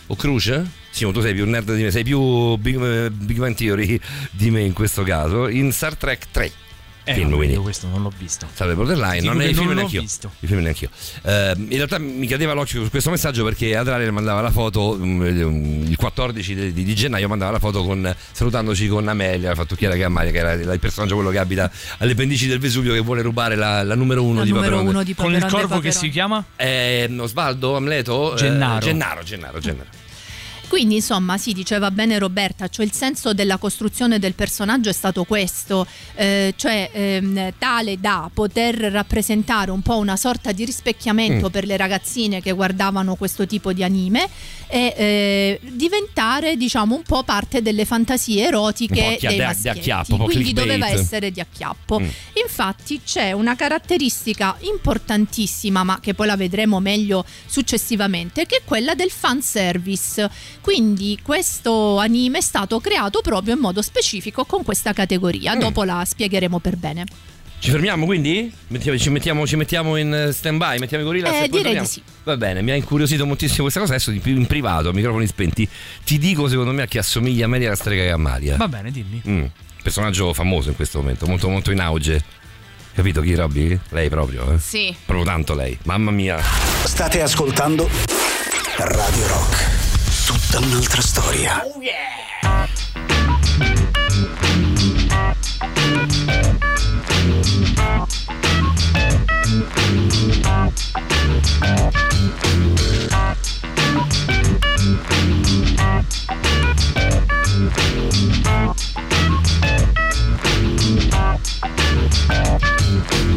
o 0.08 0.16
Cruce? 0.16 0.84
Sì, 0.90 1.10
tu 1.12 1.20
sei 1.20 1.34
più 1.34 1.46
nerd 1.46 1.76
di 1.76 1.84
me, 1.84 1.92
sei 1.92 2.04
più 2.04 2.56
Big, 2.56 2.82
eh, 2.82 3.12
Big 3.12 3.38
Bang 3.38 3.56
Theory 3.56 4.00
di 4.32 4.50
me 4.50 4.62
in 4.62 4.74
questo 4.74 5.04
caso, 5.04 5.48
in 5.48 5.72
Star 5.72 5.96
Trek 5.96 6.28
3. 6.32 6.65
Eh, 7.08 7.14
film, 7.14 7.36
quindi. 7.36 7.54
io 7.54 7.62
questo 7.62 7.88
non 7.88 8.02
l'ho 8.02 8.12
visto. 8.18 8.48
Salve 8.54 8.74
Borderline, 8.76 9.22
non 9.22 9.40
è 9.42 9.46
il 9.46 9.56
film 9.56 9.72
neanch'io. 9.72 10.02
visto. 10.02 10.32
Il 10.40 10.48
film 10.48 10.62
neanch'io. 10.62 10.90
Eh, 11.24 11.54
in 11.58 11.76
realtà 11.76 11.98
mi 12.00 12.26
cadeva 12.28 12.54
l'occhio 12.54 12.84
su 12.84 12.90
questo 12.90 13.10
messaggio 13.12 13.44
perché 13.44 13.76
Adrale 13.76 14.10
mandava 14.12 14.42
la 14.42 14.52
foto 14.52 14.98
mm, 15.00 15.84
il 15.88 15.96
14 15.96 16.56
di, 16.74 16.84
di 16.84 16.96
gennaio 16.96 17.28
mandava 17.28 17.52
la 17.52 17.60
foto 17.60 17.84
con, 17.84 18.14
salutandoci 18.32 18.88
con 18.88 19.08
Amelia, 19.08 19.50
la 19.50 19.56
fattucchiera 19.56 19.94
che 19.94 20.02
è 20.02 20.06
Amalia, 20.06 20.32
che 20.32 20.38
era 20.40 20.52
il 20.54 20.80
personaggio 20.80 21.16
quello 21.16 21.30
che 21.30 21.38
abita 21.38 21.72
alle 22.00 22.16
pendici 22.16 22.48
del 22.48 22.60
Vesuvio 22.60 22.94
che 22.94 23.00
vuole 23.02 23.22
rubare 23.22 23.56
la, 23.56 23.84
la 23.84 23.96
numero 23.96 24.24
uno 24.24 24.40
La 24.40 24.44
di 24.46 24.50
numero 24.52 24.70
Paperone. 24.72 24.90
uno 24.90 25.04
di 25.04 25.14
Con 25.14 25.34
il 25.34 25.40
Paperone 25.40 25.62
corvo 25.62 25.80
che 25.82 25.90
Paperone. 25.90 26.06
si 26.08 26.10
chiama? 26.10 26.44
Eh, 26.56 27.16
Osvaldo, 27.20 27.76
Amleto? 27.76 28.34
eh, 28.34 28.38
Gennaro. 28.38 28.80
Gennaro, 28.86 29.24
Gennaro, 29.24 29.60
Gennaro. 29.60 29.90
Quindi 30.68 30.96
insomma 30.96 31.38
sì, 31.38 31.54
diceva 31.54 31.92
bene 31.92 32.18
Roberta, 32.20 32.68
cioè 32.68 32.86
il 32.86 32.92
senso 32.92 33.34
della 33.34 33.58
costruzione 33.58 34.20
del 34.20 34.34
personaggio 34.34 34.90
è 34.90 34.94
stato 34.94 35.24
questo, 35.24 35.86
eh, 36.16 36.54
cioè 36.56 36.90
ehm, 36.92 37.54
tale 37.58 38.00
da 38.00 38.30
poter 38.34 38.76
rappresentare 38.76 39.72
un 39.72 39.82
po' 39.82 39.98
una 39.98 40.16
sorta 40.18 40.52
di 40.52 40.66
rispecchiamento 40.66 41.48
Mm. 41.48 41.52
per 41.52 41.66
le 41.66 41.78
ragazzine 41.78 42.42
che 42.42 42.52
guardavano 42.52 43.16
questo 43.16 43.46
tipo 43.48 43.74
di 43.74 43.84
anime 43.84 44.28
e 44.68 44.94
eh, 44.98 45.60
diventare 45.72 46.58
diciamo 46.58 46.96
un 46.96 47.04
po' 47.04 47.24
parte 47.24 47.62
delle 47.62 47.86
fantasie 47.86 48.46
erotiche 48.48 48.94
dei 48.96 49.18
di- 49.20 49.28
di 49.28 49.40
maschietti. 49.40 49.80
acchiappo, 49.80 50.18
Quindi 50.26 50.54
doveva 50.54 50.88
essere 51.02 51.32
di 51.32 51.40
acchiappo. 51.40 52.00
Mm. 52.00 52.08
Infatti 52.42 53.02
c'è 53.04 53.32
una 53.32 53.56
caratteristica 53.56 54.58
importantissima, 54.62 55.84
ma 55.84 56.00
che 56.00 56.14
poi 56.14 56.28
la 56.28 56.36
vedremo 56.36 56.80
meglio 56.80 57.26
successivamente, 57.46 58.46
che 58.46 58.58
è 58.58 58.62
quella 58.64 58.96
del 58.96 59.12
fan 59.12 59.42
service. 59.42 60.30
Quindi 60.66 61.20
questo 61.22 62.00
anime 62.00 62.40
è 62.40 62.42
stato 62.42 62.80
creato 62.80 63.22
proprio 63.22 63.54
in 63.54 63.60
modo 63.60 63.84
specifico 63.84 64.46
con 64.46 64.64
questa 64.64 64.94
categoria. 64.94 65.56
Mm. 65.56 65.60
Dopo 65.60 65.84
la 65.84 66.04
spiegheremo 66.04 66.58
per 66.58 66.76
bene. 66.76 67.04
Ci 67.60 67.70
fermiamo 67.70 68.06
quindi? 68.06 68.52
Mettiamo- 68.70 68.98
ci, 68.98 69.12
mettiamo, 69.12 69.46
ci 69.46 69.58
mettiamo 69.58 69.96
in 69.96 70.32
stand 70.34 70.58
by, 70.58 70.80
mettiamo 70.80 71.04
i 71.04 71.06
gorilla 71.06 71.28
Eh, 71.28 71.50
direi 71.50 71.50
torniamo? 71.52 71.82
di 71.82 71.86
sì. 71.86 72.02
Va 72.24 72.36
bene, 72.36 72.64
mi 72.64 72.72
ha 72.72 72.76
incuriosito 72.76 73.28
moltissimo 73.28 73.62
questa 73.62 73.80
cosa. 73.80 73.94
Adesso 73.94 74.10
di 74.10 74.18
più 74.18 74.36
in 74.36 74.48
privato, 74.48 74.90
a 74.90 74.92
microfoni 74.92 75.28
spenti, 75.28 75.70
ti 76.04 76.18
dico 76.18 76.48
secondo 76.48 76.72
me 76.72 76.82
a 76.82 76.88
chi 76.88 76.98
assomiglia 76.98 77.46
meglio 77.46 77.68
alla 77.68 77.76
strega 77.76 78.02
che 78.02 78.10
a 78.10 78.18
Maria. 78.18 78.56
Va 78.58 78.68
bene, 78.68 78.90
dimmi. 78.90 79.22
Mm, 79.28 79.46
personaggio 79.84 80.34
famoso 80.34 80.70
in 80.70 80.76
questo 80.76 80.98
momento, 80.98 81.28
molto 81.28 81.48
molto 81.48 81.70
in 81.70 81.80
auge. 81.80 82.24
Capito 82.96 83.22
chi 83.22 83.36
Robby? 83.36 83.80
Lei 83.90 84.10
proprio, 84.10 84.52
eh? 84.54 84.58
Sì. 84.58 84.96
Proprio 85.06 85.28
tanto 85.28 85.54
lei. 85.54 85.78
Mamma 85.84 86.10
mia. 86.10 86.40
State 86.86 87.22
ascoltando 87.22 87.88
Radio 88.78 89.28
Rock. 89.28 89.85
Tutta 90.26 90.58
un'altra 90.58 91.02
storia. 91.02 91.62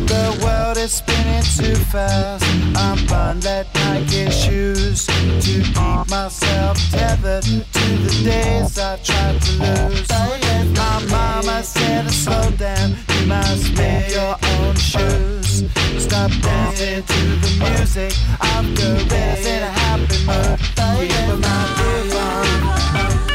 The 0.07 0.41
world 0.43 0.77
is 0.79 0.93
spinning 0.93 1.43
too 1.43 1.75
fast. 1.77 2.45
I'm 2.77 3.07
buying 3.07 3.41
that 3.41 3.67
Nike 3.75 4.31
shoes 4.31 5.07
to 5.07 5.41
keep 5.41 5.75
myself 6.09 6.79
tethered 6.91 7.45
to 7.45 7.61
the 8.05 8.21
days 8.25 8.79
I 8.79 8.97
tried 8.99 9.41
to 9.43 9.53
lose. 9.63 10.09
My 10.77 11.05
mama 11.11 11.63
said 11.63 12.07
to 12.07 12.13
slow 12.13 12.51
down. 12.53 12.97
You 13.21 13.27
must 13.27 13.73
make 13.77 14.11
your 14.11 14.37
own 14.57 14.75
shoes. 14.77 15.65
Stop 15.99 16.31
dancing 16.41 17.03
to 17.03 17.37
the 17.43 17.51
music 17.61 18.13
of 18.41 18.75
gorillas 18.75 19.47
in 19.47 19.63
a 19.63 19.71
happy 19.71 20.19
mood. 20.27 20.59
Keep 21.09 21.39
my 21.41 21.61
groove 21.77 22.17
on. 22.17 23.28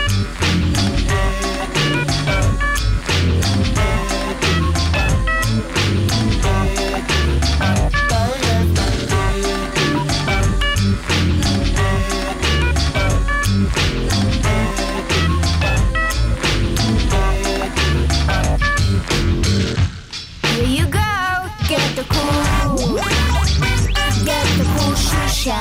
Get 25.43 25.51
the 25.51 25.57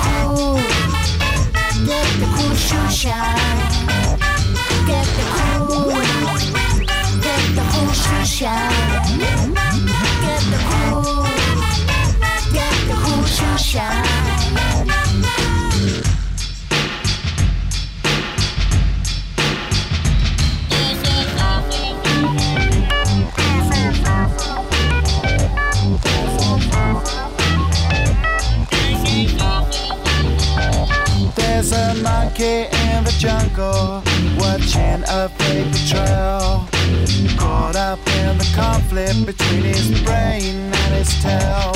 cool, 0.00 0.56
get 1.84 2.08
the 2.18 2.26
cool 2.34 2.54
shoe 2.54 2.88
shine. 2.88 3.36
Get 4.86 5.04
the 5.04 5.24
cool, 5.36 5.92
get 7.20 7.44
the 7.56 7.64
cool 7.70 7.92
shoe 7.92 8.24
shine. 8.24 9.12
Get 10.24 10.42
the 10.48 10.58
cool, 10.70 11.26
get 12.54 12.76
the 12.88 12.94
cool 13.04 13.24
shoe 13.26 13.58
shine. 13.58 14.27
There's 31.68 31.98
a 31.98 32.02
monkey 32.02 32.64
in 32.88 33.04
the 33.04 33.14
jungle 33.18 34.02
watching 34.38 35.04
a 35.06 35.28
paper 35.36 35.78
trail. 35.86 36.66
Caught 37.36 37.76
up 37.76 37.98
in 37.98 38.38
the 38.38 38.50
conflict 38.54 39.26
between 39.26 39.64
his 39.64 40.00
brain 40.00 40.72
and 40.72 40.94
his 40.94 41.22
tail. 41.22 41.72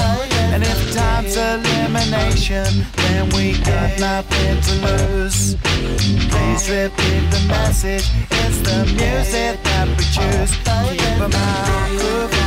And 0.52 0.62
if 0.62 0.94
time's 0.94 1.36
elimination, 1.36 2.86
then 2.96 3.28
we 3.34 3.58
got 3.64 3.98
nothing 4.00 4.60
to 4.62 4.74
lose. 4.86 5.56
Please 5.60 6.70
repeat 6.70 7.24
the 7.30 7.44
message. 7.48 8.08
It's 8.30 8.60
the 8.60 8.86
music 8.96 9.62
that 9.62 9.88
we 9.88 10.04
choose. 10.08 10.56
Keep 10.96 11.20
a 11.20 11.28
mind 11.28 12.41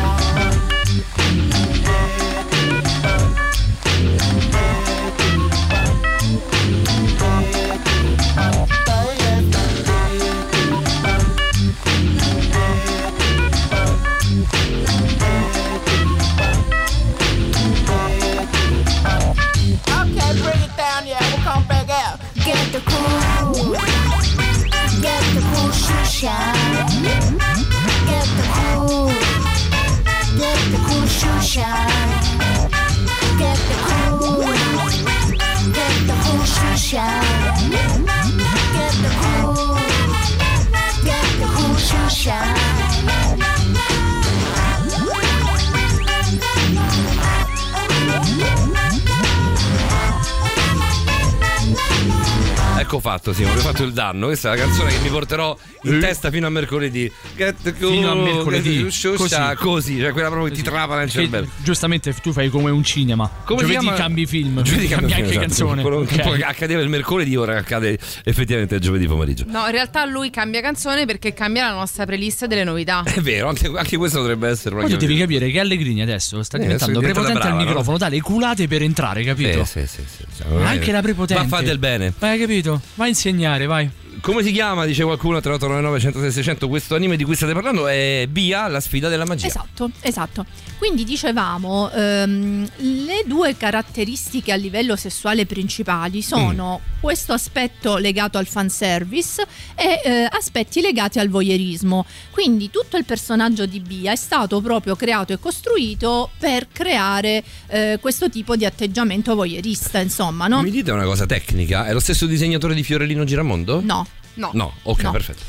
il 53.86 53.94
danno. 53.94 54.28
Questa 54.28 54.52
è 54.52 54.57
la 54.57 54.64
canzone 54.64 54.91
che 54.91 54.99
mi 54.99 55.10
porterò 55.10 55.57
in 55.84 55.99
testa 55.99 56.30
fino 56.30 56.48
a 56.48 56.49
mercoledì. 56.49 57.12
Fino 57.36 58.12
a 58.12 58.16
mercoledì. 58.16 58.84
Così. 58.84 59.56
così, 59.57 59.99
cioè 59.99 60.12
quella 60.12 60.30
proprio 60.30 60.49
che 60.49 60.56
ti 60.56 60.62
trapana 60.64 60.99
nel 61.02 61.10
cervello. 61.10 61.48
giustamente 61.64 62.14
tu 62.22 62.32
fai 62.32 62.49
come 62.49 62.72
un 62.72 62.84
cinema. 62.84 63.30
Come 63.45 63.62
giovedì 63.62 63.80
chiama? 63.80 63.98
cambi 63.98 64.26
film, 64.26 64.62
Giovedì 64.62 64.88
cambi 64.88 65.12
cambia 65.12 65.16
anche 65.18 65.30
esatto. 65.30 65.40
canzone. 65.45 65.82
Quello 65.82 66.02
che 66.03 66.16
Ok. 66.16 66.22
poi 66.22 66.41
accadeva 66.44 66.82
il 66.82 66.90
mercoledì, 66.90 67.36
ora 67.36 67.57
accade 67.57 67.98
effettivamente 68.24 68.76
il 68.76 68.82
giovedì 68.82 69.07
pomeriggio. 69.07 69.44
No, 69.48 69.66
in 69.66 69.72
realtà 69.72 70.06
lui 70.06 70.30
cambia 70.30 70.62
canzone 70.62 71.06
perché 71.06 71.34
cambia 71.34 71.68
la 71.70 71.74
nostra 71.76 72.06
playlist 72.06 72.45
delle 72.45 72.64
novità. 72.64 73.03
È 73.03 73.20
vero, 73.22 73.49
anche, 73.49 73.68
anche 73.76 73.98
questo 73.98 74.20
dovrebbe 74.20 74.48
essere 74.49 74.76
una 74.76 74.84
Ma 74.84 74.90
tu 74.90 74.98
devi 74.98 75.18
capire 75.18 75.49
che 75.49 75.60
Allegrini 75.60 76.02
adesso 76.02 76.41
sta 76.44 76.57
Eh, 76.57 76.62
diventando 76.62 76.99
prepotente 76.99 77.34
brava, 77.40 77.49
al 77.49 77.57
no? 77.57 77.64
microfono, 77.66 77.98
dà 77.98 78.07
le 78.07 78.22
culate 78.22 78.68
per 78.68 78.82
entrare, 78.82 79.24
capito? 79.24 79.64
Sì, 79.66 79.82
sì, 79.88 80.03
sì, 80.07 80.24
sì. 80.32 80.44
Ma 80.53 80.70
anche 80.70 80.91
la 80.91 81.02
prepotente. 81.02 81.44
Ma 81.44 81.49
fa 81.49 81.62
del 81.62 81.78
bene. 81.80 82.14
Vai, 82.18 82.40
capito? 82.40 82.82
Vai 82.95 83.07
a 83.07 83.10
insegnare, 83.10 83.66
vai. 83.66 83.90
Come 84.26 84.41
si 84.41 84.52
chiama? 84.52 84.85
Dice 84.85 85.03
qualcuno 85.03 85.39
3899 85.39 85.99
106 85.99 86.31
600 86.31 86.68
questo 86.68 86.95
anime 86.95 87.15
di 87.15 87.23
cui 87.23 87.35
state 87.35 87.53
parlando 87.53 87.88
è 87.88 88.26
Bia, 88.27 88.68
la 88.68 88.80
sfida 88.80 89.07
della 89.07 89.23
magia. 89.23 89.45
Esatto, 89.45 89.91
esatto. 90.02 90.43
Quindi 90.80 91.03
dicevamo, 91.03 91.91
ehm, 91.91 92.68
le 92.77 93.23
due 93.27 93.56
caratteristiche 93.56 94.52
a 94.52 94.56
livello 94.56 94.95
sessuale 94.95 95.45
principali 95.45 96.23
sono 96.23 96.81
Mm. 96.84 96.99
questo 97.02 97.34
aspetto 97.34 97.97
legato 97.97 98.39
al 98.39 98.47
fanservice 98.47 99.45
e 99.76 100.02
eh, 100.03 100.27
aspetti 100.27 100.81
legati 100.81 101.19
al 101.19 101.30
voyeurismo. 101.30 102.03
Quindi 102.31 102.72
tutto 102.72 102.97
il 102.97 103.06
personaggio 103.06 103.68
di 103.68 103.80
Bia 103.80 104.11
è 104.11 104.15
stato 104.15 104.60
proprio 104.60 104.95
creato 104.95 105.34
e 105.34 105.39
costruito 105.39 106.31
per 106.39 106.68
creare 106.72 107.43
eh, 107.68 107.99
questo 108.02 108.27
tipo 108.31 108.56
di 108.56 108.65
atteggiamento 108.65 109.35
voyeurista, 109.35 109.99
insomma, 109.99 110.47
no? 110.47 110.64
Mi 110.64 110.72
dite 110.72 110.91
una 110.91 111.06
cosa 111.06 111.27
tecnica? 111.27 111.85
È 111.85 111.93
lo 111.93 111.99
stesso 111.99 112.26
disegnatore 112.26 112.73
di 112.73 112.81
Fiorellino 112.81 113.23
Giramondo? 113.23 113.81
No, 113.84 114.06
no. 114.36 114.52
No, 114.53 114.74
ok, 114.84 115.02
No. 115.03 115.12
perfetto. 115.12 115.44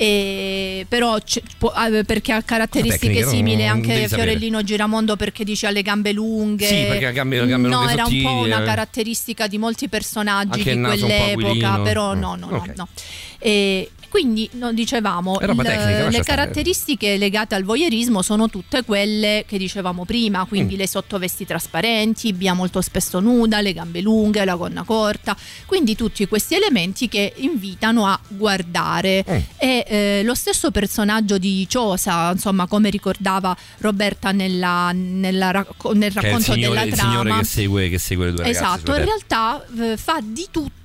E- 0.00 0.86
però 0.88 1.16
può- 1.58 1.72
eh, 1.74 2.04
perché 2.04 2.30
ha 2.32 2.40
caratteristiche 2.42 3.06
tecnica, 3.14 3.24
non- 3.24 3.34
simili 3.34 3.62
non 3.64 3.74
anche 3.74 3.88
devi 3.94 4.08
sapere. 4.08 4.28
Fiorellino 4.30 4.62
Giramondo 4.62 5.16
perché 5.16 5.42
dice 5.42 5.66
ha 5.66 5.70
le 5.70 5.82
gambe 5.82 6.12
lunghe 6.12 6.66
Sì, 6.66 6.84
perché 6.86 7.06
ha 7.06 7.10
gambe- 7.10 7.44
gambe 7.44 7.68
no 7.68 7.78
lunghe 7.78 7.92
era 7.94 8.04
un 8.06 8.22
po' 8.22 8.28
sottili, 8.28 8.44
una 8.52 8.62
eh. 8.62 8.64
caratteristica 8.64 9.46
di 9.48 9.58
molti 9.58 9.88
personaggi 9.88 10.62
di 10.62 10.80
quell'epoca 10.80 11.80
però 11.80 12.14
no 12.14 12.36
no 12.36 12.48
no, 12.48 12.64
no. 12.76 12.88
E 13.40 13.90
quindi 14.08 14.48
no, 14.52 14.72
dicevamo 14.72 15.38
il- 15.40 15.46
tecnica, 15.46 16.04
le 16.04 16.10
stare. 16.10 16.22
caratteristiche 16.24 17.16
legate 17.16 17.54
al 17.54 17.62
voyeurismo 17.64 18.22
sono 18.22 18.48
tutte 18.48 18.82
quelle 18.84 19.44
che 19.46 19.58
dicevamo 19.58 20.04
prima 20.04 20.44
quindi 20.46 20.74
Mm. 20.74 20.78
le 20.78 20.88
sottovesti 20.88 21.44
trasparenti 21.46 22.32
Bia 22.32 22.54
molto 22.54 22.80
spesso 22.80 23.20
nuda 23.20 23.60
le 23.60 23.72
gambe 23.72 24.00
lunghe 24.00 24.44
la 24.44 24.54
gonna 24.56 24.82
corta 24.84 25.36
quindi 25.66 25.94
tutti 25.94 26.26
questi 26.26 26.54
elementi 26.54 27.08
che 27.08 27.32
invitano 27.36 28.06
a 28.06 28.18
guardare 28.28 29.24
Mm. 29.28 29.36
e 29.58 29.84
eh, 29.86 30.22
lo 30.24 30.34
stesso 30.34 30.70
personaggio 30.70 31.38
di 31.38 31.66
Ciosa, 31.68 32.30
insomma, 32.32 32.66
come 32.66 32.90
ricordava 32.90 33.56
Roberta 33.78 34.32
nella- 34.32 34.90
nella 34.92 35.50
racco- 35.50 35.92
nel 35.92 36.10
il 36.10 36.20
racconto 36.22 36.52
signore, 36.52 36.68
della 36.68 36.82
il 36.84 36.92
trama. 36.94 37.10
signore 37.10 37.38
che 37.38 37.44
segue, 37.44 37.88
che 37.88 37.98
segue 37.98 38.24
le 38.26 38.32
due 38.32 38.42
ragazze. 38.44 38.64
Esatto, 38.64 38.94
in 38.96 39.04
realtà 39.04 39.64
eh, 39.92 39.96
fa 39.96 40.18
di 40.22 40.46
tutto 40.50 40.76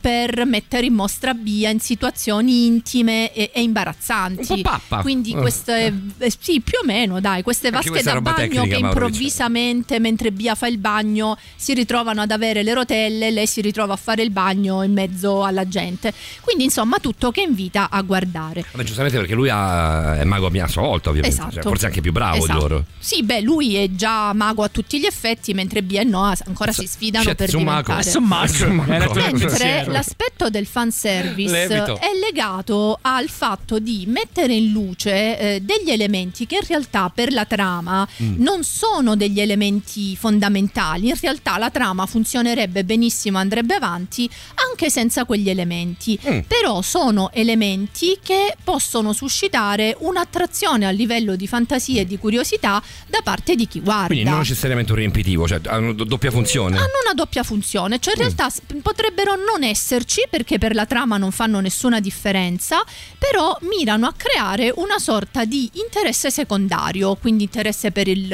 per 0.00 0.44
mettere 0.46 0.86
in 0.86 0.94
mostra 0.94 1.34
Bia 1.34 1.70
in 1.70 1.80
situazioni 1.80 2.66
intime 2.66 3.32
e, 3.32 3.50
e 3.52 3.62
imbarazzanti. 3.62 4.40
Un 4.40 4.46
po' 4.46 4.70
pappa. 4.70 5.00
Quindi 5.02 5.32
Eh. 5.32 5.36
queste, 5.40 5.92
eh, 6.18 6.32
sì, 6.38 6.60
più 6.60 6.78
o 6.82 6.86
meno, 6.86 7.20
dai, 7.20 7.42
queste 7.42 7.70
vasche 7.70 8.02
da 8.02 8.20
bagno 8.20 8.36
tecnica, 8.36 8.62
che 8.62 8.76
improvvisamente, 8.76 9.98
mentre 9.98 10.32
Bia 10.32 10.54
fa 10.54 10.66
il 10.66 10.78
bagno, 10.78 11.36
si 11.56 11.74
ritrovano 11.74 12.20
ad 12.22 12.30
avere 12.30 12.62
le 12.62 12.72
rotelle, 12.74 13.30
lei 13.30 13.46
si 13.46 13.60
ritrova 13.60 13.94
a 13.94 13.96
fare 13.96 14.22
il 14.22 14.30
bagno 14.30 14.82
in 14.82 14.92
mezzo 14.92 15.44
alla 15.44 15.66
gente. 15.68 16.12
Quindi, 16.40 16.64
insomma, 16.64 16.98
tutto 16.98 17.30
che 17.30 17.42
invita 17.42 17.88
a 17.90 18.00
guardare. 18.02 18.64
Vabbè, 18.72 18.84
giustamente 18.84 19.18
perché 19.18 19.34
lui 19.34 19.48
ha- 19.50 20.16
è 20.18 20.24
mago 20.24 20.46
a 20.46 20.68
sua 20.68 20.82
volta, 20.82 21.10
ovviamente. 21.10 21.36
Esatto. 21.36 21.54
Cioè, 21.54 21.62
forse 21.62 21.86
anche 21.86 22.00
più 22.00 22.12
bravo 22.12 22.36
Esatto. 22.36 22.52
di 22.52 22.58
loro. 22.58 22.84
Sì, 22.98 23.22
beh, 23.22 23.40
lui 23.40 23.76
è 23.76 23.90
già 23.90 24.32
mago 24.32 24.62
a 24.62 24.68
tutti 24.68 24.98
gli 24.98 25.04
effetti, 25.06 25.54
mentre 25.54 25.82
Bia 25.82 26.00
e 26.00 26.04
Noah 26.04 26.36
ancora 26.46 26.72
si 26.72 26.86
sfidano 26.86 27.24
Shit, 27.24 27.34
per 27.36 27.48
su 27.50 27.58
Marco. 27.58 27.92
diventare. 27.92 28.10
Su 28.10 28.20
Marco. 28.20 28.52
Su 28.54 28.66
Marco. 28.70 28.92
Hai 28.92 28.98
ragione, 28.98 29.49
Mentre 29.58 29.92
l'aspetto 29.92 30.48
del 30.50 30.66
fanservice 30.66 31.66
Levito. 31.68 31.98
è 31.98 32.10
legato 32.20 32.98
al 33.02 33.28
fatto 33.28 33.78
di 33.78 34.04
mettere 34.06 34.54
in 34.54 34.70
luce 34.72 35.38
eh, 35.38 35.60
degli 35.60 35.90
elementi 35.90 36.46
che 36.46 36.56
in 36.56 36.66
realtà 36.66 37.10
per 37.14 37.32
la 37.32 37.44
trama 37.44 38.06
Mm. 38.22 38.42
non 38.42 38.62
sono 38.64 39.16
degli 39.16 39.40
elementi 39.40 40.16
fondamentali. 40.16 41.08
In 41.08 41.16
realtà 41.20 41.56
la 41.58 41.70
trama 41.70 42.06
funzionerebbe 42.06 42.84
benissimo, 42.84 43.38
andrebbe 43.38 43.74
avanti 43.74 44.28
anche 44.70 44.90
senza 44.90 45.24
quegli 45.24 45.48
elementi. 45.50 46.18
Mm. 46.28 46.40
Però 46.46 46.82
sono 46.82 47.30
elementi 47.32 48.18
che 48.22 48.56
possono 48.62 49.12
suscitare 49.12 49.96
un'attrazione 50.00 50.86
a 50.86 50.90
livello 50.90 51.36
di 51.36 51.46
fantasia 51.46 52.00
e 52.02 52.06
di 52.06 52.18
curiosità 52.18 52.82
da 53.06 53.20
parte 53.22 53.54
di 53.54 53.66
chi 53.66 53.80
guarda. 53.80 54.06
Quindi 54.06 54.24
non 54.28 54.38
necessariamente 54.38 54.92
un 54.92 54.98
riempitivo, 54.98 55.46
cioè 55.46 55.60
hanno 55.66 55.92
do- 55.92 56.04
doppia 56.04 56.30
funzione. 56.30 56.76
Hanno 56.76 56.86
una 57.04 57.14
doppia 57.14 57.42
funzione, 57.42 57.98
cioè 57.98 58.14
in 58.14 58.20
Mm. 58.20 58.22
realtà 58.24 58.48
s- 58.50 58.60
potrebbero 58.82 59.34
non 59.44 59.62
esserci 59.62 60.22
perché 60.28 60.58
per 60.58 60.74
la 60.74 60.86
trama 60.86 61.16
non 61.16 61.32
fanno 61.32 61.60
nessuna 61.60 62.00
differenza, 62.00 62.82
però 63.18 63.56
mirano 63.62 64.06
a 64.06 64.14
creare 64.16 64.72
una 64.76 64.98
sorta 64.98 65.44
di 65.44 65.70
interesse 65.74 66.30
secondario, 66.30 67.16
quindi 67.16 67.44
interesse 67.44 67.90
per 67.90 68.08
il, 68.08 68.28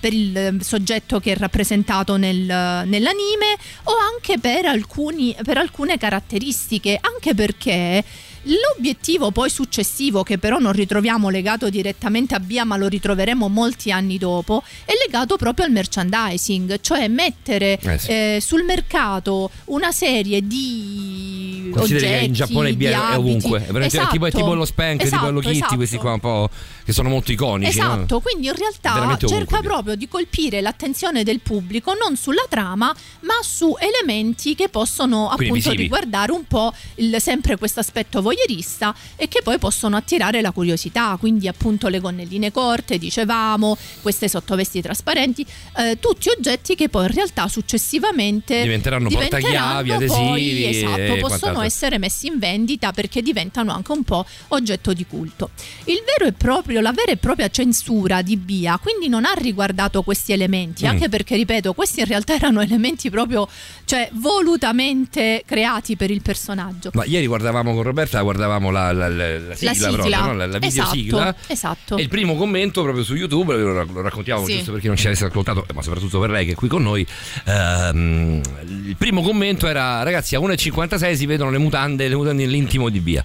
per 0.00 0.12
il 0.12 0.36
eh, 0.36 0.56
soggetto 0.60 1.20
che 1.20 1.32
è 1.32 1.36
rappresentato 1.36 2.16
nel- 2.16 2.44
nell'anime 2.44 3.56
o 3.84 3.92
anche 4.14 4.38
per, 4.38 4.66
alcuni, 4.66 5.34
per 5.42 5.58
alcune 5.58 5.98
caratteristiche, 5.98 6.98
anche 7.00 7.34
perché 7.34 8.04
L'obiettivo 8.44 9.30
poi 9.30 9.48
successivo, 9.50 10.22
che 10.22 10.38
però 10.38 10.58
non 10.58 10.72
ritroviamo 10.72 11.28
legato 11.30 11.70
direttamente 11.70 12.34
a 12.34 12.40
Bia, 12.40 12.64
ma 12.64 12.76
lo 12.76 12.88
ritroveremo 12.88 13.48
molti 13.48 13.90
anni 13.90 14.18
dopo, 14.18 14.62
è 14.84 14.92
legato 15.04 15.36
proprio 15.36 15.64
al 15.66 15.72
merchandising, 15.72 16.80
cioè 16.80 17.08
mettere 17.08 17.78
Eh 17.80 17.98
sì. 17.98 18.10
eh, 18.10 18.38
sul 18.44 18.64
mercato 18.64 19.50
una 19.66 19.92
serie 19.92 20.46
di 20.46 21.70
Consideri 21.74 22.04
oggetti, 22.04 22.18
che 22.20 22.24
in 22.26 22.32
Giappone 22.32 22.74
Bia 22.74 23.12
è 23.12 23.18
ovunque. 23.18 23.66
È 23.66 23.76
Esatto. 23.84 24.10
tipo, 24.10 24.26
è 24.26 24.30
tipo 24.30 24.54
lo 24.54 24.64
Spank, 24.64 25.02
tipo 25.02 25.14
Esatto, 25.16 25.30
lo 25.30 25.40
Kitty, 25.40 25.56
esatto. 25.56 25.76
questi 25.76 25.96
qua 25.96 26.12
un 26.12 26.20
po' 26.20 26.50
che 26.84 26.92
sono 26.92 27.08
molto 27.08 27.32
iconici. 27.32 27.78
no? 27.78 27.84
Esatto, 27.94 28.20
quindi 28.20 28.46
in 28.48 28.54
realtà 28.54 29.16
cerca 29.26 29.60
proprio 29.60 29.94
di 29.94 30.06
colpire 30.08 30.60
l'attenzione 30.60 31.22
del 31.24 31.40
pubblico 31.40 31.94
non 31.94 32.16
sulla 32.16 32.44
trama, 32.48 32.94
ma 33.20 33.34
su 33.42 33.74
elementi 33.78 34.54
che 34.54 34.68
possono 34.68 35.26
Quindi 35.34 35.44
appunto 35.46 35.54
visivi. 35.70 35.82
riguardare 35.82 36.32
un 36.32 36.44
po' 36.46 36.72
il- 36.96 37.16
sempre 37.20 37.56
questo 37.56 37.80
aspetto 37.80 38.20
voyeurista 38.34 38.94
e 39.16 39.28
che 39.28 39.40
poi 39.42 39.58
possono 39.58 39.96
attirare 39.96 40.40
la 40.40 40.50
curiosità, 40.50 41.16
quindi 41.18 41.48
appunto 41.48 41.88
le 41.88 42.00
gonnelline 42.00 42.50
corte, 42.50 42.98
dicevamo, 42.98 43.76
queste 44.02 44.28
sottovesti 44.28 44.82
trasparenti, 44.82 45.46
eh, 45.78 45.98
tutti 45.98 46.28
oggetti 46.28 46.74
che 46.74 46.88
poi 46.88 47.06
in 47.06 47.12
realtà 47.12 47.48
successivamente 47.48 48.62
Diventeranno 48.62 49.08
portachiavi, 49.08 49.88
poi, 49.88 49.96
adesivi 49.96 50.66
esatto, 50.66 51.16
possono 51.20 51.62
essere 51.62 51.98
messi 51.98 52.26
in 52.26 52.38
vendita 52.38 52.92
perché 52.92 53.22
diventano 53.22 53.72
anche 53.72 53.92
un 53.92 54.02
po' 54.02 54.26
oggetto 54.48 54.92
di 54.92 55.06
culto. 55.06 55.50
Il 55.84 56.02
vero 56.04 56.28
e 56.28 56.32
proprio, 56.32 56.80
la 56.80 56.92
vera 56.92 57.12
e 57.12 57.16
propria 57.16 57.48
censura 57.48 58.22
di 58.22 58.36
Bia 58.36 58.78
quindi 58.78 59.08
non 59.08 59.24
ha 59.24 59.32
riguardato 59.36 60.02
questi 60.02 60.32
elementi, 60.32 60.84
Mm. 60.84 60.88
anche 60.88 61.08
perché 61.08 61.36
ripeto, 61.36 61.72
questi 61.72 62.00
in 62.00 62.06
realtà 62.06 62.34
erano 62.34 62.60
elementi 62.60 63.10
proprio, 63.10 63.48
cioè 63.84 64.08
volutamente 64.12 65.42
creati 65.46 65.96
per 65.96 66.10
il 66.10 66.22
personaggio. 66.22 66.90
Ma 66.94 67.04
ieri 67.04 67.26
guardavamo 67.26 67.72
con 67.74 67.82
Roberta, 67.82 68.22
guardavamo 68.24 68.70
la, 68.70 68.92
la- 68.92 69.08
la- 69.08 69.38
la 69.38 69.54
sigla, 69.54 69.72
sigla. 69.74 69.90
proprio, 69.92 70.16
no? 70.22 70.34
la, 70.34 70.46
la 70.46 70.58
Esatto, 70.60 70.90
sigla. 70.90 71.34
esatto. 71.46 71.96
E 71.96 72.02
il 72.02 72.08
primo 72.08 72.34
commento 72.34 72.82
proprio 72.82 73.04
su 73.04 73.14
YouTube, 73.14 73.54
lo, 73.56 73.84
lo 73.84 74.00
raccontiamo 74.02 74.44
Sì. 74.44 74.56
giusto 74.56 74.72
per 74.72 74.80
chi 74.80 74.88
non 74.88 74.96
ci 74.96 75.06
avesse 75.06 75.26
ascoltato, 75.26 75.64
ma 75.74 75.82
soprattutto 75.82 76.18
per 76.18 76.30
lei 76.30 76.44
che 76.46 76.52
è 76.52 76.54
qui 76.56 76.68
con 76.68 76.82
noi. 76.82 77.06
ehm, 77.44 78.40
il 78.86 78.96
primo 78.96 79.22
commento 79.22 79.66
era: 79.66 80.02
ragazzi, 80.02 80.34
a 80.34 80.40
1,56 80.40 81.14
si 81.14 81.26
vedono 81.26 81.50
le 81.50 81.58
mutande, 81.58 82.08
le 82.08 82.16
mutande 82.16 82.44
nell'intimo 82.44 82.88
di 82.88 83.00
Bia. 83.00 83.24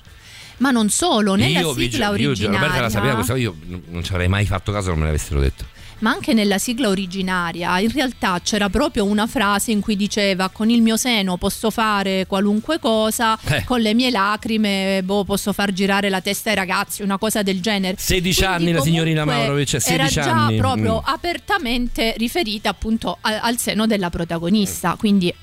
Ma 0.58 0.72
non 0.72 0.90
solo, 0.90 1.36
nella 1.36 1.60
io, 1.62 1.74
sigla 1.74 2.08
io, 2.16 2.30
originaria. 2.30 2.60
Roberta 2.60 2.82
la 2.82 2.90
sapeva 2.90 3.14
questa, 3.16 3.36
io 3.38 3.56
non 3.88 4.04
ci 4.04 4.12
avrei 4.12 4.28
mai 4.28 4.46
fatto 4.46 4.72
caso 4.74 4.86
se 4.86 4.90
non 4.90 5.00
me 5.00 5.06
l'avessero 5.06 5.40
detto. 5.40 5.64
Ma 6.00 6.12
anche 6.12 6.34
nella 6.34 6.58
sigla 6.58 6.90
originaria 6.90 7.80
in 7.80 7.92
realtà 7.92 8.40
c'era 8.44 8.70
proprio 8.70 9.06
una 9.06 9.28
frase 9.28 9.72
in 9.72 9.82
cui 9.82 9.96
diceva 9.96 10.50
con 10.50 10.70
il 10.70 10.82
mio 10.82 10.98
seno 10.98 11.38
posso 11.38 11.70
fare 11.70 12.26
qualunque 12.28 12.80
cosa, 12.80 13.38
Eh. 13.46 13.64
con 13.64 13.80
le 13.82 13.94
mie 13.94 14.10
lacrime 14.12 15.02
boh, 15.04 15.24
posso 15.24 15.54
far 15.54 15.72
girare 15.74 16.10
la 16.10 16.22
testa 16.22 16.50
ai 16.50 16.56
ragazzi, 16.56 17.02
una 17.04 17.18
cosa 17.18 17.42
del 17.44 17.62
genere. 17.62 17.96
16 17.98 18.44
anni 18.46 18.72
la 18.72 18.82
signorina 18.82 19.26
Maurovic, 19.26 19.68
16 19.80 19.94
era 19.94 20.08
già 20.08 20.46
anni. 20.46 20.58
proprio 20.58 20.96
Mm. 21.06 21.12
apertamente 21.14 22.14
riferita 22.18 22.70
appunto 22.70 23.18
a- 23.22 23.40
al 23.42 23.58
seno 23.58 23.86
della 23.88 24.10
protagonista, 24.10 24.96
quindi 24.98 25.34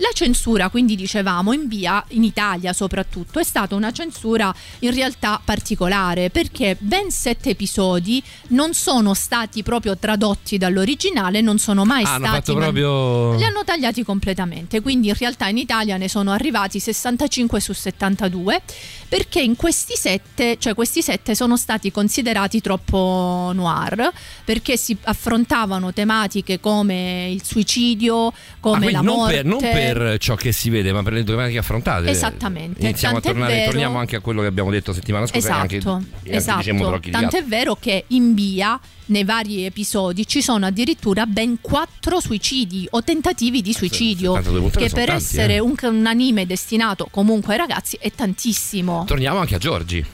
la 0.00 0.08
censura, 0.14 0.68
quindi 0.70 0.96
dicevamo, 0.96 1.52
in 1.52 1.68
via, 1.68 2.02
in 2.08 2.24
Italia 2.24 2.72
soprattutto, 2.72 3.38
è 3.38 3.44
stata 3.44 3.74
una 3.74 3.92
censura 3.92 4.52
in 4.80 4.94
realtà 4.94 5.40
particolare 5.44 6.30
perché 6.30 6.76
ben 6.80 7.10
sette 7.10 7.50
episodi 7.50 8.22
non 8.48 8.72
sono 8.74 9.12
stati 9.14 9.62
proprio 9.62 9.96
tradotti 9.98 10.56
dall'originale, 10.58 11.40
non 11.42 11.58
sono 11.58 11.84
mai 11.84 12.04
Ah, 12.04 12.16
stati... 12.18 12.52
man- 12.52 12.60
proprio- 12.62 13.36
Li 13.36 13.44
hanno 13.44 13.62
tagliati 13.64 14.02
completamente, 14.02 14.80
quindi 14.80 15.08
in 15.08 15.14
realtà 15.18 15.48
in 15.48 15.58
Italia 15.58 15.96
ne 15.98 16.08
sono 16.08 16.30
arrivati 16.32 16.80
65 16.80 17.60
su 17.60 17.72
72 17.74 18.62
perché 19.08 19.40
in 19.40 19.54
questi 19.56 19.94
sette, 19.96 20.56
cioè 20.58 20.74
questi 20.74 21.02
sette 21.02 21.34
sono 21.34 21.56
stati 21.56 21.90
considerati 21.90 22.60
troppo 22.60 23.50
noir 23.54 24.10
perché 24.44 24.76
si 24.78 24.96
affrontavano 25.02 25.92
tematiche 25.92 26.58
come 26.58 27.28
il 27.30 27.44
suicidio, 27.44 28.28
Ah, 28.28 28.32
come 28.60 28.76
quindi 28.78 28.92
la 28.94 29.02
morte. 29.02 29.34
per, 29.34 29.44
non 29.44 29.58
per 29.58 29.89
per 29.92 30.18
ciò 30.18 30.34
che 30.34 30.52
si 30.52 30.70
vede, 30.70 30.92
ma 30.92 31.02
per 31.02 31.12
le 31.12 31.24
tematiche 31.24 31.58
affrontate. 31.58 32.08
Esattamente, 32.10 32.80
Iniziamo 32.80 33.16
a 33.18 33.20
tant'è 33.20 33.36
tornare, 33.38 33.58
vero- 33.58 33.70
torniamo 33.70 33.98
anche 33.98 34.16
a 34.16 34.20
quello 34.20 34.40
che 34.40 34.46
abbiamo 34.46 34.70
detto 34.70 34.92
settimana 34.92 35.26
scorsa. 35.26 35.48
e 35.48 35.52
anche, 35.52 35.76
Esatto, 35.76 36.04
e 36.22 36.36
anche 36.36 36.54
dicemmo 36.56 36.78
esatto. 36.78 36.90
Rocchi 36.90 37.06
di 37.06 37.10
Tanto 37.12 37.36
è 37.36 37.38
Gatto. 37.40 37.48
vero 37.48 37.74
che 37.76 38.04
in 38.08 38.34
via, 38.34 38.80
nei 39.06 39.24
vari 39.24 39.64
episodi, 39.64 40.26
ci 40.26 40.42
sono 40.42 40.66
addirittura 40.66 41.26
ben 41.26 41.58
quattro 41.60 42.20
suicidi 42.20 42.86
o 42.90 43.02
tentativi 43.02 43.62
di 43.62 43.72
suicidio. 43.72 44.34
72 44.34 44.60
puntate 44.60 44.84
Che 44.86 44.94
per 44.94 45.06
tanti, 45.08 45.22
essere 45.24 45.54
eh. 45.54 45.58
un, 45.60 45.74
un 45.82 46.06
anime 46.06 46.46
destinato 46.46 47.08
comunque 47.10 47.54
ai 47.54 47.58
ragazzi 47.58 47.96
è 48.00 48.10
tantissimo. 48.12 49.04
Torniamo 49.06 49.38
anche 49.38 49.54
a 49.54 49.58
Giorgi. 49.58 50.04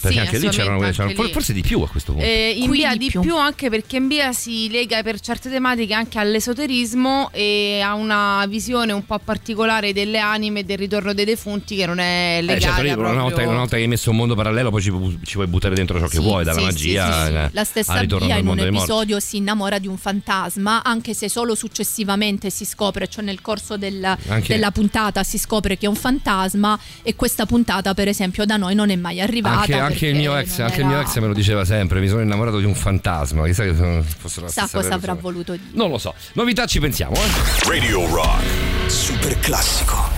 Perché 0.00 0.16
Sì, 0.16 0.18
anche 0.24 0.38
lì 0.38 0.48
c'erano, 0.48 0.78
assolutamente, 0.80 0.90
c'erano- 0.96 1.10
anche 1.10 1.22
lì. 1.26 1.32
forse 1.32 1.52
di 1.52 1.60
più 1.60 1.80
a 1.82 1.88
questo 1.88 2.12
punto. 2.12 2.26
Eh, 2.26 2.54
in 2.56 2.68
Qui 2.68 2.78
via 2.78 2.92
di 2.92 2.98
di 2.98 3.08
più. 3.10 3.20
più. 3.20 3.36
anche 3.36 3.68
perché 3.68 3.96
in 3.96 4.08
via 4.08 4.32
si 4.32 4.70
lega 4.70 5.02
per 5.02 5.20
certe 5.20 5.50
tematiche 5.50 5.92
anche 5.94 6.18
all'esoterismo 6.18 7.30
e 7.32 7.80
a 7.84 7.94
una 7.94 8.44
visione 8.48 8.92
un 8.92 9.04
po' 9.04 9.18
particolare 9.22 9.92
delle 9.92 10.18
anime 10.18 10.60
e 10.60 10.64
del 10.64 10.78
ritorno 10.78 11.12
dei 11.12 11.24
defunti 11.24 11.76
che 11.76 11.86
non 11.86 11.98
è 11.98 12.36
Eh, 12.38 12.42
legata 12.42 12.60
certo, 12.76 12.82
lì, 12.82 12.88
proprio... 12.92 13.12
una, 13.12 13.22
volta, 13.22 13.42
una 13.46 13.58
volta 13.58 13.76
che 13.76 13.82
hai 13.82 13.88
messo 13.88 14.10
un 14.10 14.16
mondo 14.16 14.34
parallelo, 14.34 14.70
poi 14.70 14.82
ci, 14.82 15.18
ci 15.24 15.34
puoi 15.34 15.46
buttare 15.46 15.74
dentro 15.74 15.98
ciò 15.98 16.06
che 16.06 16.16
Sì, 16.16 16.22
vuoi, 16.22 16.44
dalla 16.44 16.58
sì, 16.58 16.64
magia 16.64 17.06
sì, 17.06 17.12
sì, 17.12 17.26
sì. 17.28 17.34
eh, 17.34 17.48
La 17.52 17.64
stessa 17.64 18.02
via 18.02 18.36
in 18.36 18.46
un 18.46 18.58
episodio 18.58 19.20
si 19.20 19.36
innamora 19.36 19.78
di 19.78 19.86
un 19.86 19.96
fantasma, 19.98 20.82
anche 20.82 21.14
se 21.14 21.28
solo 21.28 21.54
successivamente 21.54 22.50
si 22.50 22.64
scopre, 22.64 23.08
cioè 23.08 23.24
nel 23.24 23.40
corso 23.40 23.76
del- 23.76 24.04
Anche- 24.28 24.54
della 24.54 24.70
puntata 24.70 25.22
si 25.22 25.38
scopre 25.38 25.76
che 25.76 25.86
è 25.86 25.88
un 25.88 25.94
fantasma 25.96 26.78
e 27.02 27.14
questa 27.16 27.46
puntata 27.46 27.94
per 27.94 28.08
esempio 28.08 28.44
da 28.44 28.56
noi 28.56 28.74
non 28.74 28.90
è 28.90 28.96
mai 28.96 29.20
arrivata. 29.20 29.60
Anche, 29.60 29.74
anche 29.90 30.06
il 30.06 30.14
mio 30.16 30.36
ex, 30.36 30.58
anche 30.60 30.80
il 30.80 30.86
mio 30.86 31.00
ex 31.00 31.18
me 31.18 31.26
lo 31.26 31.34
diceva 31.34 31.64
sempre: 31.64 32.00
mi 32.00 32.08
sono 32.08 32.20
innamorato 32.22 32.58
di 32.58 32.64
un 32.64 32.74
fantasma. 32.74 33.44
Chissà 33.46 33.64
che 33.64 33.74
fossero 34.18 34.46
la 34.46 34.52
Sa 34.52 34.62
cosa 34.62 34.72
persona. 34.74 34.94
avrà 34.94 35.14
voluto 35.14 35.52
dire. 35.52 35.64
Non 35.72 35.90
lo 35.90 35.98
so. 35.98 36.14
Novità 36.34 36.66
ci 36.66 36.80
pensiamo, 36.80 37.14
eh. 37.16 37.66
Radio 37.68 38.06
Rock. 38.12 38.44
Super 38.86 39.38
classico. 39.40 40.09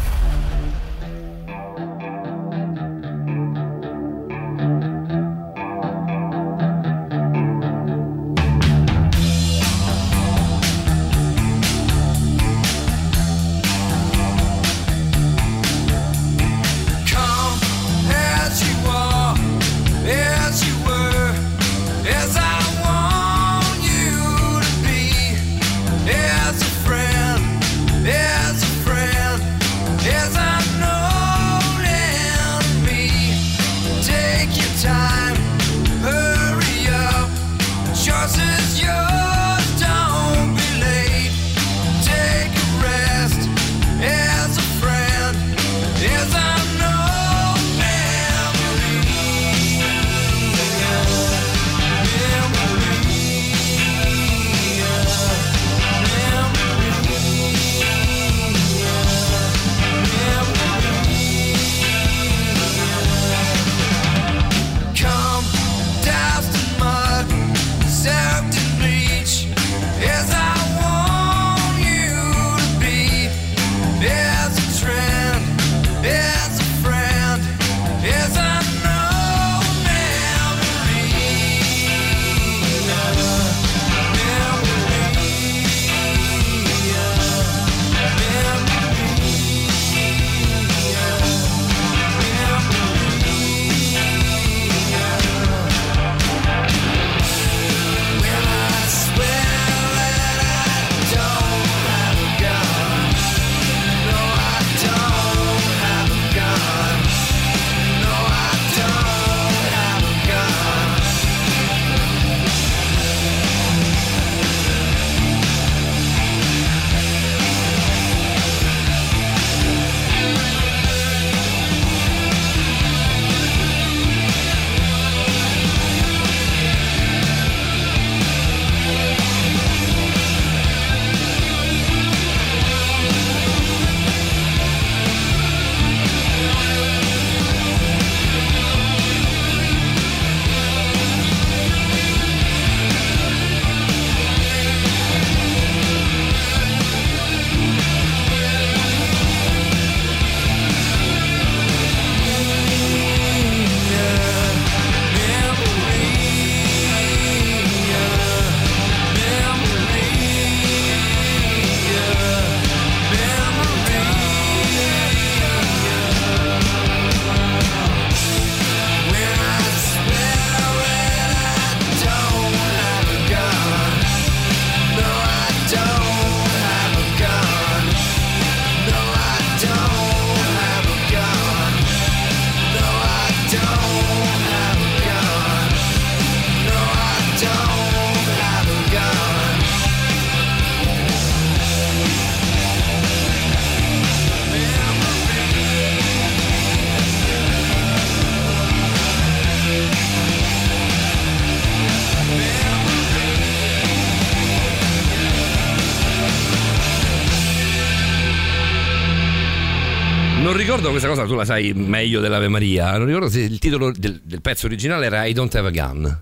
Ricordo 210.77 210.91
questa 210.91 211.09
cosa, 211.09 211.27
tu 211.27 211.35
la 211.35 211.45
sai 211.45 211.73
meglio 211.75 212.21
dell'Ave 212.21 212.49
Maria. 212.49 212.97
Non 212.97 213.07
ricordo 213.07 213.29
se 213.29 213.41
il 213.41 213.59
titolo 213.59 213.93
del, 213.93 214.21
del 214.25 214.41
pezzo 214.41 214.67
originale 214.67 215.07
era 215.07 215.25
I 215.27 215.33
Don't 215.35 215.55
Have 215.55 215.69
a 215.69 215.71
Gun. 215.71 216.21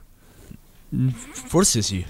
Forse 1.33 1.83
sì. 1.83 2.05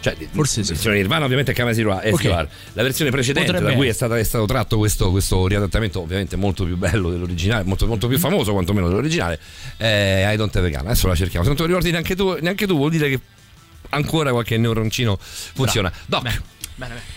Cioè, 0.00 0.16
Forse 0.32 0.60
la 0.62 0.66
versione 0.66 0.96
Nirvana 0.96 1.24
ovviamente 1.24 1.52
è 1.52 1.54
Kamasiro 1.54 1.94
Ok. 1.94 2.24
La 2.24 2.82
versione 2.82 3.10
precedente 3.10 3.52
Potrebbe 3.52 3.70
da 3.70 3.76
cui 3.76 3.86
è, 3.86 3.92
stata- 3.92 4.18
è 4.18 4.24
stato 4.24 4.46
tratto 4.46 4.76
questo, 4.76 5.12
questo 5.12 5.46
riadattamento 5.46 6.00
ovviamente 6.00 6.34
molto 6.34 6.64
più 6.64 6.76
bello 6.76 7.08
dell'originale, 7.08 7.62
molto, 7.62 7.86
molto 7.86 8.08
più 8.08 8.18
famoso 8.18 8.52
quantomeno 8.52 8.88
dell'originale, 8.88 9.38
è 9.76 10.28
I 10.30 10.36
Don't 10.36 10.54
Have 10.54 10.66
a 10.66 10.70
Gun. 10.70 10.86
Adesso 10.88 11.06
la 11.06 11.14
cerchiamo. 11.14 11.44
Se 11.44 11.48
non 11.48 11.56
te 11.56 11.62
lo 11.62 11.68
ricordi 11.68 11.90
neanche 11.90 12.16
tu, 12.16 12.36
neanche 12.40 12.66
tu 12.66 12.76
vuol 12.76 12.90
dire 12.90 13.08
che 13.08 13.20
ancora 13.90 14.32
qualche 14.32 14.58
neuroncino 14.58 15.16
funziona. 15.20 15.90
Doc, 16.06 16.42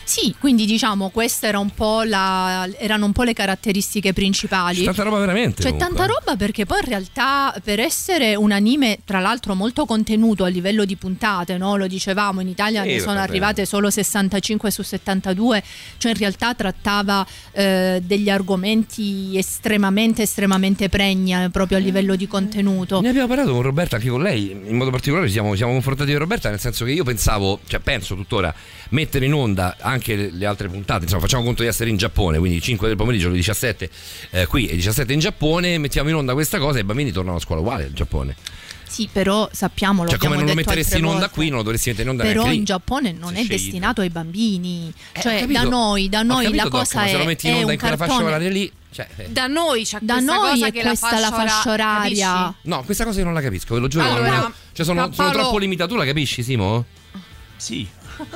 Sì, 0.04 0.36
quindi 0.40 0.66
diciamo 0.66 1.10
queste 1.10 1.48
era 1.48 1.60
un 1.60 1.70
po' 1.70 2.04
la- 2.04 2.68
erano 2.78 3.06
un 3.06 3.12
po' 3.12 3.24
le 3.24 3.34
caratteristiche 3.34 4.14
principali. 4.14 4.80
C'è 4.80 4.86
tanta 4.86 5.04
roba 5.04 5.20
veramente. 5.20 5.62
C'è 5.64 5.70
comunque. 5.70 5.96
tanta 5.96 6.06
roba 6.06 6.36
perché 6.36 6.66
poi 6.66 6.80
in 6.80 6.90
realtà 6.90 7.56
per 7.64 7.80
essere 7.80 8.36
un 8.36 8.52
anime 8.52 9.00
tra 9.06 9.20
l'altro 9.20 9.56
molto 9.56 9.86
contenuto 9.86 10.44
a 10.44 10.48
livello 10.48 10.86
di 10.86 10.96
puntate, 10.96 11.58
no? 11.58 11.76
lo 11.76 11.88
dicevamo, 11.88 12.42
in 12.42 12.48
Italia 12.48 12.84
Sì, 12.84 12.90
ne 12.90 13.00
sono 13.00 13.20
arrivate 13.20 13.66
solo 13.66 13.90
65 13.90 14.72
su 14.72 14.84
72, 14.84 15.64
cioè 15.98 16.12
in 16.12 16.18
realtà 16.18 16.54
trattava 16.54 17.26
eh, 17.52 18.02
degli 18.04 18.30
argomenti 18.30 19.38
estremamente 19.38 20.22
estremamente 20.24 20.90
pregni 20.90 21.34
eh, 21.34 21.50
proprio 21.50 21.78
a 21.78 21.82
livello 21.82 22.16
di 22.16 22.28
contenuto. 22.28 23.02
Ne 23.02 23.10
abbiamo 23.10 23.28
parlato 23.28 23.52
con 23.54 23.62
Roberta, 23.62 23.96
anche 23.96 24.10
con 24.10 24.22
lei, 24.22 24.52
in 24.52 24.76
modo 24.76 24.92
particolare 24.92 25.28
ci 25.28 25.34
siamo, 25.34 25.56
siamo 25.56 25.72
confrontati 25.72 26.12
con 26.12 26.20
Roberta, 26.20 26.50
nel 26.50 26.60
senso 26.60 26.86
che 26.86 26.92
io 26.92 27.04
pensavo, 27.04 27.60
cioè 27.68 27.80
penso 27.80 28.16
tuttora, 28.16 28.54
mettere 28.90 29.26
in 29.26 29.34
onda 29.34 29.45
anche 29.54 30.16
le, 30.16 30.32
le 30.32 30.46
altre 30.46 30.68
puntate, 30.68 31.04
insomma 31.04 31.22
facciamo 31.22 31.44
conto 31.44 31.62
di 31.62 31.68
essere 31.68 31.90
in 31.90 31.98
Giappone, 31.98 32.38
quindi 32.40 32.62
5 32.62 32.88
del 32.88 32.98
pomeriggio, 32.98 33.30
le 33.30 33.36
17 33.36 33.90
eh, 34.32 34.46
qui 34.48 34.68
e 34.68 34.76
17 34.76 35.14
in 35.14 35.20
Giappone, 35.20 35.78
mettiamo 35.78 36.10
in 36.10 36.16
onda 36.16 36.34
questa 36.34 36.58
cosa 36.60 36.78
e 36.78 36.82
i 36.82 36.84
bambini 36.84 37.12
tornano 37.12 37.38
a 37.38 37.40
scuola 37.40 37.62
uguale 37.62 37.86
in 37.88 37.94
Giappone. 37.94 38.36
Sì, 38.88 39.10
però 39.12 39.50
sappiamolo, 39.52 40.10
Cioè 40.10 40.20
come 40.20 40.36
non 40.38 40.46
lo 40.46 40.54
metteresti 40.54 40.98
in 41.00 41.06
onda 41.06 41.20
volte. 41.22 41.34
qui, 41.34 41.48
non 41.50 41.58
lo 41.58 41.64
dovresti 41.64 41.90
mettere 41.90 42.06
in 42.08 42.12
onda 42.12 42.24
Però 42.24 42.42
neanche 42.44 42.58
in. 42.60 42.64
Giappone 42.64 43.12
non 43.12 43.34
è 43.34 43.38
scegli- 43.38 43.48
destinato 43.50 44.02
ai 44.02 44.10
bambini. 44.10 44.94
Eh, 45.12 45.22
Cioè, 45.22 45.46
da 45.48 45.64
noi, 45.64 46.08
da 46.08 46.22
noi 46.22 46.44
capito, 46.46 46.56
la 46.64 46.70
Doc, 46.70 46.72
cosa 46.80 46.98
ma 47.00 47.06
è, 47.06 47.10
se 47.10 47.18
lo 47.18 47.26
metti 47.26 47.48
in 47.48 47.54
onda 47.56 47.66
un 47.66 47.72
in 47.74 47.80
quella 47.80 47.98
fascia 47.98 48.10
cartone. 48.12 48.30
oraria 48.30 48.50
lì, 48.52 48.72
cioè, 48.92 49.08
eh. 49.18 49.26
Da 49.30 49.48
noi 49.48 49.84
c'è 49.84 49.98
Da 50.02 50.14
questa 50.14 50.34
noi 50.36 50.50
cosa 50.52 50.68
è 50.68 50.72
che 50.72 50.82
questa 50.82 51.20
la 51.20 51.30
fascia, 51.32 51.72
oraria. 51.72 52.28
capisci? 52.32 52.56
No, 52.70 52.84
questa 52.84 53.04
cosa 53.04 53.20
io 53.20 53.26
non 53.26 53.34
la 53.34 53.42
capisco, 53.42 53.74
ve 53.74 53.80
lo 53.82 53.88
giuro. 53.90 54.06
Allora, 54.06 54.30
non- 54.40 54.54
cioè 54.72 54.86
sono, 54.86 55.02
sono 55.02 55.16
Paolo- 55.16 55.32
troppo 55.40 55.58
limitato, 55.58 55.92
tu 55.92 55.98
la 55.98 56.06
capisci 56.06 56.42
Simo? 56.44 56.86
Sì. 57.58 57.86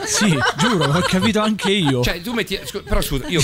Sì, 0.06 0.38
giuro, 0.58 0.92
l'ho 0.92 1.02
capito 1.02 1.40
anche 1.42 1.72
io. 1.72 2.02
Cioè 2.04 2.22
tu 2.22 2.34
metti, 2.34 2.60
scu- 2.66 2.84
però 2.84 3.02
scusa, 3.02 3.28
io 3.28 3.42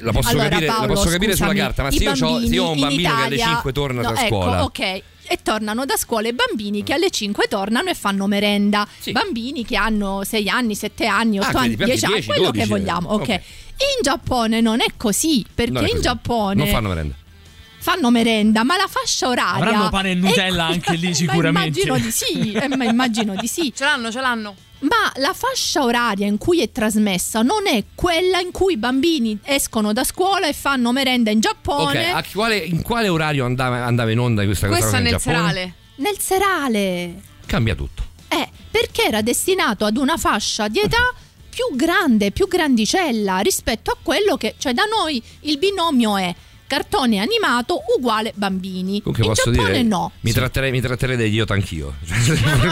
la 0.00 0.12
posso 0.12 0.28
Allora, 0.30 0.48
capire, 0.48 0.66
Paolo, 0.66 0.86
la 0.86 0.92
posso 0.94 1.08
capire 1.08 1.34
sulla 1.34 1.48
scusami, 1.48 1.58
carta, 1.66 1.82
ma 1.82 1.90
se 1.90 2.02
io, 2.02 2.12
c'ho- 2.12 2.40
se 2.46 2.54
io 2.54 2.64
ho 2.64 2.70
un 2.70 2.78
bambini 2.80 3.02
bambino 3.02 3.08
in 3.10 3.16
che 3.16 3.22
alle 3.24 3.34
Italia- 3.36 3.52
5 3.54 3.72
torna 3.72 4.02
No, 4.02 4.12
da 4.12 4.20
ecco, 4.20 4.26
scuola. 4.26 4.64
ok. 4.64 5.02
E 5.30 5.38
tornano 5.42 5.84
da 5.84 5.96
scuola 5.98 6.28
i 6.28 6.32
bambini 6.32 6.82
che 6.82 6.94
alle 6.94 7.10
5 7.10 7.46
tornano 7.48 7.90
e 7.90 7.94
fanno 7.94 8.26
merenda. 8.26 8.86
Bambini 9.10 9.64
che 9.64 9.76
hanno 9.76 10.24
6 10.24 10.48
anni, 10.48 10.74
7 10.74 11.04
anni, 11.06 11.38
8 11.38 11.48
Ah, 11.56 11.60
anni, 11.60 11.74
quindi 11.76 11.84
10 11.84 12.04
anni, 12.06 12.14
10, 12.14 12.28
quello 12.28 12.42
12, 12.50 12.60
che 12.62 12.66
vogliamo. 12.68 13.08
Ok. 13.10 13.20
ok. 13.20 13.28
In 13.28 13.42
Giappone 14.02 14.60
non 14.62 14.80
è 14.80 14.86
così, 14.96 15.44
perché 15.54 15.78
è 15.78 15.82
in 15.82 15.88
così. 15.90 16.00
Giappone 16.00 16.54
non 16.54 16.66
fanno 16.68 16.88
merenda. 16.88 17.14
fanno 17.80 18.10
merenda, 18.10 18.64
ma 18.64 18.76
la 18.78 18.86
fascia 18.88 19.28
oraria. 19.28 19.54
Avranno 19.66 19.88
pane 19.90 20.10
e 20.12 20.14
Nutella 20.14 20.64
anche 20.66 20.94
lì 20.96 21.08
Ma 21.08 21.14
sicuramente. 21.14 21.80
immagino 21.82 21.98
di 22.06 22.10
sì, 22.10 22.52
eh, 22.52 22.68
ma 22.76 22.84
immagino 22.84 23.34
di 23.36 23.46
sì. 23.46 23.70
Ce 23.76 23.84
l'hanno, 23.84 24.10
ce 24.10 24.20
l'hanno. 24.20 24.54
Ma 24.80 25.12
la 25.16 25.32
fascia 25.34 25.82
oraria 25.82 26.26
in 26.26 26.38
cui 26.38 26.60
è 26.62 26.70
trasmessa 26.70 27.42
non 27.42 27.66
è 27.66 27.82
quella 27.94 28.38
in 28.38 28.52
cui 28.52 28.74
i 28.74 28.76
bambini 28.76 29.36
escono 29.42 29.92
da 29.92 30.04
scuola 30.04 30.46
e 30.46 30.52
fanno 30.52 30.92
merenda 30.92 31.30
in 31.30 31.38
Ok, 31.38 31.42
Giappone. 31.42 32.12
a 32.12 32.24
quale- 32.32 32.58
in 32.58 32.82
quale 32.82 33.08
orario 33.08 33.44
andava, 33.44 33.84
andava 33.84 34.12
in 34.12 34.20
onda 34.20 34.44
questa, 34.44 34.68
questa 34.68 34.86
cosa 34.86 34.98
in 34.98 35.06
Giappone? 35.08 35.74
Nel 35.96 36.18
serale. 36.20 37.20
Cambia 37.44 37.74
tutto. 37.74 38.04
Eh, 38.28 38.48
perché 38.70 39.02
era 39.04 39.20
destinato 39.20 39.84
ad 39.84 39.96
una 39.96 40.16
fascia 40.16 40.68
di 40.68 40.78
età 40.78 41.12
più 41.48 41.74
grande, 41.74 42.30
più 42.30 42.46
grandicella 42.46 43.38
rispetto 43.38 43.90
a 43.90 43.96
quello 44.00 44.36
che, 44.36 44.54
cioè 44.58 44.74
da 44.74 44.84
noi 44.84 45.20
il 45.40 45.58
binomio 45.58 46.16
è 46.16 46.32
cartone 46.68 47.18
animato 47.18 47.82
uguale 47.96 48.32
bambini. 48.36 49.02
Comunque 49.02 49.24
In 49.24 49.30
posso 49.30 49.50
Giappone 49.50 49.72
dire, 49.72 49.82
no. 49.82 50.12
mi, 50.20 50.32
tratterei, 50.32 50.70
mi 50.70 50.80
tratterei 50.80 51.16
da 51.16 51.24
idiota 51.24 51.54
anch'io. 51.54 51.94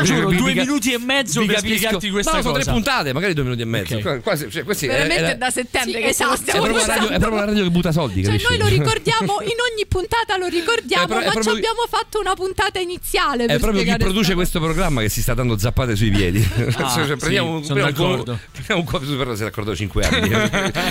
Giuro, 0.04 0.28
Vi- 0.28 0.36
due 0.36 0.54
minuti 0.54 0.92
e 0.92 0.98
mezzo 0.98 1.40
vi 1.40 1.46
per 1.46 1.56
capisco. 1.56 1.74
spiegarti 1.76 2.10
questa 2.10 2.32
no, 2.36 2.40
sono 2.42 2.52
cosa. 2.52 2.64
tre 2.64 2.72
puntate, 2.72 3.12
magari 3.12 3.32
due 3.34 3.42
minuti 3.44 3.62
e 3.62 3.64
mezzo. 3.64 3.96
Ok. 3.96 4.02
Qua- 4.02 4.18
quasi- 4.18 4.50
cioè, 4.50 4.62
questi 4.64 4.86
è- 4.86 4.90
Veramente 4.92 5.24
è, 5.26 5.32
è 5.32 5.36
da 5.36 5.50
settembre 5.50 5.92
Sì, 5.92 5.98
che 5.98 6.08
esatto. 6.08 6.34
è 6.34 6.36
stiamo 6.36 6.60
proprio 6.64 6.86
la 6.86 6.94
radio, 6.94 7.08
è 7.08 7.18
proprio 7.18 7.38
la 7.40 7.44
radio 7.46 7.62
che 7.64 7.70
butta 7.70 7.92
soldi, 7.92 8.22
Cioè, 8.24 8.36
noi 8.48 8.58
lo 8.58 8.66
ricordiamo 8.66 9.40
in 9.42 9.56
ogni 9.72 9.86
puntata, 9.88 10.36
lo 10.36 10.46
ricordiamo, 10.46 11.04
È 11.04 11.06
pro- 11.06 11.18
è 11.18 11.24
ma 11.24 11.26
ci 11.26 11.32
proprio- 11.32 11.54
abbiamo 11.54 11.86
fatto 11.88 12.20
una 12.20 12.34
puntata 12.34 12.78
iniziale. 12.78 13.46
È 13.46 13.58
proprio 13.58 13.82
chi 13.82 13.96
produce 13.96 14.34
questo 14.34 14.60
programma 14.60 15.00
che 15.00 15.08
si 15.08 15.22
sta 15.22 15.34
dando 15.34 15.56
zappate 15.56 15.96
sui 15.96 16.10
piedi. 16.10 16.46
Ah, 16.76 16.92
Cioè, 16.94 17.06
sì, 17.06 17.16
prendiamo 17.16 17.56
un, 17.56 17.64
sono 17.64 17.80
prendiamo 17.80 18.10
un 18.10 18.16
co- 18.18 18.24
d'accordo. 18.24 18.38
prendiamo 18.52 18.80
un 18.80 18.86
co- 18.86 19.16
però 19.16 19.34
sei 19.34 19.44
d'accordo 19.46 19.70
da 19.70 19.76
5 19.76 20.04
anni. 20.04 20.30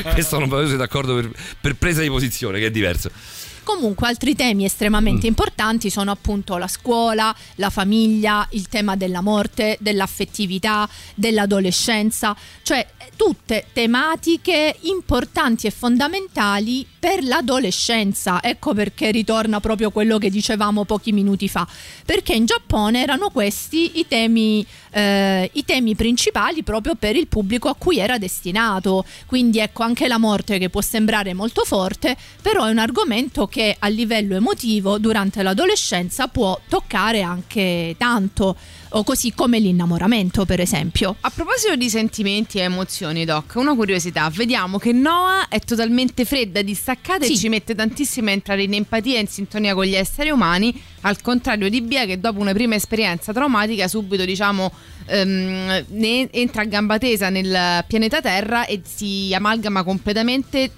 Questo 0.14 0.40
non 0.40 0.68
sei 0.68 0.78
d'accordo 0.78 1.16
per, 1.16 1.30
per 1.62 1.76
presa 1.76 2.02
di 2.02 2.08
posizione, 2.10 2.60
che 2.60 2.66
è 2.68 2.72
diverso. 2.72 2.95
Comunque 3.64 4.08
altri 4.08 4.36
temi 4.36 4.64
estremamente 4.64 5.26
Mm. 5.26 5.30
importanti 5.30 5.90
sono 5.90 6.12
appunto 6.12 6.58
la 6.58 6.68
scuola, 6.68 7.36
la 7.56 7.72
famiglia, 7.72 8.48
il 8.52 8.68
tema 8.68 8.96
della 8.96 9.22
morte, 9.22 9.78
dell'affettività, 9.80 10.88
dell'adolescenza, 11.16 12.36
cioè 12.62 12.88
tutte 13.16 13.66
tematiche 13.74 14.78
importanti 14.82 15.66
e 15.66 15.72
fondamentali 15.72 16.86
per 17.06 17.24
l'adolescenza. 17.24 18.42
Ecco 18.42 18.74
perché 18.74 19.12
ritorna 19.12 19.60
proprio 19.60 19.92
quello 19.92 20.18
che 20.18 20.32
dicevamo 20.32 20.86
pochi 20.86 21.12
minuti 21.12 21.48
fa, 21.48 21.68
perché 22.04 22.34
in 22.34 22.46
Giappone 22.46 23.00
erano 23.00 23.30
questi 23.30 24.00
i 24.00 24.08
temi, 24.08 24.66
eh, 24.90 25.48
i 25.54 25.64
temi 25.66 25.94
principali 25.94 26.64
proprio 26.64 26.96
per 26.96 27.16
il 27.16 27.28
pubblico 27.28 27.70
a 27.70 27.76
cui 27.76 28.00
era 28.00 28.18
destinato. 28.18 29.06
Quindi 29.28 29.60
ecco 29.60 29.84
anche 29.84 30.08
la 30.08 30.18
morte 30.18 30.58
che 30.58 30.72
può 30.72 30.82
sembrare 30.82 31.36
molto 31.36 31.64
forte, 31.64 32.18
però 32.42 32.66
è 32.66 32.72
un 32.72 32.80
argomento 32.80 33.46
che 33.46 33.76
a 33.78 33.88
livello 33.88 34.36
emotivo 34.36 34.98
durante 34.98 35.44
l'adolescenza 35.44 36.28
può 36.28 36.60
toccare 36.68 37.22
anche 37.22 37.94
tanto, 38.00 38.58
o 38.98 39.04
così 39.04 39.34
come 39.34 39.60
l'innamoramento 39.60 40.46
per 40.46 40.60
esempio. 40.62 41.16
A 41.22 41.30
proposito 41.30 41.76
di 41.76 41.90
sentimenti 41.90 42.60
e 42.60 42.62
emozioni, 42.62 43.26
Doc, 43.26 43.54
una 43.56 43.76
curiosità. 43.76 44.30
Vediamo 44.30 44.78
che 44.78 44.94
Noah 44.94 45.48
è 45.50 45.60
totalmente 45.60 46.24
fredda, 46.24 46.62
distaccata 46.62 47.26
e 47.26 47.28
Sì. 47.28 47.38
ci 47.38 47.50
mette 47.50 47.76
tantissimo 47.76 48.30
a 48.30 48.32
entrare 48.32 48.64
in 48.64 48.74
empatia 48.74 49.18
e 49.18 49.22
in 49.22 49.28
sintonia 49.28 49.74
con 49.74 49.84
gli 49.86 49.96
esseri 49.96 50.30
umani, 50.30 50.82
al 51.02 51.22
contrario 51.22 51.70
di 51.70 51.82
Bia 51.82 52.06
che 52.06 52.20
dopo 52.20 52.40
una 52.40 52.54
prima 52.54 52.76
esperienza 52.76 53.34
traumatica 53.34 53.88
subito, 53.90 54.24
diciamo, 54.24 54.72
ehm, 55.08 55.86
ne 55.90 56.32
entra 56.32 56.62
a 56.62 56.66
gamba 56.66 56.98
tesa 56.98 57.30
nel 57.30 57.84
pianeta 57.88 58.22
Terra 58.22 58.66
e 58.66 58.82
si 58.84 59.34
amalgama 59.36 59.84
completamente, 59.84 60.72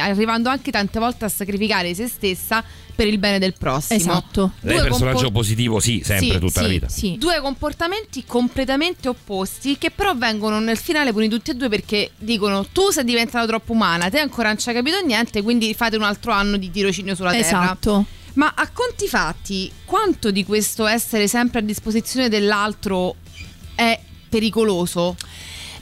arrivando 0.00 0.48
anche 0.48 0.70
tante 0.70 1.00
volte 1.00 1.24
a 1.24 1.28
sacrificare 1.28 1.92
se 1.94 2.06
stessa 2.06 2.64
per 2.96 3.06
il 3.06 3.18
bene 3.18 3.38
del 3.38 3.52
prossimo. 3.56 3.98
Esatto. 3.98 4.52
Lei 4.60 4.76
è 4.76 4.78
Due 4.78 4.88
personaggio 4.88 5.24
compor- 5.24 5.32
positivo, 5.32 5.78
sì, 5.78 6.00
sempre, 6.02 6.32
Sì, 6.32 6.38
tutta 6.38 6.62
la 6.62 6.68
sì, 6.88 7.10
vita. 7.10 7.18
Due 7.18 7.40
comportamenti 7.40 8.24
completamente 8.26 9.08
opposti 9.08 9.76
che 9.78 9.90
però 9.90 10.16
vengono 10.16 10.58
nel 10.58 10.78
finale 10.78 11.12
puniti 11.12 11.34
tutti 11.34 11.50
e 11.50 11.54
due 11.54 11.68
perché 11.68 12.10
dicono 12.16 12.66
tu 12.66 12.90
sei 12.90 13.04
diventata 13.04 13.46
troppo 13.46 13.72
umana, 13.72 14.08
te 14.08 14.18
ancora 14.18 14.48
non 14.48 14.58
ci 14.58 14.68
hai 14.70 14.74
capito 14.74 14.98
niente, 15.04 15.42
quindi 15.42 15.74
fate 15.74 15.96
un 15.96 16.02
altro 16.02 16.32
anno 16.32 16.56
di 16.56 16.70
tirocinio 16.70 17.14
sulla 17.14 17.30
terra. 17.30 17.46
Esatto. 17.46 18.06
Ma 18.34 18.52
a 18.54 18.68
conti 18.70 19.06
fatti, 19.08 19.70
quanto 19.84 20.30
di 20.30 20.44
questo 20.44 20.86
essere 20.86 21.28
sempre 21.28 21.60
a 21.60 21.62
disposizione 21.62 22.28
dell'altro 22.28 23.16
è 23.74 23.98
pericoloso? 24.28 25.16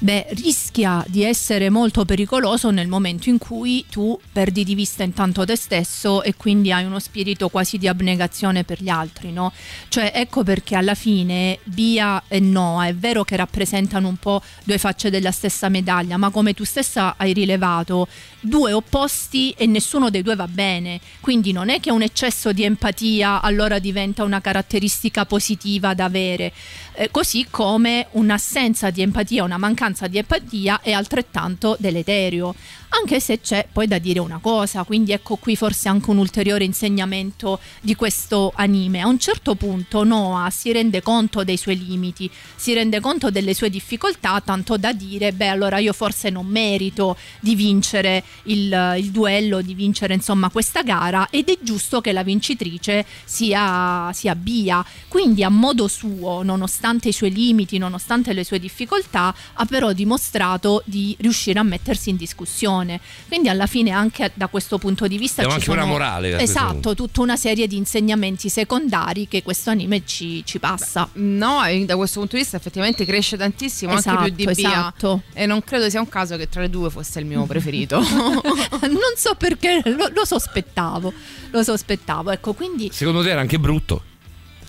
Beh, 0.04 0.26
rischia 0.32 1.02
di 1.08 1.22
essere 1.22 1.70
molto 1.70 2.04
pericoloso 2.04 2.70
nel 2.70 2.88
momento 2.88 3.30
in 3.30 3.38
cui 3.38 3.86
tu 3.88 4.20
perdi 4.32 4.62
di 4.62 4.74
vista 4.74 5.02
intanto 5.02 5.46
te 5.46 5.56
stesso 5.56 6.22
e 6.22 6.34
quindi 6.36 6.70
hai 6.70 6.84
uno 6.84 6.98
spirito 6.98 7.48
quasi 7.48 7.78
di 7.78 7.88
abnegazione 7.88 8.64
per 8.64 8.82
gli 8.82 8.90
altri, 8.90 9.32
no? 9.32 9.50
Cioè, 9.88 10.12
ecco 10.14 10.42
perché 10.42 10.76
alla 10.76 10.94
fine 10.94 11.58
Bia 11.64 12.22
e 12.28 12.38
Noah 12.38 12.88
è 12.88 12.94
vero 12.94 13.24
che 13.24 13.34
rappresentano 13.36 14.06
un 14.06 14.18
po' 14.18 14.42
due 14.62 14.76
facce 14.76 15.08
della 15.08 15.30
stessa 15.30 15.70
medaglia, 15.70 16.18
ma 16.18 16.28
come 16.28 16.52
tu 16.52 16.64
stessa 16.64 17.14
hai 17.16 17.32
rilevato, 17.32 18.06
due 18.44 18.72
opposti 18.72 19.54
e 19.56 19.66
nessuno 19.66 20.10
dei 20.10 20.22
due 20.22 20.36
va 20.36 20.46
bene. 20.46 21.00
Quindi 21.20 21.52
non 21.52 21.70
è 21.70 21.80
che 21.80 21.90
un 21.90 22.02
eccesso 22.02 22.52
di 22.52 22.62
empatia 22.62 23.40
allora 23.40 23.78
diventa 23.78 24.22
una 24.22 24.40
caratteristica 24.40 25.24
positiva 25.24 25.94
da 25.94 26.04
avere. 26.04 26.52
Eh, 26.94 27.10
così 27.10 27.46
come 27.48 28.06
un'assenza 28.12 28.90
di 28.90 29.02
empatia, 29.02 29.42
una 29.44 29.58
mancanza 29.58 30.06
di 30.06 30.18
empatia 30.18 30.80
è 30.82 30.92
altrettanto 30.92 31.76
deleterio. 31.78 32.54
Anche 32.96 33.18
se 33.18 33.40
c'è 33.40 33.66
poi 33.70 33.88
da 33.88 33.98
dire 33.98 34.20
una 34.20 34.38
cosa, 34.38 34.84
quindi 34.84 35.10
ecco 35.10 35.34
qui 35.34 35.56
forse 35.56 35.88
anche 35.88 36.10
un 36.10 36.18
ulteriore 36.18 36.62
insegnamento 36.62 37.58
di 37.80 37.96
questo 37.96 38.52
anime. 38.54 39.00
A 39.00 39.08
un 39.08 39.18
certo 39.18 39.56
punto 39.56 40.04
Noah 40.04 40.48
si 40.50 40.70
rende 40.70 41.02
conto 41.02 41.42
dei 41.42 41.56
suoi 41.56 41.84
limiti, 41.84 42.30
si 42.54 42.72
rende 42.72 43.00
conto 43.00 43.32
delle 43.32 43.52
sue 43.52 43.68
difficoltà, 43.68 44.40
tanto 44.40 44.76
da 44.76 44.92
dire, 44.92 45.32
beh 45.32 45.48
allora 45.48 45.78
io 45.78 45.92
forse 45.92 46.30
non 46.30 46.46
merito 46.46 47.16
di 47.40 47.56
vincere 47.56 48.22
il, 48.44 48.94
il 48.96 49.10
duello, 49.10 49.60
di 49.60 49.74
vincere 49.74 50.14
insomma 50.14 50.48
questa 50.48 50.82
gara 50.82 51.26
ed 51.30 51.48
è 51.48 51.58
giusto 51.60 52.00
che 52.00 52.12
la 52.12 52.22
vincitrice 52.22 53.04
sia, 53.24 54.12
sia 54.12 54.36
Bia. 54.36 54.84
Quindi 55.08 55.42
a 55.42 55.48
modo 55.48 55.88
suo, 55.88 56.42
nonostante 56.44 57.08
i 57.08 57.12
suoi 57.12 57.32
limiti, 57.32 57.76
nonostante 57.76 58.32
le 58.32 58.44
sue 58.44 58.60
difficoltà, 58.60 59.34
ha 59.54 59.64
però 59.66 59.92
dimostrato 59.92 60.82
di 60.86 61.16
riuscire 61.18 61.58
a 61.58 61.64
mettersi 61.64 62.10
in 62.10 62.16
discussione. 62.16 62.82
Quindi 63.28 63.48
alla 63.48 63.66
fine 63.66 63.90
anche 63.90 64.30
da 64.34 64.46
questo 64.48 64.78
punto 64.78 65.06
di 65.06 65.18
vista 65.18 65.42
Abbiamo 65.42 65.60
ci 65.60 65.68
anche 65.70 65.80
una 65.80 65.88
sono- 65.88 65.92
morale 66.04 66.32
a 66.34 66.36
questo 66.38 66.58
Esatto, 66.58 66.94
tutta 66.94 67.20
una 67.22 67.36
serie 67.36 67.66
di 67.66 67.76
insegnamenti 67.76 68.48
secondari 68.48 69.26
che 69.28 69.42
questo 69.42 69.70
anime 69.70 70.02
ci, 70.04 70.42
ci 70.44 70.58
passa. 70.58 71.08
No, 71.14 71.64
e 71.64 71.84
da 71.84 71.96
questo 71.96 72.18
punto 72.20 72.36
di 72.36 72.42
vista 72.42 72.56
effettivamente 72.56 73.04
cresce 73.04 73.36
tantissimo, 73.36 73.92
anche 73.92 74.08
Esatto, 74.08 74.22
più 74.24 74.34
di 74.34 74.44
Bia. 74.44 74.52
esatto. 74.70 75.22
E 75.32 75.46
non 75.46 75.62
credo 75.62 75.88
sia 75.90 76.00
un 76.00 76.08
caso 76.08 76.36
che 76.36 76.48
tra 76.48 76.60
le 76.60 76.70
due 76.70 76.90
fosse 76.90 77.18
il 77.20 77.26
mio 77.26 77.44
preferito. 77.46 77.98
non 78.82 79.14
so 79.16 79.34
perché 79.36 79.80
lo, 79.84 80.08
lo 80.12 80.24
sospettavo, 80.24 81.12
lo 81.50 81.62
sospettavo. 81.62 82.30
Ecco, 82.30 82.52
quindi 82.54 82.90
Secondo 82.92 83.22
te 83.22 83.30
era 83.30 83.40
anche 83.40 83.58
brutto? 83.58 84.02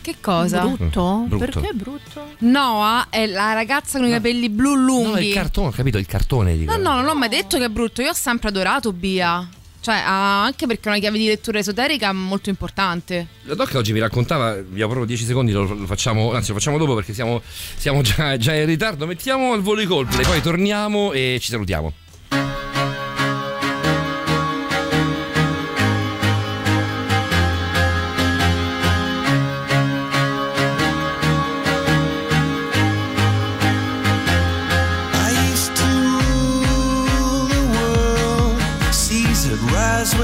Che 0.06 0.18
cosa? 0.22 0.68
Brutto? 0.68 1.18
Mm, 1.18 1.28
brutto. 1.30 1.60
Perché 1.60 1.74
brutto? 1.74 2.28
Noah 2.42 3.08
è 3.10 3.26
la 3.26 3.54
ragazza 3.54 3.98
con 3.98 4.08
i 4.08 4.12
capelli 4.12 4.50
blu 4.50 4.76
lunghi. 4.76 5.10
No, 5.10 5.20
il 5.20 5.34
cartone, 5.34 5.68
ho 5.70 5.72
capito, 5.72 5.98
il 5.98 6.06
cartone 6.06 6.56
dico. 6.56 6.78
No, 6.78 6.78
no, 6.78 7.02
non 7.02 7.08
ho 7.08 7.16
mai 7.16 7.28
detto 7.28 7.58
che 7.58 7.66
è 7.66 7.70
brutto. 7.70 8.04
Io 8.04 8.12
ho 8.12 8.14
sempre 8.14 8.50
adorato 8.50 8.94
Bia. 8.94 9.50
Cioè, 9.82 9.96
anche 9.96 10.68
perché 10.68 10.90
è 10.90 10.92
una 10.92 11.00
chiave 11.00 11.18
di 11.18 11.26
lettura 11.26 11.58
esoterica 11.58 12.14
molto 12.14 12.50
importante. 12.50 13.26
La 13.46 13.56
doc 13.56 13.74
oggi 13.74 13.94
mi 13.94 14.00
raccontava, 14.00 14.50
abbiamo 14.52 14.92
proprio 14.92 15.06
10 15.06 15.26
secondi, 15.26 15.52
lo, 15.52 15.74
lo 15.74 15.88
facciamo, 15.88 16.34
anzi 16.34 16.50
lo 16.50 16.58
facciamo 16.60 16.78
dopo 16.78 16.94
perché 16.94 17.16
siamo, 17.16 17.42
siamo 17.76 18.04
già, 18.04 18.38
già 18.38 18.54
in 18.54 18.68
ritardo. 18.68 19.08
Mettiamo 19.08 19.54
al 19.54 19.64
volo 19.64 19.82
i 19.82 19.88
colpi, 19.88 20.18
poi 20.22 20.40
torniamo 20.40 21.14
e 21.14 21.40
ci 21.42 21.50
salutiamo. 21.50 21.92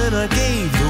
When 0.02 0.16
I 0.16 0.28
gave 0.28 0.81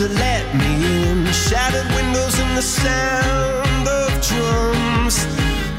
to 0.00 0.08
let 0.14 0.54
me 0.54 1.10
in. 1.10 1.26
Shattered 1.26 1.86
windows 1.94 2.38
and 2.40 2.56
the 2.56 2.62
sound 2.62 3.86
of 3.86 4.08
drums. 4.28 5.26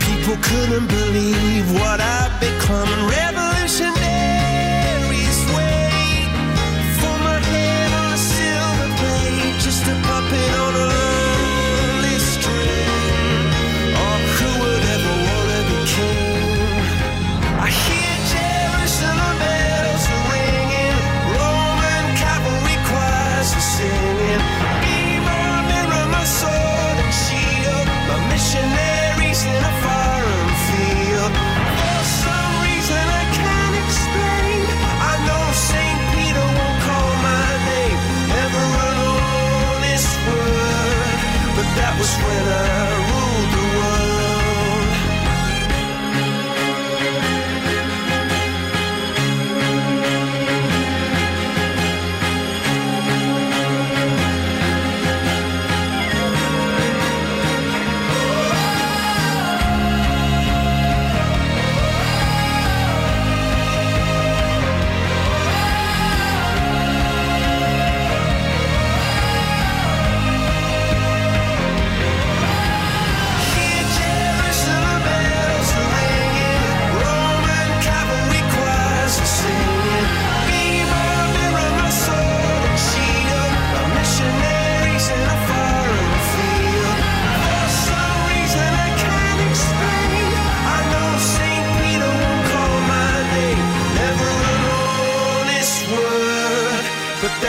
People 0.06 0.38
couldn't 0.44 0.88
believe 0.88 1.66
what 1.74 2.00
I'd 2.00 2.32
become. 2.40 2.90
Revolutionaries 3.10 3.41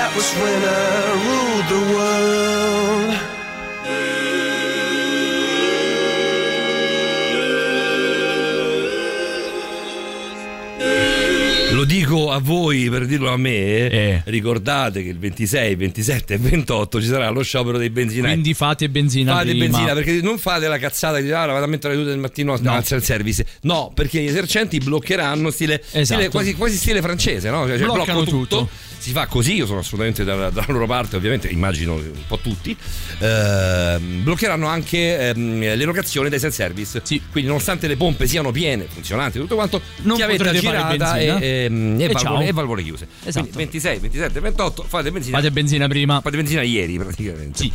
that 0.03 0.13
was 0.17 0.29
when 0.35 0.61
I 0.65 1.03
ruled 1.27 1.67
the 1.75 1.83
world. 1.95 3.33
Lo 11.73 11.85
dico 11.85 12.31
a 12.31 12.39
voi 12.39 12.91
per 12.91 13.07
dirlo 13.07 13.33
a 13.33 13.37
me, 13.39 14.23
ricordate 14.27 15.03
che 15.03 15.09
il 15.09 15.19
26, 15.19 15.75
27 15.75 16.35
e 16.35 16.39
28 16.39 17.01
ci 17.01 17.07
sarà 17.07 17.31
lo 17.31 17.43
sciopero 17.43 17.79
dei 17.79 17.89
benzinai. 17.89 18.33
Quindi 18.33 18.53
fate 18.53 18.91
benzina 18.91 19.33
Fate 19.33 19.51
prima. 19.51 19.65
benzina 19.65 19.95
perché 19.95 20.21
non 20.21 20.37
fate 20.37 20.69
la 20.69 20.77
cazzata 20.79 21.17
di 21.17 21.23
dire 21.25 21.35
ah, 21.37 21.47
la 21.47 21.53
vado 21.55 21.65
a 21.65 21.69
mettere 21.69 21.95
2 21.95 22.05
del 22.05 22.19
mattino 22.19 22.57
No. 22.61 22.73
al 22.75 22.85
self-service. 22.85 23.47
No, 23.63 23.91
perché 23.95 24.21
gli 24.21 24.27
esercenti 24.27 24.79
bloccheranno 24.79 25.51
stile, 25.51 25.81
Esatto. 25.93 26.05
stile- 26.05 26.29
quasi, 26.29 26.55
quasi 26.55 26.77
stile 26.77 27.01
francese, 27.01 27.49
no? 27.49 27.67
Cioè, 27.67 27.79
cioè, 27.79 27.87
Bloccano 27.87 28.23
blocco 28.23 28.31
tutto. 28.31 28.59
tutto. 28.59 28.69
Si 29.03 29.11
fa 29.13 29.27
così, 29.27 29.55
io 29.55 29.67
sono 29.67 29.81
assolutamente 29.81 30.23
dalla, 30.23 30.51
dalla 30.51 30.67
loro 30.69 30.87
parte, 30.87 31.17
ovviamente 31.17 31.49
immagino 31.49 31.95
un 31.95 32.13
po' 32.29 32.39
tutti, 32.39 32.77
ehm, 33.19 34.23
bloccheranno 34.23 34.67
anche 34.67 35.19
ehm, 35.31 35.59
l'erogazione 35.77 36.29
dei 36.29 36.39
self-service. 36.39 37.03
Quindi 37.31 37.49
nonostante 37.49 37.87
le 37.87 37.97
pompe 37.97 38.27
siano 38.27 38.51
piene, 38.53 38.87
funzionanti, 38.89 39.39
tutto 39.39 39.55
quanto, 39.57 39.81
Non 40.03 40.17
chiavetta 40.17 40.53
girata 40.53 40.93
e, 40.93 40.97
benzina. 40.97 41.39
ehm, 41.41 42.01
e 42.01 42.05
E 42.05 42.09
valvole, 42.13 42.47
e 42.47 42.53
valvole 42.53 42.83
chiuse. 42.83 43.07
Esatto. 43.25 43.41
Quindi 43.49 43.57
26, 43.57 43.99
27, 43.99 44.41
28, 44.41 44.85
fate 44.89 45.11
benzina. 45.11 45.37
Fate 45.37 45.51
benzina 45.51 45.89
prima. 45.89 46.21
Fate 46.21 46.37
benzina 46.37 46.63
ieri 46.63 46.97
praticamente. 46.99 47.71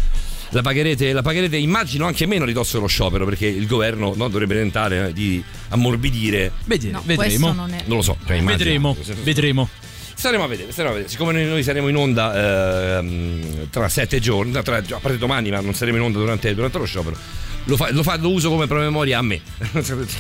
La 0.52 0.62
pagherete, 0.62 1.12
la 1.12 1.22
pagherete, 1.22 1.58
immagino, 1.58 2.06
anche 2.06 2.26
meno 2.26 2.46
ridosso 2.46 2.78
dello 2.78 2.88
sciopero 2.88 3.26
perché 3.26 3.48
il 3.48 3.68
governo 3.68 4.14
no, 4.16 4.30
dovrebbe 4.30 4.54
tentare 4.56 5.10
eh, 5.10 5.14
di 5.14 5.44
ammorbidire. 5.70 6.54
Vedi- 6.64 6.90
No, 6.90 7.02
vedremo. 7.06 7.48
questo 7.48 7.52
non 7.52 7.74
è- 7.74 7.84
Non 7.86 7.98
lo 7.98 8.02
so, 8.04 8.16
cioè, 8.26 8.38
immagino. 8.38 8.58
Vedremo, 8.64 8.96
vedremo. 9.24 9.70
Staremo 10.18 10.46
a 10.46 10.48
vedere, 10.48 10.72
staremo 10.72 10.94
a 10.94 10.98
vedere. 10.98 11.14
Siccome 11.14 11.44
noi, 11.44 11.62
saremo 11.62 11.90
in 11.90 11.96
onda 11.96 12.98
ehm, 12.98 13.70
tra 13.70 13.88
sette 13.88 14.20
giorni, 14.20 14.52
tra, 14.64 14.78
a 14.78 15.00
parte 15.00 15.20
domani, 15.20 15.52
ma 15.52 15.60
non 15.60 15.76
saremo 15.76 15.98
in 15.98 16.04
onda 16.04 16.18
durante, 16.18 16.56
durante 16.56 16.80
lo 16.80 16.86
sciopero. 16.86 17.16
Lo, 17.66 17.76
fa- 17.76 17.92
lo, 17.92 18.02
fa- 18.02 18.18
lo 18.18 18.32
uso 18.32 18.50
come 18.50 18.66
promemoria 18.66 19.20
a 19.20 19.22
me. 19.22 19.40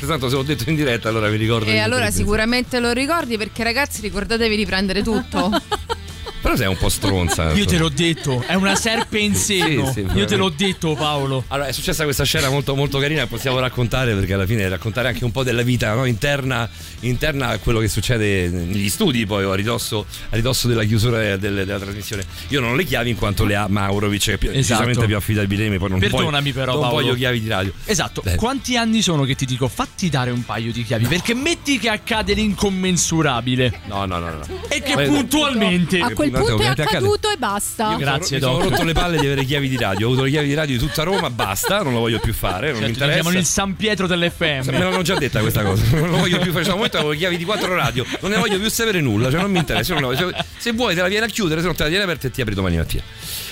Tanto 0.06 0.30
se 0.30 0.36
l'ho 0.36 0.44
detto 0.44 0.70
in 0.70 0.76
diretta, 0.76 1.10
allora 1.10 1.30
vi 1.30 1.38
ricordo. 1.38 1.72
E 1.72 1.80
allora 1.80 2.12
sicuramente 2.12 2.80
lo 2.80 2.92
ricordi 2.92 3.38
perché 3.38 3.64
ragazzi 3.64 4.02
ricordatevi 4.02 4.56
di 4.56 4.66
prendere 4.68 5.02
tutto. 5.02 5.50
Però 6.42 6.56
sei 6.56 6.68
un 6.68 6.78
po' 6.78 6.90
stronza. 6.90 7.52
Io 7.54 7.66
te 7.66 7.78
l'ho 7.78 7.90
detto, 7.90 8.44
è 8.46 8.54
una 8.54 8.76
serpe 8.78 9.20
in 9.20 9.36
seno. 9.36 9.92
Sì, 9.92 10.06
sì, 10.10 10.18
Io 10.18 10.26
te 10.26 10.36
l'ho 10.36 10.50
detto, 10.50 10.94
Paolo. 10.96 11.44
Allora, 11.48 11.68
è 11.68 11.72
successa 11.72 12.04
questa 12.04 12.24
scena 12.24 12.50
molto, 12.50 12.76
molto 12.76 13.00
carina 13.00 13.26
possiamo 13.28 13.60
raccontare 13.60 14.14
perché 14.14 14.34
alla 14.34 14.46
fine 14.46 14.68
raccontare 14.70 15.10
anche 15.10 15.24
un 15.24 15.32
po' 15.32 15.44
della 15.44 15.62
vita 15.64 15.94
no? 15.94 16.06
interna, 16.06 16.70
interna 17.02 17.50
a 17.50 17.58
quello 17.58 17.80
che 17.80 17.88
succede 17.88 18.50
negli 18.50 18.90
studi 18.90 19.26
poi 19.26 19.44
a 19.44 19.54
ridosso, 19.56 20.06
a 20.30 20.36
ridosso 20.36 20.68
della 20.68 20.84
chiusura 20.84 21.38
del- 21.38 21.66
della 21.66 21.80
trasmissione. 21.80 22.24
Io 22.50 22.60
non 22.60 22.72
ho 22.72 22.76
le 22.76 22.84
chiavi 22.84 23.10
in 23.10 23.18
quanto 23.18 23.44
le 23.46 23.56
ha 23.56 23.68
Maurovic, 23.68 24.24
che 24.24 24.34
è 24.34 24.38
più, 24.38 24.50
Esatto. 24.50 24.62
decisamente 24.62 25.06
più 25.06 25.16
affidabile 25.16 25.64
di 25.64 25.70
me, 25.70 25.78
poi 25.78 25.90
non 25.90 26.00
Perdonami 26.00 26.52
voglio, 26.52 26.54
però, 26.54 26.72
non 26.74 26.82
Paolo. 26.82 26.96
voglio 27.02 27.14
chiavi 27.16 27.42
di 27.42 27.48
radio. 27.48 27.74
Esatto, 27.86 28.22
Beh. 28.24 28.36
quanti 28.36 28.78
anni 28.78 29.02
sono 29.02 29.24
che 29.24 29.36
ti 29.36 29.46
dico 29.46 29.68
fatti 29.68 30.10
dare 30.10 30.32
un 30.32 30.46
paio 30.46 30.72
di 30.72 30.84
chiavi? 30.84 31.06
Perché 31.08 31.34
metti 31.34 31.78
che 31.80 31.90
accade 31.90 32.34
l'incommensurabile. 32.34 33.82
No, 33.86 34.06
no, 34.06 34.20
no, 34.20 34.30
no. 34.30 34.42
E 34.68 34.82
che 34.82 34.96
Beh, 34.96 35.08
puntualmente. 35.08 36.00
A 36.00 36.12
quel 36.14 36.27
Tanto 36.32 36.48
punto 36.48 36.64
è 36.64 36.66
accade. 36.68 36.82
accaduto 36.84 37.30
e 37.30 37.38
basta. 37.38 37.92
Io 37.92 37.98
mi 37.98 38.04
sono- 38.04 38.18
mi 38.18 38.40
sono 38.40 38.60
rotto 38.70 38.84
le 38.84 38.94
palle 38.94 39.18
di 39.20 39.26
avere 39.26 39.44
chiavi 39.46 39.70
di 39.70 39.78
radio. 39.78 40.06
Ho 40.08 40.10
avuto 40.12 40.24
le 40.26 40.30
chiavi 40.32 40.48
di 40.48 40.54
radio 40.54 40.78
di 40.78 40.86
tutta 40.86 41.04
Roma, 41.04 41.30
basta, 41.30 41.82
non 41.84 41.94
lo 41.94 42.00
voglio 42.00 42.20
più 42.20 42.34
fare, 42.34 42.72
non 42.72 42.80
mi 42.80 42.86
Certo, 42.88 42.98
siamo 43.00 43.12
interessa. 43.14 43.38
il 43.40 43.46
San 43.46 43.76
Pietro 43.76 44.08
dell'FM. 44.08 44.70
Me 44.72 44.80
l'hanno 44.80 45.02
già 45.02 45.16
detta 45.16 45.40
questa 45.42 45.64
cosa, 45.64 45.84
non 45.98 46.10
lo 46.10 46.18
voglio 46.18 46.40
più 46.40 46.52
fare. 46.52 46.64
C'è 46.64 46.70
un 46.70 46.76
momento 46.76 46.98
avevo 46.98 47.12
le 47.12 47.18
chiavi 47.18 47.38
di 47.38 47.44
quattro 47.46 47.74
radio, 47.76 48.06
non 48.22 48.32
ne 48.32 48.38
voglio 48.38 48.60
più 48.60 48.70
sapere 48.70 49.02
nulla, 49.02 49.30
cioè 49.32 49.42
non 49.42 49.52
mi 49.52 49.60
interessa. 49.60 49.94
non 49.94 50.12
lo- 50.12 50.16
se, 50.16 50.26
se 50.58 50.72
vuoi 50.74 50.96
te 50.96 51.02
la 51.02 51.08
vieni 51.08 51.26
a 51.26 51.28
chiudere, 51.28 51.60
se 51.62 51.66
non 51.68 51.76
te 51.76 51.84
la 51.84 51.90
tieni 51.90 52.04
aperta 52.04 52.28
e 52.28 52.32
ti 52.32 52.42
apri 52.42 52.54
domani 52.56 52.78
mattina. 52.78 53.04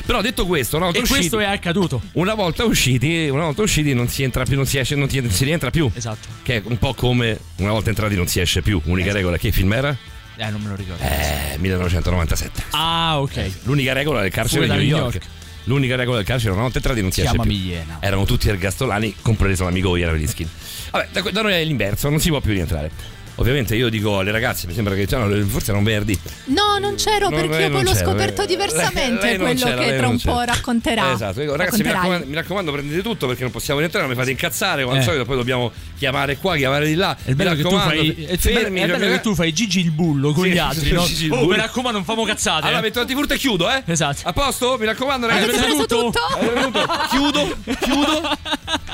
Però 0.06 0.22
detto 0.22 0.46
questo, 0.46 0.76
una 0.76 0.86
volta 0.86 1.00
E 1.00 1.04
usciti, 1.04 1.20
questo 1.20 1.40
è 1.40 1.46
accaduto. 1.46 2.02
una 2.14 2.34
volta 2.36 2.64
usciti, 2.64 3.28
una 3.30 3.46
volta 3.46 3.64
usciti 3.64 3.94
non 3.94 4.08
si 4.08 4.22
entra 4.24 4.44
più, 4.44 4.56
non 4.56 4.66
si 4.68 4.78
esce, 4.78 4.96
non 4.96 5.08
ti- 5.08 5.28
si 5.30 5.44
rientra 5.46 5.72
più. 5.72 5.90
Esatto. 5.94 6.28
Che 6.44 6.56
è 6.58 6.62
un 6.66 6.78
po' 6.78 6.94
come 6.94 7.40
una 7.58 7.72
volta 7.72 7.90
entrati 7.90 8.16
non 8.16 8.28
si 8.28 8.40
esce 8.40 8.62
più. 8.62 8.80
Unica 8.86 9.12
regola, 9.12 9.38
che 9.38 9.52
film 9.52 9.74
era? 9.74 9.96
Eh, 10.38 10.50
non 10.50 10.62
me 10.62 10.70
lo 10.70 10.76
ricordo. 10.76 11.04
Eh, 11.04 11.58
1997. 11.58 12.64
Ah, 12.72 13.20
ok. 13.22 13.52
L'unica 13.64 13.94
regola 13.94 14.22
del 14.22 14.32
carcere 14.32 14.66
di 14.66 14.72
New 14.72 14.80
New 14.80 14.88
York. 14.88 15.26
L'unica 15.66 15.96
regola 15.96 16.18
del 16.18 16.26
carcere, 16.26 16.52
una 16.52 16.62
volta 16.62 16.78
entrati 16.78 17.02
non 17.02 17.12
si 17.12 17.22
esce 17.22 17.38
più. 17.38 17.50
Iena. 17.52 17.98
Erano 18.00 18.26
tutti 18.26 18.50
ergastolani, 18.50 19.16
compreso 19.22 19.64
l'amico 19.64 19.96
Iena 19.96 20.12
Veliskin. 20.12 20.48
Vabbè, 20.92 21.08
da, 21.12 21.22
da 21.22 21.42
noi 21.42 21.54
è 21.54 21.64
l'inverso, 21.64 22.10
non 22.10 22.20
si 22.20 22.30
può 22.30 22.40
più 22.40 22.52
rientrare. 22.54 22.92
Ovviamente 23.38 23.76
io 23.76 23.90
dico 23.90 24.20
alle 24.20 24.32
ragazze, 24.32 24.66
mi 24.66 24.74
sembra 24.74 24.96
che 24.96 25.06
cioè, 25.08 25.42
forse 25.44 25.70
era 25.72 25.78
un 25.78 25.84
venerdì. 25.84 26.18
No, 26.46 26.78
non 26.80 26.96
c'ero 26.96 27.28
No, 27.30 27.36
perché 27.36 27.64
io 27.64 27.70
poi 27.70 27.84
l'ho 27.84 27.92
c'era, 27.92 28.06
scoperto 28.06 28.38
lei- 28.44 28.48
diversamente, 28.48 29.26
lei 29.26 29.38
quello 29.38 29.66
c'era, 29.66 29.82
che 29.84 29.98
tra 29.98 30.08
un 30.08 30.20
po' 30.20 30.42
racconterà. 30.42 31.12
Esatto, 31.12 31.40
dico, 31.42 31.56
ragazzi, 31.56 31.84
mi 31.84 31.92
raccomando, 31.92 32.26
mi 32.28 32.34
raccomando, 32.36 32.72
prendete 32.72 33.02
tutto 33.02 33.28
perché 33.28 33.42
non 33.44 33.52
possiamo 33.52 33.80
rientrare, 33.80 34.08
mi 34.08 34.16
fate 34.16 34.32
incazzare 34.32 34.84
come 34.84 34.96
al 34.96 35.02
Eh. 35.02 35.06
solito, 35.06 35.26
poi 35.26 35.36
dobbiamo 35.36 35.72
chiamare 35.98 36.38
qua, 36.38 36.56
chiamare 36.56 36.88
di 36.88 36.96
là. 36.96 37.16
È 37.24 37.34
bello, 37.34 37.50
mi 37.52 37.56
che 37.58 37.64
tu, 37.64 37.78
fai, 37.78 38.26
è 38.26 38.38
fermi, 38.38 38.80
bello 38.80 38.98
cioè, 38.98 39.10
che 39.12 39.20
tu 39.22 39.36
fai 39.36 39.54
Gigi 39.54 39.80
il 39.82 39.92
bullo 39.92 40.32
con 40.32 40.44
Sì, 40.46 40.52
gli 40.52 40.58
altri, 40.58 40.92
no? 40.92 41.04
Gigi 41.04 41.26
il 41.26 41.32
Oh, 41.34 41.38
bullo. 41.40 41.50
mi 41.52 41.58
raccomando, 41.58 41.98
non 41.98 42.06
famo 42.06 42.24
cazzate. 42.24 42.62
Allora 42.68 42.80
eh. 42.80 42.84
metto 42.84 43.00
l'antifurto 43.00 43.34
e 43.34 43.38
chiudo, 43.38 43.70
eh? 43.70 43.84
Esatto. 43.86 44.20
A 44.24 44.32
posto? 44.34 44.78
Mi 44.80 44.86
raccomando, 44.86 45.28
Avete 45.28 45.46
ragazzi. 45.48 45.66
preso 45.66 45.86
tutto? 45.86 46.20
Avete 46.38 46.54
venuto? 46.54 46.86
Chiudo, 47.10 47.58
chiudo, 47.82 48.30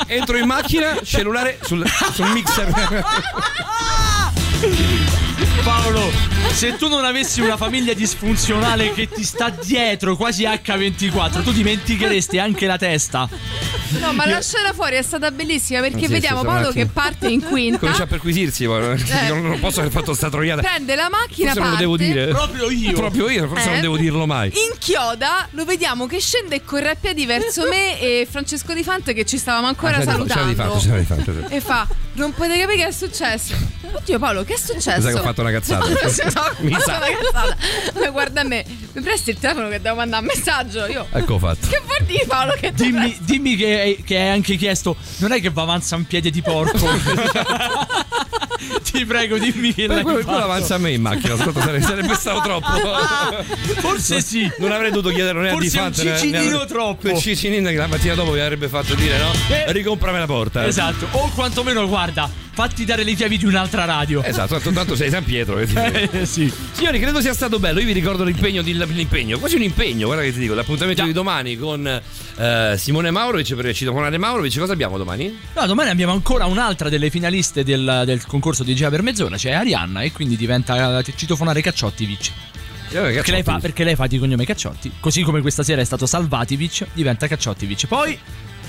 entro 0.08 0.38
in 0.38 0.46
macchina, 0.48 0.98
cellulare 1.04 1.60
sul, 1.64 1.86
sul 2.14 2.28
mixer. 2.32 2.70
Thank 4.62 4.80
you. 4.92 5.01
Paolo, 5.64 6.10
se 6.52 6.76
tu 6.78 6.88
non 6.88 7.04
avessi 7.06 7.42
una 7.42 7.58
famiglia 7.58 7.94
disfunzionale 7.94 8.94
che 8.94 9.08
ti 9.10 9.24
sta 9.24 9.50
dietro 9.50 10.16
quasi 10.16 10.44
H24, 10.44 11.44
tu 11.44 11.52
dimenticheresti 11.52 12.40
anche 12.40 12.66
la 12.66 12.78
testa. 12.78 13.28
No, 14.00 14.14
ma 14.14 14.26
la 14.26 14.42
scena 14.42 14.72
fuori 14.74 14.96
è 14.96 15.02
stata 15.02 15.32
bellissima 15.32 15.82
perché 15.82 16.06
Sì, 16.06 16.08
vediamo 16.08 16.44
Paolo 16.44 16.72
che 16.72 16.86
parte 16.86 17.28
in 17.28 17.42
quinta. 17.42 17.80
Comincia 17.80 18.04
a 18.04 18.08
perquisirsi, 18.08 18.66
poi. 18.66 18.82
Io 19.28 19.36
non 19.42 19.60
posso 19.60 19.80
aver 19.82 19.92
fatto 19.92 20.14
sta 20.14 20.30
troiata. 20.30 20.62
Prende 20.62 20.96
la 20.96 21.10
macchina, 21.10 21.52
Forse 21.54 21.60
non 21.60 21.70
lo 21.70 21.76
parte, 21.76 21.84
devo 21.84 21.98
dire. 21.98 22.28
Proprio 22.28 22.70
io. 22.70 22.92
Proprio 22.94 23.30
io, 23.30 23.48
forse 23.48 23.68
Eh? 23.68 23.72
non 23.72 23.82
devo 23.82 23.98
dirlo 23.98 24.26
mai. 24.26 24.52
Inchioda, 24.72 25.48
lo 25.52 25.66
vediamo 25.66 26.06
che 26.08 26.20
scende 26.20 26.56
e 26.56 26.64
corre 26.64 26.92
a 26.92 26.96
piedi 26.96 27.26
verso 27.26 27.68
me 27.68 28.00
e 28.00 28.28
Francesco 28.30 28.74
Di 28.74 28.84
Fante 28.84 29.14
che 29.14 29.26
ci 29.26 29.38
stavamo 29.38 29.68
ancora 29.68 29.98
Ah, 29.98 30.00
c'era 30.00 30.16
di- 30.18 30.24
c'era 30.28 30.44
di 30.46 30.56
salutando. 30.56 30.80
fatto, 31.06 31.32
di 31.32 31.40
fatto. 31.42 31.54
E 31.54 31.60
fa: 31.62 31.88
Non 32.14 32.34
potete 32.34 32.60
capire 32.60 32.78
che 32.78 32.88
è 32.88 32.92
successo. 32.92 33.54
Oddio, 33.94 34.20
Paolo, 34.20 34.44
che 34.46 34.54
è 34.54 34.58
successo? 34.58 35.02
Fatto 35.32 35.42
una 35.42 35.52
cazzata. 35.52 35.88
No, 36.32 36.52
Mi 36.60 36.72
fatto 36.72 36.84
sa. 36.92 36.98
una 36.98 37.08
cazzata. 37.32 37.58
Ma 38.00 38.10
guarda 38.10 38.42
a 38.42 38.44
me, 38.44 38.66
mi 38.94 39.02
presti 39.02 39.30
il 39.32 39.40
telefono 39.40 39.70
che 39.70 39.80
devo 39.82 39.96
mandare 39.96 40.22
un 40.26 40.32
messaggio? 40.34 40.86
Io. 40.88 41.08
Ecco 41.12 41.40
fatto. 41.40 41.68
Che 41.68 41.82
vuol 41.86 42.04
dire 42.06 42.26
Paolo 42.26 42.54
che 42.60 42.72
Dimmi, 42.74 43.16
dimmi 43.22 43.56
che, 43.56 43.80
hai- 43.80 44.04
che 44.04 44.18
hai 44.20 44.30
anche 44.30 44.56
chiesto, 44.56 44.96
non 45.18 45.32
è 45.32 45.40
che 45.42 45.50
va 45.50 45.62
avanza 45.64 45.96
un 45.96 46.06
piede 46.06 46.30
di 46.30 46.42
porco. 46.42 46.88
Ti 48.84 49.06
prego, 49.06 49.38
dimmi 49.38 49.74
che 49.74 49.88
l'hai 49.88 50.04
quello, 50.04 50.20
quello 50.20 50.32
fatto. 50.40 50.44
avanza 50.52 50.76
a 50.76 50.78
me 50.78 50.92
in 50.92 51.02
macchina, 51.02 51.34
ascolta, 51.34 51.62
sarebbe, 51.62 51.82
sarebbe 51.86 52.14
stato 52.16 52.42
troppo. 52.48 52.68
Forse 53.80 54.22
sì. 54.22 54.50
Non 54.60 54.72
avrei 54.72 54.92
dovuto 54.92 55.14
chiedere 55.14 55.40
né 55.42 55.50
a 55.50 55.52
Forse 55.54 55.70
Di 55.70 55.78
un 55.78 55.84
Fante 55.84 56.04
né- 56.04 56.12
né 56.12 56.18
cicinino 56.18 56.66
troppo. 56.66 57.02
Quel 57.02 57.18
cicinino 57.18 57.70
che 57.70 57.76
la 57.76 57.88
mattina 57.88 58.14
dopo 58.14 58.32
vi 58.32 58.40
avrebbe 58.40 58.68
fatto 58.68 58.94
dire 58.94 59.18
no? 59.18 59.32
Eh. 59.50 59.72
Ricomprami 59.72 60.20
la 60.20 60.26
porta. 60.28 60.66
Esatto, 60.68 61.08
o 61.12 61.30
quantomeno 61.34 61.88
guarda, 61.88 62.30
fatti 62.54 62.86
dare 62.86 63.04
le 63.04 63.14
chiavi 63.14 63.38
di 63.38 63.46
un'altra 63.46 63.86
radio. 63.86 64.24
Esatto, 64.24 64.60
tanto, 64.60 64.96
sei 64.96 65.10
San 65.10 65.24
Pietro. 65.24 65.60
Eh, 66.12 66.26
sì. 66.26 66.52
Signori, 66.72 67.00
credo 67.00 67.22
sia 67.22 67.34
stato 67.34 67.60
bello. 67.60 67.80
Io 67.80 67.86
vi 67.86 67.92
ricordo 67.92 68.24
l'impegno, 68.24 68.62
di- 68.62 68.74
l'impegno 68.74 69.40
quasi 69.40 69.56
un 69.56 69.62
impegno. 69.64 70.06
Guarda 70.06 70.24
che 70.24 70.34
ti 70.34 70.40
dico, 70.40 70.54
l'appuntamento 70.54 71.04
di 71.04 71.14
domani 71.14 71.58
con 71.58 71.86
eh, 71.88 72.76
Simone 72.78 73.12
Maurovic 73.12 73.56
per 73.56 73.74
citofonare 73.74 74.18
Maurovic. 74.18 74.58
Cosa 74.58 74.74
abbiamo 74.74 74.98
domani? 74.98 75.38
No, 75.56 75.66
domani 75.66 75.90
abbiamo 75.90 76.14
ancora 76.14 76.46
un'altra 76.46 76.90
delle 76.90 77.10
finaliste 77.10 77.64
del, 77.64 78.04
del 78.06 78.26
concorso 78.26 78.64
di 78.64 78.76
Gea 78.76 78.90
per 78.90 79.02
mezz'ora, 79.02 79.36
c'è 79.38 79.52
Arianna 79.52 80.02
e 80.02 80.12
quindi 80.12 80.36
diventa 80.36 81.02
citofonare 81.04 81.62
Cacciotti-Vic. 81.62 82.32
Perché 82.92 83.32
lei, 83.32 83.44
fa, 83.44 83.58
perché 83.60 83.86
lei 83.86 83.96
fa 83.96 84.06
di 84.08 84.20
cognome 84.20 84.46
Cacciotti, 84.46 84.92
così 85.00 85.22
come 85.22 85.40
questa 85.40 85.64
sera 85.64 85.80
è 85.80 85.86
stato 85.86 86.06
Salvativic, 86.06 86.88
diventa 86.94 87.26
Cacciotti-Vic. 87.28 87.88
Poi, 87.88 88.20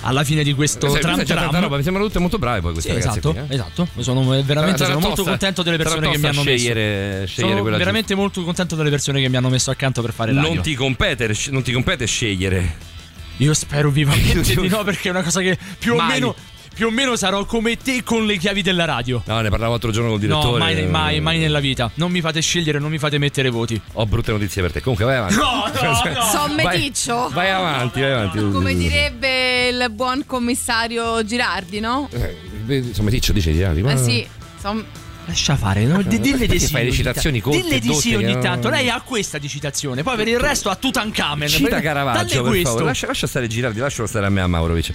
alla 0.02 0.24
fine 0.24 0.42
di 0.42 0.52
questo 0.52 0.88
Questa- 0.88 1.14
tram 1.14 1.24
tram... 1.24 1.60
roba, 1.60 1.76
mi 1.76 1.82
sembrano 1.82 2.06
tutte 2.08 2.18
molto 2.20 2.38
brave 2.38 2.60
poi 2.60 2.72
queste 2.72 2.92
Sì, 2.92 2.98
esatto, 2.98 3.32
qui, 3.32 3.40
eh. 3.48 3.54
esatto. 3.54 3.88
Sono 3.98 4.22
veramente 4.42 4.78
Sarà 4.78 4.92
sono 4.94 5.06
molto 5.06 5.22
contento 5.24 5.62
delle 5.62 5.76
persone 5.76 6.10
che 6.10 6.18
mi 6.18 6.26
hanno 6.26 6.40
scegliere- 6.42 7.20
messo. 7.20 7.26
scegliere 7.32 7.58
sono 7.58 7.76
veramente 7.76 8.14
molto 8.14 8.42
contento 8.44 8.74
delle 8.76 8.90
persone 8.90 9.20
che 9.20 9.28
mi 9.28 9.36
hanno 9.36 9.48
messo 9.48 9.70
accanto 9.70 10.02
per 10.02 10.12
fare 10.12 10.32
radio. 10.34 10.52
Non 10.54 10.62
ti, 10.62 10.74
compete, 10.74 11.34
non 11.50 11.62
ti 11.62 11.72
compete 11.72 12.06
scegliere. 12.06 12.90
Io 13.38 13.54
spero 13.54 13.90
vivamente 13.90 14.54
di 14.54 14.68
no, 14.68 14.84
perché 14.84 15.08
è 15.08 15.10
una 15.10 15.22
cosa 15.22 15.40
che 15.40 15.56
più 15.78 15.94
o 15.94 15.96
Mai. 15.96 16.08
meno. 16.12 16.34
Più 16.74 16.86
o 16.86 16.90
meno 16.90 17.16
sarò 17.16 17.44
come 17.44 17.76
te 17.76 18.02
con 18.02 18.24
le 18.24 18.36
chiavi 18.38 18.62
della 18.62 18.84
radio. 18.84 19.22
No, 19.26 19.40
ne 19.40 19.50
parlavo 19.50 19.72
l'altro 19.72 19.90
giorno 19.90 20.10
col 20.10 20.18
direttore. 20.20 20.52
No, 20.52 20.56
mai, 20.58 20.86
mai, 20.86 21.20
mai 21.20 21.38
nella 21.38 21.60
vita. 21.60 21.90
Non 21.94 22.10
mi 22.10 22.20
fate 22.20 22.40
scegliere, 22.40 22.78
non 22.78 22.90
mi 22.90 22.98
fate 22.98 23.18
mettere 23.18 23.50
voti. 23.50 23.80
Ho 23.94 24.06
brutte 24.06 24.32
notizie 24.32 24.62
per 24.62 24.72
te. 24.72 24.80
Comunque, 24.80 25.04
vai 25.04 25.16
avanti. 25.16 25.36
No, 25.36 25.64
no, 25.66 26.10
no. 26.12 26.22
Son 26.22 26.54
Vai- 26.56 26.64
meticcio. 26.78 27.28
Vai 27.32 27.50
avanti, 27.50 28.00
vai 28.00 28.12
avanti. 28.12 28.38
Come 28.38 28.74
direbbe 28.74 29.68
il 29.68 29.90
buon 29.90 30.24
commissario 30.26 31.22
Girardi, 31.24 31.80
no? 31.80 32.08
Eh, 32.10 32.36
Insomma, 32.78 33.10
Ticcio 33.10 33.32
dice 33.32 33.52
di 33.52 33.60
Eh 33.60 33.96
sì, 33.96 34.26
son- 34.60 34.84
Lascia 35.26 35.56
fare, 35.56 35.84
no? 35.84 36.02
D- 36.02 36.18
dille 36.18 36.38
di 36.38 36.46
Perché 36.46 36.58
sì. 36.58 36.72
fai 36.72 36.84
le 36.84 36.90
citazioni 36.92 37.40
corte 37.40 37.62
Dille 37.62 37.78
di 37.78 37.94
sì 37.94 38.14
ogni 38.14 38.38
tanto. 38.40 38.68
Lei 38.68 38.90
ha 38.90 39.00
questa 39.02 39.38
di 39.38 39.48
citazione. 39.48 40.02
Poi 40.02 40.16
per 40.16 40.28
il 40.28 40.38
resto 40.38 40.68
ha 40.68 40.74
Tutankhamen. 40.76 41.48
Cita 41.48 41.80
Caravaggio, 41.80 42.42
per 42.42 42.50
questo. 42.50 42.68
favore. 42.70 42.84
Lascia, 42.86 43.06
lascia 43.06 43.26
stare 43.26 43.46
Girardi, 43.46 43.78
lascialo 43.78 44.08
stare 44.08 44.26
a 44.26 44.30
me 44.30 44.40
a 44.40 44.46
Maurovic. 44.46 44.92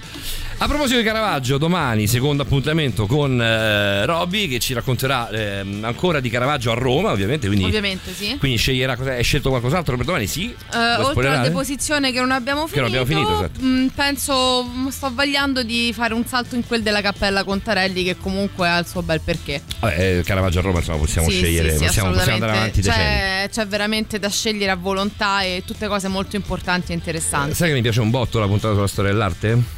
A 0.58 0.66
proposito 0.66 0.98
di 0.98 1.04
Caravaggio, 1.04 1.56
domani 1.56 2.06
secondo 2.06 2.42
appuntamento 2.42 3.06
con 3.06 3.40
eh, 3.40 4.04
Robby 4.06 4.48
che 4.48 4.58
ci 4.58 4.74
racconterà 4.74 5.30
ehm, 5.30 5.84
ancora 5.84 6.20
di 6.20 6.28
Caravaggio 6.28 6.70
a 6.72 6.74
Roma, 6.74 7.10
ovviamente. 7.12 7.46
Quindi, 7.46 7.64
Ovviamente 7.64 8.12
sì. 8.12 8.36
quindi 8.38 8.58
sceglierà 8.58 8.96
cosa. 8.96 9.12
Hai 9.12 9.24
scelto 9.24 9.48
qualcos'altro 9.50 9.96
per 9.96 10.04
domani? 10.04 10.26
Sì. 10.26 10.50
Eh, 10.50 10.76
Vuoi 10.96 11.04
oltre 11.06 11.28
alla 11.28 11.42
deposizione 11.42 12.12
che 12.12 12.18
non 12.20 12.32
abbiamo 12.32 12.66
Che 12.66 12.80
non 12.80 12.90
finito, 12.90 13.02
abbiamo 13.02 13.26
finito, 13.26 13.44
esatto. 13.44 13.64
mh, 13.64 13.90
penso 13.94 14.62
mh, 14.64 14.88
sto 14.88 15.10
vagliando 15.14 15.62
di 15.62 15.92
fare 15.94 16.12
un 16.14 16.26
salto 16.26 16.54
in 16.54 16.66
quel 16.66 16.82
della 16.82 17.00
Cappella 17.00 17.44
Contarelli 17.44 18.04
che 18.04 18.16
comunque 18.18 18.68
ha 18.68 18.78
il 18.78 18.86
suo 18.86 19.02
bel 19.02 19.20
perché. 19.20 19.62
Vabbè, 19.80 20.17
eh, 20.18 20.22
Caravaggio 20.22 20.58
a 20.58 20.62
Roma, 20.62 20.78
insomma, 20.78 20.98
possiamo 20.98 21.28
Sì, 21.28 21.36
scegliere, 21.36 21.70
sì, 21.72 21.78
sì, 21.78 21.84
possiamo, 21.86 22.10
possiamo 22.12 22.34
andare 22.34 22.52
avanti 22.52 22.80
assolutamente. 22.80 23.12
decenni. 23.14 23.46
c'è, 23.46 23.48
c'è 23.50 23.66
veramente 23.66 24.18
da 24.18 24.28
scegliere 24.30 24.70
a 24.72 24.76
volontà 24.76 25.42
e 25.42 25.62
tutte 25.66 25.86
cose 25.88 26.08
molto 26.08 26.36
importanti 26.36 26.92
e 26.92 26.94
interessanti. 26.94 27.54
Sai 27.54 27.68
che 27.68 27.74
mi 27.74 27.82
piace 27.82 28.00
un 28.00 28.10
botto 28.10 28.38
la 28.38 28.46
puntata 28.46 28.74
sulla 28.74 28.86
storia 28.86 29.10
dell'arte? 29.12 29.76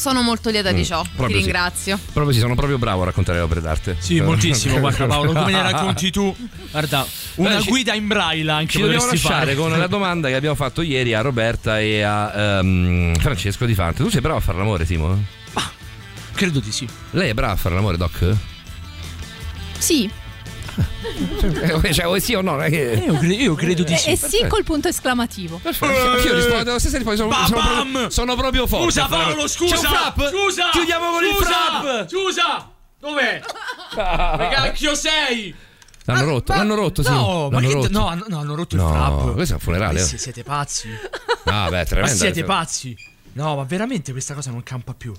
Sono 0.00 0.22
molto 0.22 0.48
lieta 0.48 0.72
di 0.72 0.80
Mm, 0.80 0.84
ciò, 0.84 1.02
ti 1.02 1.08
proprio 1.14 1.36
sì. 1.36 1.42
ringrazio. 1.42 1.98
Proprio 2.14 2.32
sì, 2.32 2.40
sono 2.40 2.54
proprio 2.54 2.78
bravo 2.78 3.02
a 3.02 3.04
raccontare 3.04 3.36
le 3.36 3.44
opere 3.44 3.60
d'arte. 3.60 3.96
Sì, 3.98 4.18
moltissimo, 4.22 4.78
guarda 4.80 5.04
Paolo, 5.06 5.34
come 5.34 5.52
ne 5.52 5.60
racconti 5.60 6.10
tu? 6.10 6.34
Guarda, 6.70 7.06
una 7.34 7.58
Beh, 7.58 7.64
guida 7.64 7.92
in 7.92 8.06
braille 8.06 8.50
anche 8.50 8.72
Ci 8.72 8.80
dobbiamo 8.80 9.04
lasciare 9.04 9.34
fare. 9.52 9.54
con 9.56 9.78
la 9.78 9.86
domanda 9.88 10.28
che 10.28 10.36
abbiamo 10.36 10.54
fatto 10.54 10.80
ieri 10.80 11.12
a 11.12 11.20
Roberta 11.20 11.78
e 11.80 12.00
a 12.00 12.58
ehm, 12.60 13.14
Francesco 13.18 13.66
Di 13.66 13.74
Fante. 13.74 14.02
Tu 14.02 14.08
sei 14.08 14.22
bravo 14.22 14.38
a 14.38 14.40
fare 14.40 14.56
l'amore, 14.56 14.86
Timo? 14.86 15.22
Credo 16.32 16.60
di 16.60 16.72
sì. 16.72 16.88
Lei 17.10 17.28
è 17.28 17.34
brava 17.34 17.52
a 17.52 17.56
fare 17.56 17.74
l'amore, 17.74 17.98
Doc? 17.98 18.34
Sì, 19.80 20.10
Eh, 21.82 21.92
cioè, 21.92 22.06
o 22.06 22.18
sì 22.18 22.34
o 22.34 22.40
no? 22.42 22.56
che- 22.58 23.02
Io, 23.04 23.14
cre- 23.18 23.34
io 23.34 23.54
credo 23.54 23.82
di 23.82 23.92
e, 23.92 23.96
sì. 23.96 24.10
e 24.10 24.16
sì 24.16 24.46
col 24.46 24.62
punto 24.64 24.88
esclamativo. 24.88 25.60
Anch'io 25.64 26.34
rispondo 26.34 26.70
alla 26.70 26.78
stessa 26.78 26.96
risposta. 26.98 27.24
Sono, 27.24 27.46
sono, 27.46 27.60
proprio, 27.62 28.10
sono 28.10 28.34
proprio 28.36 28.66
forte. 28.66 28.84
Scusa 28.92 29.06
Paolo, 29.06 29.48
scusa! 29.48 29.74
C'è 29.74 29.80
un 29.80 29.86
flap? 29.88 30.30
Scusa! 30.30 30.68
Chiudiamo 30.70 31.10
con 31.10 31.24
il 31.24 31.34
Scusa! 31.34 31.50
flap! 31.50 32.08
Scusa! 32.08 32.70
Dov'è? 33.00 33.40
Che 33.90 34.48
cacchio 34.54 34.94
sei? 34.94 35.54
L'hanno 36.04 36.24
rotto, 36.24 36.52
l'hanno 36.52 36.74
rotto, 36.74 37.02
sì. 37.02 37.10
No, 37.10 37.48
ma 37.50 37.56
l'hanno 37.60 37.68
che 37.68 37.74
rotto. 37.74 37.88
no, 37.90 38.06
hanno- 38.08 38.24
no, 38.28 38.38
hanno 38.40 38.54
rotto 38.54 38.76
No, 38.76 38.88
il 38.88 38.94
flap. 38.94 39.32
questo 39.34 39.52
è 39.54 39.56
un 39.56 39.62
funerale, 39.62 39.92
Ma 39.94 40.00
eh. 40.00 40.04
sì, 40.08 40.18
siete 40.18 40.42
pazzi. 40.42 40.88
Ah, 41.44 41.68
beh, 41.68 41.76
Ma 41.78 41.84
tremenda. 41.84 42.14
siete 42.16 42.44
pazzi. 42.44 42.96
No, 43.32 43.56
ma 43.56 43.64
veramente 43.64 44.12
questa 44.12 44.34
cosa 44.34 44.50
non 44.50 44.62
campa 44.62 44.94
più. 44.94 45.12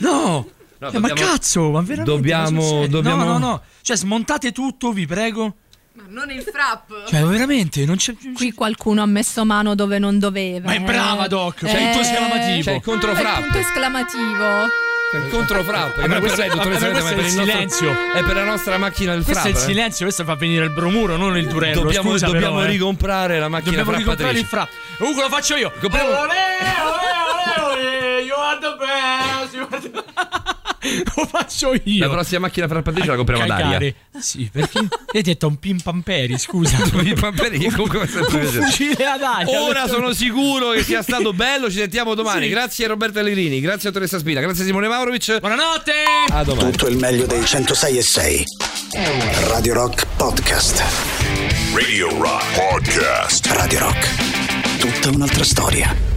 No! 0.00 0.48
No, 0.82 0.88
Eh, 0.88 0.98
ma 0.98 1.08
dobbiamo- 1.08 1.30
cazzo, 1.30 1.70
ma 1.70 1.80
veramente 1.80 2.02
dobbiamo- 2.10 2.80
ma 2.80 2.86
dobbiamo- 2.88 3.24
No, 3.24 3.32
no, 3.32 3.38
no. 3.38 3.62
Cioè, 3.82 3.96
smontate 3.96 4.50
tutto, 4.50 4.90
vi 4.90 5.06
prego. 5.06 5.54
Ma 5.94 6.02
non 6.08 6.28
il 6.30 6.42
frap. 6.42 7.06
Cioè, 7.06 7.22
veramente, 7.22 7.84
non 7.84 7.96
c'è 7.96 8.14
Qui 8.34 8.52
qualcuno 8.52 9.00
ha 9.02 9.06
messo 9.06 9.44
mano 9.44 9.76
dove 9.76 9.98
non 10.00 10.18
doveva. 10.18 10.66
Ma 10.66 10.72
è 10.74 10.76
eh. 10.76 10.80
brava, 10.80 11.28
Doc. 11.28 11.58
C'è 11.64 11.70
il 11.70 11.76
Eh. 11.76 11.82
punto 11.90 12.00
esclamativo. 12.00 12.62
C'è 12.64 12.72
il 12.74 12.82
controfrap. 12.82 13.36
Il 13.38 13.42
punto 13.44 13.58
esclamativo. 13.58 14.64
Il 15.14 15.28
controfrap. 15.30 15.98
Eh, 15.98 16.08
ma 16.08 16.18
questo- 16.18 16.42
dottoressa, 16.42 16.42
eh, 16.42 16.48
ma 16.48 16.54
ma 16.56 16.62
questo 16.64 16.86
per 16.86 16.96
è 16.96 17.28
il 17.28 17.34
nostro- 17.34 17.44
silenzio. 17.44 17.90
È 18.14 18.24
per 18.24 18.34
la 18.34 18.44
nostra 18.44 18.78
macchina 18.78 19.12
del 19.12 19.22
Questo 19.24 19.42
frap. 19.42 19.54
è 19.54 19.56
il 19.58 19.62
eh. 19.62 19.66
silenzio, 19.68 20.04
questo 20.06 20.24
fa 20.24 20.34
venire 20.34 20.64
il 20.64 20.70
bromuro, 20.72 21.16
non 21.16 21.36
il 21.36 21.46
durello. 21.46 21.82
Dobbiamo, 21.82 22.10
Scusa, 22.10 22.26
dobbiamo 22.26 22.56
però, 22.56 22.66
eh. 22.66 22.70
ricomprare 22.72 23.38
la 23.38 23.48
macchina 23.48 23.76
Dobbiamo 23.76 23.98
ricomprare 23.98 24.38
il 24.38 24.46
frapp. 24.46 24.70
Comunque 24.98 25.22
lo 25.22 25.28
faccio 25.28 25.54
io. 25.56 25.70
Compriamo- 25.78 26.08
Olè, 26.08 26.18
olè, 26.18 27.60
olè, 27.60 27.72
olè, 27.72 28.20
You 28.22 28.38
are 28.40 28.58
the 28.58 28.76
best. 28.78 29.54
you 29.54 29.66
are 29.70 29.80
the- 29.90 30.60
Lo 31.14 31.26
faccio 31.26 31.74
io. 31.84 32.06
La 32.06 32.10
prossima 32.12 32.40
macchina 32.40 32.66
frappatrice 32.66 33.08
la 33.08 33.16
compriamo 33.16 33.44
ad 33.44 33.50
aria. 33.50 33.94
Sì, 34.18 34.48
perché? 34.52 34.78
Io 34.78 34.88
ti 35.12 35.18
ho 35.18 35.22
detto 35.22 35.46
un 35.46 35.56
pimpamperi, 35.58 36.36
scusa. 36.38 36.76
I 37.02 37.14
pamperi 37.14 37.58
che 37.58 37.70
comunque 37.70 38.00
mi 38.00 38.06
sempre 38.08 38.34
Un 38.36 38.40
piaciuto. 38.40 38.64
fucile 38.66 39.06
ad 39.06 39.22
aria. 39.22 39.60
Ora 39.62 39.86
sono 39.86 40.12
sicuro 40.12 40.70
che 40.70 40.82
sia 40.82 41.02
stato 41.02 41.32
bello. 41.34 41.70
Ci 41.70 41.78
sentiamo 41.78 42.14
domani. 42.14 42.44
Sì. 42.46 42.50
Grazie 42.50 42.84
a 42.86 42.88
Roberto 42.88 43.18
Allegrini, 43.20 43.60
grazie 43.60 43.90
a 43.90 43.92
Teresa 43.92 44.18
Spina, 44.18 44.40
grazie 44.40 44.64
a 44.64 44.66
Simone 44.66 44.88
Maurovic. 44.88 45.38
Buonanotte. 45.38 45.92
A 46.30 46.42
domani. 46.44 46.70
Tutto 46.72 46.88
il 46.88 46.96
meglio 46.96 47.26
dei 47.26 47.44
106 47.44 47.96
e 47.98 48.02
6. 48.02 48.44
Radio 49.48 49.74
Rock 49.74 50.06
Podcast. 50.16 50.82
Radio 51.74 52.08
Rock 52.18 52.54
Podcast. 52.54 53.46
Radio 53.46 53.78
Rock. 53.78 54.78
Tutta 54.78 55.10
un'altra 55.10 55.44
storia. 55.44 56.11